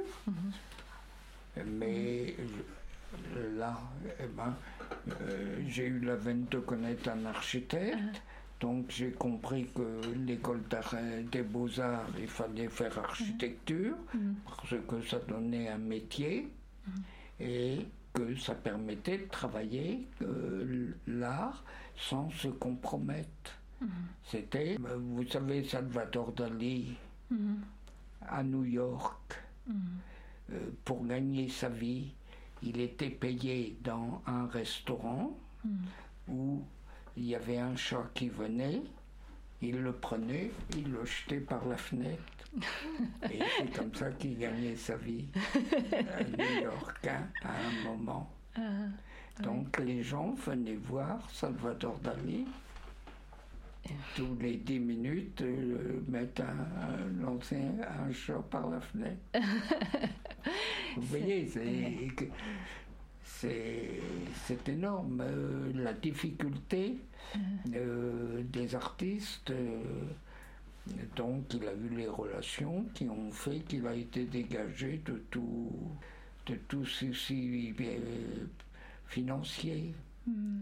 là, 3.60 3.78
eh 4.18 4.26
ben, 4.26 4.54
euh, 5.08 5.62
j'ai 5.68 5.86
eu 5.86 6.00
la 6.00 6.16
veine 6.16 6.46
de 6.50 6.58
connaître 6.58 7.08
un 7.10 7.24
architecte. 7.26 8.22
Donc 8.60 8.86
j'ai 8.88 9.12
compris 9.12 9.68
que 9.74 10.00
l'école 10.26 10.60
des 11.32 11.42
beaux-arts, 11.42 12.08
il 12.18 12.28
fallait 12.28 12.68
faire 12.68 12.98
architecture, 12.98 13.96
mm. 14.12 14.18
Mm. 14.18 14.34
parce 14.44 14.74
que 14.86 15.02
ça 15.02 15.18
donnait 15.26 15.68
un 15.68 15.78
métier 15.78 16.50
mm. 16.86 16.90
et 17.40 17.86
que 18.12 18.36
ça 18.36 18.54
permettait 18.54 19.18
de 19.18 19.28
travailler 19.28 20.06
l'art 21.06 21.64
sans 21.96 22.28
se 22.30 22.48
compromettre. 22.48 23.52
C'était, 24.24 24.76
vous 24.78 25.26
savez, 25.26 25.64
Salvador 25.64 26.32
Dali 26.32 26.96
à 28.28 28.42
New 28.42 28.64
York, 28.64 29.42
euh, 30.52 30.70
pour 30.84 31.06
gagner 31.06 31.48
sa 31.48 31.68
vie, 31.68 32.12
il 32.62 32.80
était 32.80 33.10
payé 33.10 33.76
dans 33.82 34.22
un 34.26 34.46
restaurant 34.46 35.36
hmm. 35.64 35.84
où 36.28 36.62
il 37.16 37.24
y 37.24 37.34
avait 37.34 37.58
un 37.58 37.76
chat 37.76 38.08
qui 38.14 38.28
venait, 38.28 38.82
il 39.62 39.80
le 39.82 39.92
prenait, 39.92 40.50
il 40.76 40.90
le 40.90 41.04
jetait 41.04 41.40
par 41.40 41.66
la 41.66 41.76
fenêtre. 41.76 42.22
Et 43.30 43.38
c'est 43.58 43.76
comme 43.76 43.94
ça 43.94 44.10
qu'il 44.12 44.38
gagnait 44.38 44.76
sa 44.76 44.96
vie 44.96 45.26
à 45.34 46.24
New 46.24 46.62
York 46.62 47.06
hein, 47.06 47.28
à 47.42 47.50
un 47.50 47.84
moment. 47.84 48.30
Ah, 48.56 49.42
Donc 49.42 49.78
les 49.78 50.02
gens 50.02 50.32
venaient 50.32 50.74
voir 50.76 51.28
Salvador 51.30 51.98
Dali 51.98 52.46
tous 54.14 54.36
les 54.40 54.56
dix 54.56 54.78
minutes, 54.78 55.42
euh, 55.42 56.02
mettre 56.08 56.42
un, 56.42 57.22
lancer 57.22 57.56
un 57.56 58.12
chat 58.12 58.42
par 58.50 58.68
la 58.68 58.80
fenêtre. 58.80 59.20
Vous 60.96 61.02
voyez, 61.02 61.48
c'est 63.24 64.68
énorme. 64.68 65.22
Euh, 65.22 65.72
la 65.74 65.92
difficulté 65.92 66.98
euh, 67.74 68.42
des 68.44 68.74
artistes. 68.74 69.52
donc, 71.16 71.54
il 71.54 71.66
a 71.66 71.74
vu 71.74 71.96
les 71.96 72.08
relations 72.08 72.84
qui 72.94 73.08
ont 73.08 73.30
fait 73.30 73.60
qu'il 73.60 73.86
a 73.86 73.94
été 73.94 74.24
dégagé 74.24 75.00
de 75.04 75.22
tout, 75.30 75.70
de 76.46 76.54
tout 76.68 76.84
souci 76.84 77.74
financier. 79.06 79.94
Mm. 80.26 80.60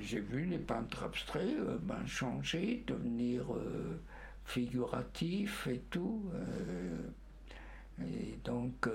j'ai 0.00 0.20
vu 0.20 0.44
les 0.44 0.58
peintres 0.58 1.04
abstraits 1.04 1.56
euh, 1.60 1.78
ben, 1.82 2.04
changer, 2.06 2.84
devenir 2.86 3.42
euh, 3.54 4.00
figuratifs 4.44 5.66
et 5.66 5.82
tout. 5.90 6.22
et 8.00 8.38
donc, 8.44 8.88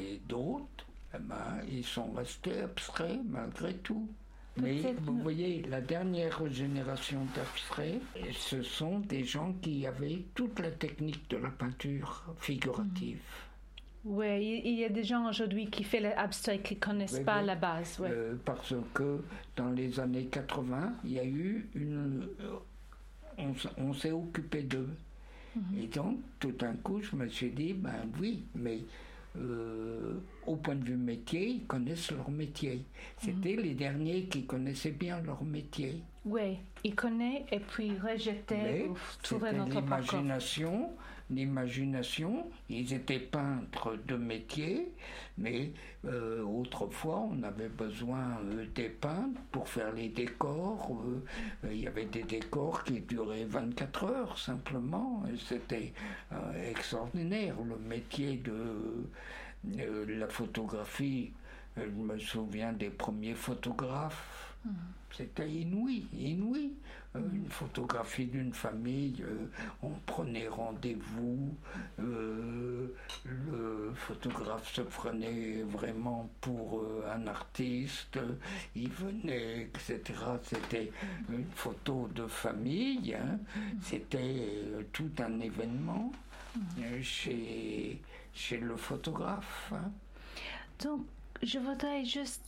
et 0.00 0.20
d'autres, 0.28 0.86
eh 1.14 1.18
ben, 1.18 1.60
ils 1.68 1.84
sont 1.84 2.10
restés 2.12 2.60
abstraits 2.60 3.20
malgré 3.28 3.74
tout. 3.74 4.08
Mais 4.56 4.94
vous 5.02 5.18
voyez, 5.18 5.62
la 5.62 5.80
dernière 5.80 6.48
génération 6.48 7.26
d'abstraits, 7.34 8.00
ce 8.32 8.62
sont 8.62 9.00
des 9.00 9.24
gens 9.24 9.52
qui 9.60 9.84
avaient 9.86 10.24
toute 10.34 10.60
la 10.60 10.70
technique 10.70 11.28
de 11.28 11.38
la 11.38 11.50
peinture 11.50 12.24
figurative. 12.38 13.20
Oui, 14.04 14.60
il 14.64 14.74
y 14.74 14.84
a 14.84 14.90
des 14.90 15.02
gens 15.02 15.28
aujourd'hui 15.28 15.66
qui 15.70 15.82
font 15.82 16.00
l'abstrait 16.00 16.58
qui 16.58 16.74
ne 16.74 16.80
connaissent 16.80 17.20
pas 17.20 17.40
la 17.40 17.54
base. 17.54 17.98
Euh, 18.02 18.34
parce 18.44 18.74
que 18.92 19.20
dans 19.56 19.70
les 19.70 19.98
années 19.98 20.26
80, 20.26 20.92
il 21.04 21.12
y 21.12 21.18
a 21.18 21.24
eu 21.24 21.68
une. 21.74 22.28
Euh, 22.40 23.54
on, 23.78 23.94
s'est 23.94 24.12
occupé 24.12 24.62
d'eux. 24.62 24.90
Mhm. 25.56 25.78
Et 25.78 25.86
donc, 25.86 26.18
tout 26.38 26.52
d'un 26.52 26.74
coup, 26.74 27.00
je 27.00 27.16
me 27.16 27.28
suis 27.28 27.50
dit, 27.50 27.72
ben 27.72 27.92
oui, 28.20 28.44
mais 28.54 28.80
euh, 29.36 30.20
au 30.46 30.56
point 30.56 30.74
de 30.74 30.84
vue 30.84 30.96
métier, 30.96 31.48
ils 31.48 31.64
connaissent 31.64 32.10
leur 32.10 32.30
métier. 32.30 32.84
C'était 33.18 33.56
mhm. 33.56 33.62
les 33.62 33.74
derniers 33.74 34.24
qui 34.24 34.44
connaissaient 34.44 34.90
bien 34.90 35.20
leur 35.22 35.42
métier. 35.42 36.02
Oui, 36.26 36.58
ils 36.84 36.94
connaissaient 36.94 37.46
et 37.52 37.60
puis 37.60 37.92
rejetaient 37.98 38.86
ou 38.88 38.96
trouvaient 39.22 39.54
notre 39.54 39.80
l'imagination 39.80 40.90
l'imagination. 41.30 42.50
Ils 42.68 42.92
étaient 42.92 43.18
peintres 43.18 43.96
de 44.06 44.16
métier, 44.16 44.92
mais 45.38 45.72
euh, 46.04 46.42
autrefois 46.42 47.20
on 47.30 47.42
avait 47.42 47.68
besoin 47.68 48.38
euh, 48.44 48.66
des 48.74 48.88
peintres 48.88 49.40
pour 49.50 49.68
faire 49.68 49.92
les 49.92 50.08
décors. 50.08 50.90
Euh, 51.64 51.72
il 51.72 51.80
y 51.80 51.86
avait 51.86 52.06
des 52.06 52.24
décors 52.24 52.84
qui 52.84 53.00
duraient 53.00 53.44
24 53.44 54.04
heures 54.04 54.38
simplement. 54.38 55.22
C'était 55.48 55.92
extraordinaire. 56.68 57.56
Le 57.66 57.78
métier 57.78 58.36
de 58.36 60.12
la 60.12 60.28
photographie 60.28 61.32
Je 61.76 61.82
me 61.86 62.18
souviens 62.18 62.72
des 62.72 62.90
premiers 62.90 63.34
photographes. 63.34 64.54
Mhm. 64.64 64.74
C'était 65.16 65.48
inouï, 65.48 66.06
inouï. 66.12 66.72
Euh, 67.16 67.20
une 67.32 67.48
photographie 67.48 68.26
d'une 68.26 68.52
famille, 68.52 69.22
euh, 69.22 69.46
on 69.82 69.90
prenait 70.06 70.48
rendez-vous, 70.48 71.54
euh, 72.00 72.88
le 73.24 73.92
photographe 73.94 74.72
se 74.74 74.80
prenait 74.80 75.62
vraiment 75.62 76.28
pour 76.40 76.84
un 77.08 77.26
artiste, 77.28 78.18
il 78.74 78.90
venait, 78.90 79.62
etc. 79.62 80.02
C'était 80.42 80.90
une 81.28 81.46
photo 81.54 82.08
de 82.12 82.26
famille, 82.26 83.14
hein. 83.14 83.38
c'était 83.80 84.48
tout 84.92 85.10
un 85.18 85.38
événement 85.38 86.10
chez, 87.00 88.00
chez 88.32 88.56
le 88.56 88.76
photographe. 88.76 89.72
Hein. 89.72 89.92
Donc, 90.82 91.02
je 91.42 91.58
voudrais 91.58 92.04
juste 92.04 92.42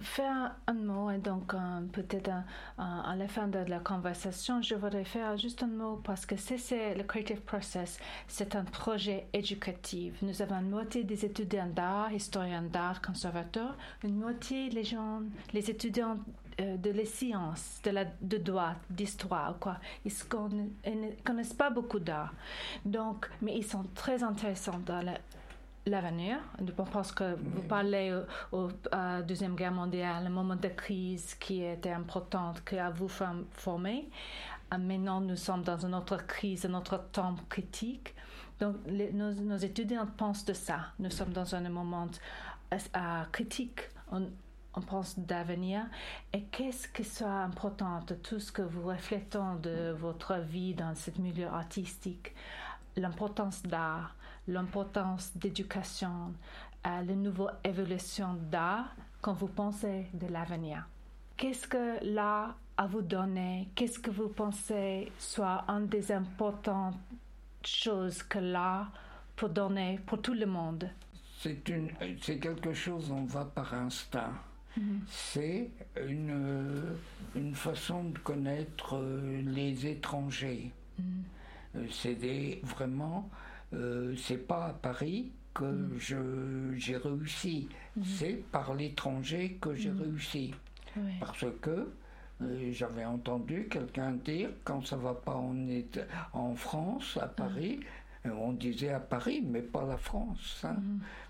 faire 0.00 0.54
un 0.66 0.74
mot 0.74 1.10
et 1.10 1.18
donc 1.18 1.54
euh, 1.54 1.58
peut-être 1.92 2.30
à 2.78 3.14
la 3.16 3.28
fin 3.28 3.48
de 3.48 3.58
la 3.58 3.78
conversation, 3.80 4.62
je 4.62 4.74
voudrais 4.74 5.04
faire 5.04 5.36
juste 5.36 5.62
un 5.62 5.68
mot 5.68 6.00
parce 6.04 6.26
que 6.26 6.36
c'est 6.36 6.94
le 6.94 7.02
Creative 7.02 7.40
Process, 7.40 7.98
c'est 8.26 8.54
un 8.54 8.64
projet 8.64 9.26
éducatif. 9.32 10.14
Nous 10.22 10.42
avons 10.42 10.56
une 10.56 10.70
moitié 10.70 11.04
des 11.04 11.24
étudiants 11.24 11.66
d'art, 11.66 12.12
historiens 12.12 12.62
d'art, 12.62 13.02
conservateurs, 13.02 13.76
une 14.04 14.16
moitié 14.16 14.70
les 14.70 14.84
gens, 14.84 15.22
les 15.52 15.70
étudiants 15.70 16.18
euh, 16.60 16.76
de 16.76 16.90
les 16.90 17.04
sciences, 17.04 17.80
de, 17.84 17.90
la, 17.90 18.04
de 18.04 18.36
droit, 18.36 18.74
d'histoire, 18.90 19.56
quoi. 19.60 19.76
Ils 20.04 20.12
ne 20.86 21.10
connaissent 21.24 21.54
pas 21.54 21.70
beaucoup 21.70 22.00
d'art. 22.00 22.32
Donc, 22.84 23.30
mais 23.40 23.56
ils 23.56 23.64
sont 23.64 23.84
très 23.94 24.22
intéressants 24.24 24.80
dans 24.84 25.00
la, 25.02 25.18
l'avenir. 25.88 26.38
Je 26.64 26.72
pense 26.72 27.12
que 27.12 27.34
vous 27.34 27.62
parlez 27.62 28.16
au, 28.52 28.68
Deuxième 29.26 29.54
Guerre 29.54 29.72
mondiale, 29.72 30.26
un 30.26 30.30
moment 30.30 30.56
de 30.56 30.68
crise 30.68 31.34
qui 31.34 31.62
était 31.62 31.92
important, 31.92 32.54
qui 32.66 32.78
a 32.78 32.90
vous 32.90 33.08
formé. 33.08 34.08
Euh, 34.72 34.78
maintenant, 34.78 35.20
nous 35.20 35.36
sommes 35.36 35.62
dans 35.62 35.78
une 35.78 35.94
autre 35.94 36.26
crise, 36.26 36.66
un 36.66 36.74
autre 36.74 36.98
temps 37.12 37.34
critique. 37.48 38.14
Donc, 38.60 38.76
nos, 38.86 39.56
étudiants 39.56 40.06
pensent 40.06 40.44
de 40.44 40.52
ça. 40.52 40.92
Nous 40.98 41.10
sommes 41.10 41.32
dans 41.32 41.54
un 41.54 41.68
moment 41.68 42.08
euh, 42.72 43.22
critique. 43.32 43.80
On, 44.10 44.28
pense 44.86 45.18
d'avenir 45.18 45.86
et 46.32 46.44
qu'est-ce 46.44 46.86
qui 46.86 47.02
soit 47.02 47.42
important 47.42 47.98
de 48.06 48.14
tout 48.14 48.38
ce 48.38 48.52
que 48.52 48.62
vous 48.62 48.86
reflétez 48.86 49.40
de 49.60 49.90
votre 49.90 50.36
vie 50.36 50.72
dans 50.72 50.94
ce 50.94 51.10
milieu 51.20 51.48
artistique, 51.48 52.32
l'importance 52.96 53.64
d'art, 53.64 54.14
l'importance 54.48 55.36
d'éducation, 55.36 56.34
à 56.82 57.02
la 57.02 57.14
nouvelle 57.14 57.54
évolution 57.64 58.34
d'art 58.50 58.94
quand 59.20 59.34
vous 59.34 59.48
pensez 59.48 60.06
de 60.14 60.26
l'avenir. 60.26 60.86
Qu'est-ce 61.36 61.68
que 61.68 62.04
l'art 62.04 62.56
a 62.76 62.86
vous 62.86 63.02
donné? 63.02 63.68
Qu'est-ce 63.74 63.98
que 63.98 64.10
vous 64.10 64.28
pensez 64.28 65.12
soit 65.18 65.64
une 65.68 65.86
des 65.86 66.10
importantes 66.10 66.96
choses 67.64 68.22
que 68.22 68.38
l'art 68.38 68.90
peut 69.36 69.48
donner 69.48 70.00
pour 70.06 70.20
tout 70.20 70.34
le 70.34 70.46
monde? 70.46 70.88
C'est 71.40 72.38
quelque 72.40 72.72
chose, 72.72 73.10
on 73.12 73.24
va 73.24 73.44
par 73.44 73.74
instinct. 73.74 74.32
Mm-hmm. 74.76 75.00
C'est 75.08 75.70
une, 76.08 76.96
une 77.36 77.54
façon 77.54 78.04
de 78.04 78.18
connaître 78.18 78.96
euh, 78.96 79.42
les 79.44 79.86
étrangers. 79.86 80.72
Mm-hmm. 81.00 81.04
Euh, 81.76 81.86
c'est 81.90 82.60
vraiment 82.64 83.28
euh, 83.74 84.14
c'est 84.16 84.46
pas 84.46 84.66
à 84.66 84.72
Paris 84.72 85.30
que 85.54 85.64
mm. 85.64 86.74
j'ai 86.76 86.96
réussi, 86.96 87.68
mm. 87.96 88.02
c'est 88.04 88.42
par 88.50 88.74
l'étranger 88.74 89.58
que 89.60 89.74
j'ai 89.74 89.90
mm. 89.90 90.00
réussi. 90.02 90.54
Parce 91.20 91.44
que 91.60 91.88
euh, 92.42 92.72
j'avais 92.72 93.04
entendu 93.04 93.68
quelqu'un 93.70 94.12
dire 94.12 94.50
quand 94.64 94.84
ça 94.84 94.96
va 94.96 95.14
pas 95.14 95.36
en, 95.36 95.54
en 96.32 96.54
France, 96.54 97.18
à 97.20 97.28
Paris, 97.28 97.80
euh, 98.26 98.30
on 98.30 98.52
disait 98.52 98.92
à 98.92 99.00
Paris, 99.00 99.44
mais 99.44 99.62
pas 99.62 99.86
la 99.86 99.96
France. 99.96 100.64
Hein. 100.64 100.76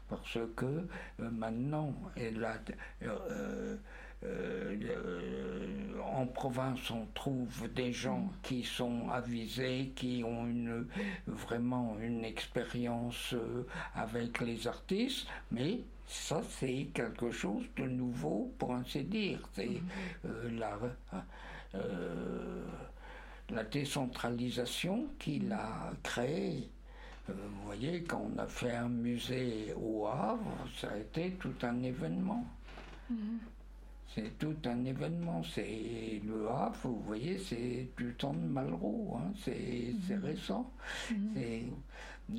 parce 0.09 0.39
que 0.57 0.87
maintenant, 1.19 1.93
elle 2.17 2.43
a, 2.45 2.59
euh, 4.25 4.77
euh, 4.83 6.01
en 6.13 6.27
province, 6.27 6.91
on 6.91 7.07
trouve 7.15 7.73
des 7.73 7.93
gens 7.93 8.19
mm. 8.19 8.31
qui 8.43 8.65
sont 8.65 9.09
avisés, 9.11 9.93
qui 9.95 10.25
ont 10.25 10.47
une, 10.47 10.87
vraiment 11.27 11.97
une 12.01 12.25
expérience 12.25 13.33
euh, 13.35 13.65
avec 13.95 14.41
les 14.41 14.67
artistes, 14.67 15.29
mais 15.53 15.81
ça, 16.09 16.43
c'est 16.49 16.89
quelque 16.93 17.31
chose 17.31 17.65
de 17.77 17.85
nouveau, 17.85 18.53
pour 18.59 18.75
ainsi 18.75 19.05
dire. 19.05 19.39
C'est 19.55 19.81
mm. 20.25 20.59
la, 20.59 20.79
la 23.51 23.65
décentralisation 23.65 25.07
qu'il 25.19 25.53
a 25.53 25.93
créée. 26.03 26.69
vous 27.29 27.65
voyez, 27.67 28.03
quand 28.03 28.29
on 28.35 28.39
a 28.39 28.47
fait 28.47 28.75
un 28.75 28.89
musée 28.89 29.73
au 29.77 30.09
Havre, 30.09 30.67
ça 30.77 30.89
a 30.91 30.97
été 30.97 31.33
tout 31.39 31.55
un 31.63 31.83
événement. 31.85 32.45
Mm. 33.11 33.37
C'est 34.15 34.39
tout 34.39 34.57
un 34.65 34.85
événement. 34.85 35.43
C'est 35.43 36.21
le 36.25 36.49
Havre, 36.49 36.79
vous 36.85 37.03
voyez, 37.07 37.39
c'est 37.39 37.89
du 37.97 38.15
temps 38.15 38.33
de 38.33 38.47
Malraux. 38.47 39.19
Hein. 39.19 39.33
C'est 39.45 39.95
mhm. 40.11 40.25
récent. 40.25 40.73
Mhm. 41.11 41.73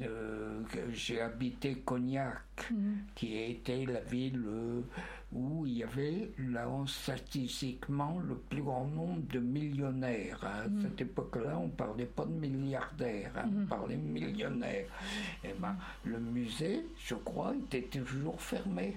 Euh, 0.01 0.61
j'ai 0.93 1.19
habité 1.19 1.79
Cognac, 1.79 2.71
mhm. 2.71 2.97
qui 3.15 3.37
était 3.37 3.85
la 3.87 4.01
ville 4.01 4.43
euh, 4.45 4.81
où 5.33 5.65
il 5.65 5.79
y 5.79 5.83
avait 5.83 6.31
là, 6.37 6.67
statistiquement 6.85 8.19
le 8.19 8.35
plus 8.35 8.61
grand 8.61 8.85
nombre 8.85 9.21
de 9.31 9.39
millionnaires. 9.39 10.43
À 10.43 10.63
cette 10.81 11.01
époque-là, 11.01 11.57
on 11.57 11.65
ne 11.67 11.71
parlait 11.71 12.05
pas 12.05 12.25
de 12.25 12.31
milliardaires, 12.31 13.31
hein. 13.35 13.49
on 13.63 13.65
parlait 13.65 13.95
de 13.95 14.07
millionnaires. 14.07 14.85
Et 15.43 15.49
eh 15.49 15.59
ben, 15.59 15.75
le 16.03 16.19
musée, 16.19 16.85
je 17.03 17.15
crois, 17.15 17.55
était 17.55 17.87
toujours 17.87 18.39
fermé. 18.39 18.95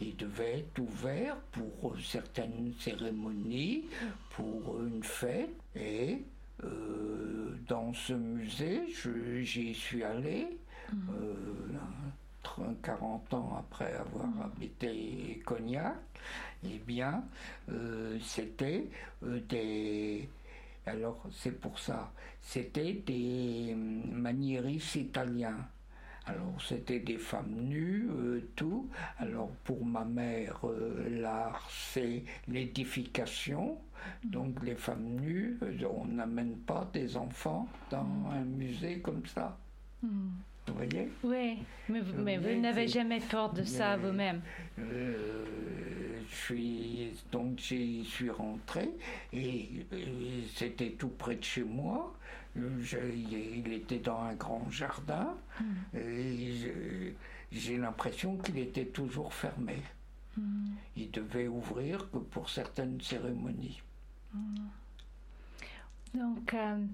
Il 0.00 0.16
devait 0.16 0.60
être 0.60 0.78
ouvert 0.78 1.36
pour 1.52 1.94
certaines 2.00 2.72
cérémonies, 2.78 3.84
pour 4.30 4.80
une 4.80 5.02
fête. 5.02 5.50
Et 5.76 6.22
euh, 6.64 7.54
dans 7.68 7.92
ce 7.92 8.14
musée, 8.14 8.82
j'y 9.42 9.74
suis 9.74 10.02
allé. 10.02 10.58
40 12.82 13.32
euh, 13.32 13.36
ans 13.36 13.56
après 13.58 13.92
avoir 13.94 14.28
habité 14.44 15.40
Cognac, 15.44 15.96
eh 16.64 16.78
bien, 16.78 17.22
euh, 17.70 18.18
c'était 18.22 18.88
des. 19.22 20.28
Alors, 20.86 21.22
c'est 21.30 21.60
pour 21.60 21.78
ça, 21.78 22.12
c'était 22.40 22.94
des 22.94 23.74
maniéristes 23.76 24.96
italiens. 24.96 25.58
Alors 26.26 26.60
c'était 26.60 27.00
des 27.00 27.16
femmes 27.16 27.54
nues, 27.54 28.08
euh, 28.10 28.40
tout. 28.56 28.88
Alors 29.18 29.50
pour 29.64 29.84
ma 29.84 30.04
mère, 30.04 30.60
euh, 30.64 31.08
l'art 31.20 31.68
c'est 31.70 32.24
l'édification. 32.48 33.78
Donc 34.24 34.62
les 34.64 34.74
femmes 34.74 35.16
nues, 35.20 35.58
euh, 35.62 35.86
on 35.90 36.06
n'amène 36.06 36.56
pas 36.56 36.88
des 36.92 37.16
enfants 37.16 37.68
dans 37.90 38.06
un 38.32 38.44
musée 38.44 39.00
comme 39.00 39.24
ça. 39.26 39.58
Hmm. 40.02 40.30
Vous 40.66 40.74
voyez? 40.74 41.10
Oui, 41.24 41.58
mais, 41.88 42.38
vous 42.38 42.60
n'avez 42.60 42.86
jamais 42.86 43.18
peur 43.18 43.52
de 43.52 43.64
ça 43.64 43.96
vous-même. 43.96 44.40
je 44.78 45.42
suis 46.30 47.12
donc 47.32 47.58
j'y 47.58 48.04
suis 48.04 48.30
rentré 48.30 48.88
et 49.32 49.84
c'était 50.54 50.90
tout 50.90 51.08
près 51.08 51.36
de 51.36 51.44
chez 51.44 51.64
moi 51.64 52.14
il 53.14 53.72
était 53.72 53.98
dans 53.98 54.20
un 54.20 54.34
grand 54.34 54.68
jardin 54.70 55.34
hmm. 55.60 55.96
et 55.96 57.14
j'ai 57.52 57.76
l'impression 57.76 58.36
qu'il 58.36 58.58
était 58.58 58.86
toujours 58.86 59.32
fermé. 59.32 59.82
Hmm. 60.36 60.70
Il 60.96 61.10
devait 61.10 61.48
ouvrir 61.48 62.10
que 62.10 62.18
pour 62.18 62.48
certaines 62.48 63.00
cérémonies. 63.00 63.82
Hmm. 64.32 64.68
Donc, 66.14 66.54
euh, 66.54 66.84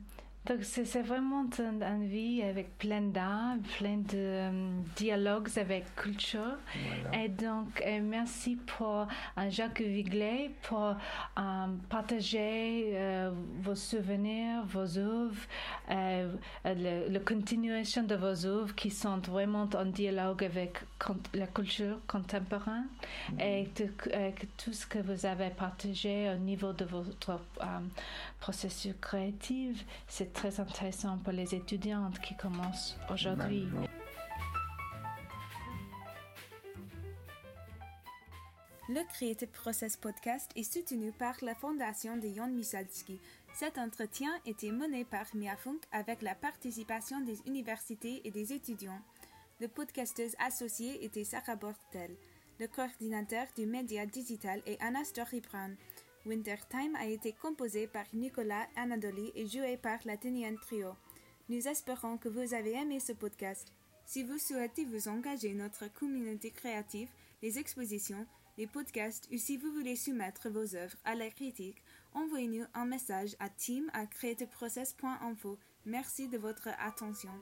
donc 0.47 0.59
c'est 0.63 1.03
vraiment 1.03 1.45
une, 1.59 2.07
vie 2.07 2.43
avec 2.43 2.79
plein 2.79 3.01
d'art, 3.01 3.57
plein 3.79 3.97
de 3.97 4.15
euh, 4.15 4.71
dialogues 4.95 5.49
avec 5.57 5.95
culture. 5.97 6.57
Et 7.13 7.29
donc 7.29 7.83
euh, 7.85 8.01
merci 8.03 8.57
pour 8.57 9.09
euh, 9.39 9.51
Jacques 9.51 9.81
Viglet 9.81 10.53
pour 10.63 10.95
partager 11.89 12.95
vos 13.63 13.75
souvenirs, 13.75 14.65
vos 14.67 14.99
œuvres, 14.99 15.43
la 15.89 17.21
continuation 17.25 18.05
de 18.05 18.15
vos 18.15 18.47
œuvres 18.47 18.75
qui 18.75 18.91
sont 18.91 19.19
vraiment 19.19 19.69
en 19.75 19.87
dialogue 19.87 20.45
avec 20.45 20.79
la 21.35 21.47
culture 21.47 21.99
contemporaine 22.07 22.87
mm-hmm. 23.33 23.43
et, 23.43 23.69
tout 24.57 24.73
ce 24.73 24.87
que 24.87 24.99
vous 24.99 25.27
avez 25.27 25.51
partagé 25.51 26.31
au 26.35 26.39
niveau 26.39 26.73
de 26.73 26.85
votre 26.85 27.41
processus 28.41 28.95
créatif. 29.01 29.85
C'est 30.07 30.36
très 30.37 30.61
intéressant 30.61 31.17
pour 31.19 31.33
les 31.33 31.55
étudiantes 31.55 32.21
qui 32.21 32.37
commencent 32.37 32.97
aujourd'hui. 33.11 33.67
Le 38.89 39.03
Creative 39.09 39.49
Process 39.49 39.97
Podcast 39.97 40.51
est 40.55 40.71
soutenu 40.71 41.11
par 41.11 41.35
la 41.41 41.55
Fondation 41.55 42.19
de 42.19 42.29
Jon 42.29 42.49
Michalski. 42.49 43.19
Cet 43.55 43.79
entretien 43.79 44.31
était 44.45 44.71
mené 44.71 45.05
par 45.07 45.25
Mia 45.35 45.57
Funk 45.57 45.81
avec 45.91 46.21
la 46.21 46.35
participation 46.35 47.21
des 47.23 47.39
universités 47.47 48.21
et 48.25 48.31
des 48.31 48.53
étudiants. 48.53 49.01
Le 49.61 49.69
podcasteuse 49.69 50.37
associée 50.39 51.03
était 51.03 51.25
Sarah 51.25 51.57
Bortel. 51.57 52.15
Le 52.61 52.69
coordinateur 52.69 53.47
du 53.57 53.65
média 53.65 54.05
digital 54.05 54.61
est 54.67 54.81
Anna 54.83 55.03
Story 55.03 55.41
Brown. 56.27 56.37
Winter 56.37 56.57
Time 56.69 56.97
a 56.97 57.07
été 57.07 57.33
composé 57.33 57.87
par 57.87 58.05
Nicolas 58.13 58.67
Anadoli 58.77 59.33
et 59.35 59.47
joué 59.47 59.77
par 59.77 59.99
l'Athénian 60.05 60.57
Trio. 60.57 60.95
Nous 61.49 61.69
espérons 61.69 62.19
que 62.19 62.29
vous 62.29 62.55
avez 62.55 62.73
aimé 62.73 63.01
ce 63.01 63.13
podcast. 63.13 63.73
Si 64.05 64.23
vous 64.23 64.39
souhaitez 64.39 64.85
vous 64.85 65.09
engager 65.09 65.55
notre 65.55 65.93
communauté 65.93 66.51
créative, 66.51 67.09
les 67.43 67.59
expositions, 67.59 68.27
les 68.59 68.67
podcasts 68.67 69.29
ou 69.33 69.39
si 69.39 69.57
vous 69.57 69.73
voulez 69.73 69.97
soumettre 69.97 70.51
vos 70.51 70.75
œuvres 70.75 70.97
à 71.05 71.15
la 71.15 71.31
critique, 71.31 71.83
envoyez-nous 72.15 72.65
un 72.75 72.87
message 72.87 73.37
à 73.39 73.49
team@creativeprocess.info. 73.49 75.59
Merci 75.85 76.29
de 76.29 76.39
votre 76.39 76.69
attention. 76.79 77.33